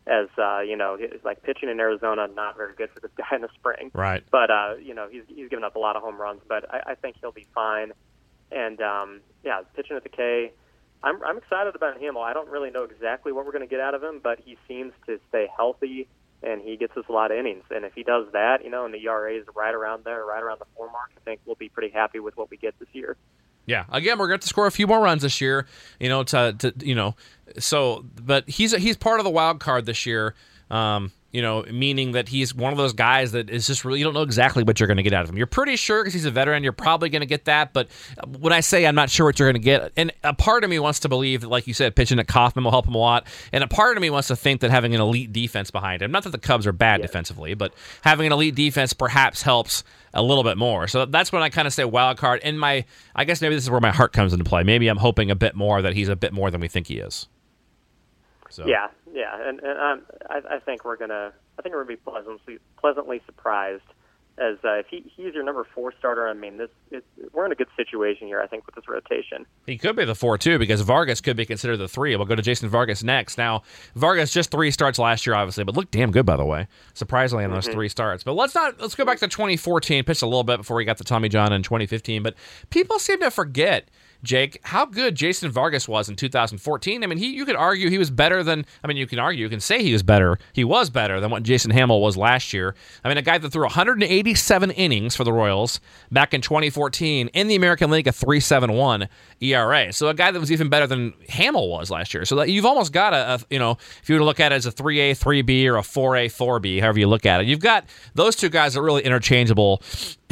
As 0.06 0.28
uh, 0.38 0.60
you 0.60 0.76
know, 0.76 0.98
like 1.24 1.42
pitching 1.42 1.68
in 1.70 1.80
Arizona, 1.80 2.28
not 2.28 2.56
very 2.56 2.74
good 2.74 2.90
for 2.90 3.00
this 3.00 3.10
guy 3.16 3.34
in 3.34 3.42
the 3.42 3.48
spring. 3.54 3.90
Right. 3.94 4.22
But 4.30 4.50
uh, 4.50 4.74
you 4.80 4.94
know, 4.94 5.08
he's 5.10 5.22
he's 5.26 5.48
given 5.48 5.64
up 5.64 5.76
a 5.76 5.78
lot 5.78 5.96
of 5.96 6.02
home 6.02 6.20
runs, 6.20 6.40
but 6.46 6.72
I, 6.72 6.92
I 6.92 6.94
think 6.94 7.16
he'll 7.20 7.32
be 7.32 7.46
fine. 7.54 7.92
And 8.54 8.80
um, 8.80 9.20
yeah, 9.44 9.62
pitching 9.74 9.96
at 9.96 10.02
the 10.02 10.08
K, 10.08 10.52
I'm 11.02 11.22
I'm 11.22 11.38
excited 11.38 11.74
about 11.74 12.00
him. 12.00 12.16
I 12.16 12.32
don't 12.32 12.48
really 12.48 12.70
know 12.70 12.84
exactly 12.84 13.32
what 13.32 13.44
we're 13.44 13.52
going 13.52 13.68
to 13.68 13.70
get 13.70 13.80
out 13.80 13.94
of 13.94 14.02
him, 14.02 14.20
but 14.22 14.40
he 14.44 14.56
seems 14.68 14.92
to 15.06 15.18
stay 15.28 15.48
healthy 15.54 16.08
and 16.42 16.60
he 16.60 16.76
gets 16.76 16.96
us 16.96 17.04
a 17.08 17.12
lot 17.12 17.30
of 17.30 17.38
innings. 17.38 17.64
And 17.70 17.84
if 17.84 17.94
he 17.94 18.02
does 18.02 18.26
that, 18.32 18.64
you 18.64 18.70
know, 18.70 18.84
and 18.84 18.92
the 18.92 19.02
ERA 19.04 19.34
is 19.34 19.46
right 19.54 19.74
around 19.74 20.04
there, 20.04 20.24
right 20.24 20.42
around 20.42 20.60
the 20.60 20.66
four 20.76 20.90
mark, 20.90 21.10
I 21.16 21.20
think 21.20 21.40
we'll 21.46 21.56
be 21.56 21.68
pretty 21.68 21.92
happy 21.92 22.20
with 22.20 22.36
what 22.36 22.50
we 22.50 22.56
get 22.56 22.78
this 22.78 22.88
year. 22.92 23.16
Yeah, 23.66 23.84
again, 23.90 24.18
we're 24.18 24.28
going 24.28 24.40
to 24.40 24.46
score 24.46 24.66
a 24.66 24.70
few 24.70 24.86
more 24.86 25.00
runs 25.00 25.22
this 25.22 25.40
year. 25.40 25.66
You 25.98 26.10
know, 26.10 26.22
to, 26.24 26.54
to 26.58 26.74
you 26.80 26.94
know, 26.94 27.16
so 27.58 28.04
but 28.22 28.48
he's 28.48 28.76
he's 28.76 28.96
part 28.96 29.20
of 29.20 29.24
the 29.24 29.30
wild 29.30 29.60
card 29.60 29.86
this 29.86 30.04
year. 30.04 30.34
Um, 30.70 31.12
you 31.34 31.42
know, 31.42 31.64
meaning 31.64 32.12
that 32.12 32.28
he's 32.28 32.54
one 32.54 32.72
of 32.72 32.76
those 32.76 32.92
guys 32.92 33.32
that 33.32 33.50
is 33.50 33.66
just 33.66 33.84
really, 33.84 33.98
you 33.98 34.04
don't 34.04 34.14
know 34.14 34.22
exactly 34.22 34.62
what 34.62 34.78
you're 34.78 34.86
going 34.86 34.98
to 34.98 35.02
get 35.02 35.12
out 35.12 35.24
of 35.24 35.30
him. 35.30 35.36
You're 35.36 35.48
pretty 35.48 35.74
sure 35.74 36.00
because 36.00 36.14
he's 36.14 36.26
a 36.26 36.30
veteran, 36.30 36.62
you're 36.62 36.72
probably 36.72 37.08
going 37.08 37.22
to 37.22 37.26
get 37.26 37.46
that. 37.46 37.72
But 37.72 37.88
when 38.38 38.52
I 38.52 38.60
say 38.60 38.86
I'm 38.86 38.94
not 38.94 39.10
sure 39.10 39.26
what 39.26 39.36
you're 39.40 39.50
going 39.50 39.60
to 39.60 39.64
get, 39.64 39.90
and 39.96 40.12
a 40.22 40.32
part 40.32 40.62
of 40.62 40.70
me 40.70 40.78
wants 40.78 41.00
to 41.00 41.08
believe 41.08 41.40
that, 41.40 41.48
like 41.48 41.66
you 41.66 41.74
said, 41.74 41.96
pitching 41.96 42.20
at 42.20 42.28
Kauffman 42.28 42.62
will 42.62 42.70
help 42.70 42.86
him 42.86 42.94
a 42.94 42.98
lot. 42.98 43.26
And 43.52 43.64
a 43.64 43.66
part 43.66 43.96
of 43.96 44.00
me 44.00 44.10
wants 44.10 44.28
to 44.28 44.36
think 44.36 44.60
that 44.60 44.70
having 44.70 44.94
an 44.94 45.00
elite 45.00 45.32
defense 45.32 45.72
behind 45.72 46.02
him, 46.02 46.12
not 46.12 46.22
that 46.22 46.30
the 46.30 46.38
Cubs 46.38 46.68
are 46.68 46.72
bad 46.72 47.00
yeah. 47.00 47.06
defensively, 47.06 47.54
but 47.54 47.74
having 48.02 48.28
an 48.28 48.32
elite 48.32 48.54
defense 48.54 48.92
perhaps 48.92 49.42
helps 49.42 49.82
a 50.12 50.22
little 50.22 50.44
bit 50.44 50.56
more. 50.56 50.86
So 50.86 51.04
that's 51.04 51.32
when 51.32 51.42
I 51.42 51.48
kind 51.48 51.66
of 51.66 51.74
say 51.74 51.84
wild 51.84 52.16
card. 52.16 52.42
And 52.44 52.60
my, 52.60 52.84
I 53.16 53.24
guess 53.24 53.40
maybe 53.40 53.56
this 53.56 53.64
is 53.64 53.70
where 53.70 53.80
my 53.80 53.90
heart 53.90 54.12
comes 54.12 54.32
into 54.32 54.44
play. 54.44 54.62
Maybe 54.62 54.86
I'm 54.86 54.98
hoping 54.98 55.32
a 55.32 55.34
bit 55.34 55.56
more 55.56 55.82
that 55.82 55.94
he's 55.94 56.08
a 56.08 56.14
bit 56.14 56.32
more 56.32 56.52
than 56.52 56.60
we 56.60 56.68
think 56.68 56.86
he 56.86 56.98
is. 56.98 57.26
So. 58.50 58.68
Yeah, 58.68 58.86
yeah, 59.14 59.48
and, 59.48 59.60
and 59.60 59.78
um, 59.78 60.02
I, 60.28 60.56
I 60.56 60.58
think 60.58 60.84
we're 60.84 60.96
gonna 60.96 61.32
I 61.58 61.62
think 61.62 61.74
we're 61.74 61.84
gonna 61.84 61.96
be 61.96 62.02
pleasantly 62.02 62.58
pleasantly 62.76 63.22
surprised 63.26 63.82
as 64.36 64.56
uh, 64.64 64.72
if 64.72 64.86
he, 64.88 65.04
he's 65.14 65.32
your 65.32 65.44
number 65.44 65.64
four 65.74 65.92
starter. 65.96 66.26
I 66.26 66.32
mean, 66.32 66.56
this 66.56 66.70
it, 66.90 67.04
we're 67.32 67.46
in 67.46 67.52
a 67.52 67.54
good 67.54 67.68
situation 67.76 68.26
here. 68.26 68.40
I 68.40 68.48
think 68.48 68.66
with 68.66 68.74
this 68.74 68.88
rotation, 68.88 69.46
he 69.66 69.78
could 69.78 69.94
be 69.94 70.04
the 70.04 70.16
four 70.16 70.36
too 70.36 70.58
because 70.58 70.80
Vargas 70.80 71.20
could 71.20 71.36
be 71.36 71.46
considered 71.46 71.76
the 71.76 71.86
three. 71.86 72.16
We'll 72.16 72.26
go 72.26 72.34
to 72.34 72.42
Jason 72.42 72.68
Vargas 72.68 73.04
next. 73.04 73.38
Now, 73.38 73.62
Vargas 73.94 74.32
just 74.32 74.50
three 74.50 74.72
starts 74.72 74.98
last 74.98 75.26
year, 75.26 75.36
obviously, 75.36 75.62
but 75.62 75.76
looked 75.76 75.92
damn 75.92 76.10
good 76.10 76.26
by 76.26 76.36
the 76.36 76.44
way, 76.44 76.66
surprisingly 76.94 77.44
in 77.44 77.52
those 77.52 77.66
mm-hmm. 77.66 77.74
three 77.74 77.88
starts. 77.88 78.24
But 78.24 78.32
let's 78.32 78.56
not 78.56 78.80
let's 78.80 78.96
go 78.96 79.04
back 79.04 79.20
to 79.20 79.28
2014. 79.28 80.02
Pitched 80.02 80.22
a 80.22 80.26
little 80.26 80.42
bit 80.42 80.56
before 80.56 80.80
he 80.80 80.86
got 80.86 80.98
the 80.98 81.04
Tommy 81.04 81.28
John 81.28 81.52
in 81.52 81.62
2015, 81.62 82.24
but 82.24 82.34
people 82.70 82.98
seem 82.98 83.20
to 83.20 83.30
forget 83.30 83.88
Jake, 84.24 84.60
how 84.64 84.86
good 84.86 85.14
Jason 85.14 85.50
Vargas 85.50 85.86
was 85.86 86.08
in 86.08 86.16
2014. 86.16 87.04
I 87.04 87.06
mean, 87.06 87.18
he 87.18 87.34
you 87.34 87.44
could 87.44 87.56
argue 87.56 87.90
he 87.90 87.98
was 87.98 88.10
better 88.10 88.42
than 88.42 88.64
I 88.82 88.88
mean, 88.88 88.96
you 88.96 89.06
can 89.06 89.18
argue, 89.18 89.44
you 89.44 89.50
can 89.50 89.60
say 89.60 89.82
he 89.82 89.92
was 89.92 90.02
better. 90.02 90.38
He 90.52 90.64
was 90.64 90.90
better 90.90 91.20
than 91.20 91.30
what 91.30 91.42
Jason 91.42 91.70
Hammel 91.70 92.00
was 92.00 92.16
last 92.16 92.52
year. 92.52 92.74
I 93.04 93.08
mean, 93.08 93.18
a 93.18 93.22
guy 93.22 93.38
that 93.38 93.50
threw 93.50 93.62
187 93.62 94.70
innings 94.72 95.14
for 95.14 95.24
the 95.24 95.32
Royals 95.32 95.80
back 96.10 96.34
in 96.34 96.40
2014 96.40 97.28
in 97.28 97.48
the 97.48 97.54
American 97.54 97.90
League, 97.90 98.06
a 98.06 98.12
3.71 98.12 99.08
ERA. 99.40 99.92
So 99.92 100.08
a 100.08 100.14
guy 100.14 100.30
that 100.30 100.40
was 100.40 100.50
even 100.50 100.68
better 100.68 100.86
than 100.86 101.12
Hammel 101.28 101.68
was 101.68 101.90
last 101.90 102.14
year. 102.14 102.24
So 102.24 102.42
you've 102.42 102.66
almost 102.66 102.92
got 102.92 103.12
a, 103.12 103.34
a 103.34 103.40
you 103.50 103.58
know, 103.58 103.72
if 104.02 104.08
you 104.08 104.14
were 104.14 104.20
to 104.20 104.24
look 104.24 104.40
at 104.40 104.52
it 104.52 104.56
as 104.56 104.66
a 104.66 104.72
3A, 104.72 105.12
3B 105.12 105.66
or 105.66 105.76
a 105.76 105.82
4A, 105.82 106.26
4B, 106.26 106.80
however 106.80 106.98
you 106.98 107.06
look 107.06 107.26
at 107.26 107.40
it, 107.40 107.46
you've 107.46 107.60
got 107.60 107.84
those 108.14 108.36
two 108.36 108.48
guys 108.48 108.76
are 108.76 108.82
really 108.82 109.02
interchangeable 109.02 109.82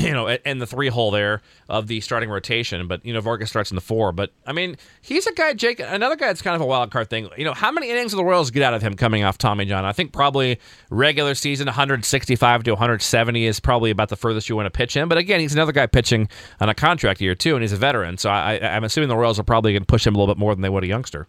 you 0.02 0.12
know, 0.12 0.28
and 0.28 0.60
the 0.60 0.66
three 0.66 0.88
hole 0.88 1.10
there 1.10 1.42
of 1.68 1.86
the 1.86 2.00
starting 2.00 2.28
rotation. 2.28 2.88
But 2.88 3.04
you 3.04 3.12
know, 3.12 3.20
Vargas 3.20 3.48
starts 3.48 3.70
in 3.70 3.74
the 3.74 3.80
four. 3.80 4.12
But 4.12 4.32
I 4.46 4.52
mean, 4.52 4.76
he's 5.00 5.26
a 5.26 5.32
guy, 5.32 5.54
Jake. 5.54 5.80
Another 5.80 6.16
guy 6.16 6.26
that's 6.26 6.42
kind 6.42 6.56
of 6.56 6.60
a 6.60 6.66
wild 6.66 6.90
card 6.90 7.08
thing. 7.08 7.28
You 7.36 7.44
know, 7.44 7.54
how 7.54 7.70
many 7.70 7.90
innings 7.90 8.12
of 8.12 8.16
the 8.16 8.24
Royals 8.24 8.50
get 8.50 8.62
out 8.62 8.74
of 8.74 8.82
him 8.82 8.94
coming 8.94 9.24
off 9.24 9.38
Tommy 9.38 9.64
John? 9.64 9.84
I 9.84 9.92
think 9.92 10.12
probably 10.12 10.58
regular 10.90 11.34
season 11.34 11.66
165 11.66 12.64
to 12.64 12.70
170 12.72 13.46
is 13.46 13.60
probably 13.60 13.90
about 13.90 14.08
the 14.08 14.16
furthest 14.16 14.48
you 14.48 14.56
want 14.56 14.66
to 14.66 14.70
pitch 14.70 14.96
him. 14.96 15.08
But 15.08 15.18
again, 15.18 15.40
he's 15.40 15.54
another 15.54 15.72
guy 15.72 15.86
pitching 15.86 16.28
on 16.60 16.68
a 16.68 16.74
contract 16.74 17.20
year 17.20 17.34
too, 17.34 17.54
and 17.54 17.62
he's 17.62 17.72
a 17.72 17.76
veteran. 17.76 18.18
So 18.18 18.30
I, 18.30 18.58
I'm 18.58 18.84
assuming 18.84 19.08
the 19.08 19.16
Royals 19.16 19.38
are 19.38 19.44
probably 19.44 19.72
going 19.72 19.82
to 19.82 19.86
push 19.86 20.06
him 20.06 20.14
a 20.14 20.18
little 20.18 20.34
bit 20.34 20.38
more 20.38 20.54
than 20.54 20.62
they 20.62 20.68
would 20.68 20.84
a 20.84 20.88
youngster. 20.88 21.28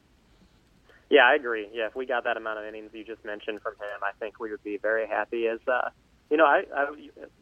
Yeah, 1.10 1.26
I 1.26 1.36
agree. 1.36 1.68
Yeah, 1.72 1.86
if 1.86 1.96
we 1.96 2.08
got 2.08 2.24
that 2.24 2.38
amount 2.38 2.58
of 2.58 2.66
innings 2.66 2.90
you 2.92 3.04
just 3.04 3.24
mentioned 3.24 3.62
from 3.62 3.74
him, 3.74 4.02
I 4.02 4.14
think 4.20 4.40
we 4.40 4.50
would 4.50 4.64
be 4.64 4.78
very 4.78 5.08
happy 5.08 5.48
as. 5.48 5.60
Uh, 5.68 5.90
you 6.34 6.38
know, 6.38 6.46
I, 6.48 6.64
I 6.76 6.88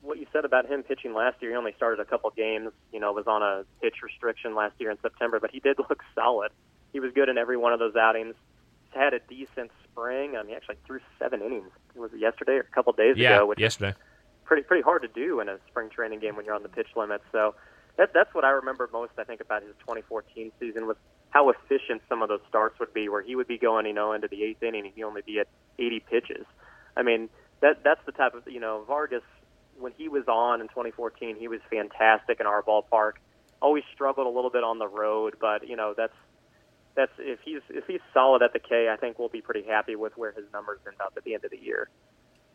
what 0.01 0.19
you 0.19 0.25
said 0.33 0.43
about 0.43 0.69
him 0.69 0.83
pitching 0.83 1.13
last 1.13 1.41
year. 1.41 1.51
He 1.51 1.55
only 1.55 1.71
started 1.77 2.01
a 2.01 2.05
couple 2.05 2.29
games. 2.31 2.73
You 2.91 2.99
know, 2.99 3.13
was 3.13 3.25
on 3.25 3.41
a 3.41 3.63
pitch 3.81 4.03
restriction 4.03 4.53
last 4.53 4.73
year 4.79 4.91
in 4.91 4.97
September, 5.01 5.39
but 5.39 5.49
he 5.49 5.61
did 5.61 5.77
look 5.89 6.03
solid. 6.13 6.51
He 6.91 6.99
was 6.99 7.13
good 7.13 7.29
in 7.29 7.37
every 7.37 7.55
one 7.55 7.71
of 7.71 7.79
those 7.79 7.95
outings. 7.95 8.35
He's 8.83 9.01
had 9.01 9.13
a 9.13 9.21
decent 9.29 9.71
spring. 9.85 10.35
I 10.35 10.41
mean, 10.41 10.49
he 10.49 10.55
actually 10.55 10.75
threw 10.85 10.99
seven 11.17 11.41
innings. 11.41 11.69
Was 11.95 12.11
it 12.11 12.19
yesterday 12.19 12.55
or 12.55 12.67
a 12.69 12.75
couple 12.75 12.91
days 12.91 13.15
yeah, 13.15 13.37
ago? 13.37 13.45
Which 13.45 13.59
yesterday. 13.59 13.97
Pretty 14.43 14.63
pretty 14.63 14.83
hard 14.83 15.03
to 15.03 15.07
do 15.07 15.39
in 15.39 15.47
a 15.47 15.57
spring 15.69 15.89
training 15.89 16.19
game 16.19 16.35
when 16.35 16.43
you're 16.43 16.55
on 16.55 16.63
the 16.63 16.67
pitch 16.67 16.89
limit. 16.97 17.21
So 17.31 17.55
that 17.95 18.11
that's 18.13 18.35
what 18.35 18.43
I 18.43 18.49
remember 18.49 18.89
most. 18.91 19.13
I 19.17 19.23
think 19.23 19.39
about 19.39 19.61
his 19.61 19.71
2014 19.79 20.51
season 20.59 20.85
was 20.85 20.97
how 21.29 21.49
efficient 21.49 22.01
some 22.09 22.21
of 22.21 22.27
those 22.27 22.41
starts 22.49 22.77
would 22.81 22.93
be, 22.93 23.07
where 23.07 23.21
he 23.21 23.37
would 23.37 23.47
be 23.47 23.57
going, 23.57 23.85
you 23.85 23.93
know, 23.93 24.11
into 24.11 24.27
the 24.27 24.43
eighth 24.43 24.61
inning 24.61 24.83
and 24.83 24.93
he 24.93 25.01
only 25.01 25.21
be 25.21 25.39
at 25.39 25.47
80 25.79 26.01
pitches. 26.09 26.45
I 26.97 27.03
mean, 27.03 27.29
that 27.61 27.83
that's 27.83 28.01
the 28.05 28.11
type 28.11 28.33
of 28.33 28.43
you 28.47 28.59
know 28.59 28.83
Vargas 28.87 29.23
when 29.81 29.93
he 29.97 30.07
was 30.07 30.27
on 30.27 30.61
in 30.61 30.67
2014, 30.67 31.37
he 31.37 31.47
was 31.47 31.59
fantastic 31.69 32.39
in 32.39 32.45
our 32.45 32.61
ballpark. 32.61 33.13
Always 33.61 33.83
struggled 33.93 34.27
a 34.27 34.29
little 34.29 34.49
bit 34.49 34.63
on 34.63 34.79
the 34.79 34.87
road, 34.87 35.35
but 35.39 35.67
you 35.67 35.75
know 35.75 35.93
that's 35.95 36.13
that's 36.95 37.11
if 37.19 37.39
he's 37.43 37.61
if 37.69 37.85
he's 37.87 38.01
solid 38.13 38.41
at 38.41 38.53
the 38.53 38.59
K, 38.59 38.89
I 38.91 38.97
think 38.97 39.19
we'll 39.19 39.29
be 39.29 39.41
pretty 39.41 39.63
happy 39.63 39.95
with 39.95 40.17
where 40.17 40.31
his 40.31 40.45
numbers 40.53 40.79
end 40.85 40.97
up 40.99 41.13
at 41.17 41.23
the 41.23 41.33
end 41.33 41.45
of 41.45 41.51
the 41.51 41.59
year. 41.59 41.89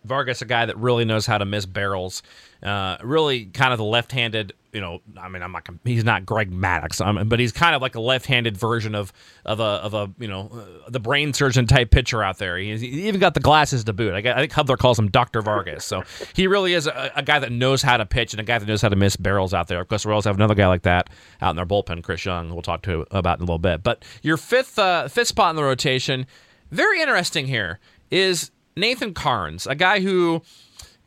Vargas, 0.07 0.43
a 0.43 0.47
guy 0.47 0.67
that 0.67 0.77
really 0.77 1.05
knows 1.05 1.27
how 1.27 1.39
to 1.39 1.45
miss 1.45 1.67
barrels, 1.67 2.23
uh, 2.63 2.97
really 3.03 3.47
kind 3.47 3.73
of 3.73 3.79
the 3.79 3.85
left-handed. 3.85 4.53
You 4.73 4.81
know, 4.81 5.01
I 5.19 5.29
mean, 5.29 5.43
I'm 5.43 5.53
not. 5.53 5.67
He's 5.85 6.05
not 6.05 6.27
Greg 6.27 6.51
Maddux, 6.51 7.05
um, 7.05 7.29
but 7.29 7.41
he's 7.41 7.53
kind 7.53 7.75
of 7.75 7.81
like 7.81 7.95
a 7.95 8.01
left-handed 8.01 8.57
version 8.59 8.95
of 8.95 9.13
of 9.45 9.59
a 9.59 9.63
of 9.63 9.95
a 9.95 10.11
you 10.19 10.29
know 10.29 10.51
uh, 10.53 10.91
the 10.91 11.01
brain 11.01 11.33
surgeon 11.33 11.67
type 11.67 11.91
pitcher 11.91 12.23
out 12.23 12.39
there. 12.39 12.59
He 12.59 12.73
even 13.09 13.19
got 13.19 13.35
the 13.35 13.41
glasses 13.41 13.85
to 13.85 13.93
boot. 13.93 14.13
I, 14.13 14.31
I 14.33 14.37
think 14.41 14.53
Hudler 14.53 14.77
calls 14.77 14.99
him 14.99 15.09
Doctor 15.09 15.41
Vargas. 15.41 15.85
So 15.85 16.03
he 16.35 16.47
really 16.47 16.75
is 16.75 16.87
a, 16.87 17.13
a, 17.17 17.23
guy 17.23 17.39
that 17.39 17.53
knows 17.53 17.81
how 17.81 17.97
to 17.97 18.05
pitch 18.05 18.35
and 18.35 18.41
a 18.41 18.45
guy 18.45 18.59
that 18.59 18.69
knows 18.69 18.83
how 18.83 18.91
to 18.91 18.97
miss 18.97 19.17
barrels 19.17 19.55
out 19.55 19.69
there. 19.69 19.81
Of 19.81 19.89
course, 19.89 20.05
we 20.05 20.13
also 20.13 20.29
have 20.29 20.37
another 20.37 20.55
guy 20.55 20.67
like 20.67 20.83
that 20.83 21.09
out 21.41 21.51
in 21.51 21.57
their 21.57 21.67
bullpen, 21.67 22.03
Chris 22.03 22.25
Young. 22.25 22.53
We'll 22.53 22.63
talk 22.63 22.83
to 22.83 23.07
about 23.11 23.39
in 23.39 23.45
a 23.45 23.47
little 23.47 23.59
bit. 23.59 23.83
But 23.83 24.05
your 24.23 24.37
fifth 24.37 24.79
uh, 24.79 25.09
fifth 25.09 25.29
spot 25.29 25.51
in 25.51 25.57
the 25.57 25.65
rotation, 25.65 26.27
very 26.71 27.01
interesting 27.01 27.47
here 27.47 27.81
is 28.11 28.51
Nathan 28.77 29.15
Karns, 29.15 29.67
a 29.67 29.75
guy 29.75 30.01
who 30.01 30.43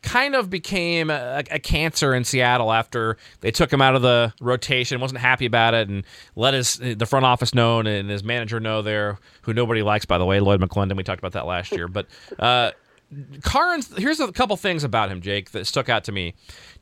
kind 0.02 0.34
of 0.34 0.48
became 0.48 1.10
a, 1.10 1.44
a, 1.50 1.58
cancer 1.58 2.14
in 2.14 2.24
Seattle 2.24 2.72
after 2.72 3.16
they 3.40 3.50
took 3.50 3.72
him 3.72 3.82
out 3.82 3.94
of 3.94 4.02
the 4.02 4.32
rotation, 4.40 4.98
wasn't 5.00 5.20
happy 5.20 5.46
about 5.46 5.74
it, 5.74 5.88
and 5.88 6.04
let 6.36 6.54
his 6.54 6.76
the 6.76 7.06
front 7.06 7.26
office 7.26 7.54
know 7.54 7.80
and 7.80 8.08
his 8.08 8.24
manager 8.24 8.60
know 8.60 8.82
there, 8.82 9.18
who 9.42 9.52
nobody 9.52 9.82
likes 9.82 10.06
by 10.06 10.18
the 10.18 10.24
way, 10.24 10.40
Lloyd 10.40 10.60
McClendon. 10.60 10.96
We 10.96 11.02
talked 11.02 11.18
about 11.18 11.32
that 11.32 11.46
last 11.46 11.72
year, 11.72 11.86
but 11.86 12.06
uh, 12.38 12.70
Karns, 13.42 13.92
here's 13.96 14.20
a 14.20 14.30
couple 14.30 14.56
things 14.56 14.84
about 14.84 15.10
him, 15.10 15.20
Jake, 15.20 15.50
that 15.50 15.66
stuck 15.66 15.88
out 15.88 16.04
to 16.04 16.12
me. 16.12 16.34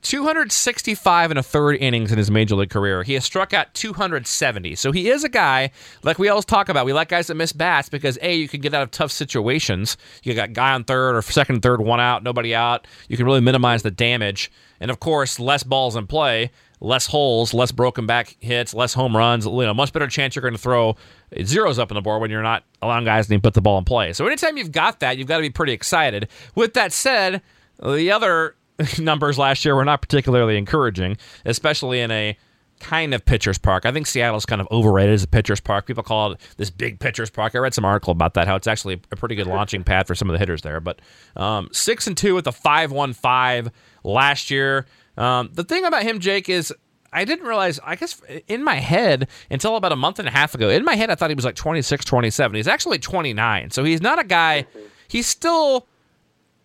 265 0.03 1.31
and 1.31 1.39
a 1.39 1.43
third 1.43 1.77
innings 1.77 2.13
in 2.13 2.19
his 2.19 2.31
major 2.31 2.55
league 2.55 2.69
career. 2.69 3.03
He 3.03 3.15
has 3.15 3.25
struck 3.25 3.55
out 3.55 3.73
270. 3.73 4.75
So 4.75 4.93
he 4.93 5.09
is 5.09 5.25
a 5.25 5.29
guy, 5.31 5.71
like 6.03 6.19
we 6.19 6.29
always 6.29 6.45
talk 6.45 6.69
about, 6.69 6.85
we 6.85 6.93
like 6.93 7.09
guys 7.09 7.29
that 7.29 7.35
miss 7.35 7.53
bats 7.53 7.89
because, 7.89 8.19
A, 8.21 8.35
you 8.35 8.47
can 8.47 8.61
get 8.61 8.75
out 8.75 8.83
of 8.83 8.91
tough 8.91 9.11
situations. 9.11 9.97
You 10.23 10.35
got 10.35 10.53
guy 10.53 10.75
on 10.75 10.85
third 10.85 11.17
or 11.17 11.23
second, 11.23 11.63
third, 11.63 11.81
one 11.81 12.01
out, 12.01 12.23
nobody 12.23 12.55
out. 12.55 12.87
You 13.09 13.17
can 13.17 13.25
really 13.25 13.41
minimize 13.41 13.83
the 13.83 13.91
damage. 13.91 14.53
And 14.81 14.91
of 14.91 15.01
course, 15.01 15.41
less 15.41 15.63
balls 15.63 15.97
in 15.97 16.07
play, 16.07 16.51
less 16.81 17.07
holes, 17.07 17.53
less 17.55 17.73
broken 17.73 18.07
back 18.07 18.37
hits, 18.41 18.75
less 18.75 18.95
home 18.95 19.17
runs. 19.17 19.47
You 19.47 19.53
know, 19.63 19.75
much 19.75 19.93
better 19.93 20.07
chance 20.07 20.37
you're 20.37 20.43
going 20.43 20.55
to 20.55 20.61
throw 20.61 20.97
zeros 21.45 21.79
up 21.79 21.91
on 21.91 21.95
the 21.95 22.03
board 22.03 22.21
when 22.21 22.31
you're 22.31 22.43
not 22.43 22.65
allowing 22.83 23.05
guys 23.05 23.27
to 23.29 23.39
put 23.41 23.55
the 23.55 23.61
ball 23.61 23.79
in 23.79 23.85
play. 23.85 24.13
So 24.13 24.27
anytime 24.27 24.57
you've 24.57 24.73
got 24.73 25.01
that, 25.01 25.19
you've 25.19 25.29
got 25.29 25.37
to 25.37 25.43
be 25.43 25.51
pretty 25.51 25.73
excited. 25.73 26.29
With 26.55 26.75
that 26.75 26.93
said, 26.93 27.43
the 27.83 28.11
other 28.11 28.57
numbers 28.99 29.39
last 29.39 29.65
year 29.65 29.75
were 29.75 29.85
not 29.85 30.01
particularly 30.01 30.57
encouraging, 30.57 31.17
especially 31.45 32.01
in 32.01 32.11
a 32.11 32.37
kind 32.81 33.13
of 33.13 33.25
pitcher's 33.25 33.59
park. 33.59 33.85
I 33.87 33.93
think 33.93 34.07
Seattle's 34.07 34.47
kind 34.47 34.61
of 34.61 34.69
overrated 34.71 35.15
as 35.15 35.25
a 35.25 35.29
pitcher's 35.29 35.61
park. 35.61 35.87
People 35.87 36.03
call 36.03 36.33
it 36.33 36.41
this 36.57 36.71
big 36.71 37.01
pitcher's 37.01 37.31
park. 37.31 37.55
I 37.55 37.59
read 37.59 37.75
some 37.75 37.85
article 37.85 38.13
about 38.13 38.35
that, 38.35 38.47
how 38.47 38.57
it's 38.57 38.67
actually 38.67 39.01
a 39.11 39.17
pretty 39.17 39.35
good 39.35 39.47
launching 39.47 39.85
pad 39.85 40.07
for 40.07 40.15
some 40.15 40.29
of 40.29 40.33
the 40.35 40.39
hitters 40.39 40.63
there. 40.63 40.81
But 40.81 41.01
um, 41.37 41.69
six 41.73 42.07
and 42.07 42.17
two 42.17 42.35
with 42.35 42.47
a 42.47 42.53
five 42.53 42.93
one 42.93 43.13
five 43.13 43.71
last 44.05 44.51
year. 44.51 44.87
Um, 45.19 45.51
the 45.53 45.65
thing 45.65 45.85
about 45.85 46.05
him, 46.05 46.21
Jake, 46.21 46.49
is 46.49 46.73
I 47.13 47.25
didn't 47.25 47.47
realize, 47.47 47.81
I 47.85 47.97
guess 47.97 48.21
in 48.47 48.63
my 48.63 48.77
head, 48.77 49.29
until 49.51 49.77
about 49.77 49.93
a 49.93 49.97
month 49.97 50.19
and 50.19 50.29
a 50.29 50.31
half 50.31 50.55
ago, 50.55 50.69
in 50.69 50.85
my 50.85 50.95
head, 50.95 51.11
I 51.11 51.15
thought 51.15 51.31
he 51.31 51.35
was 51.35 51.45
like 51.45 51.55
26, 51.55 52.05
27. 52.05 52.55
He's 52.55 52.69
actually 52.69 52.99
29. 52.99 53.71
So 53.71 53.85
he's 53.85 54.01
not 54.01 54.19
a 54.19 54.25
guy, 54.25 54.67
he's 55.09 55.27
still 55.27 55.87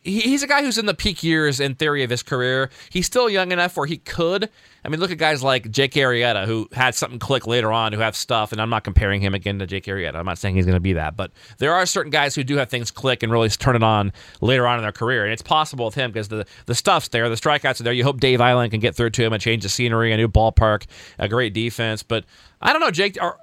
he's 0.04 0.44
a 0.44 0.48
guy 0.48 0.62
who's 0.62 0.78
in 0.78 0.86
the 0.86 0.94
peak 0.94 1.24
years 1.24 1.60
in 1.60 1.76
theory 1.76 2.04
of 2.04 2.10
his 2.10 2.24
career. 2.24 2.70
He's 2.90 3.06
still 3.06 3.30
young 3.30 3.52
enough 3.52 3.78
where 3.78 3.86
he 3.86 3.98
could. 3.98 4.50
I 4.86 4.90
mean, 4.90 5.00
look 5.00 5.12
at 5.12 5.18
guys 5.18 5.42
like 5.42 5.72
Jake 5.72 5.94
Arrieta 5.94 6.46
who 6.46 6.68
had 6.74 6.94
something 6.94 7.20
click 7.20 7.48
later 7.48 7.72
on, 7.72 7.94
who 7.94 8.00
have 8.00 8.16
stuff. 8.16 8.52
And 8.52 8.62
I'm 8.62 8.70
not 8.70 8.84
comparing 8.84 9.22
him 9.22 9.34
again 9.34 9.60
to 9.60 9.66
Jake 9.66 9.86
Arrieta. 9.86 10.16
I'm 10.16 10.26
not 10.26 10.38
saying 10.38 10.56
he's 10.56 10.66
going 10.66 10.76
to 10.76 10.82
be 10.82 10.94
that, 10.94 11.16
but 11.16 11.32
there 11.58 11.74
are 11.74 11.86
certain 11.86 12.10
guys 12.10 12.36
who 12.36 12.44
do 12.44 12.58
have 12.58 12.70
things 12.70 12.92
click 12.92 13.24
and 13.24 13.32
really 13.32 13.50
turn 13.50 13.76
it 13.76 13.84
on 13.84 14.12
later 14.42 14.68
on 14.68 14.78
in 14.78 14.84
their 14.84 14.92
career. 14.92 15.24
And 15.24 15.32
it's 15.32 15.42
possible 15.42 15.86
with 15.86 15.96
him 15.96 16.12
because 16.12 16.28
the 16.28 16.46
the 16.66 16.76
stuff's 16.76 17.08
there, 17.08 17.30
the 17.30 17.36
strikeouts 17.36 17.80
are 17.80 17.84
there. 17.84 17.94
You 17.94 18.04
hope 18.04 18.20
Dave 18.20 18.40
Eiland 18.40 18.72
can 18.72 18.82
get 18.82 18.96
through 18.96 19.12
to 19.12 19.24
him, 19.24 19.32
a 19.32 19.40
change 19.40 19.64
of 19.64 19.72
scenery, 19.72 20.12
a 20.12 20.18
new 20.18 20.28
ballpark, 20.28 20.86
a 21.18 21.30
great 21.30 21.54
defense. 21.54 22.04
But 22.04 22.26
I 22.62 22.74
don't 22.74 22.82
know, 22.82 22.92
Jake. 22.92 23.22
Are, 23.22 23.38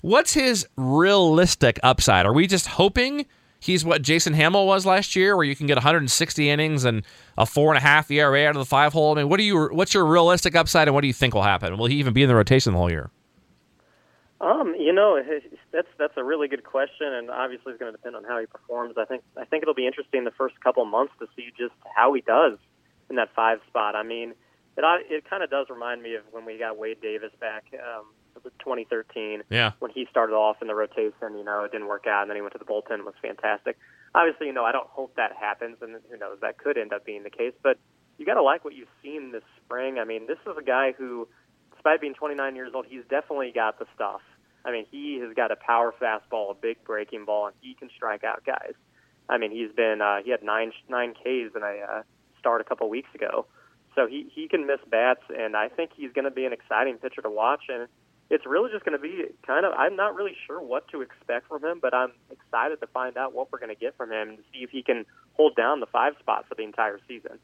what's 0.00 0.32
his 0.32 0.66
realistic 0.76 1.78
upside? 1.82 2.24
Are 2.24 2.32
we 2.32 2.46
just 2.46 2.66
hoping? 2.66 3.26
He's 3.62 3.84
what 3.84 4.02
Jason 4.02 4.34
Hammel 4.34 4.66
was 4.66 4.84
last 4.84 5.14
year, 5.14 5.36
where 5.36 5.44
you 5.44 5.54
can 5.54 5.66
get 5.66 5.76
160 5.76 6.50
innings 6.50 6.84
and 6.84 7.04
a 7.38 7.46
four 7.46 7.70
and 7.70 7.78
a 7.78 7.80
half 7.80 8.10
ERA 8.10 8.44
out 8.44 8.56
of 8.56 8.60
the 8.60 8.66
five 8.66 8.92
hole. 8.92 9.12
I 9.12 9.22
mean, 9.22 9.28
what 9.28 9.38
do 9.38 9.44
you? 9.44 9.68
What's 9.68 9.94
your 9.94 10.04
realistic 10.04 10.56
upside, 10.56 10.88
and 10.88 10.94
what 10.94 11.02
do 11.02 11.06
you 11.06 11.12
think 11.12 11.34
will 11.34 11.42
happen? 11.42 11.78
Will 11.78 11.86
he 11.86 11.96
even 11.96 12.12
be 12.12 12.22
in 12.22 12.28
the 12.28 12.34
rotation 12.34 12.72
the 12.72 12.78
whole 12.78 12.90
year? 12.90 13.10
Um, 14.40 14.74
you 14.76 14.92
know, 14.92 15.22
that's 15.72 15.88
that's 15.98 16.14
a 16.16 16.24
really 16.24 16.48
good 16.48 16.64
question, 16.64 17.06
and 17.06 17.30
obviously 17.30 17.72
it's 17.72 17.80
going 17.80 17.92
to 17.92 17.96
depend 17.96 18.16
on 18.16 18.24
how 18.24 18.38
he 18.40 18.46
performs. 18.46 18.96
I 18.98 19.04
think 19.04 19.22
I 19.36 19.44
think 19.44 19.62
it'll 19.62 19.74
be 19.74 19.86
interesting 19.86 20.24
the 20.24 20.32
first 20.32 20.60
couple 20.60 20.84
months 20.84 21.12
to 21.20 21.26
see 21.36 21.50
just 21.56 21.74
how 21.96 22.12
he 22.12 22.20
does 22.20 22.58
in 23.08 23.16
that 23.16 23.28
five 23.34 23.60
spot. 23.68 23.94
I 23.94 24.02
mean, 24.02 24.34
it 24.76 24.84
it 25.08 25.30
kind 25.30 25.42
of 25.42 25.50
does 25.50 25.68
remind 25.70 26.02
me 26.02 26.16
of 26.16 26.22
when 26.32 26.44
we 26.44 26.58
got 26.58 26.76
Wade 26.76 27.00
Davis 27.00 27.30
back. 27.40 27.64
Um, 27.74 28.06
2013. 28.34 29.42
Yeah. 29.50 29.72
When 29.78 29.90
he 29.90 30.06
started 30.10 30.34
off 30.34 30.56
in 30.62 30.68
the 30.68 30.74
rotation, 30.74 31.36
you 31.36 31.44
know, 31.44 31.64
it 31.64 31.72
didn't 31.72 31.88
work 31.88 32.06
out, 32.06 32.22
and 32.22 32.30
then 32.30 32.36
he 32.36 32.42
went 32.42 32.52
to 32.52 32.58
the 32.58 32.64
bullpen 32.64 32.94
and 32.94 33.04
was 33.04 33.14
fantastic. 33.20 33.78
Obviously, 34.14 34.46
you 34.46 34.52
know, 34.52 34.64
I 34.64 34.72
don't 34.72 34.88
hope 34.88 35.14
that 35.16 35.32
happens, 35.38 35.76
and 35.80 35.96
who 36.10 36.16
knows, 36.16 36.38
that 36.42 36.58
could 36.58 36.78
end 36.78 36.92
up 36.92 37.04
being 37.04 37.22
the 37.22 37.30
case. 37.30 37.54
But 37.62 37.78
you 38.18 38.26
got 38.26 38.34
to 38.34 38.42
like 38.42 38.64
what 38.64 38.74
you've 38.74 38.92
seen 39.02 39.32
this 39.32 39.42
spring. 39.64 39.98
I 39.98 40.04
mean, 40.04 40.26
this 40.26 40.38
is 40.46 40.56
a 40.58 40.62
guy 40.62 40.92
who, 40.92 41.28
despite 41.74 42.00
being 42.00 42.14
29 42.14 42.54
years 42.54 42.72
old, 42.74 42.86
he's 42.88 43.04
definitely 43.08 43.52
got 43.54 43.78
the 43.78 43.86
stuff. 43.94 44.20
I 44.64 44.70
mean, 44.70 44.86
he 44.90 45.18
has 45.20 45.34
got 45.34 45.50
a 45.50 45.56
power 45.56 45.92
fastball, 46.00 46.50
a 46.50 46.54
big 46.54 46.84
breaking 46.84 47.24
ball, 47.24 47.46
and 47.46 47.56
he 47.60 47.74
can 47.74 47.90
strike 47.94 48.22
out 48.22 48.44
guys. 48.44 48.74
I 49.28 49.38
mean, 49.38 49.50
he's 49.50 49.72
been 49.74 50.00
uh, 50.00 50.18
he 50.24 50.30
had 50.30 50.42
nine 50.42 50.72
nine 50.88 51.14
Ks 51.14 51.56
in 51.56 51.62
a 51.62 51.84
uh, 51.90 52.02
start 52.38 52.60
a 52.60 52.64
couple 52.64 52.88
weeks 52.88 53.08
ago, 53.14 53.46
so 53.94 54.06
he 54.06 54.30
he 54.34 54.48
can 54.48 54.66
miss 54.66 54.80
bats, 54.88 55.22
and 55.36 55.56
I 55.56 55.68
think 55.68 55.92
he's 55.96 56.12
going 56.12 56.24
to 56.24 56.30
be 56.30 56.44
an 56.44 56.52
exciting 56.52 56.98
pitcher 56.98 57.22
to 57.22 57.30
watch. 57.30 57.62
And 57.68 57.88
it's 58.32 58.46
really 58.46 58.70
just 58.72 58.82
going 58.84 58.96
to 58.96 59.02
be 59.02 59.26
kind 59.46 59.66
of 59.66 59.74
I'm 59.76 59.94
not 59.94 60.16
really 60.16 60.34
sure 60.46 60.60
what 60.60 60.88
to 60.88 61.02
expect 61.02 61.48
from 61.48 61.62
him, 61.62 61.78
but 61.80 61.92
I'm 61.92 62.12
excited 62.30 62.80
to 62.80 62.86
find 62.86 63.18
out 63.18 63.34
what 63.34 63.52
we're 63.52 63.58
going 63.58 63.74
to 63.74 63.78
get 63.78 63.94
from 63.96 64.10
him 64.10 64.30
and 64.30 64.38
see 64.52 64.60
if 64.60 64.70
he 64.70 64.82
can 64.82 65.04
hold 65.34 65.54
down 65.54 65.80
the 65.80 65.86
five 65.86 66.14
spot 66.18 66.46
for 66.48 66.54
the 66.54 66.62
entire 66.62 66.98
season. 67.06 67.38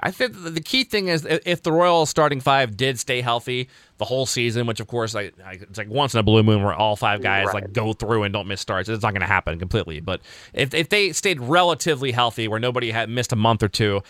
I 0.00 0.10
think 0.10 0.34
the 0.36 0.60
key 0.60 0.84
thing 0.84 1.08
is 1.08 1.26
if 1.26 1.62
the 1.62 1.72
Royals 1.72 2.08
starting 2.08 2.40
five 2.40 2.76
did 2.76 2.98
stay 2.98 3.20
healthy 3.20 3.68
the 3.98 4.04
whole 4.06 4.24
season, 4.24 4.66
which 4.66 4.80
of 4.80 4.86
course 4.86 5.14
like 5.14 5.34
it's 5.38 5.78
like 5.78 5.88
once 5.88 6.14
in 6.14 6.20
a 6.20 6.22
blue 6.22 6.42
moon 6.42 6.62
where 6.62 6.74
all 6.74 6.96
five 6.96 7.22
guys 7.22 7.46
right. 7.46 7.54
like 7.54 7.72
go 7.74 7.92
through 7.92 8.22
and 8.22 8.32
don't 8.32 8.48
miss 8.48 8.60
starts. 8.60 8.88
It's 8.88 9.02
not 9.02 9.12
going 9.12 9.20
to 9.20 9.26
happen 9.26 9.58
completely, 9.58 10.00
but 10.00 10.22
if 10.54 10.72
if 10.72 10.88
they 10.88 11.12
stayed 11.12 11.40
relatively 11.40 12.12
healthy, 12.12 12.48
where 12.48 12.60
nobody 12.60 12.90
had 12.90 13.10
missed 13.10 13.32
a 13.32 13.36
month 13.36 13.62
or 13.62 13.68
two, 13.68 14.02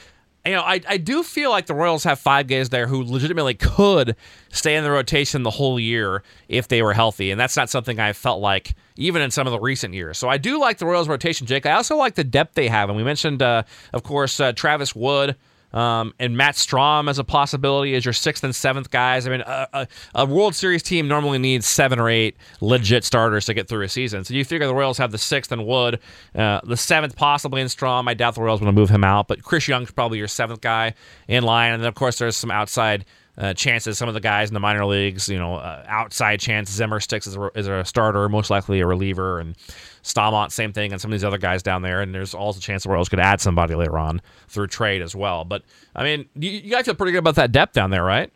you 0.44 0.52
know, 0.52 0.62
I, 0.62 0.80
I 0.88 0.96
do 0.96 1.22
feel 1.22 1.50
like 1.50 1.66
the 1.66 1.74
Royals 1.74 2.02
have 2.04 2.18
five 2.18 2.48
guys 2.48 2.70
there 2.70 2.88
who 2.88 3.04
legitimately 3.04 3.54
could 3.54 4.16
stay 4.50 4.74
in 4.74 4.82
the 4.82 4.90
rotation 4.90 5.44
the 5.44 5.50
whole 5.50 5.78
year 5.78 6.22
if 6.48 6.66
they 6.68 6.82
were 6.82 6.92
healthy. 6.92 7.30
And 7.30 7.40
that's 7.40 7.56
not 7.56 7.70
something 7.70 8.00
I 8.00 8.12
felt 8.12 8.40
like 8.40 8.74
even 8.96 9.22
in 9.22 9.30
some 9.30 9.46
of 9.46 9.52
the 9.52 9.60
recent 9.60 9.94
years. 9.94 10.18
So 10.18 10.28
I 10.28 10.38
do 10.38 10.58
like 10.58 10.78
the 10.78 10.86
Royals 10.86 11.08
rotation, 11.08 11.46
Jake. 11.46 11.64
I 11.64 11.72
also 11.72 11.96
like 11.96 12.14
the 12.14 12.24
depth 12.24 12.54
they 12.54 12.68
have. 12.68 12.88
And 12.88 12.96
we 12.96 13.04
mentioned, 13.04 13.40
uh, 13.40 13.62
of 13.92 14.02
course, 14.02 14.40
uh, 14.40 14.52
Travis 14.52 14.94
Wood. 14.96 15.36
Um, 15.72 16.12
and 16.18 16.36
Matt 16.36 16.54
Strahm 16.54 17.08
as 17.08 17.18
a 17.18 17.24
possibility 17.24 17.94
as 17.94 18.04
your 18.04 18.12
sixth 18.12 18.44
and 18.44 18.54
seventh 18.54 18.90
guys. 18.90 19.26
I 19.26 19.30
mean, 19.30 19.40
a, 19.40 19.68
a, 19.72 19.88
a, 20.14 20.26
World 20.26 20.54
Series 20.54 20.82
team 20.82 21.08
normally 21.08 21.38
needs 21.38 21.66
seven 21.66 21.98
or 21.98 22.10
eight 22.10 22.36
legit 22.60 23.04
starters 23.04 23.46
to 23.46 23.54
get 23.54 23.68
through 23.68 23.84
a 23.84 23.88
season. 23.88 24.24
So 24.24 24.34
you 24.34 24.44
figure 24.44 24.66
the 24.66 24.74
Royals 24.74 24.98
have 24.98 25.12
the 25.12 25.18
sixth 25.18 25.50
and 25.50 25.66
Wood, 25.66 25.98
uh, 26.34 26.60
the 26.64 26.76
seventh 26.76 27.16
possibly 27.16 27.62
in 27.62 27.68
Strahm. 27.68 28.08
I 28.08 28.14
doubt 28.14 28.34
the 28.34 28.42
Royals 28.42 28.60
want 28.60 28.74
to 28.74 28.78
move 28.78 28.90
him 28.90 29.04
out, 29.04 29.28
but 29.28 29.42
Chris 29.42 29.66
Young's 29.66 29.90
probably 29.90 30.18
your 30.18 30.28
seventh 30.28 30.60
guy 30.60 30.94
in 31.26 31.42
line. 31.42 31.72
And 31.72 31.82
then, 31.82 31.88
of 31.88 31.94
course, 31.94 32.18
there's 32.18 32.36
some 32.36 32.50
outside 32.50 33.04
uh, 33.42 33.52
chances. 33.54 33.98
Some 33.98 34.08
of 34.08 34.14
the 34.14 34.20
guys 34.20 34.48
in 34.48 34.54
the 34.54 34.60
minor 34.60 34.86
leagues, 34.86 35.28
you 35.28 35.38
know, 35.38 35.56
uh, 35.56 35.84
outside 35.88 36.38
chance. 36.38 36.70
Zimmer 36.70 37.00
sticks 37.00 37.26
as 37.26 37.36
a, 37.36 37.50
as 37.56 37.66
a 37.66 37.84
starter, 37.84 38.28
most 38.28 38.50
likely 38.50 38.80
a 38.80 38.86
reliever, 38.86 39.40
and 39.40 39.56
Staumont, 40.04 40.52
same 40.52 40.72
thing, 40.72 40.92
and 40.92 41.00
some 41.00 41.10
of 41.10 41.18
these 41.18 41.24
other 41.24 41.38
guys 41.38 41.62
down 41.62 41.82
there. 41.82 42.00
And 42.00 42.14
there's 42.14 42.34
also 42.34 42.58
a 42.58 42.62
chance 42.62 42.84
the 42.84 42.90
Royals 42.90 43.08
could 43.08 43.18
add 43.18 43.40
somebody 43.40 43.74
later 43.74 43.98
on 43.98 44.22
through 44.46 44.68
trade 44.68 45.02
as 45.02 45.16
well. 45.16 45.44
But 45.44 45.64
I 45.96 46.04
mean, 46.04 46.28
you, 46.36 46.50
you 46.50 46.70
guys 46.70 46.84
feel 46.84 46.94
pretty 46.94 47.12
good 47.12 47.18
about 47.18 47.34
that 47.34 47.50
depth 47.50 47.72
down 47.72 47.90
there, 47.90 48.04
right? 48.04 48.32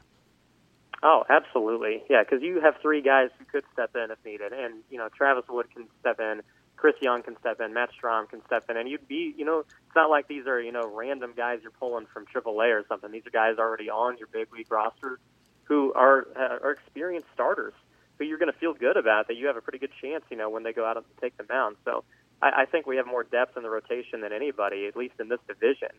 Oh, 1.05 1.23
absolutely, 1.31 2.03
yeah. 2.11 2.25
Because 2.25 2.43
you 2.43 2.61
have 2.61 2.75
three 2.83 3.01
guys 3.01 3.31
who 3.39 3.45
could 3.45 3.63
step 3.73 3.95
in 3.95 4.11
if 4.11 4.19
needed, 4.25 4.53
and 4.53 4.83
you 4.91 4.99
know 4.99 5.09
Travis 5.17 5.45
Wood 5.49 5.67
can 5.73 5.87
step 6.01 6.19
in, 6.19 6.43
Chris 6.77 6.95
Young 7.01 7.23
can 7.23 7.39
step 7.41 7.61
in, 7.61 7.73
Matt 7.73 7.91
Strahm 8.01 8.29
can 8.29 8.45
step 8.47 8.65
in, 8.69 8.77
and 8.77 8.89
you'd 8.89 9.09
be, 9.09 9.35
you 9.37 9.45
know, 9.45 9.61
it's 9.61 9.97
not 9.97 10.11
like 10.11 10.29
these 10.29 10.47
are 10.47 10.61
you 10.61 10.73
know 10.73 10.87
random 10.87 11.33
guys 11.37 11.61
you're 11.63 11.71
pulling 11.73 12.07
from 12.07 12.27
AAA 12.27 12.71
or 12.71 12.85
something. 12.89 13.11
These 13.11 13.27
are 13.27 13.31
guys 13.31 13.57
already 13.59 13.91
on 13.91 14.19
your 14.19 14.29
big 14.29 14.53
league 14.53 14.71
roster 14.71 15.19
who 15.65 15.93
are 15.95 16.27
are 16.37 16.73
experienced 16.73 17.29
starters 17.35 17.75
who 18.19 18.25
you're 18.25 18.39
going 18.39 18.53
to 18.53 18.59
feel 18.59 18.75
good 18.75 18.97
about 18.97 19.29
that 19.29 19.37
you 19.37 19.47
have 19.47 19.57
a 19.57 19.61
pretty 19.61 19.79
good 19.79 19.91
chance, 20.01 20.25
you 20.31 20.37
know, 20.37 20.49
when 20.49 20.63
they 20.63 20.73
go 20.73 20.85
out 20.85 20.97
and 20.97 21.05
take 21.21 21.37
the 21.37 21.45
mound. 21.49 21.77
So 21.85 22.05
I, 22.41 22.63
I 22.63 22.65
think 22.65 22.87
we 22.87 22.97
have 22.97 23.07
more 23.07 23.25
depth 23.25 23.57
in 23.57 23.63
the 23.63 23.71
rotation 23.71 24.21
than 24.23 24.33
anybody, 24.33 24.87
at 24.87 24.97
least 24.97 25.15
in 25.21 25.29
this 25.29 25.41
division. 25.47 25.91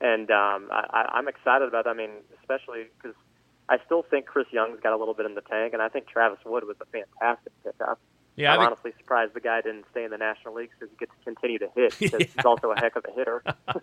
And 0.00 0.30
um, 0.30 0.68
I, 0.70 1.10
I'm 1.12 1.28
excited 1.28 1.68
about 1.68 1.84
that. 1.84 1.90
I 1.90 1.94
mean, 1.94 2.10
especially 2.40 2.86
because 2.96 3.16
I 3.68 3.78
still 3.86 4.02
think 4.02 4.26
Chris 4.26 4.46
Young's 4.50 4.80
got 4.80 4.92
a 4.92 4.96
little 4.96 5.14
bit 5.14 5.26
in 5.26 5.34
the 5.34 5.40
tank, 5.42 5.72
and 5.72 5.80
I 5.80 5.88
think 5.88 6.08
Travis 6.08 6.38
Wood 6.44 6.64
was 6.64 6.76
a 6.80 6.86
fantastic 6.86 7.52
pickup. 7.64 8.00
Yeah, 8.36 8.52
I'm 8.52 8.58
think... 8.58 8.66
honestly 8.66 8.92
surprised 8.98 9.34
the 9.34 9.40
guy 9.40 9.60
didn't 9.60 9.84
stay 9.90 10.04
in 10.04 10.10
the 10.10 10.18
National 10.18 10.54
League 10.54 10.70
because 10.70 10.90
he 10.90 10.96
gets 10.96 11.12
to 11.18 11.24
continue 11.24 11.58
to 11.58 11.68
hit 11.74 11.96
because 11.98 12.20
yeah. 12.20 12.26
he's 12.34 12.44
also 12.44 12.72
a 12.72 12.80
heck 12.80 12.96
of 12.96 13.04
a 13.08 13.12
hitter. 13.12 13.42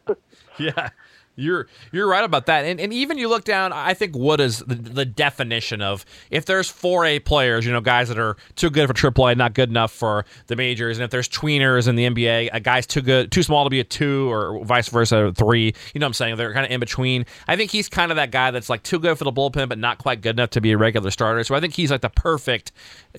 yeah, 0.59 0.89
you're 1.35 1.67
you're 1.91 2.07
right 2.07 2.23
about 2.23 2.45
that, 2.47 2.65
and 2.65 2.79
and 2.79 2.93
even 2.93 3.17
you 3.17 3.29
look 3.29 3.43
down. 3.43 3.73
I 3.73 3.93
think 3.93 4.15
Wood 4.15 4.39
is 4.39 4.59
the, 4.59 4.75
the 4.75 5.05
definition 5.05 5.81
of 5.81 6.05
if 6.29 6.45
there's 6.45 6.69
four 6.69 7.05
A 7.05 7.19
players, 7.19 7.65
you 7.65 7.71
know, 7.71 7.81
guys 7.81 8.09
that 8.09 8.19
are 8.19 8.35
too 8.55 8.69
good 8.69 8.87
for 8.87 8.93
AAA, 8.93 9.37
not 9.37 9.53
good 9.53 9.69
enough 9.69 9.91
for 9.91 10.25
the 10.47 10.55
majors, 10.55 10.97
and 10.97 11.03
if 11.03 11.11
there's 11.11 11.29
tweeners 11.29 11.87
in 11.87 11.95
the 11.95 12.05
NBA, 12.05 12.47
a 12.47 12.55
uh, 12.55 12.59
guy's 12.59 12.85
too 12.85 13.01
good, 13.01 13.31
too 13.31 13.43
small 13.43 13.63
to 13.63 13.69
be 13.69 13.79
a 13.79 13.83
two, 13.83 14.31
or 14.31 14.63
vice 14.63 14.89
versa, 14.89 15.33
three. 15.35 15.73
You 15.93 15.99
know, 15.99 16.05
what 16.05 16.09
I'm 16.09 16.13
saying 16.13 16.35
they're 16.35 16.53
kind 16.53 16.65
of 16.65 16.71
in 16.71 16.79
between. 16.79 17.25
I 17.47 17.55
think 17.55 17.71
he's 17.71 17.89
kind 17.89 18.11
of 18.11 18.17
that 18.17 18.31
guy 18.31 18.51
that's 18.51 18.69
like 18.69 18.83
too 18.83 18.99
good 18.99 19.17
for 19.17 19.23
the 19.23 19.33
bullpen, 19.33 19.69
but 19.69 19.77
not 19.77 19.97
quite 19.97 20.21
good 20.21 20.35
enough 20.35 20.51
to 20.51 20.61
be 20.61 20.71
a 20.71 20.77
regular 20.77 21.11
starter. 21.11 21.43
So 21.43 21.55
I 21.55 21.59
think 21.59 21.73
he's 21.73 21.91
like 21.91 22.01
the 22.01 22.09
perfect 22.09 22.71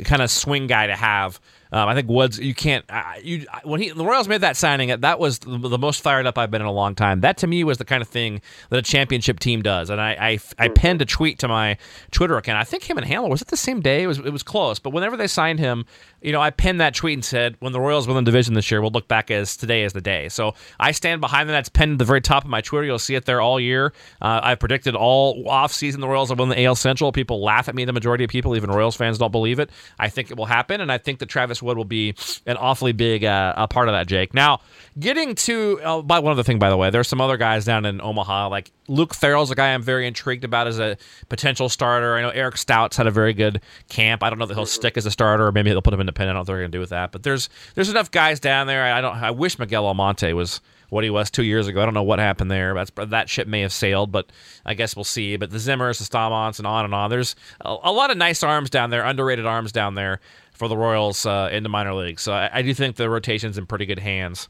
kind 0.04 0.22
of 0.22 0.30
swing 0.30 0.66
guy 0.66 0.86
to 0.86 0.96
have 0.96 1.40
um, 1.72 1.88
I 1.88 1.94
think 1.94 2.08
Woods, 2.08 2.38
you 2.38 2.54
can't. 2.54 2.84
Uh, 2.90 3.02
you 3.22 3.46
when 3.64 3.80
he 3.80 3.90
the 3.90 4.04
Royals 4.04 4.28
made 4.28 4.42
that 4.42 4.58
signing, 4.58 5.00
that 5.00 5.18
was 5.18 5.38
the, 5.38 5.56
the, 5.56 5.78
most 5.78 6.02
fired 6.02 6.26
up 6.26 6.36
I've 6.36 6.50
been 6.50 6.60
in 6.60 6.66
a 6.66 6.72
long 6.72 6.94
time. 6.94 7.22
That 7.22 7.38
to 7.38 7.46
me 7.46 7.64
was 7.64 7.78
the 7.78 7.84
kind 7.86 8.02
of 8.02 8.08
thing 8.08 8.42
that 8.68 8.78
a 8.78 8.82
championship 8.82 9.40
team 9.40 9.62
does. 9.62 9.88
And 9.88 9.98
I 9.98 10.38
I, 10.58 10.64
I 10.66 10.68
penned 10.68 11.00
a 11.00 11.06
tweet 11.06 11.38
to 11.38 11.48
my 11.48 11.78
Twitter 12.10 12.36
account. 12.36 12.58
I 12.58 12.64
think 12.64 12.82
him 12.82 12.98
and 12.98 13.06
Hammel 13.06 13.30
was 13.30 13.40
it 13.40 13.48
the 13.48 13.56
same 13.56 13.80
day? 13.80 14.02
It 14.02 14.06
was 14.06 14.18
it 14.18 14.32
was 14.32 14.42
close. 14.42 14.78
But 14.78 14.90
whenever 14.90 15.16
they 15.16 15.26
signed 15.26 15.60
him, 15.60 15.86
you 16.22 16.32
know, 16.32 16.40
I 16.40 16.50
pinned 16.50 16.80
that 16.80 16.94
tweet 16.94 17.14
and 17.14 17.24
said, 17.24 17.56
when 17.60 17.72
the 17.72 17.80
Royals 17.80 18.06
win 18.06 18.16
the 18.16 18.22
division 18.22 18.54
this 18.54 18.70
year, 18.70 18.80
we'll 18.80 18.90
look 18.90 19.08
back 19.08 19.30
as 19.30 19.56
today 19.56 19.84
as 19.84 19.92
the 19.92 20.00
day. 20.00 20.28
So 20.28 20.54
I 20.78 20.92
stand 20.92 21.20
behind 21.20 21.48
that. 21.48 21.52
That's 21.52 21.68
pinned 21.68 21.92
at 21.92 21.98
the 21.98 22.04
very 22.04 22.20
top 22.20 22.44
of 22.44 22.50
my 22.50 22.60
Twitter. 22.60 22.86
You'll 22.86 22.98
see 22.98 23.14
it 23.14 23.24
there 23.24 23.40
all 23.40 23.58
year. 23.60 23.92
Uh, 24.20 24.40
I've 24.42 24.60
predicted 24.60 24.94
all 24.94 25.44
offseason 25.44 26.00
the 26.00 26.08
Royals 26.08 26.30
will 26.30 26.36
win 26.36 26.48
the 26.48 26.64
AL 26.64 26.76
Central. 26.76 27.12
People 27.12 27.42
laugh 27.42 27.68
at 27.68 27.74
me. 27.74 27.84
The 27.84 27.92
majority 27.92 28.24
of 28.24 28.30
people, 28.30 28.56
even 28.56 28.70
Royals 28.70 28.96
fans, 28.96 29.18
don't 29.18 29.32
believe 29.32 29.58
it. 29.58 29.70
I 29.98 30.08
think 30.08 30.30
it 30.30 30.36
will 30.36 30.46
happen, 30.46 30.80
and 30.80 30.90
I 30.90 30.98
think 30.98 31.18
that 31.18 31.26
Travis 31.26 31.62
Wood 31.62 31.76
will 31.76 31.84
be 31.84 32.14
an 32.46 32.56
awfully 32.56 32.92
big 32.92 33.24
uh, 33.24 33.54
a 33.56 33.68
part 33.68 33.88
of 33.88 33.94
that, 33.94 34.06
Jake. 34.06 34.32
Now, 34.34 34.60
getting 34.98 35.34
to, 35.34 35.80
uh, 35.82 36.02
by 36.02 36.20
one 36.20 36.32
other 36.32 36.42
thing, 36.42 36.58
by 36.58 36.70
the 36.70 36.76
way, 36.76 36.90
there's 36.90 37.08
some 37.08 37.20
other 37.20 37.36
guys 37.36 37.64
down 37.64 37.84
in 37.84 38.00
Omaha, 38.00 38.48
like 38.48 38.70
Luke 38.92 39.14
Farrell's 39.14 39.50
a 39.50 39.54
guy 39.54 39.72
I'm 39.72 39.82
very 39.82 40.06
intrigued 40.06 40.44
about 40.44 40.66
as 40.66 40.78
a 40.78 40.98
potential 41.30 41.70
starter. 41.70 42.14
I 42.14 42.20
know 42.20 42.28
Eric 42.28 42.58
Stouts 42.58 42.96
had 42.98 43.06
a 43.06 43.10
very 43.10 43.32
good 43.32 43.62
camp. 43.88 44.22
I 44.22 44.28
don't 44.28 44.38
know 44.38 44.44
that 44.44 44.54
he'll 44.54 44.66
stick 44.66 44.98
as 44.98 45.06
a 45.06 45.10
starter, 45.10 45.46
or 45.46 45.52
maybe 45.52 45.70
they'll 45.70 45.80
put 45.80 45.94
him 45.94 46.00
independent. 46.00 46.30
I 46.30 46.32
don't 46.32 46.34
know 46.34 46.40
what 46.40 46.46
they're 46.48 46.58
going 46.58 46.72
to 46.72 46.76
do 46.76 46.80
with 46.80 46.90
that. 46.90 47.10
But 47.10 47.22
there's 47.22 47.48
there's 47.74 47.88
enough 47.88 48.10
guys 48.10 48.38
down 48.38 48.66
there. 48.66 48.84
I 48.84 49.00
don't. 49.00 49.16
I 49.16 49.30
wish 49.30 49.58
Miguel 49.58 49.86
Almonte 49.86 50.34
was 50.34 50.60
what 50.90 51.04
he 51.04 51.10
was 51.10 51.30
two 51.30 51.42
years 51.42 51.68
ago. 51.68 51.80
I 51.80 51.86
don't 51.86 51.94
know 51.94 52.02
what 52.02 52.18
happened 52.18 52.50
there. 52.50 52.74
That's, 52.74 52.90
that 52.94 53.30
ship 53.30 53.48
may 53.48 53.62
have 53.62 53.72
sailed, 53.72 54.12
but 54.12 54.30
I 54.66 54.74
guess 54.74 54.94
we'll 54.94 55.04
see. 55.04 55.38
But 55.38 55.48
the 55.50 55.56
Zimmers, 55.56 55.96
the 55.96 56.04
Staumons, 56.04 56.58
and 56.58 56.66
on 56.66 56.84
and 56.84 56.94
on. 56.94 57.08
There's 57.08 57.34
a, 57.62 57.74
a, 57.84 57.92
lot 57.92 58.10
of 58.10 58.18
nice 58.18 58.42
arms 58.42 58.68
down 58.68 58.90
there, 58.90 59.02
underrated 59.02 59.46
arms 59.46 59.72
down 59.72 59.94
there 59.94 60.20
for 60.52 60.68
the 60.68 60.76
Royals 60.76 61.26
uh, 61.26 61.48
in 61.50 61.62
the 61.62 61.68
minor 61.68 61.94
leagues. 61.94 62.22
So 62.22 62.32
I, 62.32 62.50
I 62.52 62.62
do 62.62 62.72
think 62.74 62.96
the 62.96 63.10
rotation's 63.10 63.58
in 63.58 63.66
pretty 63.66 63.86
good 63.86 63.98
hands 63.98 64.48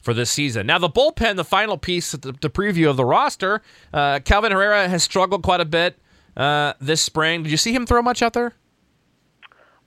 for 0.00 0.12
this 0.12 0.30
season. 0.30 0.66
Now, 0.66 0.78
the 0.78 0.90
bullpen, 0.90 1.36
the 1.36 1.44
final 1.44 1.78
piece, 1.78 2.12
the, 2.12 2.32
the 2.32 2.50
preview 2.50 2.90
of 2.90 2.96
the 2.96 3.04
roster, 3.04 3.62
uh, 3.92 4.20
Kelvin 4.20 4.52
Herrera 4.52 4.88
has 4.88 5.02
struggled 5.02 5.42
quite 5.42 5.60
a 5.60 5.64
bit 5.64 5.98
uh, 6.36 6.74
this 6.80 7.00
spring. 7.00 7.44
Did 7.44 7.52
you 7.52 7.56
see 7.56 7.74
him 7.74 7.86
throw 7.86 8.02
much 8.02 8.20
out 8.20 8.32
there? 8.32 8.54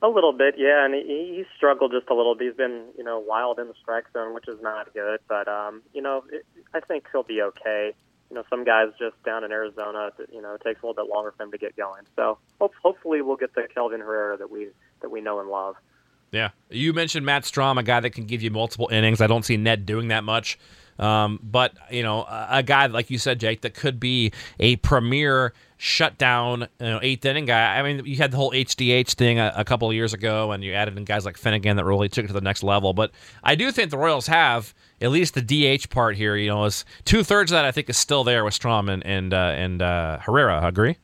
A 0.02 0.08
little 0.08 0.32
bit, 0.32 0.56
yeah, 0.58 0.86
and 0.86 0.94
he, 0.94 1.02
he 1.02 1.46
struggled 1.56 1.92
just 1.92 2.08
a 2.10 2.14
little 2.14 2.36
bit. 2.36 2.48
He's 2.48 2.56
been, 2.56 2.84
you 2.98 3.04
know, 3.04 3.18
wild 3.20 3.60
in 3.60 3.68
the 3.68 3.74
strike 3.82 4.06
zone, 4.14 4.34
which 4.34 4.48
is 4.48 4.62
not 4.62 4.94
good. 4.94 5.20
But, 5.28 5.48
um, 5.48 5.82
you 5.94 6.04
know, 6.04 6.24
it, 6.32 6.46
I 6.74 6.82
think 6.82 7.06
he'll 7.12 7.24
be 7.24 7.42
okay. 7.42 7.94
You 8.30 8.36
know, 8.36 8.44
some 8.50 8.64
guys 8.64 8.90
just 9.00 9.16
down 9.24 9.44
in 9.44 9.52
Arizona, 9.52 10.12
you 10.32 10.42
know, 10.42 10.54
it 10.54 10.62
takes 10.62 10.84
a 10.84 10.86
little 10.86 11.04
bit 11.04 11.12
longer 11.12 11.32
for 11.32 11.38
them 11.38 11.52
to 11.52 11.58
get 11.58 11.76
going. 11.76 12.04
So 12.16 12.38
hope, 12.60 12.74
hopefully 12.84 13.22
we'll 13.22 13.38
get 13.38 13.56
the 13.56 13.68
Kelvin 13.74 14.02
Herrera 14.02 14.38
that 14.38 14.52
we 14.52 14.68
that 15.02 15.10
we 15.10 15.22
know 15.22 15.40
and 15.40 15.50
love. 15.50 15.76
Yeah, 16.32 16.50
you 16.70 16.92
mentioned 16.94 17.26
Matt 17.26 17.44
Strahm, 17.44 17.80
a 17.80 17.84
guy 17.84 18.00
that 18.02 18.10
can 18.10 18.26
give 18.26 18.42
you 18.42 18.52
multiple 18.52 18.90
innings. 18.92 19.22
I 19.22 19.28
don't 19.28 19.46
see 19.46 19.56
Ned 19.58 19.86
doing 19.86 20.10
that 20.10 20.24
much. 20.24 20.60
Um, 21.00 21.40
but 21.44 21.74
you 21.92 22.04
know, 22.04 22.22
a, 22.24 22.48
a, 22.52 22.64
guy 22.64 22.88
like 22.88 23.12
you 23.12 23.18
said, 23.18 23.40
Jake, 23.40 23.62
that 23.62 23.76
could 23.76 24.00
be 24.00 24.32
a 24.60 24.78
premier 24.78 25.54
shutdown, 25.78 26.68
you 26.80 26.88
know, 26.88 27.00
eighth 27.04 27.24
inning 27.24 27.46
guy. 27.46 27.78
I 27.78 27.84
mean, 27.84 28.04
you 28.06 28.18
had 28.18 28.32
the 28.32 28.38
whole 28.38 28.52
HDH 28.52 29.14
thing 29.14 29.38
a, 29.38 29.54
a, 29.56 29.64
couple 29.64 29.88
of 29.88 29.94
years 29.94 30.14
ago, 30.14 30.52
and 30.52 30.64
you 30.64 30.74
added 30.74 30.98
in 30.98 31.06
guys 31.06 31.24
like 31.24 31.38
Finnegan 31.38 31.78
that 31.78 31.86
really 31.86 32.10
took 32.10 32.26
it 32.26 32.30
to 32.30 32.34
the 32.34 32.42
next 32.42 32.64
level. 32.64 32.94
But 32.94 33.12
I 33.44 33.54
do 33.54 33.72
think 33.72 33.92
the 33.92 33.98
Royals 33.98 34.26
have 34.28 34.74
at 35.00 35.12
least 35.12 35.36
the 35.36 35.42
DH 35.78 35.90
part 35.92 36.16
here. 36.16 36.36
You 36.36 36.50
know, 36.50 36.66
is 36.66 36.84
two 37.06 37.24
thirds 37.24 37.52
of 37.52 37.58
that 37.58 37.66
I 37.66 37.72
think 37.72 37.90
is 37.90 37.98
still 37.98 38.24
there 38.24 38.44
with 38.44 38.58
Strahm 38.58 38.92
and 38.92 39.06
and 39.06 39.34
uh, 39.34 39.54
and 39.56 39.82
uh, 39.82 40.20
Herrera. 40.20 40.66
Agree? 40.66 40.98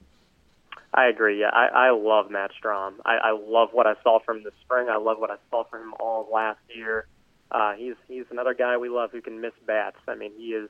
I 0.93 1.07
agree. 1.07 1.39
Yeah, 1.41 1.49
I, 1.51 1.87
I 1.87 1.91
love 1.91 2.29
Matt 2.29 2.51
Strahm. 2.61 2.93
I, 3.05 3.15
I 3.15 3.31
love 3.31 3.69
what 3.71 3.87
I 3.87 3.95
saw 4.03 4.19
from 4.19 4.43
this 4.43 4.53
spring. 4.61 4.87
I 4.89 4.97
love 4.97 5.17
what 5.17 5.31
I 5.31 5.37
saw 5.49 5.63
from 5.63 5.81
him 5.81 5.93
all 5.99 6.27
last 6.31 6.59
year. 6.73 7.07
Uh, 7.51 7.73
he's 7.73 7.95
he's 8.07 8.25
another 8.31 8.53
guy 8.53 8.77
we 8.77 8.89
love 8.89 9.11
who 9.11 9.21
can 9.21 9.41
miss 9.41 9.53
bats. 9.65 9.97
I 10.07 10.15
mean, 10.15 10.31
he 10.37 10.49
is. 10.49 10.69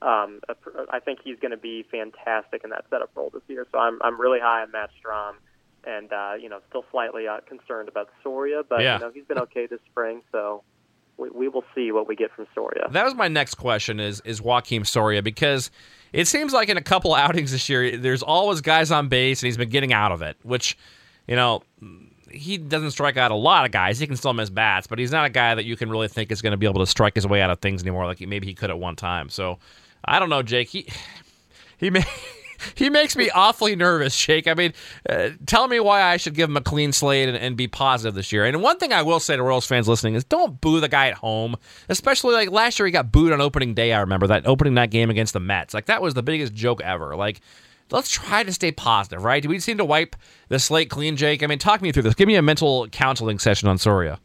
Um, 0.00 0.40
a, 0.48 0.54
I 0.90 1.00
think 1.00 1.20
he's 1.24 1.38
going 1.40 1.50
to 1.50 1.56
be 1.56 1.84
fantastic 1.90 2.62
in 2.62 2.70
that 2.70 2.84
setup 2.88 3.10
role 3.16 3.30
this 3.32 3.42
year. 3.48 3.66
So 3.72 3.78
I'm 3.78 3.98
I'm 4.02 4.20
really 4.20 4.38
high 4.38 4.62
on 4.62 4.70
Matt 4.70 4.90
Strahm, 5.02 5.34
and 5.84 6.12
uh, 6.12 6.34
you 6.40 6.48
know, 6.48 6.60
still 6.68 6.84
slightly 6.90 7.26
uh, 7.26 7.40
concerned 7.48 7.88
about 7.88 8.08
Soria, 8.22 8.62
but 8.68 8.82
yeah. 8.82 8.94
you 8.94 9.00
know, 9.00 9.10
he's 9.10 9.24
been 9.24 9.38
okay 9.40 9.66
this 9.66 9.80
spring. 9.90 10.22
So 10.30 10.62
we, 11.18 11.28
we 11.30 11.48
will 11.48 11.64
see 11.74 11.92
what 11.92 12.08
we 12.08 12.16
get 12.16 12.32
from 12.32 12.46
Soria. 12.54 12.88
That 12.90 13.04
was 13.04 13.14
my 13.14 13.28
next 13.28 13.56
question: 13.56 14.00
is 14.00 14.20
is 14.24 14.40
Joakim 14.40 14.86
Soria 14.86 15.22
because 15.22 15.70
it 16.12 16.26
seems 16.26 16.52
like 16.52 16.68
in 16.68 16.76
a 16.76 16.82
couple 16.82 17.14
outings 17.14 17.52
this 17.52 17.68
year, 17.68 17.96
there's 17.96 18.22
always 18.22 18.60
guys 18.60 18.90
on 18.90 19.08
base, 19.08 19.42
and 19.42 19.46
he's 19.46 19.56
been 19.56 19.68
getting 19.68 19.92
out 19.92 20.12
of 20.12 20.22
it, 20.22 20.36
which 20.42 20.78
you 21.26 21.36
know 21.36 21.62
he 22.30 22.58
doesn't 22.58 22.90
strike 22.92 23.16
out 23.16 23.30
a 23.30 23.36
lot 23.36 23.64
of 23.64 23.72
guys. 23.72 23.98
He 23.98 24.06
can 24.06 24.16
still 24.16 24.32
miss 24.32 24.50
bats, 24.50 24.86
but 24.86 24.98
he's 24.98 25.10
not 25.10 25.26
a 25.26 25.30
guy 25.30 25.54
that 25.54 25.64
you 25.64 25.76
can 25.76 25.90
really 25.90 26.08
think 26.08 26.30
is 26.30 26.42
going 26.42 26.52
to 26.52 26.56
be 26.56 26.66
able 26.66 26.80
to 26.80 26.86
strike 26.86 27.14
his 27.14 27.26
way 27.26 27.42
out 27.42 27.50
of 27.50 27.58
things 27.60 27.82
anymore, 27.82 28.06
like 28.06 28.20
maybe 28.20 28.46
he 28.46 28.54
could 28.54 28.70
at 28.70 28.78
one 28.78 28.96
time. 28.96 29.28
So 29.28 29.58
I 30.04 30.18
don't 30.18 30.30
know, 30.30 30.42
Jake. 30.42 30.68
He 30.68 30.86
he 31.78 31.90
may. 31.90 32.04
he 32.74 32.90
makes 32.90 33.16
me 33.16 33.30
awfully 33.30 33.76
nervous, 33.76 34.16
Jake. 34.16 34.46
I 34.46 34.54
mean, 34.54 34.72
uh, 35.08 35.30
tell 35.46 35.68
me 35.68 35.80
why 35.80 36.02
I 36.02 36.16
should 36.16 36.34
give 36.34 36.48
him 36.48 36.56
a 36.56 36.60
clean 36.60 36.92
slate 36.92 37.28
and, 37.28 37.36
and, 37.36 37.56
be 37.56 37.66
positive 37.68 38.14
this 38.14 38.32
year. 38.32 38.44
And 38.44 38.62
one 38.62 38.78
thing 38.78 38.92
I 38.92 39.02
will 39.02 39.20
say 39.20 39.36
to 39.36 39.42
Royals 39.42 39.66
fans 39.66 39.88
listening 39.88 40.14
is 40.14 40.24
don't 40.24 40.60
boo 40.60 40.80
the 40.80 40.88
guy 40.88 41.08
at 41.08 41.14
home, 41.14 41.56
especially 41.88 42.34
like 42.34 42.50
last 42.50 42.78
year 42.78 42.86
he 42.86 42.92
got 42.92 43.10
booed 43.10 43.32
on 43.32 43.40
opening 43.40 43.74
day. 43.74 43.92
I 43.92 44.00
remember 44.00 44.26
that 44.28 44.46
opening 44.46 44.74
night 44.74 44.90
game 44.90 45.10
against 45.10 45.32
the 45.32 45.40
Mets. 45.40 45.74
Like 45.74 45.86
that 45.86 46.02
was 46.02 46.14
the 46.14 46.22
biggest 46.22 46.54
joke 46.54 46.80
ever. 46.82 47.16
Like 47.16 47.40
let's 47.90 48.10
try 48.10 48.42
to 48.42 48.52
stay 48.52 48.72
positive, 48.72 49.24
right? 49.24 49.42
Do 49.42 49.48
we 49.48 49.58
seem 49.58 49.78
to 49.78 49.84
wipe 49.84 50.16
the 50.48 50.58
slate 50.58 50.90
clean, 50.90 51.16
Jake? 51.16 51.42
I 51.42 51.46
mean, 51.46 51.58
talk 51.58 51.82
me 51.82 51.92
through 51.92 52.02
this. 52.02 52.14
Give 52.14 52.28
me 52.28 52.36
a 52.36 52.42
mental 52.42 52.88
counseling 52.88 53.38
session 53.38 53.68
on 53.68 53.78
Soria. 53.78 54.18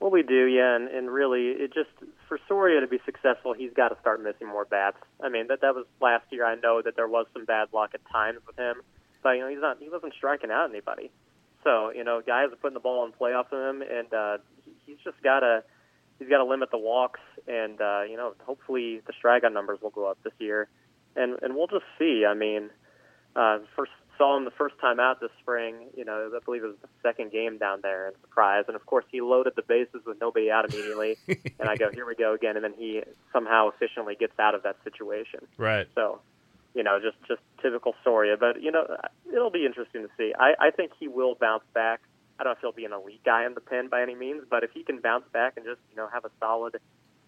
Well, 0.00 0.10
we 0.10 0.22
do, 0.22 0.46
yeah, 0.46 0.74
and, 0.74 0.88
and 0.88 1.10
really, 1.10 1.48
it 1.48 1.72
just 1.72 1.90
for 2.32 2.40
Soria 2.48 2.80
to 2.80 2.86
be 2.86 2.98
successful, 3.04 3.52
he's 3.52 3.74
got 3.74 3.88
to 3.88 3.96
start 4.00 4.22
missing 4.22 4.46
more 4.46 4.64
bats. 4.64 4.96
I 5.22 5.28
mean, 5.28 5.48
that 5.48 5.60
that 5.60 5.74
was 5.74 5.84
last 6.00 6.24
year. 6.30 6.46
I 6.46 6.54
know 6.54 6.80
that 6.80 6.96
there 6.96 7.06
was 7.06 7.26
some 7.34 7.44
bad 7.44 7.68
luck 7.74 7.90
at 7.92 8.00
times 8.10 8.38
with 8.46 8.56
him, 8.56 8.76
but 9.22 9.32
you 9.32 9.40
know, 9.40 9.48
he's 9.48 9.60
not 9.60 9.76
he 9.78 9.90
wasn't 9.90 10.14
striking 10.14 10.50
out 10.50 10.70
anybody. 10.70 11.10
So 11.62 11.90
you 11.90 12.04
know, 12.04 12.22
guys 12.26 12.46
are 12.50 12.56
putting 12.56 12.72
the 12.72 12.80
ball 12.80 13.04
in 13.04 13.12
play 13.12 13.34
off 13.34 13.52
of 13.52 13.76
him, 13.76 13.82
and 13.82 14.14
uh, 14.14 14.38
he's 14.86 14.96
just 15.04 15.22
got 15.22 15.40
to 15.40 15.62
he's 16.18 16.30
got 16.30 16.38
to 16.38 16.44
limit 16.44 16.70
the 16.70 16.78
walks, 16.78 17.20
and 17.46 17.78
uh, 17.82 18.04
you 18.08 18.16
know, 18.16 18.32
hopefully 18.46 19.02
the 19.06 19.12
strikeout 19.12 19.52
numbers 19.52 19.80
will 19.82 19.90
go 19.90 20.06
up 20.10 20.16
this 20.24 20.32
year 20.38 20.68
and 21.16 21.38
and 21.42 21.54
we'll 21.54 21.66
just 21.66 21.84
see. 21.98 22.24
I 22.26 22.34
mean, 22.34 22.70
uh, 23.36 23.58
first 23.76 23.92
saw 24.22 24.36
him 24.36 24.44
the 24.44 24.52
first 24.52 24.78
time 24.80 25.00
out 25.00 25.20
this 25.20 25.30
spring. 25.40 25.88
You 25.96 26.04
know, 26.04 26.30
I 26.32 26.38
believe 26.44 26.62
it 26.62 26.68
was 26.68 26.76
the 26.80 26.88
second 27.02 27.32
game 27.32 27.58
down 27.58 27.80
there 27.82 28.06
in 28.06 28.14
Surprise, 28.20 28.64
and 28.68 28.76
of 28.76 28.86
course 28.86 29.04
he 29.10 29.20
loaded 29.20 29.54
the 29.56 29.62
bases 29.62 30.02
with 30.06 30.20
nobody 30.20 30.48
out 30.48 30.72
immediately. 30.72 31.16
and 31.26 31.68
I 31.68 31.74
go, 31.74 31.90
here 31.90 32.06
we 32.06 32.14
go 32.14 32.32
again, 32.32 32.54
and 32.54 32.64
then 32.64 32.74
he 32.78 33.02
somehow 33.32 33.68
efficiently 33.68 34.14
gets 34.14 34.38
out 34.38 34.54
of 34.54 34.62
that 34.62 34.76
situation. 34.84 35.40
Right. 35.58 35.88
So, 35.96 36.20
you 36.72 36.84
know, 36.84 37.00
just 37.00 37.16
just 37.26 37.40
typical 37.60 37.94
Soria. 38.04 38.36
But 38.36 38.62
you 38.62 38.70
know, 38.70 38.86
it'll 39.34 39.50
be 39.50 39.66
interesting 39.66 40.02
to 40.02 40.08
see. 40.16 40.32
I 40.38 40.54
I 40.60 40.70
think 40.70 40.92
he 41.00 41.08
will 41.08 41.34
bounce 41.34 41.64
back. 41.74 42.00
I 42.38 42.44
don't 42.44 42.52
know 42.52 42.56
if 42.56 42.60
he'll 42.60 42.72
be 42.72 42.84
an 42.84 42.92
elite 42.92 43.24
guy 43.24 43.44
in 43.44 43.54
the 43.54 43.60
pen 43.60 43.88
by 43.88 44.02
any 44.02 44.14
means, 44.14 44.42
but 44.48 44.62
if 44.62 44.70
he 44.70 44.84
can 44.84 45.00
bounce 45.00 45.24
back 45.32 45.54
and 45.56 45.66
just 45.66 45.80
you 45.90 45.96
know 45.96 46.06
have 46.12 46.24
a 46.24 46.30
solid 46.38 46.76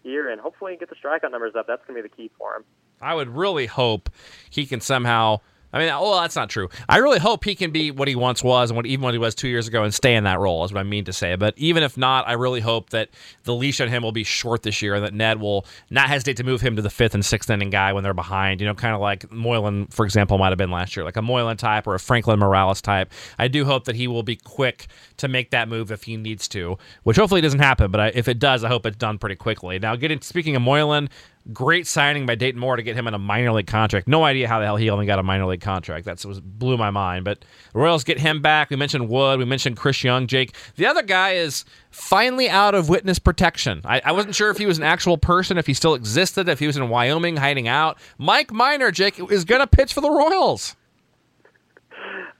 year 0.03 0.29
and 0.29 0.39
hopefully 0.39 0.77
get 0.79 0.87
the 0.87 0.95
strikeout 0.95 1.31
numbers 1.31 1.55
up, 1.57 1.67
that's 1.67 1.85
going 1.85 2.01
to 2.01 2.03
be 2.03 2.07
the 2.07 2.15
key 2.15 2.31
for 2.37 2.55
him. 2.55 2.63
I 3.01 3.15
would 3.15 3.35
really 3.35 3.65
hope 3.65 4.09
he 4.49 4.65
can 4.65 4.79
somehow 4.79 5.41
I 5.75 5.79
mean, 5.79 5.89
oh, 5.91 6.21
that's 6.21 6.37
not 6.37 6.49
true. 6.49 6.69
I 6.87 6.97
really 6.97 7.19
hope 7.19 7.43
he 7.43 7.53
can 7.53 7.71
be 7.71 7.91
what 7.91 8.07
he 8.07 8.15
once 8.15 8.41
was 8.41 8.69
and 8.69 8.77
what 8.77 8.85
even 8.85 9.03
what 9.03 9.13
he 9.13 9.17
was 9.17 9.35
two 9.35 9.49
years 9.49 9.67
ago 9.67 9.83
and 9.83 9.93
stay 9.93 10.15
in 10.15 10.23
that 10.23 10.39
role. 10.39 10.63
Is 10.63 10.71
what 10.71 10.79
I 10.79 10.83
mean 10.83 11.03
to 11.03 11.13
say. 11.13 11.35
But 11.35 11.53
even 11.57 11.83
if 11.83 11.97
not, 11.97 12.25
I 12.29 12.33
really 12.33 12.61
hope 12.61 12.91
that 12.91 13.09
the 13.43 13.53
leash 13.53 13.81
on 13.81 13.89
him 13.89 14.01
will 14.01 14.13
be 14.13 14.23
short 14.23 14.63
this 14.63 14.81
year 14.81 14.95
and 14.95 15.03
that 15.03 15.13
Ned 15.13 15.41
will 15.41 15.65
not 15.89 16.07
hesitate 16.07 16.37
to 16.37 16.45
move 16.45 16.61
him 16.61 16.77
to 16.77 16.81
the 16.81 16.89
fifth 16.89 17.13
and 17.13 17.25
sixth 17.25 17.49
inning 17.49 17.71
guy 17.71 17.91
when 17.91 18.03
they're 18.03 18.13
behind. 18.13 18.61
You 18.61 18.67
know, 18.67 18.73
kind 18.73 18.95
of 18.95 19.01
like 19.01 19.29
Moylan, 19.33 19.87
for 19.87 20.05
example, 20.05 20.37
might 20.37 20.49
have 20.49 20.57
been 20.57 20.71
last 20.71 20.95
year, 20.95 21.03
like 21.03 21.17
a 21.17 21.21
Moylan 21.21 21.57
type 21.57 21.87
or 21.87 21.95
a 21.95 21.99
Franklin 21.99 22.39
Morales 22.39 22.81
type. 22.81 23.11
I 23.37 23.49
do 23.49 23.65
hope 23.65 23.83
that 23.83 23.97
he 23.97 24.07
will 24.07 24.23
be 24.23 24.37
quick 24.37 24.87
to 25.17 25.27
make 25.27 25.51
that 25.51 25.67
move 25.67 25.91
if 25.91 26.03
he 26.03 26.15
needs 26.15 26.47
to, 26.49 26.77
which 27.03 27.17
hopefully 27.17 27.41
doesn't 27.41 27.59
happen. 27.59 27.91
But 27.91 27.99
I, 27.99 28.07
if 28.15 28.29
it 28.29 28.39
does, 28.39 28.63
I 28.63 28.69
hope 28.69 28.85
it's 28.85 28.95
done 28.95 29.17
pretty 29.17 29.35
quickly. 29.35 29.77
Now, 29.77 29.97
getting 29.97 30.21
speaking 30.21 30.55
of 30.55 30.61
Moylan, 30.61 31.09
Great 31.53 31.85
signing 31.85 32.25
by 32.25 32.33
Dayton 32.33 32.59
Moore 32.59 32.75
to 32.75 32.81
get 32.81 32.95
him 32.95 33.07
in 33.07 33.13
a 33.13 33.19
minor 33.19 33.51
league 33.51 33.67
contract. 33.67 34.07
No 34.07 34.23
idea 34.23 34.47
how 34.47 34.59
the 34.59 34.65
hell 34.65 34.77
he 34.77 34.89
only 34.89 35.05
got 35.05 35.19
a 35.19 35.23
minor 35.23 35.45
league 35.45 35.61
contract. 35.61 36.05
That 36.05 36.25
was 36.25 36.41
blew 36.41 36.75
my 36.75 36.89
mind. 36.89 37.23
But 37.23 37.45
the 37.71 37.79
Royals 37.79 38.03
get 38.03 38.19
him 38.19 38.41
back. 38.41 38.71
We 38.71 38.75
mentioned 38.75 39.09
Wood. 39.09 39.37
We 39.37 39.45
mentioned 39.45 39.77
Chris 39.77 40.03
Young. 40.03 40.25
Jake. 40.25 40.55
The 40.75 40.87
other 40.87 41.03
guy 41.03 41.33
is 41.33 41.63
finally 41.91 42.49
out 42.49 42.73
of 42.73 42.89
witness 42.89 43.19
protection. 43.19 43.81
I, 43.85 44.01
I 44.05 44.11
wasn't 44.11 44.33
sure 44.33 44.49
if 44.49 44.57
he 44.57 44.65
was 44.65 44.79
an 44.79 44.83
actual 44.83 45.17
person, 45.17 45.57
if 45.57 45.67
he 45.67 45.75
still 45.75 45.93
existed, 45.93 46.49
if 46.49 46.59
he 46.59 46.67
was 46.67 46.77
in 46.77 46.89
Wyoming 46.89 47.37
hiding 47.37 47.67
out. 47.67 47.99
Mike 48.17 48.51
Minor, 48.51 48.89
Jake, 48.89 49.19
is 49.31 49.45
going 49.45 49.61
to 49.61 49.67
pitch 49.67 49.93
for 49.93 50.01
the 50.01 50.09
Royals. 50.09 50.75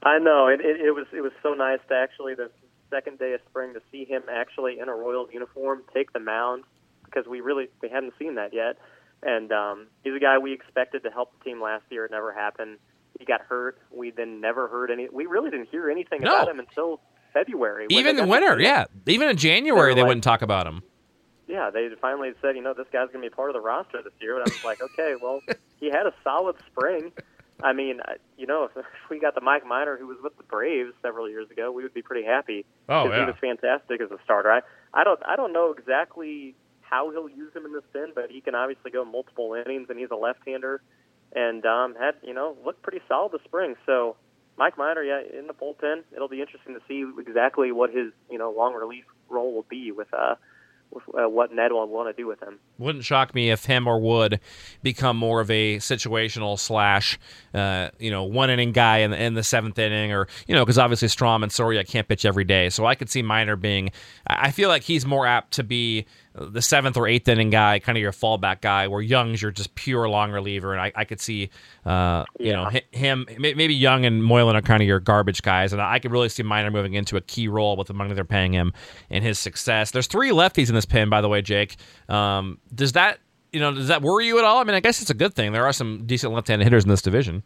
I 0.02 0.18
know 0.18 0.46
it, 0.46 0.60
it, 0.60 0.80
it 0.80 0.90
was 0.92 1.06
it 1.12 1.20
was 1.20 1.32
so 1.42 1.54
nice 1.54 1.80
to 1.88 1.94
actually 1.94 2.34
the 2.34 2.50
second 2.90 3.18
day 3.18 3.32
of 3.34 3.40
spring 3.48 3.74
to 3.74 3.82
see 3.90 4.04
him 4.04 4.22
actually 4.30 4.78
in 4.78 4.88
a 4.88 4.94
Royals 4.94 5.30
uniform 5.32 5.82
take 5.92 6.12
the 6.12 6.20
mound 6.20 6.64
because 7.04 7.26
we 7.26 7.40
really 7.40 7.68
we 7.82 7.88
hadn't 7.88 8.14
seen 8.18 8.36
that 8.36 8.54
yet. 8.54 8.76
And 9.22 9.50
um, 9.52 9.86
he's 10.04 10.14
a 10.14 10.20
guy 10.20 10.38
we 10.38 10.52
expected 10.52 11.02
to 11.04 11.10
help 11.10 11.32
the 11.38 11.44
team 11.44 11.62
last 11.62 11.84
year. 11.90 12.04
It 12.04 12.10
never 12.10 12.32
happened. 12.32 12.78
He 13.18 13.24
got 13.24 13.40
hurt. 13.40 13.78
We 13.90 14.10
then 14.10 14.40
never 14.40 14.68
heard 14.68 14.90
any. 14.90 15.08
We 15.10 15.26
really 15.26 15.50
didn't 15.50 15.68
hear 15.70 15.90
anything 15.90 16.20
no. 16.20 16.30
about 16.30 16.48
him 16.48 16.58
until 16.58 17.00
February. 17.32 17.86
Even 17.90 18.18
in 18.18 18.28
winter, 18.28 18.58
yeah. 18.60 18.84
Even 19.06 19.28
in 19.28 19.36
January, 19.36 19.92
they, 19.92 19.96
they 19.96 20.02
like, 20.02 20.08
wouldn't 20.08 20.24
talk 20.24 20.42
about 20.42 20.66
him. 20.66 20.82
Yeah, 21.46 21.70
they 21.70 21.88
finally 22.00 22.32
said, 22.42 22.56
you 22.56 22.62
know, 22.62 22.74
this 22.74 22.86
guy's 22.92 23.08
going 23.08 23.22
to 23.22 23.30
be 23.30 23.34
part 23.34 23.50
of 23.50 23.54
the 23.54 23.60
roster 23.60 24.02
this 24.02 24.12
year. 24.20 24.34
And 24.34 24.42
I 24.42 24.52
was 24.52 24.64
like, 24.64 24.82
okay, 24.82 25.14
well, 25.20 25.40
he 25.80 25.86
had 25.86 26.06
a 26.06 26.12
solid 26.24 26.56
spring. 26.70 27.12
I 27.62 27.72
mean, 27.72 28.00
you 28.36 28.46
know, 28.46 28.68
if 28.76 28.84
we 29.10 29.20
got 29.20 29.34
the 29.34 29.40
Mike 29.40 29.66
Minor 29.66 29.96
who 29.96 30.06
was 30.06 30.18
with 30.22 30.36
the 30.36 30.42
Braves 30.42 30.92
several 31.02 31.28
years 31.28 31.50
ago, 31.50 31.70
we 31.72 31.82
would 31.82 31.94
be 31.94 32.02
pretty 32.02 32.26
happy. 32.26 32.64
Oh, 32.88 33.08
yeah. 33.08 33.20
he 33.20 33.26
was 33.26 33.34
fantastic 33.40 34.00
as 34.00 34.10
a 34.10 34.18
starter. 34.24 34.50
I, 34.50 34.60
I 34.92 35.04
don't, 35.04 35.20
I 35.26 35.36
don't 35.36 35.52
know 35.52 35.72
exactly 35.76 36.54
how 36.88 37.10
he'll 37.10 37.28
use 37.28 37.54
him 37.54 37.64
in 37.64 37.72
this 37.72 37.84
bin, 37.92 38.12
but 38.14 38.30
he 38.30 38.40
can 38.40 38.54
obviously 38.54 38.90
go 38.90 39.04
multiple 39.04 39.54
innings, 39.54 39.88
and 39.90 39.98
he's 39.98 40.10
a 40.10 40.16
left-hander, 40.16 40.80
and 41.34 41.64
um, 41.66 41.94
had 41.94 42.14
you 42.22 42.34
know 42.34 42.56
looked 42.64 42.82
pretty 42.82 43.00
solid 43.08 43.32
this 43.32 43.42
spring. 43.44 43.74
So 43.86 44.16
Mike 44.56 44.78
Minor, 44.78 45.02
yeah, 45.02 45.20
in 45.38 45.46
the 45.46 45.54
bullpen, 45.54 46.04
it'll 46.14 46.28
be 46.28 46.40
interesting 46.40 46.74
to 46.74 46.80
see 46.88 47.04
exactly 47.20 47.72
what 47.72 47.90
his 47.90 48.12
you 48.30 48.38
know 48.38 48.50
long 48.50 48.74
relief 48.74 49.04
role 49.28 49.52
will 49.52 49.66
be 49.68 49.92
with 49.92 50.08
uh, 50.12 50.36
with 50.90 51.04
uh, 51.14 51.28
what 51.28 51.52
Ned 51.52 51.72
will 51.72 51.86
want 51.88 52.08
to 52.08 52.20
do 52.20 52.26
with 52.26 52.40
him. 52.40 52.58
Wouldn't 52.78 53.04
shock 53.04 53.34
me 53.34 53.50
if 53.50 53.64
him 53.64 53.86
or 53.86 54.00
Wood 54.00 54.40
become 54.82 55.16
more 55.16 55.40
of 55.40 55.50
a 55.50 55.76
situational 55.76 56.58
slash, 56.58 57.18
uh, 57.52 57.90
you 57.98 58.10
know, 58.10 58.24
one 58.24 58.50
inning 58.50 58.72
guy 58.72 58.98
in 58.98 59.10
the, 59.10 59.22
in 59.22 59.34
the 59.34 59.42
seventh 59.42 59.78
inning, 59.78 60.12
or 60.12 60.28
you 60.46 60.54
know, 60.54 60.64
because 60.64 60.78
obviously 60.78 61.08
Strahm 61.08 61.42
and 61.42 61.50
Soria 61.50 61.84
can't 61.84 62.08
pitch 62.08 62.24
every 62.24 62.44
day. 62.44 62.70
So 62.70 62.86
I 62.86 62.94
could 62.94 63.10
see 63.10 63.22
Minor 63.22 63.56
being. 63.56 63.90
I 64.26 64.46
I 64.46 64.50
feel 64.52 64.68
like 64.68 64.84
he's 64.84 65.04
more 65.04 65.26
apt 65.26 65.54
to 65.54 65.64
be 65.64 66.06
the 66.38 66.60
seventh 66.60 66.96
or 66.96 67.08
eighth 67.08 67.28
inning 67.28 67.50
guy, 67.50 67.78
kind 67.78 67.96
of 67.96 68.02
your 68.02 68.12
fallback 68.12 68.60
guy. 68.60 68.88
Where 68.88 69.00
Young's 69.00 69.40
your 69.40 69.50
just 69.50 69.74
pure 69.74 70.08
long 70.08 70.32
reliever, 70.32 70.72
and 70.72 70.80
I, 70.80 70.92
I 70.94 71.04
could 71.04 71.20
see, 71.20 71.50
uh, 71.84 72.24
you 72.38 72.52
know, 72.52 72.70
him 72.92 73.26
maybe 73.38 73.74
Young 73.74 74.04
and 74.04 74.22
Moylan 74.22 74.56
are 74.56 74.62
kind 74.62 74.82
of 74.82 74.86
your 74.86 75.00
garbage 75.00 75.42
guys, 75.42 75.72
and 75.72 75.80
I 75.80 75.98
could 75.98 76.12
really 76.12 76.28
see 76.28 76.42
Minor 76.42 76.70
moving 76.70 76.94
into 76.94 77.16
a 77.16 77.20
key 77.20 77.48
role 77.48 77.76
with 77.76 77.88
the 77.88 77.94
money 77.94 78.12
they're 78.12 78.24
paying 78.24 78.52
him 78.52 78.72
and 79.10 79.24
his 79.24 79.38
success. 79.38 79.90
There's 79.90 80.06
three 80.06 80.30
lefties 80.30 80.68
in 80.68 80.74
this 80.74 80.86
pin, 80.86 81.08
by 81.08 81.20
the 81.20 81.28
way, 81.28 81.42
Jake. 81.42 81.76
Um, 82.08 82.58
does 82.74 82.92
that 82.92 83.18
you 83.52 83.60
know 83.60 83.72
does 83.72 83.88
that 83.88 84.02
worry 84.02 84.26
you 84.26 84.38
at 84.38 84.44
all? 84.44 84.58
I 84.58 84.64
mean, 84.64 84.74
I 84.74 84.80
guess 84.80 85.00
it's 85.00 85.10
a 85.10 85.14
good 85.14 85.34
thing. 85.34 85.52
There 85.52 85.64
are 85.64 85.72
some 85.72 86.06
decent 86.06 86.32
left-handed 86.32 86.64
hitters 86.64 86.84
in 86.84 86.90
this 86.90 87.02
division. 87.02 87.42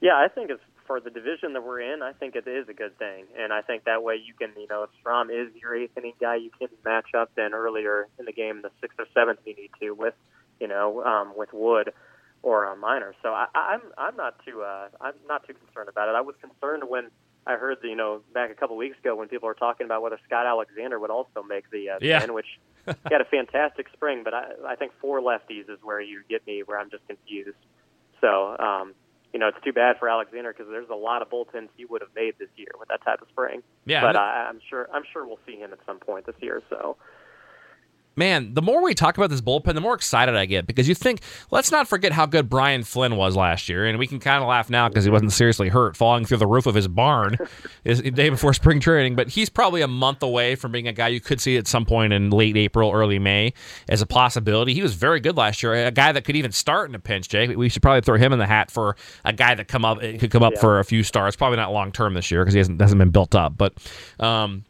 Yeah, 0.00 0.14
I 0.14 0.28
think 0.28 0.50
it's 0.50 0.62
for 0.92 1.00
the 1.00 1.08
division 1.08 1.54
that 1.54 1.64
we're 1.64 1.80
in. 1.80 2.02
I 2.02 2.12
think 2.12 2.36
it 2.36 2.46
is 2.46 2.68
a 2.68 2.74
good 2.74 2.98
thing, 2.98 3.24
and 3.38 3.50
I 3.50 3.62
think 3.62 3.84
that 3.84 4.02
way 4.02 4.16
you 4.16 4.34
can, 4.34 4.50
you 4.60 4.66
know, 4.68 4.82
if 4.82 4.90
Strahm 5.02 5.30
is 5.30 5.50
your 5.58 5.74
eighth 5.74 5.96
inning 5.96 6.12
guy, 6.20 6.36
you 6.36 6.50
can 6.58 6.68
match 6.84 7.14
up 7.16 7.30
then 7.34 7.54
earlier 7.54 8.08
in 8.18 8.26
the 8.26 8.32
game, 8.32 8.60
the 8.60 8.70
sixth 8.82 8.98
or 8.98 9.06
seventh 9.14 9.38
you 9.46 9.54
need 9.54 9.70
to 9.80 9.92
with, 9.92 10.12
you 10.60 10.68
know, 10.68 11.02
um, 11.02 11.32
with 11.34 11.48
Wood 11.54 11.94
or 12.42 12.66
a 12.70 12.76
Minor. 12.76 13.14
So 13.22 13.30
I, 13.30 13.46
I'm 13.54 13.80
I'm 13.96 14.16
not 14.16 14.44
too 14.44 14.60
uh, 14.62 14.88
I'm 15.00 15.14
not 15.26 15.46
too 15.46 15.54
concerned 15.54 15.88
about 15.88 16.10
it. 16.10 16.14
I 16.14 16.20
was 16.20 16.34
concerned 16.42 16.82
when 16.86 17.10
I 17.46 17.54
heard, 17.56 17.78
the, 17.80 17.88
you 17.88 17.96
know, 17.96 18.20
back 18.34 18.50
a 18.50 18.54
couple 18.54 18.76
weeks 18.76 18.98
ago 18.98 19.16
when 19.16 19.28
people 19.28 19.46
were 19.46 19.54
talking 19.54 19.86
about 19.86 20.02
whether 20.02 20.18
Scott 20.26 20.44
Alexander 20.44 20.98
would 20.98 21.10
also 21.10 21.42
make 21.42 21.70
the 21.70 21.88
uh, 21.88 21.98
Yeah. 22.02 22.20
10, 22.20 22.34
which 22.34 22.46
he 22.86 22.92
had 23.10 23.22
a 23.22 23.24
fantastic 23.24 23.86
spring, 23.94 24.22
but 24.24 24.34
I, 24.34 24.52
I 24.68 24.76
think 24.76 24.92
four 25.00 25.20
lefties 25.22 25.70
is 25.70 25.78
where 25.82 26.02
you 26.02 26.22
get 26.28 26.46
me 26.46 26.62
where 26.64 26.78
I'm 26.78 26.90
just 26.90 27.06
confused. 27.08 27.56
So, 28.20 28.56
um, 28.58 28.94
you 29.32 29.40
know, 29.40 29.48
it's 29.48 29.62
too 29.64 29.72
bad 29.72 29.98
for 29.98 30.08
Alexander 30.08 30.52
because 30.52 30.70
there's 30.70 30.90
a 30.90 30.94
lot 30.94 31.22
of 31.22 31.30
bullpens 31.30 31.68
he 31.76 31.84
would 31.84 32.02
have 32.02 32.10
made 32.14 32.34
this 32.38 32.48
year 32.56 32.68
with 32.78 32.88
that 32.88 33.02
type 33.04 33.22
of 33.22 33.28
spring. 33.28 33.62
Yeah, 33.86 34.02
but 34.02 34.16
I, 34.16 34.46
I'm 34.48 34.60
sure 34.68 34.88
I'm 34.92 35.04
sure 35.12 35.26
we'll 35.26 35.40
see 35.46 35.56
him 35.56 35.72
at 35.72 35.78
some 35.86 35.98
point 35.98 36.26
this 36.26 36.36
year. 36.40 36.62
So, 36.68 36.96
Man, 38.14 38.52
the 38.52 38.60
more 38.60 38.82
we 38.82 38.92
talk 38.94 39.16
about 39.16 39.30
this 39.30 39.40
bullpen, 39.40 39.72
the 39.74 39.80
more 39.80 39.94
excited 39.94 40.34
I 40.34 40.44
get 40.44 40.66
because 40.66 40.86
you 40.86 40.94
think, 40.94 41.20
let's 41.50 41.72
not 41.72 41.88
forget 41.88 42.12
how 42.12 42.26
good 42.26 42.50
Brian 42.50 42.82
Flynn 42.84 43.16
was 43.16 43.36
last 43.36 43.70
year. 43.70 43.86
And 43.86 43.98
we 43.98 44.06
can 44.06 44.18
kind 44.20 44.42
of 44.42 44.48
laugh 44.48 44.68
now 44.68 44.88
because 44.88 45.04
he 45.04 45.10
wasn't 45.10 45.32
seriously 45.32 45.70
hurt 45.70 45.96
falling 45.96 46.26
through 46.26 46.36
the 46.36 46.46
roof 46.46 46.66
of 46.66 46.74
his 46.74 46.88
barn 46.88 47.38
the 47.84 48.10
day 48.10 48.28
before 48.28 48.52
spring 48.52 48.80
training. 48.80 49.16
But 49.16 49.28
he's 49.30 49.48
probably 49.48 49.80
a 49.80 49.88
month 49.88 50.22
away 50.22 50.56
from 50.56 50.72
being 50.72 50.86
a 50.86 50.92
guy 50.92 51.08
you 51.08 51.20
could 51.20 51.40
see 51.40 51.56
at 51.56 51.66
some 51.66 51.86
point 51.86 52.12
in 52.12 52.28
late 52.28 52.56
April, 52.56 52.92
early 52.92 53.18
May 53.18 53.54
as 53.88 54.02
a 54.02 54.06
possibility. 54.06 54.74
He 54.74 54.82
was 54.82 54.94
very 54.94 55.18
good 55.20 55.38
last 55.38 55.62
year, 55.62 55.72
a 55.86 55.90
guy 55.90 56.12
that 56.12 56.24
could 56.24 56.36
even 56.36 56.52
start 56.52 56.90
in 56.90 56.94
a 56.94 56.98
pinch, 56.98 57.30
Jake. 57.30 57.56
We 57.56 57.70
should 57.70 57.80
probably 57.82 58.02
throw 58.02 58.18
him 58.18 58.34
in 58.34 58.38
the 58.38 58.46
hat 58.46 58.70
for 58.70 58.94
a 59.24 59.32
guy 59.32 59.54
that 59.54 59.68
come 59.68 59.84
up 59.86 60.00
could 60.00 60.30
come 60.30 60.42
up 60.42 60.52
Yeah. 60.54 60.60
for 60.60 60.78
a 60.80 60.84
few 60.84 61.02
stars. 61.02 61.34
Probably 61.34 61.56
not 61.56 61.72
long 61.72 61.92
term 61.92 62.12
this 62.12 62.30
year 62.30 62.42
because 62.42 62.52
he 62.52 62.58
hasn't, 62.58 62.78
hasn't 62.78 62.98
been 62.98 63.10
built 63.10 63.34
up. 63.34 63.56
But, 63.56 63.72
um, 64.20 64.64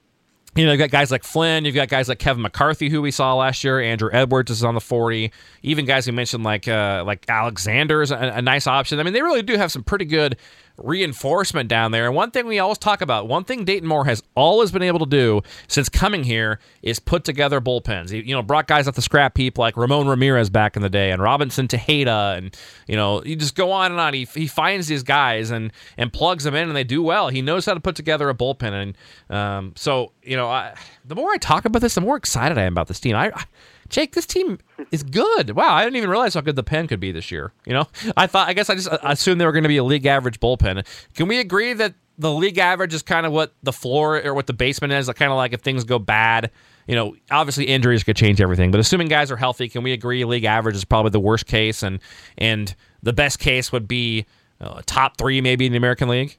you 0.55 0.67
know, 0.67 0.73
you've 0.73 0.79
got 0.79 0.91
guys 0.91 1.11
like 1.11 1.25
Flynn, 1.25 1.65
you've 1.65 1.75
got 1.75 1.89
guys 1.89 2.09
like 2.09 2.19
Kevin 2.19 2.43
McCarthy, 2.43 2.91
who 2.91 3.01
we 3.01 3.11
saw 3.11 3.35
last 3.35 3.65
year. 3.65 3.81
Andrew 3.81 4.11
Edwards 4.13 4.51
is 4.51 4.63
on 4.63 4.75
the 4.75 4.81
forty. 4.81 5.33
Even 5.63 5.87
guys 5.87 6.07
we 6.07 6.13
mentioned 6.13 6.45
like 6.45 6.69
uh, 6.69 7.05
like 7.07 7.25
Alexander 7.29 8.03
is 8.03 8.11
a, 8.11 8.17
a 8.17 8.43
nice 8.43 8.67
option. 8.67 9.01
I 9.01 9.03
mean, 9.03 9.15
they 9.15 9.23
really 9.23 9.43
do 9.43 9.57
have 9.57 9.73
some 9.73 9.83
pretty 9.83 10.05
good 10.05 10.37
reinforcement 10.79 11.69
down 11.69 11.93
there. 11.93 12.07
And 12.07 12.15
one 12.15 12.31
thing 12.31 12.47
we 12.47 12.59
always 12.59 12.79
talk 12.79 13.01
about, 13.01 13.29
one 13.29 13.45
thing 13.45 13.65
Dayton 13.65 13.89
Moore 13.89 14.05
has 14.05 14.23
always 14.35 14.71
been 14.71 14.83
able 14.83 15.01
to 15.01 15.07
do 15.07 15.43
since 15.69 15.89
coming 15.89 16.25
here 16.25 16.59
is 16.83 16.99
put 16.99 17.25
together 17.25 17.61
bullpens. 17.61 18.11
He, 18.11 18.21
you 18.23 18.35
know, 18.35 18.43
brought 18.43 18.67
guys 18.67 18.89
off 18.89 18.95
the 18.95 19.03
scrap 19.03 19.37
heap 19.37 19.59
like 19.59 19.77
Ramon 19.77 20.07
Ramirez 20.07 20.51
back 20.51 20.77
in 20.77 20.83
the 20.83 20.91
day 20.91 21.11
and 21.11 21.23
Robinson 21.23 21.69
Tejeda, 21.69 22.37
and 22.37 22.57
you 22.87 22.97
know, 22.97 23.23
you 23.25 23.37
just 23.37 23.55
go 23.55 23.73
on 23.73 23.91
and 23.91 24.01
on. 24.01 24.15
He, 24.15 24.25
he 24.35 24.47
finds 24.47 24.87
these 24.87 25.03
guys 25.03 25.51
and 25.51 25.73
and 25.97 26.13
plugs 26.13 26.45
them 26.45 26.55
in, 26.55 26.69
and 26.69 26.77
they 26.77 26.85
do 26.85 27.03
well. 27.03 27.29
He 27.29 27.43
knows 27.43 27.67
how 27.67 27.75
to 27.75 27.81
put 27.81 27.97
together 27.97 28.29
a 28.29 28.35
bullpen, 28.35 28.73
and 28.73 29.37
um, 29.37 29.73
so 29.77 30.13
you 30.23 30.37
know, 30.37 30.49
I, 30.49 30.75
the 31.05 31.15
more 31.15 31.31
I 31.31 31.37
talk 31.37 31.65
about 31.65 31.83
this, 31.83 31.95
the 31.95 32.01
more 32.01 32.17
excited 32.17 32.59
I 32.59 32.63
am 32.63 32.73
about 32.73 32.89
this 32.89 33.01
team. 33.01 33.17
I, 33.17 33.31
I 33.35 33.45
Jake, 33.93 34.15
this 34.15 34.27
team 34.27 34.59
is 34.91 35.05
good. 35.05 35.51
Wow, 35.51 35.75
I 35.75 35.85
didn't 35.85 35.97
even 35.97 36.11
realize 36.11 36.35
how 36.35 36.41
good 36.41 36.57
the 36.57 36.65
pen 36.65 36.89
could 36.89 36.99
be 36.99 37.13
this 37.13 37.31
year. 37.31 37.53
You 37.65 37.75
know, 37.75 37.87
I 38.17 38.27
thought, 38.27 38.49
I 38.49 38.55
guess 38.55 38.69
I 38.69 38.75
just 38.75 38.89
assumed 38.91 39.41
they 39.41 39.47
were 39.47 39.53
going 39.53 39.63
to 39.63 39.69
be 39.69 39.77
a 39.77 39.85
league 39.85 40.07
average 40.07 40.41
bullpen. 40.41 40.85
Can 41.15 41.29
we 41.29 41.39
agree 41.39 41.73
that 41.75 41.95
the 42.19 42.33
league 42.33 42.59
average 42.59 42.95
is 42.95 43.03
kind 43.03 43.27
of 43.27 43.33
what 43.33 43.55
the 43.63 43.73
floor 43.73 44.21
or 44.21 44.35
what 44.35 44.49
the 44.49 44.53
basement 44.53 44.93
is? 44.93 45.07
Like, 45.07 45.17
Kind 45.17 45.31
of 45.31 45.37
like 45.37 45.53
if 45.53 45.61
things 45.61 45.85
go 45.85 45.99
bad, 46.01 46.51
you 46.89 46.97
know, 46.97 47.15
obviously 47.31 47.67
injuries 47.67 48.03
could 48.03 48.17
change 48.17 48.41
everything. 48.41 48.71
But 48.73 48.81
assuming 48.81 49.09
guys 49.09 49.31
are 49.31 49.37
healthy, 49.37 49.69
can 49.69 49.85
we 49.85 49.93
agree 49.93 50.25
league 50.25 50.45
average 50.45 50.75
is 50.75 50.85
probably 50.85 51.11
the 51.11 51.21
worst 51.21 51.47
case, 51.47 51.83
and 51.85 52.01
and 52.39 52.75
the 53.03 53.13
best 53.13 53.39
case 53.39 53.71
would 53.71 53.87
be 53.87 54.27
uh, 54.61 54.83
top 54.87 55.17
three 55.19 55.41
maybe 55.41 55.67
in 55.67 55.73
the 55.73 55.79
American 55.79 56.09
League? 56.09 56.39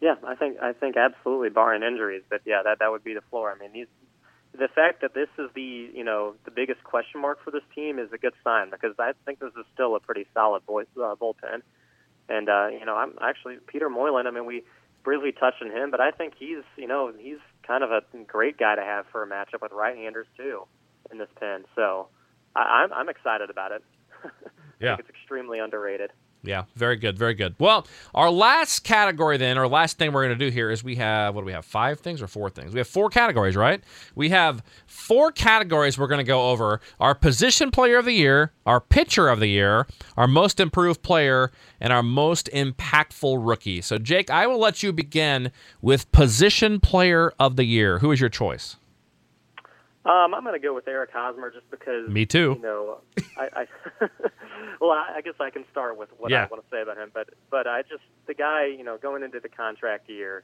yeah, 0.00 0.14
I 0.26 0.34
think 0.34 0.56
I 0.62 0.72
think 0.72 0.96
absolutely 0.96 1.50
barring 1.50 1.82
injuries, 1.82 2.22
but 2.30 2.40
yeah, 2.46 2.62
that 2.64 2.78
that 2.78 2.90
would 2.90 3.04
be 3.04 3.14
the 3.14 3.20
floor. 3.30 3.54
I 3.54 3.58
mean, 3.60 3.72
these 3.72 3.86
the 4.60 4.68
fact 4.68 5.00
that 5.00 5.14
this 5.14 5.28
is 5.38 5.48
the 5.54 5.90
you 5.92 6.04
know 6.04 6.34
the 6.44 6.50
biggest 6.50 6.84
question 6.84 7.20
mark 7.20 7.42
for 7.42 7.50
this 7.50 7.62
team 7.74 7.98
is 7.98 8.12
a 8.12 8.18
good 8.18 8.34
sign 8.44 8.70
because 8.70 8.94
I 8.98 9.12
think 9.24 9.40
this 9.40 9.52
is 9.58 9.64
still 9.72 9.96
a 9.96 10.00
pretty 10.00 10.26
solid 10.34 10.64
boy, 10.66 10.82
uh, 10.82 11.16
bullpen. 11.16 11.62
And 12.28 12.48
uh, 12.48 12.68
you 12.68 12.84
know, 12.84 12.94
I'm 12.94 13.14
actually 13.20 13.56
Peter 13.66 13.88
Moylan. 13.88 14.26
I 14.26 14.30
mean, 14.30 14.44
we 14.44 14.62
briefly 15.02 15.32
touched 15.32 15.62
on 15.62 15.70
him, 15.70 15.90
but 15.90 16.00
I 16.00 16.10
think 16.10 16.34
he's 16.38 16.62
you 16.76 16.86
know 16.86 17.12
he's 17.18 17.38
kind 17.66 17.82
of 17.82 17.90
a 17.90 18.02
great 18.26 18.58
guy 18.58 18.76
to 18.76 18.82
have 18.82 19.06
for 19.10 19.22
a 19.22 19.26
matchup 19.26 19.62
with 19.62 19.72
right-handers 19.72 20.26
too 20.36 20.66
in 21.10 21.18
this 21.18 21.30
pen. 21.40 21.64
So 21.74 22.08
I, 22.54 22.84
I'm 22.84 22.92
I'm 22.92 23.08
excited 23.08 23.50
about 23.50 23.72
it. 23.72 23.82
Yeah. 24.80 24.96
It's 24.98 25.10
extremely 25.10 25.58
underrated. 25.58 26.10
Yeah, 26.42 26.64
very 26.74 26.96
good, 26.96 27.18
very 27.18 27.34
good. 27.34 27.54
Well, 27.58 27.86
our 28.14 28.30
last 28.30 28.80
category 28.80 29.36
then, 29.36 29.58
or 29.58 29.68
last 29.68 29.98
thing 29.98 30.12
we're 30.12 30.26
going 30.26 30.38
to 30.38 30.44
do 30.44 30.50
here 30.50 30.70
is 30.70 30.82
we 30.82 30.96
have 30.96 31.34
what 31.34 31.42
do 31.42 31.44
we 31.44 31.52
have? 31.52 31.66
Five 31.66 32.00
things 32.00 32.22
or 32.22 32.26
four 32.26 32.48
things? 32.48 32.72
We 32.72 32.80
have 32.80 32.88
four 32.88 33.10
categories, 33.10 33.56
right? 33.56 33.84
We 34.14 34.30
have 34.30 34.62
four 34.86 35.32
categories 35.32 35.98
we're 35.98 36.06
going 36.06 36.18
to 36.18 36.24
go 36.24 36.50
over: 36.50 36.80
our 36.98 37.14
position 37.14 37.70
player 37.70 37.98
of 37.98 38.06
the 38.06 38.14
year, 38.14 38.52
our 38.64 38.80
pitcher 38.80 39.28
of 39.28 39.38
the 39.38 39.48
year, 39.48 39.86
our 40.16 40.26
most 40.26 40.60
improved 40.60 41.02
player, 41.02 41.52
and 41.78 41.92
our 41.92 42.02
most 42.02 42.48
impactful 42.54 43.46
rookie. 43.46 43.82
So, 43.82 43.98
Jake, 43.98 44.30
I 44.30 44.46
will 44.46 44.58
let 44.58 44.82
you 44.82 44.92
begin 44.94 45.52
with 45.82 46.10
position 46.10 46.80
player 46.80 47.32
of 47.38 47.56
the 47.56 47.64
year. 47.64 47.98
Who 47.98 48.12
is 48.12 48.20
your 48.20 48.30
choice? 48.30 48.76
Um, 50.04 50.34
I'm 50.34 50.42
going 50.44 50.58
to 50.58 50.66
go 50.66 50.74
with 50.74 50.88
Eric 50.88 51.10
Hosmer 51.12 51.50
just 51.50 51.70
because. 51.70 52.08
Me 52.08 52.24
too. 52.24 52.54
You 52.56 52.62
know, 52.62 52.98
I, 53.36 53.48
I 53.52 53.66
well, 54.80 54.92
I, 54.92 55.16
I 55.16 55.20
guess 55.22 55.34
I 55.40 55.50
can 55.50 55.64
start 55.70 55.98
with 55.98 56.08
what 56.16 56.30
Yeah. 56.30 56.44
I 56.44 56.46
want 56.46 56.64
to 56.64 56.70
say 56.70 56.80
about 56.80 56.96
him, 56.96 57.10
but 57.12 57.28
but 57.50 57.66
I 57.66 57.82
just 57.82 58.02
the 58.26 58.34
guy, 58.34 58.66
you 58.66 58.82
know, 58.82 58.96
going 58.96 59.22
into 59.22 59.40
the 59.40 59.50
contract 59.50 60.08
year, 60.08 60.42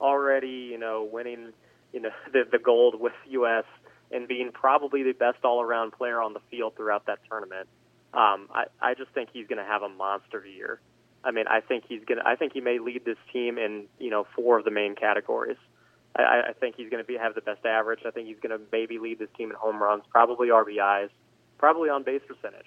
already, 0.00 0.68
you 0.72 0.78
know, 0.78 1.08
winning, 1.10 1.52
you 1.92 2.00
know, 2.00 2.10
the 2.32 2.42
the 2.50 2.58
gold 2.58 3.00
with 3.00 3.12
U.S. 3.28 3.64
and 4.10 4.26
being 4.26 4.50
probably 4.52 5.04
the 5.04 5.12
best 5.12 5.44
all-around 5.44 5.92
player 5.92 6.20
on 6.20 6.32
the 6.32 6.40
field 6.50 6.74
throughout 6.76 7.06
that 7.06 7.20
tournament. 7.28 7.68
Um, 8.12 8.48
I 8.52 8.64
I 8.80 8.94
just 8.94 9.10
think 9.12 9.28
he's 9.32 9.46
going 9.46 9.64
to 9.64 9.70
have 9.70 9.82
a 9.82 9.88
monster 9.88 10.44
year. 10.44 10.80
I 11.22 11.30
mean, 11.30 11.46
I 11.48 11.60
think 11.60 11.84
he's 11.88 12.04
gonna. 12.04 12.22
I 12.24 12.36
think 12.36 12.52
he 12.52 12.60
may 12.60 12.78
lead 12.78 13.04
this 13.04 13.18
team 13.32 13.58
in 13.58 13.86
you 13.98 14.10
know 14.10 14.26
four 14.34 14.58
of 14.58 14.64
the 14.64 14.70
main 14.70 14.94
categories. 14.94 15.58
I, 16.16 16.48
I 16.48 16.52
think 16.52 16.76
he's 16.76 16.90
going 16.90 17.02
to 17.02 17.06
be 17.06 17.16
have 17.16 17.34
the 17.34 17.40
best 17.40 17.64
average. 17.64 18.00
I 18.06 18.10
think 18.10 18.28
he's 18.28 18.38
going 18.40 18.58
to 18.58 18.64
maybe 18.72 18.98
lead 18.98 19.18
this 19.18 19.28
team 19.36 19.50
in 19.50 19.56
home 19.56 19.82
runs, 19.82 20.02
probably 20.10 20.48
RBIs, 20.48 21.10
probably 21.58 21.88
on 21.90 22.02
base 22.02 22.22
percentage. 22.26 22.66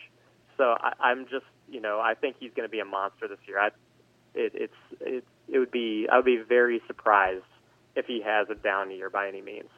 So 0.58 0.76
I, 0.80 0.94
I'm 1.00 1.26
just, 1.26 1.46
you 1.70 1.82
know, 1.82 2.00
I 2.00 2.14
think 2.14 2.38
he's 2.40 2.52
going 2.56 2.68
to 2.68 2.72
be 2.72 2.80
a 2.80 2.86
monster 2.86 3.28
this 3.28 3.40
year. 3.48 3.60
I, 3.60 3.68
it, 4.34 4.54
it's 4.54 4.74
it, 5.02 5.24
it 5.50 5.60
would 5.60 5.72
be 5.72 6.08
I 6.12 6.18
would 6.18 6.26
be 6.26 6.38
very 6.38 6.82
surprised 6.88 7.44
if 7.96 8.06
he 8.06 8.22
has 8.22 8.48
a 8.50 8.56
down 8.56 8.92
year 8.92 9.10
by 9.10 9.28
any 9.28 9.42
means. 9.42 9.70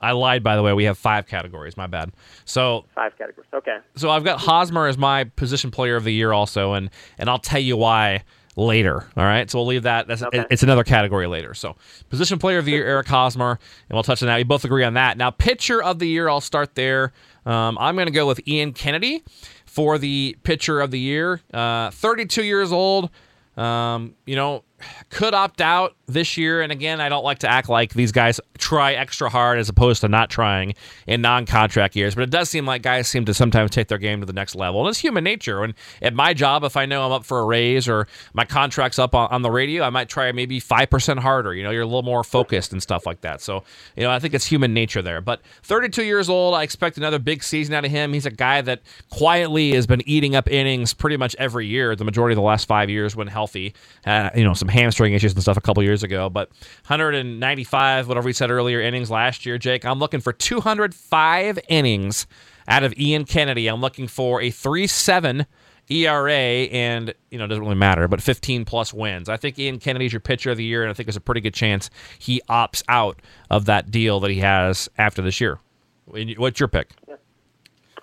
I 0.00 0.12
lied, 0.12 0.44
by 0.44 0.54
the 0.56 0.62
way. 0.62 0.72
We 0.72 0.84
have 0.84 0.96
five 0.96 1.26
categories. 1.26 1.76
My 1.76 1.86
bad. 1.88 2.12
So 2.44 2.84
Five 2.94 3.18
categories. 3.18 3.48
Okay. 3.52 3.78
so 3.96 4.10
I've 4.10 4.24
got 4.24 4.40
Hosmer 4.40 4.86
as 4.86 4.96
my 4.96 5.24
position 5.24 5.70
player 5.70 5.96
of 5.96 6.04
the 6.04 6.12
year 6.12 6.32
also, 6.32 6.74
and 6.74 6.90
and 7.18 7.28
I'll 7.28 7.38
tell 7.38 7.60
you 7.60 7.76
why 7.76 8.22
later. 8.58 9.06
All 9.16 9.24
right, 9.24 9.48
so 9.50 9.58
we'll 9.58 9.66
leave 9.66 9.84
that. 9.84 10.06
That's 10.08 10.22
Okay. 10.22 10.44
it's 10.50 10.62
another 10.62 10.84
category 10.84 11.26
later. 11.26 11.54
So 11.54 11.76
position 12.10 12.38
player 12.38 12.58
of 12.58 12.64
the 12.64 12.72
year, 12.72 12.86
Eric 12.86 13.06
Hosmer, 13.06 13.52
and 13.88 13.96
we'll 13.96 14.02
touch 14.02 14.22
on 14.22 14.26
that. 14.26 14.36
We 14.36 14.42
both 14.42 14.64
agree 14.64 14.84
on 14.84 14.94
that. 14.94 15.16
Now 15.16 15.30
pitcher 15.30 15.82
of 15.82 15.98
the 16.00 16.08
year, 16.08 16.28
I'll 16.28 16.40
start 16.40 16.74
there. 16.74 17.12
Um, 17.46 17.78
I'm 17.80 17.94
going 17.94 18.06
to 18.08 18.12
go 18.12 18.26
with 18.26 18.46
Ian 18.46 18.72
Kennedy 18.72 19.22
for 19.64 19.96
the 19.96 20.36
pitcher 20.42 20.80
of 20.80 20.90
the 20.90 20.98
year. 20.98 21.40
Uh, 21.54 21.90
32 21.90 22.42
years 22.42 22.72
old. 22.72 23.10
Um, 23.56 24.14
you 24.26 24.36
know, 24.36 24.62
could 25.10 25.34
opt 25.34 25.60
out 25.60 25.96
this 26.06 26.36
year. 26.36 26.62
And 26.62 26.70
again, 26.70 27.00
I 27.00 27.08
don't 27.08 27.24
like 27.24 27.40
to 27.40 27.48
act 27.50 27.68
like 27.68 27.92
these 27.92 28.12
guys 28.12 28.38
try 28.68 28.92
extra 28.92 29.30
hard 29.30 29.58
as 29.58 29.70
opposed 29.70 30.02
to 30.02 30.08
not 30.08 30.28
trying 30.28 30.74
in 31.06 31.22
non 31.22 31.46
contract 31.46 31.96
years. 31.96 32.14
But 32.14 32.24
it 32.24 32.30
does 32.30 32.50
seem 32.50 32.66
like 32.66 32.82
guys 32.82 33.08
seem 33.08 33.24
to 33.24 33.32
sometimes 33.32 33.70
take 33.70 33.88
their 33.88 33.96
game 33.96 34.20
to 34.20 34.26
the 34.26 34.32
next 34.34 34.54
level. 34.54 34.80
And 34.80 34.90
it's 34.90 34.98
human 34.98 35.24
nature. 35.24 35.64
And 35.64 35.72
at 36.02 36.12
my 36.12 36.34
job, 36.34 36.64
if 36.64 36.76
I 36.76 36.84
know 36.84 37.06
I'm 37.06 37.12
up 37.12 37.24
for 37.24 37.40
a 37.40 37.44
raise 37.44 37.88
or 37.88 38.06
my 38.34 38.44
contract's 38.44 38.98
up 38.98 39.14
on, 39.14 39.30
on 39.30 39.40
the 39.40 39.50
radio, 39.50 39.84
I 39.84 39.90
might 39.90 40.10
try 40.10 40.30
maybe 40.32 40.60
5% 40.60 41.18
harder. 41.18 41.54
You 41.54 41.62
know, 41.62 41.70
you're 41.70 41.82
a 41.82 41.86
little 41.86 42.02
more 42.02 42.22
focused 42.22 42.72
and 42.72 42.82
stuff 42.82 43.06
like 43.06 43.22
that. 43.22 43.40
So, 43.40 43.64
you 43.96 44.02
know, 44.02 44.10
I 44.10 44.18
think 44.18 44.34
it's 44.34 44.44
human 44.44 44.74
nature 44.74 45.00
there. 45.00 45.22
But 45.22 45.40
32 45.62 46.04
years 46.04 46.28
old, 46.28 46.54
I 46.54 46.62
expect 46.62 46.98
another 46.98 47.18
big 47.18 47.42
season 47.42 47.74
out 47.74 47.86
of 47.86 47.90
him. 47.90 48.12
He's 48.12 48.26
a 48.26 48.30
guy 48.30 48.60
that 48.60 48.82
quietly 49.08 49.72
has 49.72 49.86
been 49.86 50.06
eating 50.06 50.36
up 50.36 50.46
innings 50.50 50.92
pretty 50.92 51.16
much 51.16 51.34
every 51.38 51.66
year, 51.66 51.96
the 51.96 52.04
majority 52.04 52.34
of 52.34 52.36
the 52.36 52.42
last 52.42 52.68
five 52.68 52.90
years 52.90 53.16
when 53.16 53.28
healthy. 53.28 53.72
Uh, 54.04 54.28
you 54.34 54.44
know, 54.44 54.52
some 54.52 54.68
hamstring 54.68 55.14
issues 55.14 55.32
and 55.32 55.40
stuff 55.40 55.56
a 55.56 55.62
couple 55.62 55.82
years 55.82 56.02
ago, 56.02 56.28
but 56.28 56.50
195, 56.86 58.08
whatever 58.08 58.26
we 58.26 58.34
said 58.34 58.50
earlier, 58.50 58.57
innings 58.66 59.10
last 59.10 59.46
year. 59.46 59.58
Jake, 59.58 59.84
I'm 59.84 59.98
looking 59.98 60.20
for 60.20 60.32
205 60.32 61.58
innings 61.68 62.26
out 62.66 62.82
of 62.82 62.92
Ian 62.98 63.24
Kennedy. 63.24 63.68
I'm 63.68 63.80
looking 63.80 64.08
for 64.08 64.40
a 64.40 64.50
3 64.50 64.86
7 64.86 65.46
ERA 65.90 66.32
and, 66.34 67.14
you 67.30 67.38
know, 67.38 67.44
it 67.44 67.48
doesn't 67.48 67.62
really 67.62 67.74
matter, 67.74 68.08
but 68.08 68.20
15 68.20 68.64
plus 68.64 68.92
wins. 68.92 69.28
I 69.28 69.36
think 69.36 69.58
Ian 69.58 69.78
Kennedy's 69.78 70.12
your 70.12 70.20
pitcher 70.20 70.50
of 70.50 70.56
the 70.56 70.64
year, 70.64 70.82
and 70.82 70.90
I 70.90 70.92
think 70.92 71.06
there's 71.06 71.16
a 71.16 71.20
pretty 71.20 71.40
good 71.40 71.54
chance 71.54 71.88
he 72.18 72.42
opts 72.48 72.82
out 72.88 73.20
of 73.50 73.64
that 73.66 73.90
deal 73.90 74.20
that 74.20 74.30
he 74.30 74.40
has 74.40 74.88
after 74.98 75.22
this 75.22 75.40
year. 75.40 75.58
What's 76.06 76.60
your 76.60 76.68
pick? 76.68 76.90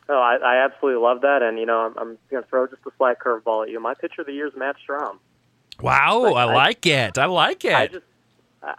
Oh, 0.08 0.20
I, 0.20 0.36
I 0.36 0.66
absolutely 0.66 1.02
love 1.02 1.22
that, 1.22 1.42
and 1.42 1.58
you 1.58 1.66
know, 1.66 1.80
I'm, 1.80 1.98
I'm 1.98 2.18
going 2.30 2.44
to 2.44 2.50
throw 2.50 2.68
just 2.68 2.82
a 2.86 2.92
slight 2.98 3.18
curveball 3.20 3.64
at 3.64 3.72
you. 3.72 3.80
My 3.80 3.96
pitcher 3.96 4.22
of 4.22 4.28
the 4.28 4.34
year 4.34 4.48
is 4.48 4.54
Matt 4.56 4.76
Strahm. 4.88 5.18
Wow, 5.82 6.26
I, 6.26 6.44
I 6.44 6.44
like 6.46 6.86
it. 6.86 7.18
I 7.18 7.26
like 7.26 7.66
it. 7.66 7.74
I 7.74 7.88
just 7.88 8.06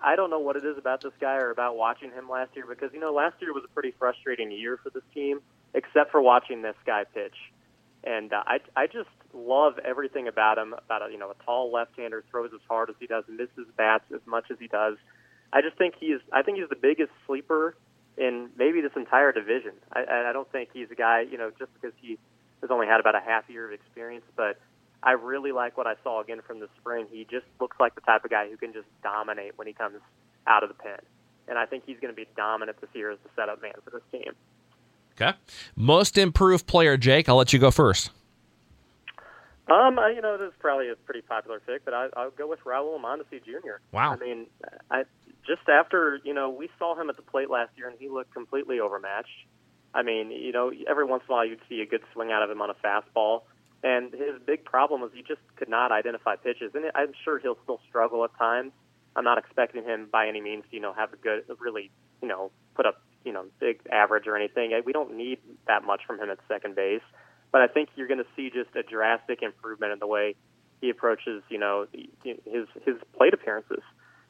I 0.03 0.17
don't 0.17 0.31
know 0.31 0.39
what 0.39 0.57
it 0.57 0.65
is 0.65 0.77
about 0.79 1.03
this 1.03 1.13
guy 1.21 1.37
or 1.37 1.51
about 1.51 1.77
watching 1.77 2.11
him 2.11 2.29
last 2.29 2.51
year 2.57 2.65
because 2.69 2.93
you 2.93 3.01
know 3.01 3.13
last 3.13 3.41
year 3.41 3.53
was 3.53 3.65
a 3.65 3.69
pretty 3.69 3.95
frustrating 3.99 4.51
year 4.51 4.79
for 4.83 4.91
this 4.91 5.03
team, 5.15 5.41
except 5.75 6.11
for 6.11 6.21
watching 6.21 6.63
this 6.63 6.77
guy 6.85 7.05
pitch. 7.05 7.37
And 8.03 8.33
uh, 8.33 8.43
I 8.47 8.59
I 8.75 8.87
just 8.87 9.09
love 9.33 9.79
everything 9.85 10.29
about 10.29 10.59
him. 10.59 10.75
About 10.75 11.09
a, 11.09 11.13
you 11.13 11.19
know 11.19 11.31
a 11.31 11.45
tall 11.45 11.73
left-hander 11.73 12.25
throws 12.31 12.51
as 12.55 12.61
hard 12.69 12.91
as 12.91 12.97
he 12.99 13.07
does, 13.07 13.25
misses 13.29 13.67
bats 13.77 14.05
as 14.13 14.21
much 14.27 14.51
as 14.51 14.59
he 14.59 14.67
does. 14.67 14.97
I 15.53 15.63
just 15.63 15.77
think 15.79 15.95
he's 16.01 16.19
I 16.33 16.43
think 16.43 16.59
he's 16.59 16.69
the 16.69 16.77
biggest 16.77 17.13
sleeper 17.27 17.77
in 18.17 18.51
maybe 18.57 18.81
this 18.81 18.93
entire 18.97 19.31
division. 19.33 19.73
I, 19.93 20.29
I 20.29 20.33
don't 20.33 20.51
think 20.51 20.71
he's 20.73 20.91
a 20.91 20.97
guy 20.97 21.21
you 21.21 21.39
know 21.39 21.51
just 21.59 21.73
because 21.75 21.93
he 22.01 22.19
has 22.61 22.71
only 22.71 22.87
had 22.87 22.99
about 23.01 23.15
a 23.15 23.21
half 23.21 23.49
year 23.49 23.67
of 23.67 23.73
experience, 23.73 24.25
but 24.35 24.59
I 25.07 25.13
really 25.13 25.53
like 25.53 25.79
what 25.79 25.87
I 25.87 25.95
saw 26.03 26.21
again 26.21 26.41
from 26.45 26.59
the 26.59 26.69
spring. 26.81 27.07
He 27.09 27.25
just 27.31 27.47
looks 27.61 27.77
like 27.79 27.95
the 27.95 28.01
type 28.01 28.25
of 28.25 28.31
guy 28.31 28.51
who 28.51 28.57
can 28.57 28.73
just 28.73 28.89
dominate 29.05 29.57
when 29.57 29.69
he 29.69 29.73
comes 29.73 30.01
out 30.49 30.65
of 30.65 30.69
the 30.69 30.75
pen. 30.75 30.99
And 31.47 31.57
I 31.57 31.65
think 31.65 31.85
he's 31.87 31.99
going 32.01 32.13
to 32.13 32.17
be 32.17 32.27
dominant 32.37 32.81
this 32.81 32.91
year 32.93 33.13
as 33.13 33.19
the 33.23 33.31
setup 33.37 33.63
man 33.63 33.75
for 33.85 33.91
this 33.91 34.03
team. 34.11 34.33
Okay. 35.15 35.39
Most 35.77 36.19
improved 36.19 36.67
player, 36.67 36.97
Jake. 36.97 37.29
I'll 37.29 37.37
let 37.37 37.53
you 37.53 37.61
go 37.61 37.71
first. 37.71 38.11
Um, 39.69 39.99
you 40.15 40.21
know, 40.21 40.37
this 40.39 40.49
is 40.49 40.55
probably 40.59 40.91
a 40.91 40.97
pretty 40.97 41.23
popular 41.23 41.61
pick, 41.61 41.85
but 41.85 41.95
I, 41.95 42.09
I'll 42.17 42.31
go 42.31 42.49
with 42.49 42.61
Raul 42.65 43.01
Mondesi 43.01 43.45
Jr. 43.45 43.79
Wow. 43.93 44.13
I 44.13 44.17
mean, 44.17 44.47
I 44.91 45.05
just 45.47 45.69
after 45.69 46.21
you 46.25 46.35
know 46.35 46.51
we 46.51 46.69
saw 46.79 47.01
him 47.01 47.09
at 47.11 47.17
the 47.17 47.23
plate 47.23 47.51
last 47.51 47.71
year, 47.77 47.89
and 47.89 47.97
he 47.99 48.09
looked 48.09 48.33
completely 48.33 48.79
overmatched. 48.79 49.47
I 49.95 50.03
mean, 50.03 50.31
you 50.31 50.53
know, 50.53 50.71
every 50.89 51.05
once 51.05 51.25
in 51.29 51.33
a 51.33 51.37
while 51.37 51.47
you'd 51.47 51.61
see 51.69 51.81
a 51.81 51.87
good 51.87 52.03
swing 52.13 52.31
out 52.31 52.43
of 52.43 52.51
him 52.51 52.61
on 52.61 52.71
a 52.71 52.75
fastball, 52.75 53.43
and 53.83 54.13
his 54.13 54.41
big 54.47 54.65
problem 54.65 55.01
was 55.01 55.11
he 55.15 55.23
just 55.23 55.41
could 55.57 55.69
not 55.69 55.93
identify 55.93 56.37
pitches. 56.37 56.73
And 56.75 56.85
I'm 56.95 57.13
sure 57.25 57.39
he'll 57.39 57.59
still 57.63 57.81
struggle 57.89 58.25
at 58.25 58.37
times. 58.39 58.73
I'm 59.15 59.25
not 59.25 59.39
expecting 59.39 59.85
him 59.85 60.09
by 60.11 60.29
any 60.29 60.41
means 60.41 60.65
to, 60.71 60.77
you 60.77 60.83
know, 60.83 60.93
have 60.93 61.13
a 61.13 61.17
good, 61.17 61.45
really, 61.59 61.91
you 62.21 62.29
know, 62.29 62.51
put 62.75 62.87
up, 62.87 63.03
you 63.25 63.33
know, 63.33 63.47
big 63.61 63.81
average 63.91 64.27
or 64.27 64.37
anything. 64.37 64.79
We 64.85 64.93
don't 64.93 65.17
need 65.17 65.39
that 65.67 65.85
much 65.85 66.03
from 66.07 66.21
him 66.21 66.31
at 66.31 66.39
second 66.49 66.75
base. 66.75 67.03
But 67.53 67.63
I 67.63 67.69
think 67.69 67.91
you're 67.97 68.09
going 68.09 68.19
to 68.19 68.27
see 68.35 68.51
just 68.51 68.75
a 68.77 68.83
drastic 68.83 69.43
improvement 69.43 69.93
in 69.93 69.99
the 69.99 70.07
way 70.07 70.35
he 70.81 70.91
approaches, 70.91 71.43
you 71.49 71.59
know, 71.59 71.87
his 72.23 72.67
his 72.85 72.97
plate 73.17 73.33
appearances. 73.33 73.83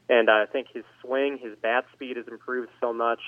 And 0.08 0.30
I 0.30 0.46
think 0.46 0.68
his 0.72 0.84
swing, 1.02 1.38
his 1.42 1.58
bat 1.60 1.86
speed 1.92 2.16
has 2.16 2.26
improved 2.28 2.68
so 2.80 2.92
much. 2.92 3.20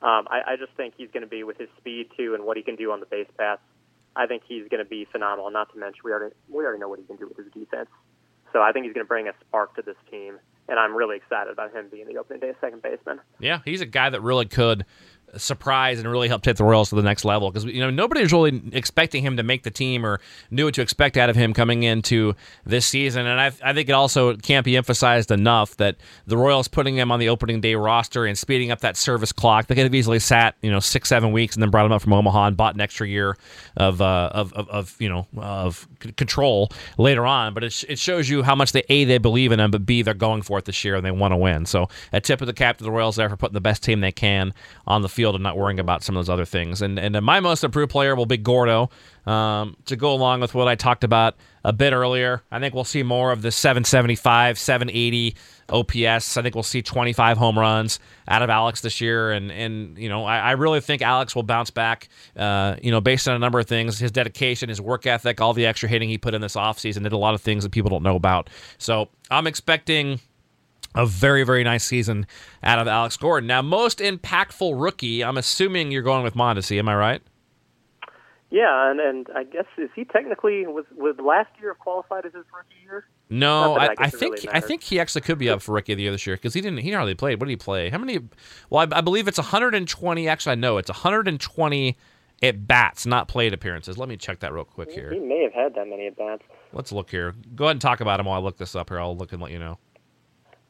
Um, 0.00 0.26
I, 0.30 0.52
I 0.52 0.56
just 0.56 0.72
think 0.76 0.94
he's 0.96 1.10
going 1.10 1.22
to 1.22 1.28
be 1.28 1.44
with 1.44 1.58
his 1.58 1.68
speed 1.76 2.08
too, 2.16 2.34
and 2.34 2.44
what 2.44 2.56
he 2.56 2.62
can 2.62 2.76
do 2.76 2.92
on 2.92 3.00
the 3.00 3.06
base 3.06 3.28
paths 3.36 3.60
I 4.16 4.26
think 4.26 4.42
he's 4.48 4.66
going 4.68 4.82
to 4.82 4.88
be 4.88 5.06
phenomenal. 5.10 5.50
Not 5.50 5.72
to 5.72 5.78
mention, 5.78 6.00
we 6.04 6.12
already 6.12 6.34
we 6.48 6.64
already 6.64 6.80
know 6.80 6.88
what 6.88 6.98
he 6.98 7.04
can 7.04 7.16
do 7.16 7.28
with 7.28 7.36
his 7.36 7.52
defense. 7.52 7.88
So 8.52 8.62
I 8.62 8.72
think 8.72 8.86
he's 8.86 8.94
going 8.94 9.04
to 9.04 9.08
bring 9.08 9.28
a 9.28 9.32
spark 9.40 9.76
to 9.76 9.82
this 9.82 9.96
team, 10.10 10.38
and 10.68 10.78
I'm 10.78 10.94
really 10.94 11.16
excited 11.16 11.52
about 11.52 11.74
him 11.74 11.88
being 11.90 12.06
the 12.06 12.16
opening 12.16 12.40
day 12.40 12.52
second 12.60 12.82
baseman. 12.82 13.20
Yeah, 13.38 13.60
he's 13.64 13.80
a 13.80 13.86
guy 13.86 14.08
that 14.08 14.22
really 14.22 14.46
could 14.46 14.86
surprise 15.36 15.98
and 15.98 16.10
really 16.10 16.28
help 16.28 16.42
take 16.42 16.56
the 16.56 16.64
Royals 16.64 16.90
to 16.90 16.94
the 16.94 17.02
next 17.02 17.24
level 17.24 17.50
because 17.50 17.64
you 17.64 17.80
know 17.80 17.90
nobody 17.90 18.22
was 18.22 18.32
really 18.32 18.62
expecting 18.72 19.22
him 19.22 19.36
to 19.36 19.42
make 19.42 19.62
the 19.62 19.70
team 19.70 20.04
or 20.04 20.20
knew 20.50 20.66
what 20.66 20.74
to 20.74 20.82
expect 20.82 21.16
out 21.16 21.28
of 21.28 21.36
him 21.36 21.52
coming 21.52 21.82
into 21.82 22.34
this 22.64 22.86
season. 22.86 23.26
And 23.26 23.40
I, 23.40 23.46
I 23.62 23.72
think 23.72 23.88
it 23.88 23.92
also 23.92 24.36
can't 24.36 24.64
be 24.64 24.76
emphasized 24.76 25.30
enough 25.30 25.76
that 25.76 25.96
the 26.26 26.36
Royals 26.36 26.68
putting 26.68 26.96
him 26.96 27.10
on 27.10 27.18
the 27.18 27.28
opening 27.28 27.60
day 27.60 27.74
roster 27.74 28.26
and 28.26 28.38
speeding 28.38 28.70
up 28.70 28.80
that 28.80 28.96
service 28.96 29.32
clock. 29.32 29.66
They 29.66 29.74
could 29.74 29.84
have 29.84 29.94
easily 29.94 30.18
sat 30.18 30.56
you 30.62 30.70
know 30.70 30.80
six 30.80 31.08
seven 31.08 31.32
weeks 31.32 31.54
and 31.54 31.62
then 31.62 31.70
brought 31.70 31.86
him 31.86 31.92
up 31.92 32.02
from 32.02 32.12
Omaha 32.12 32.46
and 32.46 32.56
bought 32.56 32.74
an 32.74 32.80
extra 32.80 33.06
year 33.06 33.36
of 33.76 34.00
uh, 34.00 34.30
of, 34.32 34.52
of, 34.54 34.68
of, 34.68 34.96
you 34.98 35.08
know 35.08 35.26
of 35.36 35.86
control 36.16 36.70
later 36.98 37.26
on. 37.26 37.54
But 37.54 37.64
it, 37.64 37.84
it 37.88 37.98
shows 37.98 38.28
you 38.28 38.42
how 38.42 38.54
much 38.54 38.72
they 38.72 38.84
a 38.88 39.04
they 39.04 39.18
believe 39.18 39.52
in 39.52 39.60
him, 39.60 39.70
but 39.70 39.84
b 39.84 40.02
they're 40.02 40.14
going 40.14 40.42
for 40.42 40.58
it 40.58 40.64
this 40.64 40.84
year 40.84 40.94
and 40.94 41.04
they 41.04 41.10
want 41.10 41.32
to 41.32 41.36
win. 41.36 41.66
So 41.66 41.88
a 42.12 42.20
tip 42.20 42.40
of 42.40 42.46
the 42.46 42.52
cap 42.52 42.78
to 42.78 42.84
the 42.84 42.90
Royals 42.90 43.16
there 43.16 43.28
for 43.28 43.36
putting 43.36 43.54
the 43.54 43.60
best 43.60 43.82
team 43.82 44.00
they 44.00 44.12
can 44.12 44.54
on 44.86 45.02
the 45.02 45.08
field 45.16 45.34
and 45.34 45.42
not 45.42 45.56
worrying 45.56 45.80
about 45.80 46.04
some 46.04 46.16
of 46.16 46.20
those 46.20 46.32
other 46.32 46.44
things. 46.44 46.82
And 46.82 46.98
and 46.98 47.20
my 47.22 47.40
most 47.40 47.64
improved 47.64 47.90
player 47.90 48.14
will 48.14 48.26
be 48.26 48.36
Gordo. 48.36 48.90
Um, 49.26 49.76
to 49.86 49.96
go 49.96 50.12
along 50.12 50.40
with 50.40 50.54
what 50.54 50.68
I 50.68 50.76
talked 50.76 51.02
about 51.02 51.34
a 51.64 51.72
bit 51.72 51.92
earlier, 51.92 52.44
I 52.52 52.60
think 52.60 52.74
we'll 52.74 52.84
see 52.84 53.02
more 53.02 53.32
of 53.32 53.42
the 53.42 53.50
775, 53.50 54.56
780 54.56 55.34
OPS. 55.68 56.36
I 56.36 56.42
think 56.42 56.54
we'll 56.54 56.62
see 56.62 56.80
25 56.80 57.36
home 57.36 57.58
runs 57.58 57.98
out 58.28 58.42
of 58.42 58.50
Alex 58.50 58.82
this 58.82 59.00
year, 59.00 59.32
and 59.32 59.50
and 59.50 59.98
you 59.98 60.08
know 60.08 60.24
I, 60.24 60.38
I 60.38 60.50
really 60.52 60.80
think 60.80 61.02
Alex 61.02 61.34
will 61.34 61.42
bounce 61.42 61.70
back. 61.70 62.08
Uh, 62.36 62.76
you 62.80 62.92
know, 62.92 63.00
based 63.00 63.26
on 63.26 63.34
a 63.34 63.38
number 63.38 63.58
of 63.58 63.66
things, 63.66 63.98
his 63.98 64.12
dedication, 64.12 64.68
his 64.68 64.80
work 64.80 65.06
ethic, 65.06 65.40
all 65.40 65.54
the 65.54 65.66
extra 65.66 65.88
hitting 65.88 66.08
he 66.08 66.18
put 66.18 66.34
in 66.34 66.40
this 66.40 66.54
offseason, 66.54 67.02
did 67.02 67.12
a 67.12 67.18
lot 67.18 67.34
of 67.34 67.40
things 67.40 67.64
that 67.64 67.70
people 67.70 67.90
don't 67.90 68.04
know 68.04 68.16
about. 68.16 68.48
So 68.78 69.08
I'm 69.30 69.48
expecting 69.48 70.20
a 70.96 71.06
very, 71.06 71.44
very 71.44 71.62
nice 71.62 71.84
season 71.84 72.26
out 72.62 72.78
of 72.78 72.88
Alex 72.88 73.16
Gordon. 73.16 73.46
Now, 73.46 73.62
most 73.62 73.98
impactful 73.98 74.80
rookie, 74.80 75.22
I'm 75.22 75.36
assuming 75.36 75.92
you're 75.92 76.02
going 76.02 76.24
with 76.24 76.34
Mondesi, 76.34 76.78
am 76.78 76.88
I 76.88 76.96
right? 76.96 77.22
Yeah, 78.50 78.90
and, 78.90 79.00
and 79.00 79.26
I 79.34 79.44
guess 79.44 79.66
is 79.76 79.90
he 79.94 80.04
technically 80.04 80.66
was 80.66 80.84
was 80.96 81.16
last 81.18 81.50
year 81.60 81.74
qualified 81.74 82.24
as 82.24 82.32
his 82.32 82.44
rookie 82.56 82.80
year? 82.84 83.04
No, 83.28 83.76
I, 83.76 83.94
I, 83.98 84.08
think 84.08 84.36
really 84.36 84.48
I 84.50 84.60
think 84.60 84.84
he 84.84 85.00
actually 85.00 85.22
could 85.22 85.36
be 85.36 85.50
up 85.50 85.60
for 85.62 85.72
rookie 85.74 85.92
of 85.92 85.96
the 85.96 86.04
year 86.04 86.12
this 86.12 86.26
year 86.28 86.36
because 86.36 86.54
he 86.54 86.60
didn't 86.60 86.78
he 86.78 86.92
hardly 86.92 87.16
played. 87.16 87.40
What 87.40 87.46
did 87.46 87.52
he 87.52 87.56
play? 87.56 87.90
How 87.90 87.98
many? 87.98 88.20
Well, 88.70 88.86
I, 88.92 88.98
I 88.98 89.00
believe 89.00 89.26
it's 89.26 89.38
120. 89.38 90.28
Actually, 90.28 90.52
I 90.52 90.54
know 90.54 90.78
it's 90.78 90.88
120 90.88 91.96
at 92.42 92.68
bats, 92.68 93.04
not 93.04 93.26
played 93.26 93.52
appearances. 93.52 93.98
Let 93.98 94.08
me 94.08 94.16
check 94.16 94.38
that 94.40 94.52
real 94.52 94.64
quick 94.64 94.92
here. 94.92 95.12
He 95.12 95.18
may 95.18 95.42
have 95.42 95.52
had 95.52 95.74
that 95.74 95.88
many 95.88 96.06
at 96.06 96.16
bats. 96.16 96.42
Let's 96.72 96.92
look 96.92 97.10
here. 97.10 97.34
Go 97.56 97.64
ahead 97.64 97.72
and 97.72 97.80
talk 97.80 98.00
about 98.00 98.20
him 98.20 98.26
while 98.26 98.40
I 98.40 98.42
look 98.42 98.58
this 98.58 98.76
up 98.76 98.90
here. 98.90 99.00
I'll 99.00 99.16
look 99.16 99.32
and 99.32 99.42
let 99.42 99.50
you 99.50 99.58
know. 99.58 99.78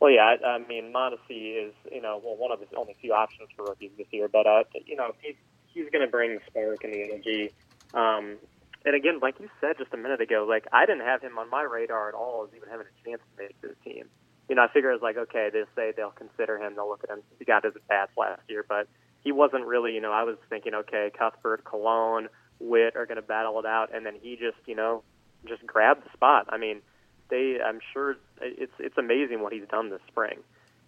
Well, 0.01 0.11
yeah, 0.11 0.37
I, 0.43 0.47
I 0.47 0.59
mean, 0.59 0.93
Mondesi 0.93 1.69
is 1.69 1.75
you 1.91 2.03
know 2.03 2.21
well 2.23 2.37
one 2.37 2.53
of 2.53 2.61
the 2.61 2.77
only 2.77 2.95
few 3.01 3.13
options 3.13 3.49
for 3.57 3.65
rookies 3.65 3.93
this 3.97 4.07
year, 4.11 4.29
but 4.29 4.47
uh, 4.47 4.65
you 4.85 4.97
know 4.97 5.13
he's 5.21 5.37
he's 5.67 5.89
going 5.91 6.05
to 6.05 6.11
bring 6.11 6.35
the 6.35 6.41
spark 6.47 6.85
and 6.85 6.93
the 6.93 7.03
energy. 7.03 7.53
Um, 7.95 8.37
and 8.85 8.95
again, 8.95 9.21
like 9.21 9.41
you 9.41 9.49
said 9.61 9.79
just 9.79 9.93
a 9.95 9.97
minute 9.97 10.21
ago, 10.21 10.47
like 10.49 10.67
I 10.73 10.85
didn't 10.87 11.07
have 11.07 11.23
him 11.23 11.39
on 11.39 11.49
my 11.51 11.63
radar 11.63 12.09
at 12.09 12.15
all 12.15 12.47
as 12.47 12.55
even 12.55 12.69
having 12.69 12.87
a 12.87 13.09
chance 13.09 13.21
to 13.21 13.43
make 13.43 13.61
this 13.61 13.77
team. 13.85 14.05
You 14.49 14.55
know, 14.55 14.63
I 14.63 14.69
figure 14.69 14.93
it's 14.93 15.03
like 15.03 15.17
okay, 15.17 15.49
they 15.51 15.65
say 15.75 15.93
they'll 15.97 16.11
consider 16.11 16.59
him, 16.59 16.75
they'll 16.75 16.89
look 16.89 17.03
at 17.03 17.11
him. 17.11 17.23
He 17.39 17.45
got 17.47 17.65
his 17.65 17.75
bats 17.89 18.13
last 18.19 18.43
year, 18.49 18.65
but 18.69 18.89
he 19.25 19.33
wasn't 19.33 19.65
really. 19.65 19.95
You 19.95 20.03
know, 20.03 20.13
I 20.13 20.25
was 20.25 20.37
thinking 20.51 20.75
okay, 20.75 21.11
Cuthbert, 21.19 21.65
Colon, 21.65 22.29
Whit 22.61 22.97
are 22.97 23.07
going 23.07 23.17
to 23.17 23.23
battle 23.23 23.59
it 23.61 23.67
out, 23.67 23.95
and 23.95 24.05
then 24.05 24.15
he 24.21 24.37
just 24.37 24.59
you 24.67 24.77
know 24.77 25.03
just 25.49 25.67
grabbed 25.67 26.05
the 26.05 26.13
spot. 26.13 26.47
I 26.51 26.59
mean 26.59 26.83
they 27.29 27.59
I'm 27.65 27.81
sure 27.93 28.17
it's 28.41 28.73
it's 28.79 28.99
amazing 28.99 29.43
what 29.43 29.53
he's 29.53 29.67
done 29.71 29.91
this 29.91 30.01
spring 30.09 30.39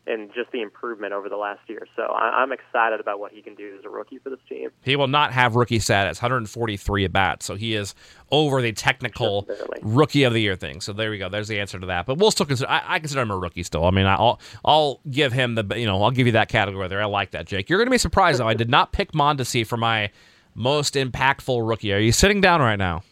and 0.08 0.32
just 0.32 0.50
the 0.52 0.62
improvement 0.62 1.12
over 1.12 1.28
the 1.28 1.36
last 1.36 1.60
year. 1.68 1.86
So 1.94 2.02
I, 2.02 2.42
am 2.42 2.50
excited 2.50 2.98
about 2.98 3.20
what 3.20 3.30
he 3.30 3.42
can 3.42 3.54
do 3.54 3.76
as 3.78 3.84
a 3.84 3.90
rookie 3.90 4.18
for 4.18 4.30
this 4.30 4.38
team. 4.48 4.70
He 4.82 4.96
will 4.96 5.06
not 5.06 5.32
have 5.32 5.54
rookie 5.54 5.78
status, 5.78 6.22
143 6.22 7.04
at 7.04 7.12
bats, 7.12 7.44
so 7.44 7.56
he 7.56 7.74
is 7.74 7.94
over 8.30 8.62
the 8.62 8.72
technical 8.72 9.46
rookie 9.82 10.24
of 10.24 10.32
the 10.32 10.40
year 10.40 10.56
thing. 10.56 10.80
So 10.80 10.94
there 10.94 11.10
we 11.10 11.18
go. 11.18 11.28
There's 11.28 11.48
the 11.48 11.60
answer 11.60 11.78
to 11.78 11.86
that. 11.86 12.06
But 12.06 12.16
we'll 12.16 12.30
still 12.30 12.46
consider. 12.46 12.70
I, 12.70 12.82
I 12.86 12.98
consider 12.98 13.20
him 13.20 13.30
a 13.30 13.36
rookie 13.36 13.62
still. 13.62 13.84
I 13.84 13.90
mean, 13.90 14.06
I'll 14.06 14.40
I'll 14.64 15.00
give 15.10 15.32
him 15.32 15.54
the 15.54 15.78
you 15.78 15.86
know 15.86 16.02
I'll 16.02 16.10
give 16.10 16.26
you 16.26 16.32
that 16.32 16.48
category 16.48 16.88
there. 16.88 17.02
I 17.02 17.06
like 17.06 17.32
that, 17.32 17.46
Jake. 17.46 17.68
You're 17.68 17.78
going 17.78 17.86
to 17.86 17.92
be 17.92 17.98
surprised 17.98 18.40
though. 18.40 18.48
I 18.48 18.54
did 18.54 18.70
not 18.70 18.92
pick 18.92 19.12
Mondesi 19.12 19.66
for 19.66 19.76
my 19.76 20.10
most 20.54 20.94
impactful 20.94 21.68
rookie. 21.68 21.92
Are 21.92 21.98
you 21.98 22.12
sitting 22.12 22.40
down 22.40 22.60
right 22.60 22.78
now? 22.78 23.02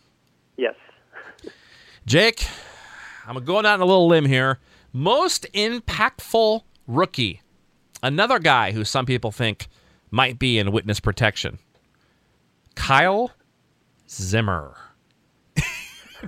Yes. 0.57 0.75
Jake, 2.07 2.47
I'm 3.27 3.45
going 3.45 3.67
out 3.67 3.75
on 3.75 3.81
a 3.81 3.87
little 3.87 4.07
limb 4.07 4.25
here. 4.25 4.59
Most 4.93 5.47
impactful 5.53 6.63
rookie. 6.87 7.43
Another 8.03 8.39
guy 8.39 8.73
who 8.73 8.85
some 8.85 9.07
people 9.07 9.33
think 9.33 9.69
might 10.11 10.39
be 10.39 10.59
in 10.59 10.71
witness 10.71 11.01
protection. 11.01 11.59
Kyle 12.77 13.33
Zimmer. 14.09 14.77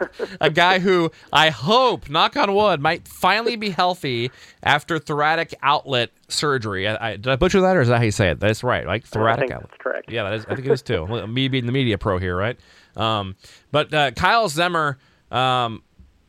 a 0.40 0.50
guy 0.50 0.78
who 0.78 1.10
I 1.32 1.50
hope, 1.50 2.10
knock 2.10 2.36
on 2.36 2.54
wood, 2.54 2.80
might 2.80 3.06
finally 3.06 3.56
be 3.56 3.70
healthy 3.70 4.30
after 4.62 4.98
thoracic 4.98 5.54
outlet 5.62 6.10
surgery. 6.28 6.88
I, 6.88 7.10
I, 7.10 7.16
did 7.16 7.28
I 7.28 7.36
butcher 7.36 7.60
that, 7.60 7.76
or 7.76 7.80
is 7.80 7.88
that 7.88 7.98
how 7.98 8.04
you 8.04 8.10
say 8.10 8.30
it? 8.30 8.40
That's 8.40 8.64
right, 8.64 8.86
like 8.86 9.06
thoracic 9.06 9.50
outlet. 9.50 9.70
that's 9.70 9.82
correct. 9.82 10.10
Yeah, 10.10 10.24
that 10.24 10.34
is, 10.34 10.46
I 10.46 10.54
think 10.54 10.66
it 10.66 10.72
is 10.72 10.82
too. 10.82 11.06
Me 11.26 11.48
being 11.48 11.66
the 11.66 11.72
media 11.72 11.96
pro 11.98 12.18
here, 12.18 12.36
right? 12.36 12.58
Um, 12.96 13.36
but 13.70 13.92
uh, 13.94 14.10
Kyle 14.12 14.48
Zimmer, 14.48 14.98
um, 15.30 15.82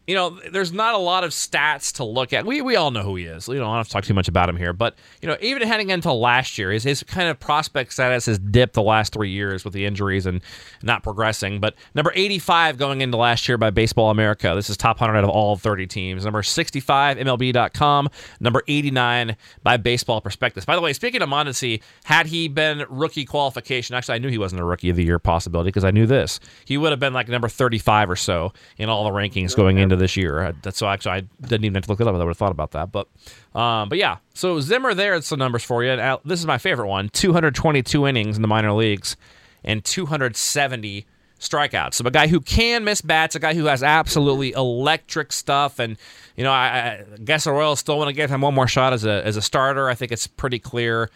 you 0.10 0.16
know, 0.16 0.40
there's 0.52 0.74
not 0.74 0.96
a 0.96 0.98
lot 0.98 1.24
of 1.24 1.30
stats 1.30 1.94
to 1.98 2.04
look 2.04 2.34
at. 2.34 2.44
We 2.44 2.64
we 2.64 2.76
all 2.76 2.90
know 2.90 3.04
who 3.04 3.16
he 3.16 3.26
is. 3.26 3.48
You 3.48 3.60
know, 3.60 3.66
I 3.66 3.68
don't 3.68 3.76
have 3.76 3.88
to 3.90 3.94
talk 3.94 4.06
too 4.06 4.16
much 4.16 4.28
about 4.28 4.50
him 4.50 4.58
here. 4.58 4.74
But 4.74 4.96
you 5.22 5.28
know, 5.28 5.38
even 5.40 5.62
heading 5.68 5.92
into 5.92 6.12
last 6.12 6.58
year, 6.58 6.72
his 6.72 6.84
his 6.84 7.04
kind 7.04 7.30
of 7.30 7.40
prospect 7.40 7.94
status 7.94 8.26
has 8.26 8.40
dipped 8.40 8.74
the 8.74 8.82
last 8.82 9.14
three 9.14 9.30
years 9.30 9.64
with 9.64 9.72
the 9.72 9.86
injuries 9.86 10.26
and 10.26 10.42
not 10.82 11.04
progressing. 11.04 11.60
But 11.60 11.76
number 11.94 12.12
85 12.16 12.80
going 12.80 13.02
into 13.02 13.18
last 13.18 13.48
year 13.48 13.60
by 13.60 13.70
Baseball 13.70 14.10
America. 14.10 14.54
This 14.56 14.68
is 14.72 14.78
top 14.78 15.00
100 15.00 15.16
out 15.16 15.24
of 15.24 15.30
all 15.30 15.56
30 15.56 15.86
teams. 15.86 16.26
Number 16.26 16.42
65 16.42 17.18
MLB.com. 17.18 18.10
Number 18.40 18.64
89 18.68 19.38
by 19.62 19.78
Baseball 19.78 20.22
Prospectus. 20.22 20.66
By 20.66 20.76
the 20.76 20.82
way, 20.82 20.92
speaking 20.94 21.22
of 21.22 21.30
Mondesi, 21.30 21.84
had 22.06 22.26
he 22.26 22.48
been 22.48 22.84
rookie 22.90 23.26
qualification, 23.26 23.96
actually 23.96 24.16
I 24.16 24.18
knew 24.18 24.30
he 24.30 24.40
wasn't 24.40 24.62
a 24.62 24.66
rookie 24.66 24.90
of 24.90 24.96
the 24.96 25.04
year 25.04 25.20
possibility 25.20 25.68
because 25.68 25.84
I 25.84 25.92
knew 25.92 26.08
this. 26.08 26.40
He 26.66 26.80
would 26.80 26.90
have 26.90 27.00
been 27.00 27.14
like 27.14 27.28
number 27.28 27.48
35 27.48 28.10
or 28.10 28.16
so 28.16 28.54
in 28.80 28.90
all 28.90 29.04
the 29.04 29.12
rankings 29.12 29.56
going 29.56 29.78
into 29.78 29.99
this 30.00 30.18
year. 30.18 30.48
I, 30.48 30.54
that's 30.62 30.78
so 30.78 30.88
actually 30.88 31.12
I 31.12 31.20
didn't 31.42 31.66
even 31.66 31.76
have 31.76 31.86
to 31.86 31.92
look 31.92 32.02
it 32.02 32.08
up. 32.08 32.16
I 32.16 32.18
would 32.18 32.28
have 32.28 32.38
thought 32.38 32.52
about 32.52 32.72
that. 32.72 32.92
But 32.92 33.08
um, 33.54 33.90
but 33.90 33.98
yeah, 33.98 34.18
so 34.34 34.60
Zimmer 34.60 34.94
there. 34.94 35.22
Some 35.22 35.40
numbers 35.40 35.64
for 35.64 35.84
you. 35.84 35.92
And, 35.92 36.20
this 36.26 36.40
is 36.40 36.46
my 36.46 36.58
favorite 36.58 36.88
one: 36.88 37.10
222 37.10 38.08
innings 38.08 38.36
in 38.36 38.42
the 38.42 38.48
minor 38.48 38.74
leagues 38.74 39.16
and 39.64 39.84
270 39.84 41.06
strikeouts. 41.40 41.96
So 41.96 42.06
a 42.06 42.12
guy 42.12 42.28
who 42.28 42.42
can 42.42 42.84
miss 42.84 43.02
bats, 43.02 43.36
a 43.36 43.40
guy 43.40 43.54
who 43.54 43.66
has 43.66 43.82
absolutely 43.84 44.52
electric 44.52 45.32
stuff, 45.32 45.80
and 45.80 45.98
you 46.36 46.44
know 46.44 46.52
I, 46.52 47.06
I 47.14 47.18
guess 47.24 47.46
the 47.46 47.52
Royals 47.52 47.80
still 47.80 47.98
want 47.98 48.10
to 48.10 48.14
give 48.14 48.30
him 48.30 48.42
one 48.42 48.54
more 48.54 48.68
shot 48.68 48.94
as 48.94 49.06
a 49.06 49.26
as 49.26 49.38
a 49.38 49.42
starter. 49.42 49.90
I 49.90 49.96
think 49.96 50.12
it's 50.12 50.28
pretty 50.28 50.60
clear. 50.60 51.10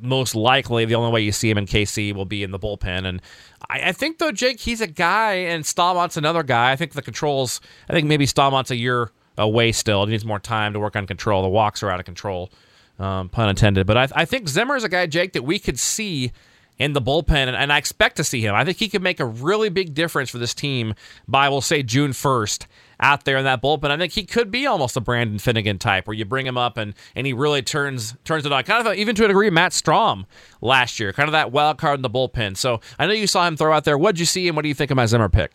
Most 0.00 0.34
likely, 0.34 0.84
the 0.84 0.94
only 0.94 1.10
way 1.10 1.20
you 1.20 1.32
see 1.32 1.48
him 1.48 1.58
in 1.58 1.66
KC 1.66 2.14
will 2.14 2.24
be 2.24 2.42
in 2.42 2.50
the 2.50 2.58
bullpen, 2.58 3.06
and 3.06 3.22
I, 3.68 3.88
I 3.88 3.92
think 3.92 4.18
though 4.18 4.32
Jake, 4.32 4.60
he's 4.60 4.80
a 4.80 4.86
guy, 4.86 5.34
and 5.34 5.64
Staumont's 5.64 6.16
another 6.16 6.42
guy. 6.42 6.72
I 6.72 6.76
think 6.76 6.92
the 6.92 7.02
controls. 7.02 7.60
I 7.88 7.92
think 7.92 8.06
maybe 8.06 8.26
Staumont's 8.26 8.70
a 8.70 8.76
year 8.76 9.10
away 9.38 9.72
still. 9.72 10.04
He 10.04 10.12
needs 10.12 10.24
more 10.24 10.38
time 10.38 10.72
to 10.72 10.80
work 10.80 10.96
on 10.96 11.06
control. 11.06 11.42
The 11.42 11.48
walks 11.48 11.82
are 11.82 11.90
out 11.90 12.00
of 12.00 12.06
control, 12.06 12.50
um, 12.98 13.28
pun 13.28 13.48
intended. 13.48 13.86
But 13.86 13.96
I, 13.96 14.08
I 14.14 14.24
think 14.24 14.48
Zimmer 14.48 14.76
is 14.76 14.84
a 14.84 14.88
guy, 14.88 15.06
Jake, 15.06 15.32
that 15.34 15.42
we 15.42 15.58
could 15.58 15.78
see 15.78 16.32
in 16.78 16.92
the 16.92 17.00
bullpen, 17.00 17.46
and, 17.46 17.56
and, 17.56 17.72
I 17.72 17.78
expect 17.78 18.16
to 18.16 18.24
see 18.24 18.42
him. 18.42 18.54
I 18.54 18.64
think 18.64 18.76
he 18.76 18.90
could 18.90 19.02
make 19.02 19.18
a 19.18 19.24
really 19.24 19.70
big 19.70 19.94
difference 19.94 20.28
for 20.28 20.36
this 20.36 20.52
team 20.52 20.94
by, 21.26 21.48
we'll 21.48 21.62
say, 21.62 21.82
June 21.82 22.10
1st 22.10 22.66
out 23.00 23.24
there 23.24 23.36
in 23.36 23.44
that 23.44 23.62
bullpen. 23.62 23.90
I 23.90 23.96
think 23.96 24.12
he 24.12 24.24
could 24.24 24.50
be 24.50 24.66
almost 24.66 24.96
a 24.96 25.00
Brandon 25.00 25.38
Finnegan 25.38 25.78
type, 25.78 26.06
where 26.06 26.14
you 26.14 26.24
bring 26.24 26.46
him 26.46 26.56
up 26.56 26.76
and, 26.76 26.94
and 27.14 27.26
he 27.26 27.32
really 27.32 27.62
turns 27.62 28.14
turns 28.24 28.46
it 28.46 28.52
on. 28.52 28.62
Kind 28.64 28.86
of 28.86 28.94
even 28.94 29.14
to 29.16 29.24
a 29.24 29.28
degree, 29.28 29.50
Matt 29.50 29.72
Strahm 29.72 30.24
last 30.60 30.98
year, 30.98 31.12
kind 31.12 31.28
of 31.28 31.32
that 31.32 31.52
wild 31.52 31.78
card 31.78 31.98
in 31.98 32.02
the 32.02 32.10
bullpen. 32.10 32.56
So 32.56 32.80
I 32.98 33.06
know 33.06 33.12
you 33.12 33.26
saw 33.26 33.46
him 33.46 33.56
throw 33.56 33.72
out 33.72 33.84
there. 33.84 33.98
What'd 33.98 34.18
you 34.18 34.26
see, 34.26 34.48
and 34.48 34.56
what 34.56 34.62
do 34.62 34.68
you 34.68 34.74
think 34.74 34.90
of 34.90 34.96
my 34.96 35.06
Zimmer 35.06 35.28
pick? 35.28 35.52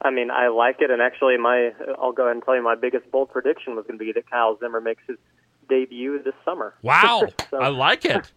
I 0.00 0.10
mean, 0.10 0.30
I 0.30 0.48
like 0.48 0.76
it, 0.80 0.90
and 0.90 1.00
actually, 1.00 1.36
my 1.38 1.70
I'll 2.00 2.12
go 2.12 2.24
ahead 2.24 2.36
and 2.36 2.44
tell 2.44 2.56
you 2.56 2.62
my 2.62 2.74
biggest 2.74 3.10
bold 3.10 3.30
prediction 3.30 3.76
was 3.76 3.86
going 3.86 3.98
to 3.98 4.04
be 4.04 4.12
that 4.12 4.28
Kyle 4.28 4.58
Zimmer 4.58 4.80
makes 4.80 5.02
his 5.06 5.16
debut 5.68 6.20
this 6.22 6.34
summer. 6.44 6.74
Wow, 6.82 7.24
so, 7.50 7.58
I 7.58 7.68
like 7.68 8.04
it. 8.04 8.32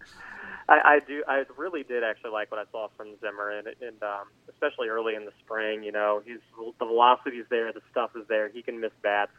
I, 0.67 0.79
I 0.85 0.99
do. 1.05 1.23
I 1.27 1.43
really 1.57 1.83
did 1.83 2.03
actually 2.03 2.31
like 2.31 2.51
what 2.51 2.59
I 2.59 2.69
saw 2.71 2.87
from 2.97 3.09
Zimmer, 3.21 3.51
and, 3.51 3.67
and 3.67 4.01
um, 4.01 4.27
especially 4.49 4.87
early 4.87 5.15
in 5.15 5.25
the 5.25 5.31
spring. 5.43 5.83
You 5.83 5.91
know, 5.91 6.21
he's 6.25 6.39
the 6.79 6.85
velocity's 6.85 7.45
there, 7.49 7.71
the 7.71 7.81
stuff 7.91 8.11
is 8.15 8.27
there. 8.27 8.49
He 8.49 8.61
can 8.63 8.79
miss 8.79 8.91
bats. 9.03 9.31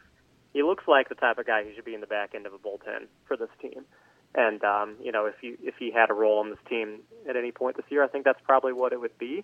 He 0.53 0.63
looks 0.63 0.85
like 0.87 1.09
the 1.09 1.15
type 1.15 1.37
of 1.37 1.45
guy 1.45 1.63
who 1.63 1.73
should 1.75 1.85
be 1.85 1.93
in 1.93 2.01
the 2.01 2.07
back 2.07 2.33
end 2.33 2.45
of 2.45 2.53
a 2.53 2.57
bullpen 2.57 3.07
for 3.27 3.35
this 3.35 3.49
team. 3.61 3.83
And 4.35 4.63
um, 4.63 4.95
you 5.01 5.11
know, 5.11 5.25
if 5.25 5.35
you 5.41 5.57
if 5.61 5.75
he 5.79 5.91
had 5.91 6.09
a 6.09 6.13
role 6.13 6.39
on 6.39 6.49
this 6.49 6.59
team 6.69 6.99
at 7.29 7.35
any 7.35 7.51
point 7.51 7.75
this 7.75 7.85
year, 7.89 8.03
I 8.03 8.07
think 8.07 8.23
that's 8.23 8.41
probably 8.45 8.73
what 8.73 8.93
it 8.93 8.99
would 9.01 9.17
be. 9.17 9.43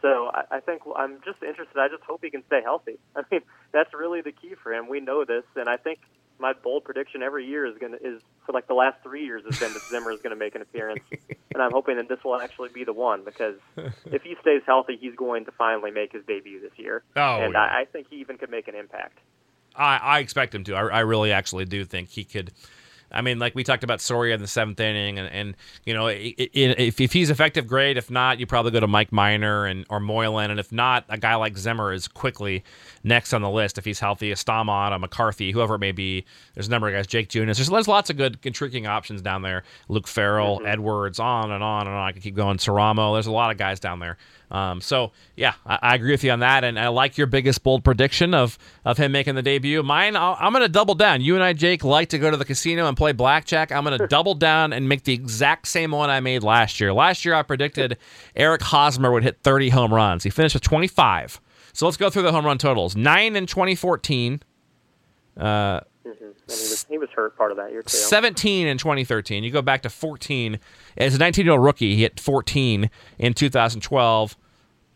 So 0.00 0.30
I, 0.32 0.56
I 0.56 0.60
think 0.60 0.82
I'm 0.96 1.18
just 1.24 1.42
interested. 1.42 1.78
I 1.78 1.88
just 1.88 2.02
hope 2.04 2.20
he 2.22 2.30
can 2.30 2.42
stay 2.46 2.60
healthy. 2.62 2.98
I 3.16 3.22
mean, 3.30 3.42
that's 3.72 3.92
really 3.92 4.22
the 4.22 4.32
key 4.32 4.54
for 4.62 4.72
him. 4.72 4.88
We 4.88 5.00
know 5.00 5.24
this, 5.24 5.44
and 5.56 5.68
I 5.68 5.76
think 5.76 6.00
my 6.42 6.52
bold 6.52 6.84
prediction 6.84 7.22
every 7.22 7.46
year 7.46 7.64
is 7.64 7.78
going 7.78 7.92
to 7.92 7.98
is 7.98 8.20
for 8.44 8.52
like 8.52 8.66
the 8.66 8.74
last 8.74 9.02
three 9.02 9.24
years 9.24 9.42
has 9.48 9.58
been 9.58 9.72
that 9.72 9.82
Zimmer 9.82 10.10
is 10.10 10.20
going 10.20 10.36
to 10.36 10.38
make 10.38 10.54
an 10.54 10.60
appearance, 10.60 11.00
and 11.54 11.62
I'm 11.62 11.70
hoping 11.70 11.96
that 11.96 12.08
this 12.08 12.18
will 12.22 12.38
actually 12.38 12.68
be 12.68 12.84
the 12.84 12.92
one 12.92 13.24
because 13.24 13.56
if 14.06 14.22
he 14.22 14.36
stays 14.42 14.60
healthy, 14.66 14.98
he's 15.00 15.14
going 15.14 15.46
to 15.46 15.52
finally 15.52 15.90
make 15.90 16.12
his 16.12 16.24
debut 16.26 16.60
this 16.60 16.72
year. 16.76 17.02
Oh, 17.16 17.40
and 17.40 17.54
yeah. 17.54 17.60
I, 17.60 17.80
I 17.80 17.84
think 17.86 18.08
he 18.10 18.16
even 18.16 18.36
could 18.36 18.50
make 18.50 18.68
an 18.68 18.74
impact. 18.74 19.18
I, 19.74 19.96
I 19.96 20.18
expect 20.18 20.54
him 20.54 20.64
to. 20.64 20.74
I, 20.74 20.86
I 20.86 21.00
really 21.00 21.32
actually 21.32 21.64
do 21.64 21.84
think 21.84 22.10
he 22.10 22.24
could. 22.24 22.52
I 23.10 23.20
mean, 23.20 23.38
like 23.38 23.54
we 23.54 23.62
talked 23.62 23.84
about 23.84 24.00
Soria 24.00 24.34
in 24.34 24.40
the 24.40 24.48
seventh 24.48 24.80
inning, 24.80 25.18
and, 25.18 25.28
and 25.28 25.56
you 25.84 25.94
know, 25.94 26.08
if, 26.08 27.00
if 27.00 27.12
he's 27.12 27.30
effective, 27.30 27.66
great. 27.66 27.96
If 27.96 28.10
not, 28.10 28.40
you 28.40 28.46
probably 28.46 28.70
go 28.70 28.80
to 28.80 28.86
Mike 28.86 29.12
Minor 29.12 29.66
and 29.66 29.84
or 29.88 30.00
Moylan, 30.00 30.50
and 30.50 30.58
if 30.58 30.72
not, 30.72 31.04
a 31.08 31.18
guy 31.18 31.34
like 31.36 31.56
Zimmer 31.56 31.92
is 31.92 32.08
quickly 32.08 32.64
next 33.04 33.32
on 33.32 33.42
the 33.42 33.50
list 33.50 33.78
if 33.78 33.84
he's 33.84 34.00
healthy. 34.00 34.32
A 34.32 34.98
McCarthy, 34.98 35.52
whoever 35.52 35.76
it 35.76 35.78
may 35.78 35.92
be. 35.92 36.24
There's 36.54 36.68
a 36.68 36.70
number 36.70 36.88
of 36.88 36.94
guys. 36.94 37.06
Jake 37.06 37.28
Junis. 37.28 37.56
There's, 37.56 37.68
there's 37.68 37.88
lots 37.88 38.10
of 38.10 38.16
good 38.16 38.38
intriguing 38.42 38.86
options 38.86 39.22
down 39.22 39.42
there. 39.42 39.62
Luke 39.88 40.06
Farrell, 40.06 40.60
Edwards, 40.64 41.18
on 41.18 41.50
and 41.50 41.62
on 41.62 41.86
and 41.86 41.96
on. 41.96 42.08
I 42.08 42.12
could 42.12 42.22
keep 42.22 42.34
going. 42.34 42.58
Saramo. 42.58 43.14
There's 43.14 43.26
a 43.26 43.32
lot 43.32 43.50
of 43.50 43.58
guys 43.58 43.80
down 43.80 43.98
there. 43.98 44.18
Um, 44.52 44.82
so 44.82 45.12
yeah, 45.34 45.54
I, 45.64 45.78
I, 45.80 45.94
agree 45.94 46.10
with 46.10 46.22
you 46.22 46.30
on 46.30 46.40
that, 46.40 46.62
and 46.62 46.78
I 46.78 46.88
like 46.88 47.16
your 47.16 47.26
biggest 47.26 47.62
bold 47.62 47.84
prediction 47.84 48.34
of 48.34 48.58
of 48.84 48.98
him 48.98 49.10
making 49.10 49.34
the 49.34 49.42
debut. 49.42 49.82
Mine, 49.82 50.14
i 50.14 50.46
am 50.46 50.52
going 50.52 50.62
to 50.62 50.68
double 50.68 50.94
down. 50.94 51.22
You 51.22 51.34
and 51.34 51.42
I, 51.42 51.54
Jake, 51.54 51.82
like 51.82 52.10
to 52.10 52.18
go 52.18 52.30
to 52.30 52.36
the 52.36 52.44
casino 52.44 52.86
and 52.86 52.94
play 52.94 53.12
blackjack. 53.12 53.72
I'm 53.72 53.84
going 53.84 53.98
to 53.98 54.06
double 54.06 54.34
down 54.34 54.74
and 54.74 54.90
make 54.90 55.04
the 55.04 55.14
exact 55.14 55.68
same 55.68 55.92
one 55.92 56.10
I 56.10 56.20
made 56.20 56.42
last 56.42 56.80
year. 56.80 56.92
Last 56.92 57.24
year, 57.24 57.34
I 57.34 57.42
predicted 57.42 57.96
Eric 58.36 58.60
Hosmer 58.60 59.10
would 59.10 59.22
hit 59.22 59.38
30 59.42 59.70
home 59.70 59.94
runs. 59.94 60.22
He 60.22 60.28
finished 60.28 60.54
with 60.54 60.64
25. 60.64 61.40
So 61.72 61.86
let's 61.86 61.96
go 61.96 62.10
through 62.10 62.22
the 62.22 62.32
home 62.32 62.44
run 62.44 62.58
totals. 62.58 62.96
Nine 62.96 63.36
in 63.36 63.46
2014. 63.46 64.42
Uh, 65.36 65.80
Mm-hmm. 66.06 66.24
And 66.24 66.34
he 66.46 66.50
was, 66.50 66.86
he 66.90 66.98
was 66.98 67.08
hurt 67.14 67.36
part 67.36 67.50
of 67.52 67.56
that 67.58 67.70
year 67.70 67.82
too. 67.82 67.96
17 67.96 68.66
in 68.66 68.78
2013. 68.78 69.44
You 69.44 69.50
go 69.50 69.62
back 69.62 69.82
to 69.82 69.90
14 69.90 70.58
as 70.96 71.14
a 71.14 71.18
19 71.18 71.44
year 71.44 71.52
old 71.52 71.64
rookie. 71.64 71.94
He 71.94 72.02
hit 72.02 72.18
14 72.18 72.90
in 73.18 73.34
2012, 73.34 74.36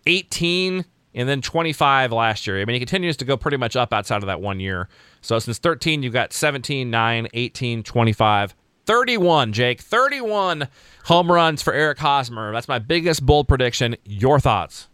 18, 0.07 0.85
and 1.15 1.29
then 1.29 1.41
25 1.41 2.13
last 2.13 2.47
year. 2.47 2.61
I 2.61 2.65
mean, 2.65 2.75
he 2.75 2.81
continues 2.81 3.17
to 3.19 3.25
go 3.25 3.37
pretty 3.37 3.57
much 3.57 3.77
up 3.77 3.93
outside 3.93 4.23
of 4.23 4.27
that 4.27 4.41
one 4.41 4.61
year. 4.61 4.89
So 5.21 5.39
since 5.39 5.59
13, 5.59 6.03
you've 6.03 6.13
got 6.13 6.33
17, 6.33 6.91
9, 6.91 7.29
18, 7.33 7.83
25, 7.83 8.55
31, 8.85 9.53
Jake. 9.53 9.81
31 9.81 10.69
home 11.05 11.31
runs 11.31 11.63
for 11.63 11.73
Eric 11.73 11.99
Hosmer. 11.99 12.53
That's 12.53 12.69
my 12.69 12.79
biggest 12.79 13.25
bold 13.25 13.49
prediction. 13.49 13.97
Your 14.05 14.41
thoughts? 14.41 14.89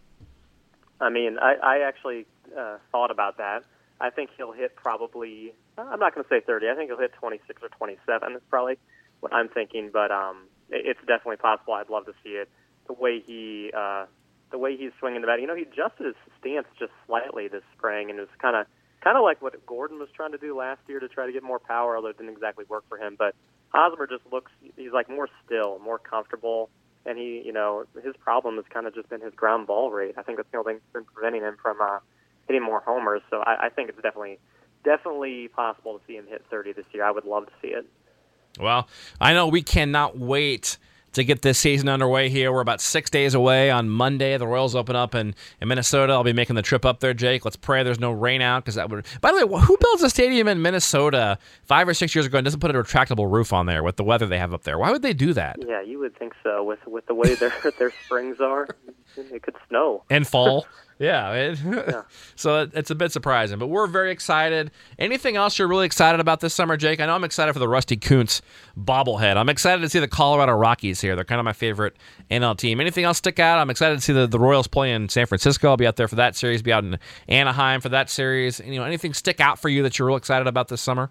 I 1.03 1.11
mean, 1.11 1.37
I, 1.41 1.55
I 1.63 1.79
actually 1.89 2.27
uh, 2.57 2.79
thought 2.93 3.11
about 3.11 3.39
that. 3.39 3.65
I 4.01 4.11
think 4.11 4.31
he'll 4.37 4.53
hit 4.53 4.77
probably. 4.77 5.53
I'm 5.77 5.99
not 5.99 6.15
going 6.15 6.25
to 6.25 6.29
say 6.29 6.41
30. 6.45 6.69
I 6.69 6.75
think 6.75 6.91
he'll 6.91 6.99
hit 6.99 7.13
26 7.15 7.63
or 7.63 7.69
27. 7.69 8.33
Is 8.33 8.43
probably 8.49 8.79
what 9.21 9.33
I'm 9.35 9.49
thinking. 9.49 9.91
But 9.93 10.13
um, 10.13 10.47
it, 10.71 10.87
it's 10.87 11.01
definitely 11.01 11.37
possible. 11.37 11.75
I'd 11.75 11.91
love 11.91 12.07
to 12.07 12.15
see 12.23 12.31
it. 12.31 12.49
The 12.87 12.93
way 12.93 13.23
he, 13.25 13.73
uh, 13.77 14.07
the 14.51 14.59
way 14.59 14.77
he's 14.77 14.93
swinging 15.01 15.21
the 15.23 15.27
bat. 15.27 15.41
You 15.41 15.47
know, 15.49 15.57
he 15.57 15.63
adjusted 15.63 16.07
his 16.07 16.15
stance 16.41 16.67
just 16.79 16.93
slightly 17.07 17.49
this 17.49 17.63
spring, 17.77 18.11
and 18.11 18.19
it 18.19 18.23
was 18.23 18.37
kind 18.41 18.57
of, 18.57 18.67
kind 19.03 19.17
of 19.17 19.25
like 19.25 19.43
what 19.43 19.55
Gordon 19.67 19.99
was 19.99 20.09
trying 20.15 20.33
to 20.33 20.39
do 20.39 20.57
last 20.57 20.81
year 20.87 21.01
to 21.01 21.09
try 21.09 21.27
to 21.27 21.33
get 21.33 21.43
more 21.43 21.59
power, 21.59 21.97
although 21.97 22.09
it 22.09 22.19
didn't 22.19 22.33
exactly 22.33 22.65
work 22.69 22.85
for 22.89 22.99
him. 22.99 23.17
But 23.19 23.35
Hosmer 23.71 24.07
just 24.07 24.23
looks. 24.31 24.53
He's 24.77 24.93
like 24.93 25.09
more 25.09 25.29
still, 25.45 25.79
more 25.79 25.99
comfortable. 25.99 26.71
And 27.05 27.19
he, 27.19 27.43
you 27.45 27.53
know, 27.53 27.85
his 28.03 28.15
problem 28.17 28.57
has 28.57 28.65
kind 28.73 28.87
of 28.87 28.95
just 28.95 29.09
been 29.09 29.21
his 29.21 29.35
ground 29.35 29.67
ball 29.67 29.91
rate. 29.91 30.15
I 30.17 30.23
think 30.23 30.39
that's 30.39 30.49
the 30.53 30.59
only 30.59 30.75
thing 30.75 30.81
that's 30.81 31.05
been 31.05 31.13
preventing 31.13 31.43
him 31.43 31.57
from 31.61 31.81
uh, 31.81 31.99
hitting 32.47 32.63
more 32.63 32.81
homers. 32.81 33.23
So 33.31 33.39
I, 33.39 33.67
I 33.67 33.69
think 33.71 33.89
it's 33.89 34.01
definitely 34.01 34.39
definitely 34.85 35.49
possible 35.49 35.99
to 35.99 36.05
see 36.07 36.17
him 36.17 36.27
hit 36.27 36.45
30 36.51 36.73
this 36.73 36.87
year. 36.93 37.05
I 37.05 37.11
would 37.11 37.25
love 37.25 37.47
to 37.47 37.53
see 37.61 37.69
it. 37.69 37.87
Well, 38.59 38.89
I 39.21 39.33
know 39.33 39.47
we 39.47 39.63
cannot 39.63 40.19
wait 40.19 40.77
to 41.13 41.25
get 41.25 41.43
this 41.43 41.59
season 41.59 41.89
underway 41.89 42.29
here. 42.29 42.53
We're 42.53 42.61
about 42.61 42.81
six 42.81 43.11
days 43.11 43.35
away 43.35 43.71
on 43.71 43.89
Monday. 43.89 44.37
The 44.37 44.47
Royals 44.47 44.75
open 44.75 44.97
up 44.97 45.15
in, 45.15 45.35
in 45.61 45.69
Minnesota. 45.69 46.13
I'll 46.13 46.25
be 46.25 46.33
making 46.33 46.57
the 46.57 46.63
trip 46.63 46.85
up 46.85 47.01
there, 47.01 47.15
Jake. 47.15 47.45
Let's 47.45 47.57
pray 47.57 47.83
there's 47.83 48.01
no 48.01 48.13
rain 48.13 48.41
out 48.41 48.65
because 48.65 48.77
that 48.77 48.91
would. 48.91 49.07
By 49.21 49.33
the 49.33 49.47
way, 49.47 49.61
who 49.61 49.77
builds 49.79 50.03
a 50.03 50.11
stadium 50.11 50.49
in 50.49 50.63
Minnesota 50.63 51.39
five 51.65 51.89
or 51.89 51.95
six 51.95 52.15
years 52.15 52.27
ago 52.27 52.39
and 52.39 52.45
doesn't 52.45 52.61
put 52.61 52.75
a 52.75 52.75
retractable 52.75 53.31
roof 53.31 53.53
on 53.53 53.67
there 53.67 53.83
with 53.83 53.97
the 53.97 54.05
weather 54.05 54.27
they 54.27 54.39
have 54.39 54.55
up 54.55 54.65
there? 54.65 54.79
Why 54.79 54.91
would 54.91 55.03
they 55.03 55.13
do 55.13 55.33
that? 55.35 55.57
Yeah, 55.67 55.83
you 55.83 55.99
would 55.99 56.17
think 56.19 56.35
so. 56.43 56.65
With 56.65 56.85
with 56.87 57.07
the 57.07 57.15
way 57.15 57.35
their 57.35 57.53
their 57.79 57.93
springs 58.05 58.41
are, 58.41 58.69
it 59.17 59.43
could 59.43 59.57
snow 59.69 60.05
and 60.11 60.27
fall. 60.27 60.67
Yeah, 61.03 61.33
it, 61.35 61.59
yeah. 61.65 62.03
so 62.37 62.69
it's 62.73 62.91
a 62.93 62.95
bit 62.95 63.11
surprising, 63.11 63.59
but 63.59 63.67
we're 63.67 63.89
very 63.89 64.13
excited. 64.13 64.71
Anything 65.01 65.35
else 65.35 65.59
you're 65.59 65.67
really 65.67 65.85
excited 65.85 66.21
about 66.21 66.39
this 66.39 66.55
summer, 66.55 66.77
Jake? 66.77 67.01
I 67.01 67.07
know 67.07 67.17
I'm 67.17 67.25
excited 67.25 67.53
for 67.53 67.59
the 67.59 67.69
Rusty 67.69 67.97
Kuntz 67.97 68.41
bobblehead. 68.79 69.37
I'm 69.37 69.49
excited 69.49 69.83
to 69.83 69.89
see 69.89 69.99
the 69.99 70.07
Colorado 70.07 70.53
Rockies 70.53 71.01
here. 71.01 71.17
They're 71.17 71.25
kind 71.25 71.41
of 71.41 71.45
my 71.45 71.55
favorite 71.55 71.97
NL 72.31 72.57
team. 72.57 72.81
Anything 72.81 73.03
else 73.03 73.19
stick 73.19 73.41
out? 73.41 73.59
I'm 73.59 73.69
excited 73.69 73.97
to 73.97 74.01
see 74.01 74.13
the, 74.13 74.29
the 74.29 74.39
Royals 74.39 74.69
play 74.69 74.93
in 74.93 75.09
San 75.09 75.27
Francisco. 75.27 75.71
I'll 75.71 75.77
be 75.77 75.89
out 75.89 75.97
there 75.97 76.07
for 76.07 76.15
that 76.15 76.37
series. 76.37 76.63
Be 76.63 76.73
out 76.73 76.85
in 76.85 76.97
Anaheim 77.29 77.81
for 77.81 77.89
that 77.89 78.09
series. 78.09 78.61
You 78.61 78.77
know, 78.77 78.85
anything 78.85 79.13
stick 79.13 79.41
out 79.41 79.59
for 79.59 79.69
you 79.69 79.83
that 79.83 79.99
you're 79.99 80.07
real 80.07 80.17
excited 80.17 80.47
about 80.47 80.69
this 80.69 80.81
summer? 80.81 81.11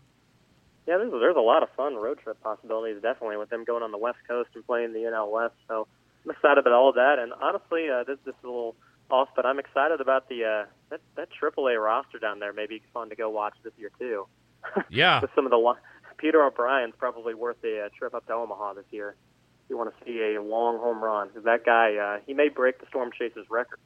Yeah, 0.87 0.99
there's, 0.99 1.11
there's 1.11 1.35
a 1.35 1.41
lot 1.41 1.63
of 1.63 1.69
fun 1.75 1.95
road 1.95 2.19
trip 2.19 2.41
possibilities, 2.41 3.01
definitely, 3.01 3.35
with 3.35 3.49
them 3.49 3.65
going 3.65 3.83
on 3.83 3.91
the 3.91 3.97
West 3.97 4.19
Coast 4.25 4.51
and 4.55 4.65
playing 4.65 4.93
the 4.93 4.99
NL 4.99 5.29
West. 5.29 5.55
So 5.67 5.85
I'm 6.23 6.31
excited 6.31 6.59
about 6.59 6.71
all 6.71 6.87
of 6.87 6.95
that. 6.95 7.17
And 7.19 7.33
honestly, 7.33 7.89
uh, 7.89 8.05
this 8.05 8.17
this 8.25 8.35
is 8.35 8.43
a 8.45 8.47
little 8.47 8.77
off, 9.11 9.29
but 9.35 9.45
I'm 9.45 9.59
excited 9.59 10.01
about 10.01 10.29
the 10.29 10.45
uh, 10.45 10.65
that 10.89 11.01
that 11.15 11.29
AAA 11.41 11.83
roster 11.83 12.19
down 12.19 12.39
there. 12.39 12.53
Maybe 12.53 12.81
fun 12.93 13.09
to 13.09 13.15
go 13.15 13.29
watch 13.29 13.55
this 13.63 13.73
year 13.77 13.91
too. 13.99 14.27
Yeah, 14.89 15.21
with 15.21 15.31
some 15.35 15.45
of 15.45 15.51
the 15.51 15.73
Peter 16.17 16.43
O'Brien's 16.43 16.93
probably 16.97 17.33
worth 17.33 17.57
a 17.63 17.85
uh, 17.85 17.89
trip 17.97 18.13
up 18.13 18.27
to 18.27 18.33
Omaha 18.33 18.73
this 18.73 18.85
year. 18.91 19.15
If 19.65 19.69
you 19.69 19.77
want 19.77 19.91
to 19.97 20.05
see 20.05 20.35
a 20.35 20.41
long 20.41 20.77
home 20.77 21.03
run, 21.03 21.29
because 21.29 21.45
that 21.45 21.65
guy 21.65 21.95
uh, 21.95 22.19
he 22.27 22.33
may 22.33 22.49
break 22.49 22.79
the 22.79 22.85
Storm 22.87 23.09
Chasers 23.17 23.47
record. 23.49 23.79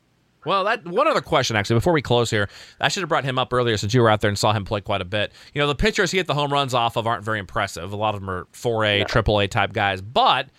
Well, 0.45 0.63
that 0.65 0.85
one 0.85 1.07
other 1.07 1.21
question 1.21 1.55
actually 1.55 1.77
before 1.77 1.93
we 1.93 2.01
close 2.01 2.29
here. 2.29 2.49
I 2.79 2.87
should 2.89 3.01
have 3.01 3.09
brought 3.09 3.23
him 3.23 3.39
up 3.39 3.51
earlier 3.51 3.77
since 3.77 3.93
you 3.93 4.01
were 4.01 4.09
out 4.09 4.21
there 4.21 4.29
and 4.29 4.37
saw 4.37 4.53
him 4.53 4.63
play 4.63 4.81
quite 4.81 5.01
a 5.01 5.05
bit. 5.05 5.31
You 5.53 5.61
know, 5.61 5.67
the 5.67 5.75
pitchers 5.75 6.11
he 6.11 6.17
hit 6.17 6.27
the 6.27 6.35
home 6.35 6.53
runs 6.53 6.73
off 6.73 6.95
of 6.95 7.07
aren't 7.07 7.23
very 7.23 7.39
impressive. 7.39 7.91
A 7.91 7.95
lot 7.95 8.13
of 8.13 8.21
them 8.21 8.29
are 8.29 8.45
4A, 8.53 8.99
yeah. 8.99 9.05
AAA 9.05 9.49
type 9.49 9.73
guys. 9.73 10.01
But 10.01 10.49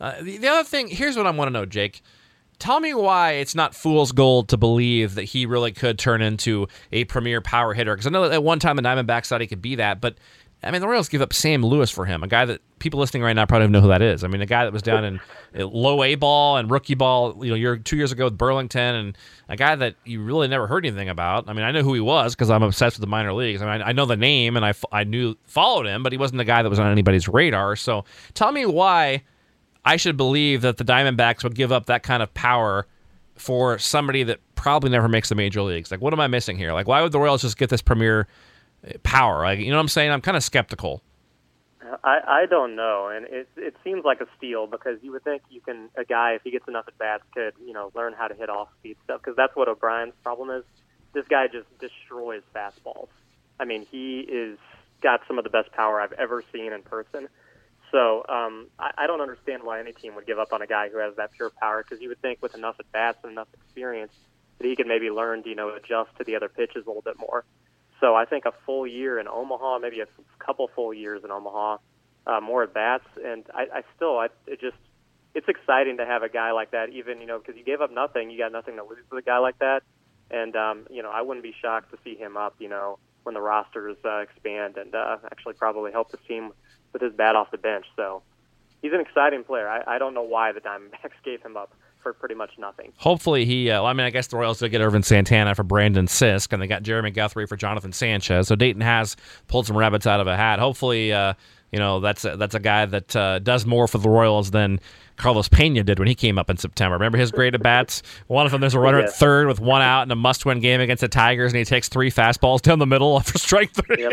uh, 0.00 0.20
the, 0.20 0.38
the 0.38 0.48
other 0.48 0.64
thing, 0.64 0.88
here's 0.88 1.16
what 1.16 1.26
I 1.26 1.30
want 1.30 1.48
to 1.48 1.52
know, 1.52 1.64
Jake. 1.64 2.02
Tell 2.58 2.80
me 2.80 2.94
why 2.94 3.32
it's 3.32 3.54
not 3.54 3.74
fool's 3.74 4.12
gold 4.12 4.48
to 4.48 4.56
believe 4.56 5.14
that 5.16 5.24
he 5.24 5.46
really 5.46 5.72
could 5.72 5.98
turn 5.98 6.22
into 6.22 6.68
a 6.92 7.04
premier 7.04 7.40
power 7.40 7.74
hitter. 7.74 7.94
Because 7.94 8.06
I 8.06 8.10
know 8.10 8.28
that 8.28 8.32
at 8.32 8.42
one 8.42 8.58
time 8.58 8.76
the 8.76 8.82
Diamondbacks 8.82 9.26
thought 9.28 9.40
he 9.40 9.46
could 9.46 9.62
be 9.62 9.74
that, 9.74 10.00
but 10.00 10.16
I 10.62 10.70
mean 10.70 10.80
the 10.80 10.88
Royals 10.88 11.08
give 11.08 11.20
up 11.20 11.34
Sam 11.34 11.62
Lewis 11.62 11.90
for 11.90 12.06
him, 12.06 12.22
a 12.22 12.26
guy 12.26 12.46
that 12.46 12.62
people 12.78 13.00
listening 13.00 13.22
right 13.22 13.34
now 13.34 13.46
probably 13.46 13.64
don't 13.64 13.72
know 13.72 13.80
who 13.80 13.88
that 13.88 14.02
is. 14.02 14.24
I 14.24 14.28
mean, 14.28 14.40
a 14.40 14.46
guy 14.46 14.64
that 14.64 14.72
was 14.72 14.82
down 14.82 15.04
in 15.04 15.20
uh, 15.58 15.66
low 15.66 16.02
A 16.02 16.14
ball 16.14 16.56
and 16.56 16.70
rookie 16.70 16.94
ball, 16.94 17.44
you 17.44 17.50
know, 17.50 17.56
you're 17.56 17.76
two 17.76 17.96
years 17.96 18.12
ago 18.12 18.24
with 18.24 18.38
Burlington, 18.38 18.94
and 18.94 19.18
a 19.48 19.56
guy 19.56 19.76
that 19.76 19.96
you 20.04 20.22
really 20.22 20.48
never 20.48 20.66
heard 20.66 20.84
anything 20.86 21.08
about. 21.08 21.48
I 21.48 21.52
mean, 21.52 21.64
I 21.64 21.72
know 21.72 21.82
who 21.82 21.94
he 21.94 22.00
was 22.00 22.34
because 22.34 22.50
I'm 22.50 22.62
obsessed 22.62 22.96
with 22.96 23.02
the 23.02 23.10
minor 23.10 23.32
leagues. 23.32 23.62
I 23.62 23.70
mean, 23.70 23.86
I 23.86 23.92
know 23.92 24.06
the 24.06 24.16
name 24.16 24.56
and 24.56 24.64
I, 24.64 24.74
I 24.92 25.04
knew 25.04 25.36
followed 25.44 25.86
him, 25.86 26.02
but 26.02 26.12
he 26.12 26.18
wasn't 26.18 26.38
the 26.38 26.44
guy 26.44 26.62
that 26.62 26.68
was 26.70 26.78
on 26.78 26.90
anybody's 26.90 27.28
radar. 27.28 27.76
So 27.76 28.04
tell 28.34 28.52
me 28.52 28.66
why 28.66 29.24
I 29.86 29.96
should 29.96 30.16
believe 30.16 30.62
that 30.62 30.78
the 30.78 30.84
Diamondbacks 30.84 31.44
would 31.44 31.54
give 31.54 31.70
up 31.70 31.86
that 31.86 32.02
kind 32.02 32.22
of 32.22 32.34
power 32.34 32.86
for 33.36 33.78
somebody 33.78 34.24
that 34.24 34.40
probably 34.56 34.90
never 34.90 35.08
makes 35.08 35.28
the 35.28 35.36
major 35.36 35.62
leagues. 35.62 35.92
Like, 35.92 36.00
what 36.00 36.12
am 36.12 36.18
I 36.18 36.26
missing 36.26 36.58
here? 36.58 36.72
Like, 36.72 36.88
why 36.88 37.02
would 37.02 37.12
the 37.12 37.20
Royals 37.20 37.42
just 37.42 37.56
get 37.56 37.70
this 37.70 37.82
premier 37.82 38.26
uh, 38.86 38.94
power? 39.04 39.44
Like, 39.44 39.60
you 39.60 39.70
know 39.70 39.76
what 39.76 39.82
I'm 39.82 39.88
saying? 39.88 40.10
I'm 40.10 40.20
kind 40.20 40.36
of 40.36 40.42
skeptical. 40.42 41.02
I, 42.02 42.18
I 42.26 42.46
don't 42.46 42.74
know, 42.74 43.08
and 43.14 43.26
it 43.26 43.48
it 43.56 43.76
seems 43.84 44.04
like 44.04 44.20
a 44.20 44.26
steal 44.36 44.66
because 44.66 44.98
you 45.02 45.12
would 45.12 45.22
think 45.22 45.42
you 45.50 45.60
can 45.60 45.88
a 45.96 46.04
guy 46.04 46.32
if 46.32 46.42
he 46.42 46.50
gets 46.50 46.66
enough 46.66 46.86
at 46.88 46.98
bats 46.98 47.22
could 47.32 47.54
you 47.64 47.72
know 47.72 47.92
learn 47.94 48.12
how 48.12 48.26
to 48.26 48.34
hit 48.34 48.50
off 48.50 48.68
speed 48.80 48.96
stuff 49.04 49.20
because 49.20 49.36
that's 49.36 49.54
what 49.54 49.68
O'Brien's 49.68 50.12
problem 50.24 50.50
is. 50.50 50.64
This 51.12 51.26
guy 51.28 51.46
just 51.46 51.66
destroys 51.78 52.42
fastballs. 52.52 53.06
I 53.60 53.66
mean, 53.66 53.86
he 53.88 54.20
is 54.20 54.58
got 55.00 55.20
some 55.28 55.38
of 55.38 55.44
the 55.44 55.50
best 55.50 55.70
power 55.72 56.00
I've 56.00 56.12
ever 56.14 56.42
seen 56.52 56.72
in 56.72 56.82
person. 56.82 57.28
So 57.92 58.24
um, 58.28 58.68
I, 58.78 58.92
I 58.98 59.06
don't 59.06 59.20
understand 59.20 59.62
why 59.62 59.80
any 59.80 59.92
team 59.92 60.14
would 60.16 60.26
give 60.26 60.38
up 60.38 60.52
on 60.52 60.62
a 60.62 60.66
guy 60.66 60.88
who 60.88 60.98
has 60.98 61.16
that 61.16 61.32
pure 61.32 61.50
power 61.50 61.82
because 61.82 62.02
you 62.02 62.08
would 62.08 62.20
think 62.20 62.42
with 62.42 62.54
enough 62.54 62.76
at 62.78 62.90
bats 62.92 63.18
and 63.22 63.32
enough 63.32 63.48
experience 63.54 64.12
that 64.58 64.66
he 64.66 64.74
could 64.76 64.86
maybe 64.86 65.10
learn 65.10 65.42
to 65.42 65.48
you 65.48 65.54
know 65.54 65.74
adjust 65.74 66.10
to 66.18 66.24
the 66.24 66.36
other 66.36 66.48
pitches 66.48 66.84
a 66.86 66.88
little 66.88 67.02
bit 67.02 67.18
more. 67.18 67.44
So 68.00 68.14
I 68.14 68.24
think 68.24 68.44
a 68.44 68.52
full 68.64 68.86
year 68.86 69.18
in 69.18 69.28
Omaha, 69.28 69.78
maybe 69.78 70.00
a 70.00 70.06
couple 70.38 70.68
full 70.74 70.92
years 70.92 71.22
in 71.24 71.30
Omaha, 71.30 71.78
uh, 72.26 72.40
more 72.40 72.64
at 72.64 72.74
bats, 72.74 73.06
and 73.24 73.44
I, 73.54 73.66
I 73.72 73.82
still 73.94 74.18
I 74.18 74.28
it 74.46 74.60
just 74.60 74.76
it's 75.34 75.48
exciting 75.48 75.98
to 75.98 76.06
have 76.06 76.22
a 76.22 76.28
guy 76.28 76.52
like 76.52 76.72
that. 76.72 76.90
Even 76.90 77.20
you 77.20 77.26
know 77.26 77.38
because 77.38 77.56
you 77.56 77.64
gave 77.64 77.80
up 77.80 77.92
nothing, 77.92 78.30
you 78.30 78.38
got 78.38 78.52
nothing 78.52 78.76
to 78.76 78.82
lose 78.82 79.04
with 79.10 79.22
a 79.22 79.26
guy 79.26 79.38
like 79.38 79.58
that, 79.60 79.82
and 80.30 80.56
um, 80.56 80.86
you 80.90 81.02
know 81.02 81.10
I 81.10 81.22
wouldn't 81.22 81.44
be 81.44 81.54
shocked 81.62 81.92
to 81.92 81.98
see 82.04 82.16
him 82.16 82.36
up. 82.36 82.56
You 82.58 82.68
know 82.68 82.98
when 83.22 83.34
the 83.34 83.40
rosters 83.40 83.96
uh, 84.04 84.18
expand 84.18 84.76
and 84.76 84.94
uh, 84.94 85.16
actually 85.32 85.54
probably 85.54 85.90
help 85.90 86.10
the 86.12 86.16
team 86.28 86.52
with 86.96 87.02
his 87.02 87.12
bat 87.12 87.36
off 87.36 87.50
the 87.50 87.58
bench. 87.58 87.84
So 87.94 88.22
he's 88.80 88.92
an 88.92 89.00
exciting 89.00 89.44
player. 89.44 89.68
I, 89.68 89.96
I 89.96 89.98
don't 89.98 90.14
know 90.14 90.22
why 90.22 90.52
the 90.52 90.60
Diamondbacks 90.60 91.12
gave 91.24 91.42
him 91.42 91.56
up 91.56 91.72
for 92.02 92.12
pretty 92.12 92.34
much 92.34 92.52
nothing. 92.58 92.92
Hopefully 92.96 93.44
he. 93.44 93.70
Uh, 93.70 93.82
well, 93.82 93.86
I 93.86 93.92
mean, 93.92 94.06
I 94.06 94.10
guess 94.10 94.28
the 94.28 94.36
Royals 94.36 94.60
did 94.60 94.70
get 94.70 94.80
Ervin 94.80 95.02
Santana 95.02 95.54
for 95.54 95.62
Brandon 95.64 96.06
Sisk, 96.06 96.52
and 96.52 96.62
they 96.62 96.66
got 96.66 96.82
Jeremy 96.82 97.10
Guthrie 97.10 97.46
for 97.46 97.56
Jonathan 97.56 97.92
Sanchez. 97.92 98.48
So 98.48 98.54
Dayton 98.54 98.80
has 98.80 99.16
pulled 99.48 99.66
some 99.66 99.76
rabbits 99.76 100.06
out 100.06 100.20
of 100.20 100.26
a 100.26 100.36
hat. 100.36 100.58
Hopefully, 100.58 101.12
uh, 101.12 101.34
you 101.72 101.78
know 101.78 102.00
that's 102.00 102.24
a, 102.24 102.36
that's 102.36 102.54
a 102.54 102.60
guy 102.60 102.86
that 102.86 103.16
uh, 103.16 103.38
does 103.38 103.66
more 103.66 103.88
for 103.88 103.98
the 103.98 104.08
Royals 104.08 104.50
than 104.50 104.80
Carlos 105.16 105.48
Pena 105.48 105.82
did 105.82 105.98
when 105.98 106.08
he 106.08 106.14
came 106.14 106.38
up 106.38 106.50
in 106.50 106.56
September. 106.56 106.94
Remember 106.94 107.18
his 107.18 107.30
great 107.30 107.54
at 107.54 107.62
bats? 107.62 108.02
One 108.26 108.46
of 108.46 108.52
them, 108.52 108.60
there's 108.60 108.74
a 108.74 108.80
runner 108.80 109.00
at 109.00 109.12
third 109.12 109.46
with 109.46 109.60
one 109.60 109.82
out 109.82 110.02
in 110.02 110.10
a 110.10 110.16
must-win 110.16 110.60
game 110.60 110.80
against 110.80 111.00
the 111.00 111.08
Tigers, 111.08 111.52
and 111.52 111.58
he 111.58 111.64
takes 111.64 111.88
three 111.88 112.10
fastballs 112.10 112.60
down 112.60 112.78
the 112.78 112.86
middle 112.86 113.18
for 113.20 113.38
strike 113.38 113.72
three. 113.72 114.02
Yep. 114.02 114.12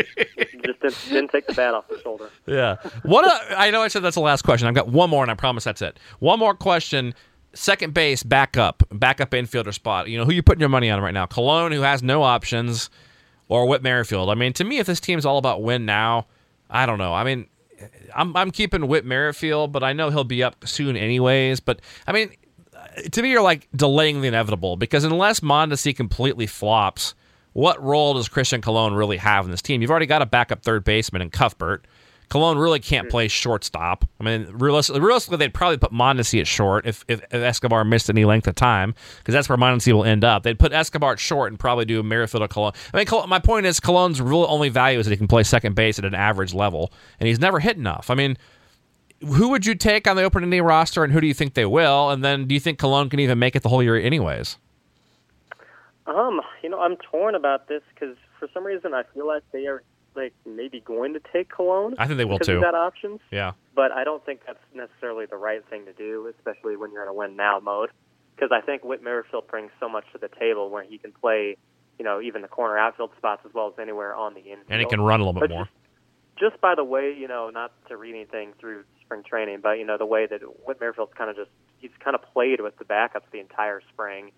Just 0.64 0.80
didn't, 0.80 1.08
didn't, 1.08 1.30
take 1.30 1.46
the 1.46 1.54
bat 1.54 1.74
off 1.74 1.88
the 1.88 2.00
shoulder. 2.00 2.30
Yeah. 2.46 2.76
What? 3.02 3.26
A, 3.26 3.58
I 3.58 3.70
know 3.70 3.82
I 3.82 3.88
said 3.88 4.02
that's 4.02 4.14
the 4.14 4.20
last 4.20 4.42
question. 4.42 4.66
I've 4.66 4.74
got 4.74 4.88
one 4.88 5.10
more, 5.10 5.22
and 5.22 5.30
I 5.30 5.34
promise 5.34 5.64
that's 5.64 5.82
it. 5.82 5.98
One 6.20 6.38
more 6.38 6.54
question. 6.54 7.14
Second 7.52 7.94
base, 7.94 8.22
backup, 8.24 8.82
backup 8.90 9.30
infielder 9.30 9.72
spot. 9.72 10.08
You 10.08 10.18
know 10.18 10.24
who 10.24 10.32
you 10.32 10.42
putting 10.42 10.60
your 10.60 10.68
money 10.68 10.90
on 10.90 11.00
right 11.00 11.14
now? 11.14 11.26
Colon, 11.26 11.70
who 11.70 11.82
has 11.82 12.02
no 12.02 12.22
options, 12.22 12.90
or 13.48 13.66
Whit 13.66 13.82
Merrifield. 13.82 14.30
I 14.30 14.34
mean, 14.34 14.52
to 14.54 14.64
me, 14.64 14.78
if 14.78 14.86
this 14.86 15.00
team's 15.00 15.24
all 15.24 15.38
about 15.38 15.62
win 15.62 15.86
now, 15.86 16.26
I 16.74 16.86
don't 16.86 16.98
know. 16.98 17.14
I 17.14 17.22
mean, 17.22 17.46
I'm 18.14 18.36
I'm 18.36 18.50
keeping 18.50 18.88
Whit 18.88 19.04
Merrifield, 19.04 19.72
but 19.72 19.84
I 19.84 19.92
know 19.92 20.10
he'll 20.10 20.24
be 20.24 20.42
up 20.42 20.66
soon 20.66 20.96
anyways. 20.96 21.60
But 21.60 21.80
I 22.06 22.12
mean, 22.12 22.32
to 23.12 23.22
me, 23.22 23.30
you're 23.30 23.42
like 23.42 23.68
delaying 23.74 24.20
the 24.20 24.28
inevitable 24.28 24.76
because 24.76 25.04
unless 25.04 25.40
Mondesi 25.40 25.96
completely 25.96 26.48
flops, 26.48 27.14
what 27.52 27.80
role 27.80 28.14
does 28.14 28.28
Christian 28.28 28.60
Colon 28.60 28.94
really 28.94 29.18
have 29.18 29.44
in 29.44 29.52
this 29.52 29.62
team? 29.62 29.82
You've 29.82 29.90
already 29.92 30.06
got 30.06 30.20
a 30.20 30.26
backup 30.26 30.62
third 30.62 30.82
baseman 30.82 31.22
in 31.22 31.30
Cuthbert. 31.30 31.86
Colon 32.28 32.58
really 32.58 32.80
can't 32.80 33.08
play 33.08 33.28
shortstop. 33.28 34.04
I 34.20 34.24
mean, 34.24 34.48
realistically, 34.52 35.00
realistically 35.00 35.38
they'd 35.38 35.54
probably 35.54 35.76
put 35.76 35.92
Mondesi 35.92 36.40
at 36.40 36.46
short 36.46 36.86
if, 36.86 37.04
if, 37.08 37.20
if 37.20 37.34
Escobar 37.34 37.84
missed 37.84 38.10
any 38.10 38.24
length 38.24 38.46
of 38.46 38.54
time, 38.54 38.94
because 39.18 39.32
that's 39.32 39.48
where 39.48 39.58
Mondesi 39.58 39.92
will 39.92 40.04
end 40.04 40.24
up. 40.24 40.42
They'd 40.42 40.58
put 40.58 40.72
Escobar 40.72 41.12
at 41.12 41.18
short 41.18 41.52
and 41.52 41.58
probably 41.58 41.84
do 41.84 42.02
Merrifield 42.02 42.42
or 42.42 42.48
Colon. 42.48 42.72
I 42.92 42.98
mean, 43.04 43.28
my 43.28 43.38
point 43.38 43.66
is, 43.66 43.80
Colon's 43.80 44.20
real 44.20 44.46
only 44.48 44.68
value 44.68 44.98
is 44.98 45.06
that 45.06 45.12
he 45.12 45.16
can 45.16 45.28
play 45.28 45.42
second 45.42 45.74
base 45.74 45.98
at 45.98 46.04
an 46.04 46.14
average 46.14 46.54
level, 46.54 46.92
and 47.20 47.28
he's 47.28 47.40
never 47.40 47.60
hit 47.60 47.76
enough. 47.76 48.10
I 48.10 48.14
mean, 48.14 48.36
who 49.20 49.50
would 49.50 49.64
you 49.64 49.74
take 49.74 50.06
on 50.06 50.16
the 50.16 50.22
opening 50.22 50.50
day 50.50 50.60
roster, 50.60 51.04
and 51.04 51.12
who 51.12 51.20
do 51.20 51.26
you 51.26 51.34
think 51.34 51.54
they 51.54 51.66
will? 51.66 52.10
And 52.10 52.24
then, 52.24 52.46
do 52.46 52.54
you 52.54 52.60
think 52.60 52.78
Colon 52.78 53.08
can 53.08 53.20
even 53.20 53.38
make 53.38 53.56
it 53.56 53.62
the 53.62 53.68
whole 53.68 53.82
year, 53.82 53.96
anyways? 53.96 54.58
Um, 56.06 56.40
you 56.62 56.68
know, 56.68 56.80
I'm 56.80 56.96
torn 56.96 57.34
about 57.34 57.68
this 57.68 57.82
because 57.94 58.16
for 58.38 58.48
some 58.52 58.64
reason 58.64 58.92
I 58.92 59.04
feel 59.14 59.26
like 59.26 59.42
they 59.52 59.66
are 59.66 59.82
like 60.16 60.32
maybe 60.46 60.80
going 60.80 61.14
to 61.14 61.20
take 61.32 61.50
Colon. 61.50 61.94
I 61.98 62.06
think 62.06 62.18
they 62.18 62.24
will 62.24 62.38
too. 62.38 62.60
Got 62.60 62.74
options. 62.74 63.20
Yeah. 63.30 63.52
But 63.74 63.92
I 63.92 64.04
don't 64.04 64.24
think 64.24 64.40
that's 64.46 64.58
necessarily 64.74 65.26
the 65.26 65.36
right 65.36 65.62
thing 65.68 65.84
to 65.86 65.92
do, 65.92 66.32
especially 66.38 66.76
when 66.76 66.92
you're 66.92 67.02
in 67.02 67.08
a 67.08 67.14
win 67.14 67.36
now 67.36 67.60
mode. 67.60 67.90
Because 68.34 68.50
I 68.52 68.64
think 68.64 68.84
Whit 68.84 69.02
Merrifield 69.02 69.46
brings 69.46 69.70
so 69.78 69.88
much 69.88 70.04
to 70.12 70.18
the 70.18 70.28
table 70.28 70.68
where 70.70 70.82
he 70.82 70.98
can 70.98 71.12
play, 71.12 71.56
you 71.98 72.04
know, 72.04 72.20
even 72.20 72.42
the 72.42 72.48
corner 72.48 72.76
outfield 72.76 73.10
spots 73.16 73.42
as 73.44 73.54
well 73.54 73.68
as 73.68 73.74
anywhere 73.80 74.14
on 74.14 74.34
the 74.34 74.40
infield. 74.40 74.66
And 74.70 74.80
he 74.80 74.86
can 74.86 75.00
run 75.00 75.20
a 75.20 75.24
little 75.24 75.40
bit 75.40 75.48
but 75.48 75.54
more. 75.54 75.64
Just, 76.36 76.50
just 76.52 76.60
by 76.60 76.74
the 76.74 76.84
way, 76.84 77.14
you 77.16 77.28
know, 77.28 77.50
not 77.50 77.72
to 77.88 77.96
read 77.96 78.14
anything 78.14 78.52
through 78.58 78.84
spring 79.04 79.22
training, 79.22 79.60
but 79.62 79.78
you 79.78 79.84
know 79.84 79.98
the 79.98 80.06
way 80.06 80.26
that 80.26 80.40
Whit 80.66 80.80
Merrifield's 80.80 81.12
kind 81.16 81.30
of 81.30 81.36
just 81.36 81.50
he's 81.78 81.90
kind 82.02 82.14
of 82.16 82.22
played 82.32 82.60
with 82.60 82.76
the 82.78 82.84
backups 82.84 83.30
the 83.32 83.40
entire 83.40 83.80
spring 83.92 84.32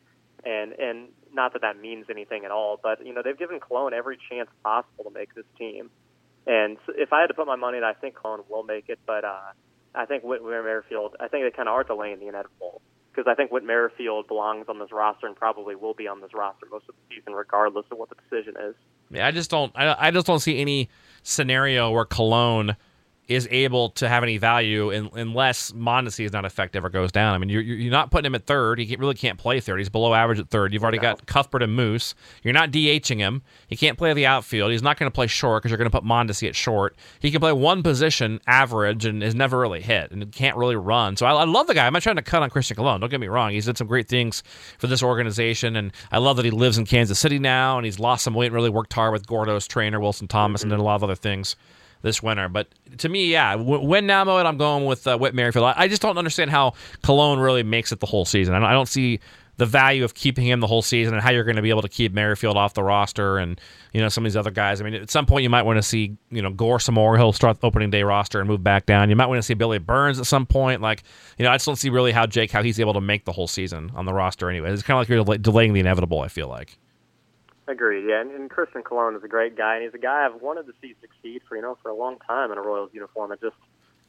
and 0.44 0.72
and 0.72 1.08
not 1.36 1.52
that 1.52 1.62
that 1.62 1.80
means 1.80 2.06
anything 2.10 2.44
at 2.44 2.50
all, 2.50 2.80
but 2.82 3.06
you 3.06 3.14
know 3.14 3.22
they've 3.22 3.38
given 3.38 3.60
Colon 3.60 3.94
every 3.94 4.18
chance 4.28 4.48
possible 4.64 5.04
to 5.04 5.10
make 5.10 5.34
this 5.34 5.44
team. 5.56 5.90
And 6.46 6.78
if 6.88 7.12
I 7.12 7.20
had 7.20 7.28
to 7.28 7.34
put 7.34 7.46
my 7.46 7.56
money, 7.56 7.78
I 7.78 7.92
think 7.92 8.14
Colon 8.14 8.42
will 8.48 8.62
make 8.62 8.88
it, 8.88 8.98
but 9.06 9.24
uh, 9.24 9.52
I 9.94 10.06
think 10.06 10.24
Whit 10.24 10.42
Merrifield. 10.42 11.16
I 11.20 11.28
think 11.28 11.44
they 11.44 11.50
kind 11.54 11.68
of 11.68 11.74
are 11.74 11.84
delaying 11.84 12.18
the 12.18 12.28
inevitable 12.28 12.80
because 13.12 13.30
I 13.30 13.34
think 13.34 13.50
Whit 13.50 13.64
Merrifield 13.64 14.28
belongs 14.28 14.66
on 14.68 14.78
this 14.78 14.92
roster 14.92 15.26
and 15.26 15.34
probably 15.34 15.74
will 15.74 15.94
be 15.94 16.06
on 16.06 16.20
this 16.20 16.34
roster 16.34 16.66
most 16.70 16.88
of 16.88 16.94
the 16.94 17.16
season, 17.16 17.32
regardless 17.32 17.86
of 17.90 17.98
what 17.98 18.10
the 18.10 18.16
decision 18.28 18.54
is. 18.60 18.74
Yeah, 19.10 19.26
I 19.26 19.30
just 19.30 19.50
don't. 19.50 19.72
I, 19.74 20.08
I 20.08 20.10
just 20.10 20.26
don't 20.26 20.40
see 20.40 20.58
any 20.58 20.88
scenario 21.22 21.90
where 21.90 22.04
Colon 22.04 22.76
is 23.28 23.48
able 23.50 23.90
to 23.90 24.08
have 24.08 24.22
any 24.22 24.38
value 24.38 24.90
in, 24.90 25.10
unless 25.14 25.72
Mondesi 25.72 26.24
is 26.24 26.32
not 26.32 26.44
effective 26.44 26.84
or 26.84 26.88
goes 26.88 27.10
down. 27.10 27.34
I 27.34 27.38
mean, 27.38 27.48
you're, 27.48 27.62
you're 27.62 27.90
not 27.90 28.10
putting 28.10 28.26
him 28.26 28.34
at 28.34 28.46
third. 28.46 28.78
He 28.78 28.94
really 28.96 29.14
can't 29.14 29.38
play 29.38 29.60
third. 29.60 29.78
He's 29.78 29.88
below 29.88 30.14
average 30.14 30.38
at 30.38 30.48
third. 30.48 30.72
You've 30.72 30.82
already 30.82 30.98
no. 30.98 31.02
got 31.02 31.26
Cuthbert 31.26 31.62
and 31.62 31.74
Moose. 31.74 32.14
You're 32.42 32.54
not 32.54 32.70
DHing 32.70 33.18
him. 33.18 33.42
He 33.66 33.76
can't 33.76 33.98
play 33.98 34.12
the 34.12 34.26
outfield. 34.26 34.70
He's 34.70 34.82
not 34.82 34.98
going 34.98 35.10
to 35.10 35.14
play 35.14 35.26
short 35.26 35.62
because 35.62 35.70
you're 35.70 35.78
going 35.78 35.90
to 35.90 36.00
put 36.00 36.06
Mondesi 36.06 36.48
at 36.48 36.54
short. 36.54 36.96
He 37.20 37.30
can 37.30 37.40
play 37.40 37.52
one 37.52 37.82
position 37.82 38.40
average 38.46 39.04
and 39.04 39.22
is 39.22 39.34
never 39.34 39.58
really 39.58 39.82
hit 39.82 40.12
and 40.12 40.30
can't 40.32 40.56
really 40.56 40.76
run. 40.76 41.16
So 41.16 41.26
I, 41.26 41.32
I 41.32 41.44
love 41.44 41.66
the 41.66 41.74
guy. 41.74 41.86
I'm 41.86 41.92
not 41.92 42.02
trying 42.02 42.16
to 42.16 42.22
cut 42.22 42.42
on 42.42 42.50
Christian 42.50 42.76
Colon. 42.76 43.00
Don't 43.00 43.10
get 43.10 43.20
me 43.20 43.28
wrong. 43.28 43.50
He's 43.50 43.66
did 43.66 43.76
some 43.76 43.88
great 43.88 44.08
things 44.08 44.44
for 44.78 44.86
this 44.86 45.02
organization, 45.02 45.74
and 45.74 45.92
I 46.12 46.18
love 46.18 46.36
that 46.36 46.44
he 46.44 46.52
lives 46.52 46.78
in 46.78 46.86
Kansas 46.86 47.18
City 47.18 47.40
now 47.40 47.76
and 47.76 47.84
he's 47.84 47.98
lost 47.98 48.22
some 48.22 48.34
weight 48.34 48.46
and 48.46 48.54
really 48.54 48.70
worked 48.70 48.92
hard 48.92 49.12
with 49.12 49.26
Gordo's 49.26 49.66
trainer 49.66 49.98
Wilson 49.98 50.28
Thomas 50.28 50.60
mm-hmm. 50.60 50.70
and 50.70 50.78
did 50.78 50.82
a 50.82 50.84
lot 50.84 50.94
of 50.94 51.02
other 51.02 51.16
things 51.16 51.56
this 52.02 52.22
winter. 52.22 52.48
But 52.48 52.68
to 52.98 53.08
me, 53.08 53.26
yeah, 53.26 53.54
win 53.54 54.06
now 54.06 54.24
mode, 54.24 54.46
I'm 54.46 54.58
going 54.58 54.84
with 54.84 55.06
uh, 55.06 55.18
Whit 55.18 55.34
Merrifield. 55.34 55.74
I 55.76 55.88
just 55.88 56.02
don't 56.02 56.18
understand 56.18 56.50
how 56.50 56.74
Colon 57.02 57.38
really 57.38 57.62
makes 57.62 57.92
it 57.92 58.00
the 58.00 58.06
whole 58.06 58.24
season. 58.24 58.54
I 58.54 58.72
don't, 58.72 58.86
see 58.86 59.18
the 59.56 59.66
value 59.66 60.04
of 60.04 60.14
keeping 60.14 60.46
him 60.46 60.60
the 60.60 60.66
whole 60.66 60.82
season 60.82 61.14
and 61.14 61.22
how 61.22 61.30
you're 61.30 61.44
going 61.44 61.56
to 61.56 61.62
be 61.62 61.70
able 61.70 61.82
to 61.82 61.88
keep 61.88 62.12
Merrifield 62.12 62.56
off 62.56 62.74
the 62.74 62.82
roster 62.82 63.38
and 63.38 63.60
you 63.92 64.00
know 64.00 64.08
some 64.08 64.24
of 64.24 64.30
these 64.30 64.36
other 64.36 64.50
guys. 64.50 64.80
I 64.80 64.84
mean, 64.84 64.94
at 64.94 65.10
some 65.10 65.26
point 65.26 65.42
you 65.42 65.50
might 65.50 65.62
want 65.62 65.78
to 65.78 65.82
see 65.82 66.16
you 66.30 66.42
know 66.42 66.50
Gore 66.50 66.78
some 66.78 66.94
more. 66.94 67.16
He'll 67.16 67.32
start 67.32 67.58
opening 67.62 67.90
day 67.90 68.02
roster 68.02 68.38
and 68.38 68.48
move 68.48 68.62
back 68.62 68.86
down. 68.86 69.10
You 69.10 69.16
might 69.16 69.26
want 69.26 69.38
to 69.38 69.42
see 69.42 69.54
Billy 69.54 69.78
Burns 69.78 70.20
at 70.20 70.26
some 70.26 70.46
point. 70.46 70.82
Like 70.82 71.02
you 71.38 71.44
know, 71.44 71.50
I 71.50 71.54
just 71.54 71.66
don't 71.66 71.76
see 71.76 71.90
really 71.90 72.12
how 72.12 72.26
Jake 72.26 72.50
how 72.50 72.62
he's 72.62 72.78
able 72.78 72.94
to 72.94 73.00
make 73.00 73.24
the 73.24 73.32
whole 73.32 73.48
season 73.48 73.90
on 73.94 74.04
the 74.04 74.12
roster 74.12 74.48
anyway. 74.50 74.72
It's 74.72 74.82
kind 74.82 74.96
of 74.96 75.00
like 75.00 75.08
you're 75.08 75.38
delaying 75.38 75.72
the 75.72 75.80
inevitable. 75.80 76.20
I 76.20 76.28
feel 76.28 76.48
like. 76.48 76.78
Agreed. 77.68 78.04
Yeah, 78.08 78.20
and, 78.20 78.30
and 78.30 78.48
Christian 78.48 78.82
Colon 78.82 79.16
is 79.16 79.24
a 79.24 79.28
great 79.28 79.56
guy, 79.56 79.74
and 79.76 79.84
he's 79.84 79.94
a 79.94 79.98
guy 79.98 80.24
I've 80.24 80.40
wanted 80.40 80.66
to 80.66 80.72
see 80.80 80.94
succeed 81.00 81.42
for 81.48 81.56
you 81.56 81.62
know 81.62 81.76
for 81.82 81.88
a 81.88 81.94
long 81.94 82.18
time 82.26 82.52
in 82.52 82.58
a 82.58 82.62
Royals 82.62 82.90
uniform. 82.92 83.32
It 83.32 83.40
just 83.40 83.56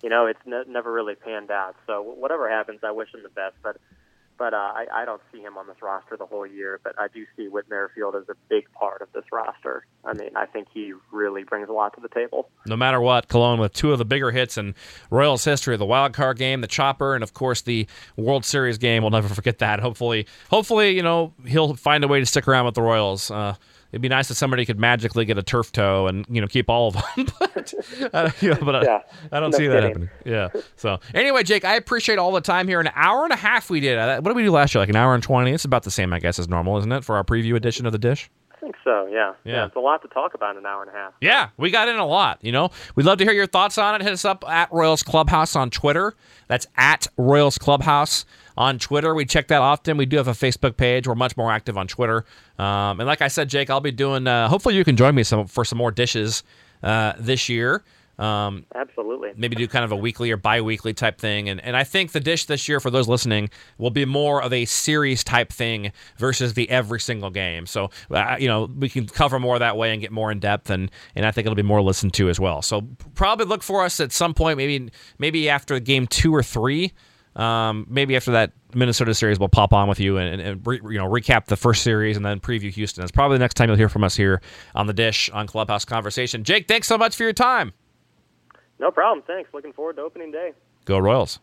you 0.04 0.10
know 0.10 0.28
it's 0.28 0.40
ne- 0.46 0.66
never 0.68 0.92
really 0.92 1.16
panned 1.16 1.50
out. 1.50 1.76
So 1.88 2.02
whatever 2.02 2.50
happens, 2.50 2.82
I 2.84 2.92
wish 2.92 3.14
him 3.14 3.24
the 3.24 3.30
best. 3.30 3.56
But 3.64 3.78
but 4.38 4.54
uh, 4.54 4.58
I, 4.58 4.86
I 4.94 5.06
don't 5.06 5.22
see 5.32 5.42
him 5.42 5.58
on 5.58 5.68
this 5.68 5.78
roster 5.82 6.18
the 6.18 6.26
whole 6.26 6.46
year. 6.46 6.80
But 6.84 7.00
I 7.00 7.08
do 7.08 7.26
see 7.36 7.48
Whit 7.48 7.66
Merrifield 7.70 8.16
as 8.16 8.24
a 8.30 8.36
big 8.50 8.72
part 8.74 9.02
of 9.02 9.12
this 9.14 9.26
roster. 9.32 9.86
I 10.06 10.14
mean, 10.14 10.32
I 10.36 10.46
think 10.46 10.68
he 10.74 10.94
really 11.12 11.44
brings 11.44 11.70
a 11.70 11.74
lot 11.74 11.94
to 11.96 12.02
the 12.02 12.10
table. 12.10 12.50
No 12.66 12.76
matter 12.76 13.02
what, 13.02 13.28
Colon 13.28 13.60
with 13.60 13.74
two 13.74 13.92
of 13.92 13.98
the 13.98 14.06
bigger 14.06 14.32
hits 14.32 14.58
in 14.58 14.76
Royals 15.10 15.44
history, 15.44 15.78
the 15.78 15.86
wild 15.86 16.14
card 16.14 16.38
game, 16.38 16.62
the 16.62 16.68
chopper, 16.68 17.16
and 17.16 17.24
of 17.24 17.34
course 17.34 17.62
the 17.62 17.88
World 18.16 18.46
Series 18.46 18.78
game. 18.78 19.04
We'll 19.04 19.12
never 19.12 19.30
forget 19.30 19.60
that. 19.60 19.80
Hopefully, 19.80 20.28
hopefully, 20.50 20.96
you 20.96 21.04
know, 21.04 21.34
he'll 21.46 21.76
find 21.76 22.04
a 22.04 22.08
way 22.08 22.20
to 22.20 22.26
stick 22.26 22.48
around 22.48 22.66
with 22.66 22.76
the 22.76 22.82
Royals. 22.82 23.32
Uh, 23.32 23.56
it'd 23.92 24.02
be 24.02 24.10
nice 24.10 24.30
if 24.32 24.38
somebody 24.38 24.66
could 24.66 24.80
magically 24.80 25.26
get 25.26 25.38
a 25.38 25.44
turf 25.44 25.72
toe 25.72 26.08
and 26.08 26.26
you 26.30 26.42
know 26.42 26.48
keep 26.48 26.70
all 26.70 26.90
of 26.90 26.94
them. 26.94 27.28
but 27.40 27.74
uh, 28.14 28.30
you 28.42 28.50
know, 28.50 28.58
but 28.62 28.84
yeah, 28.84 29.02
I, 29.32 29.38
I 29.38 29.40
don't 29.40 29.52
no 29.52 29.58
see 29.58 29.64
kidding. 29.66 29.72
that 29.72 29.84
happening. 29.84 30.10
Yeah. 30.26 30.50
So 30.76 31.00
anyway, 31.14 31.44
Jake, 31.44 31.66
I 31.66 31.76
appreciate 31.76 32.20
all 32.20 32.32
the 32.32 32.42
time 32.42 32.68
here. 32.68 32.80
An 32.80 32.90
hour 32.96 33.24
and 33.24 33.34
a 33.34 33.38
half 33.38 33.70
we 33.70 33.80
did. 33.80 33.98
Uh, 33.98 34.22
what 34.22 34.30
did 34.30 34.36
we 34.36 34.44
do 34.44 34.52
last 34.52 34.74
year? 34.74 34.82
Like 34.82 34.90
an 34.90 34.96
hour 34.96 35.14
and 35.14 35.24
twenty. 35.24 35.52
It's 35.52 35.66
about 35.66 35.84
the 35.84 35.92
same, 35.92 36.14
I 36.14 36.20
guess, 36.20 36.40
as 36.40 36.48
normal, 36.48 36.78
isn't 36.78 36.92
it, 36.92 37.04
for 37.04 37.16
our 37.18 37.24
preview 37.24 37.56
edition 37.56 37.86
of 37.86 37.92
the 37.92 38.00
Dish? 38.00 38.30
I 38.52 38.60
think 38.60 38.76
so. 38.84 39.08
Yeah. 39.08 39.34
yeah. 39.46 39.54
yeah. 39.54 39.66
It's 39.66 39.76
a 39.76 39.80
lot 39.80 40.02
to 40.02 40.08
talk 40.08 40.34
about 40.34 40.52
in 40.52 40.58
an 40.58 40.66
hour 40.66 40.82
and 40.82 40.90
a 40.90 40.94
half. 40.94 41.14
Yeah, 41.22 41.50
we 41.58 41.70
got 41.70 41.88
in 41.88 41.98
a 41.98 42.06
lot. 42.06 42.40
You 42.42 42.52
know, 42.52 42.72
we'd 42.96 43.06
love 43.06 43.20
to 43.20 43.24
hear 43.24 43.34
your 43.34 43.48
thoughts 43.48 43.78
on 43.78 43.96
it. 43.96 44.02
Hit 44.02 44.12
us 44.12 44.26
up 44.26 44.44
at 44.48 44.72
Royals 44.74 45.04
Clubhouse 45.04 45.56
on 45.56 45.70
Twitter. 45.70 46.16
That's 46.48 46.66
at 46.76 47.08
Royals 47.18 47.58
Clubhouse 47.58 48.26
on 48.58 48.80
Twitter. 48.80 49.14
We 49.14 49.26
check 49.26 49.48
that 49.50 49.62
often. 49.62 49.98
We 49.98 50.06
do 50.06 50.18
have 50.18 50.28
a 50.28 50.32
Facebook 50.32 50.76
page. 50.76 51.08
We're 51.08 51.16
much 51.16 51.38
more 51.38 51.52
active 51.52 51.78
on 51.78 51.88
Twitter. 51.88 52.26
Um, 52.58 53.00
and 53.00 53.06
like 53.06 53.22
I 53.22 53.28
said, 53.28 53.50
Jake, 53.50 53.70
I'll 53.70 53.80
be 53.80 53.92
doing. 53.92 54.28
Uh, 54.28 54.50
hopefully, 54.50 54.76
you 54.76 54.84
can 54.84 54.98
join 54.98 55.16
me 55.16 55.24
some 55.24 55.48
for 55.48 55.64
some 55.64 55.78
more 55.78 55.92
dishes 55.92 56.44
uh, 56.84 57.14
this 57.20 57.48
year. 57.48 57.84
Um, 58.20 58.66
Absolutely. 58.74 59.34
Maybe 59.38 59.56
do 59.56 59.68
kind 59.68 59.86
of 59.86 59.92
a 59.92 59.96
weekly 59.96 60.32
or 60.32 60.38
bi-weekly 60.38 60.94
type 60.96 61.20
thing, 61.20 61.50
and 61.50 61.64
and 61.64 61.78
I 61.78 61.84
think 61.84 62.14
the 62.14 62.20
dish 62.20 62.46
this 62.46 62.68
year 62.68 62.80
for 62.80 62.90
those 62.90 63.08
listening 63.08 63.52
will 63.78 63.92
be 63.92 64.06
more 64.06 64.42
of 64.42 64.52
a 64.52 64.66
series 64.66 65.24
type 65.24 65.54
thing 65.54 65.92
versus 66.18 66.56
the 66.56 66.68
every 66.72 67.00
single 67.00 67.30
game. 67.30 67.68
So 67.68 67.92
uh, 68.10 68.38
you 68.40 68.48
know 68.48 68.72
we 68.76 68.90
can 68.90 69.06
cover 69.06 69.40
more 69.40 69.60
that 69.60 69.78
way 69.78 69.92
and 69.92 70.02
get 70.02 70.12
more 70.12 70.32
in 70.32 70.40
depth, 70.40 70.72
and 70.72 70.90
and 71.16 71.28
I 71.28 71.32
think 71.32 71.46
it'll 71.46 71.56
be 71.56 71.62
more 71.62 71.84
listened 71.84 72.16
to 72.16 72.28
as 72.30 72.40
well. 72.40 72.64
So 72.64 72.88
probably 73.14 73.46
look 73.46 73.62
for 73.62 73.84
us 73.84 74.00
at 74.00 74.12
some 74.12 74.34
point, 74.34 74.58
maybe 74.58 74.90
maybe 75.20 75.48
after 75.48 75.80
game 75.80 76.08
two 76.08 76.34
or 76.34 76.42
three. 76.42 76.94
Um, 77.38 77.86
maybe 77.88 78.16
after 78.16 78.32
that 78.32 78.52
Minnesota 78.74 79.14
series, 79.14 79.40
we'll 79.40 79.48
pop 79.48 79.72
on 79.72 79.88
with 79.88 80.00
you 80.00 80.18
and, 80.18 80.42
and 80.42 80.68
re, 80.68 80.80
you 80.84 80.98
know 80.98 81.08
recap 81.08 81.46
the 81.46 81.56
first 81.56 81.84
series 81.84 82.18
and 82.18 82.26
then 82.26 82.40
preview 82.40 82.72
Houston. 82.72 83.04
That's 83.04 83.12
probably 83.12 83.38
the 83.38 83.44
next 83.44 83.54
time 83.54 83.70
you'll 83.70 83.78
hear 83.78 83.90
from 83.90 84.04
us 84.04 84.16
here 84.16 84.42
on 84.74 84.88
the 84.88 84.94
Dish 84.94 85.30
on 85.30 85.46
Clubhouse 85.46 85.86
Conversation. 85.86 86.44
Jake, 86.44 86.68
thanks 86.68 86.88
so 86.88 86.98
much 86.98 87.16
for 87.16 87.24
your 87.24 87.34
time. 87.34 87.74
No 88.80 88.92
problem. 88.92 89.24
Thanks. 89.26 89.52
Looking 89.54 89.74
forward 89.74 89.98
to 89.98 90.02
opening 90.02 90.32
day. 90.32 90.54
Go 90.86 90.98
Royals. 90.98 91.40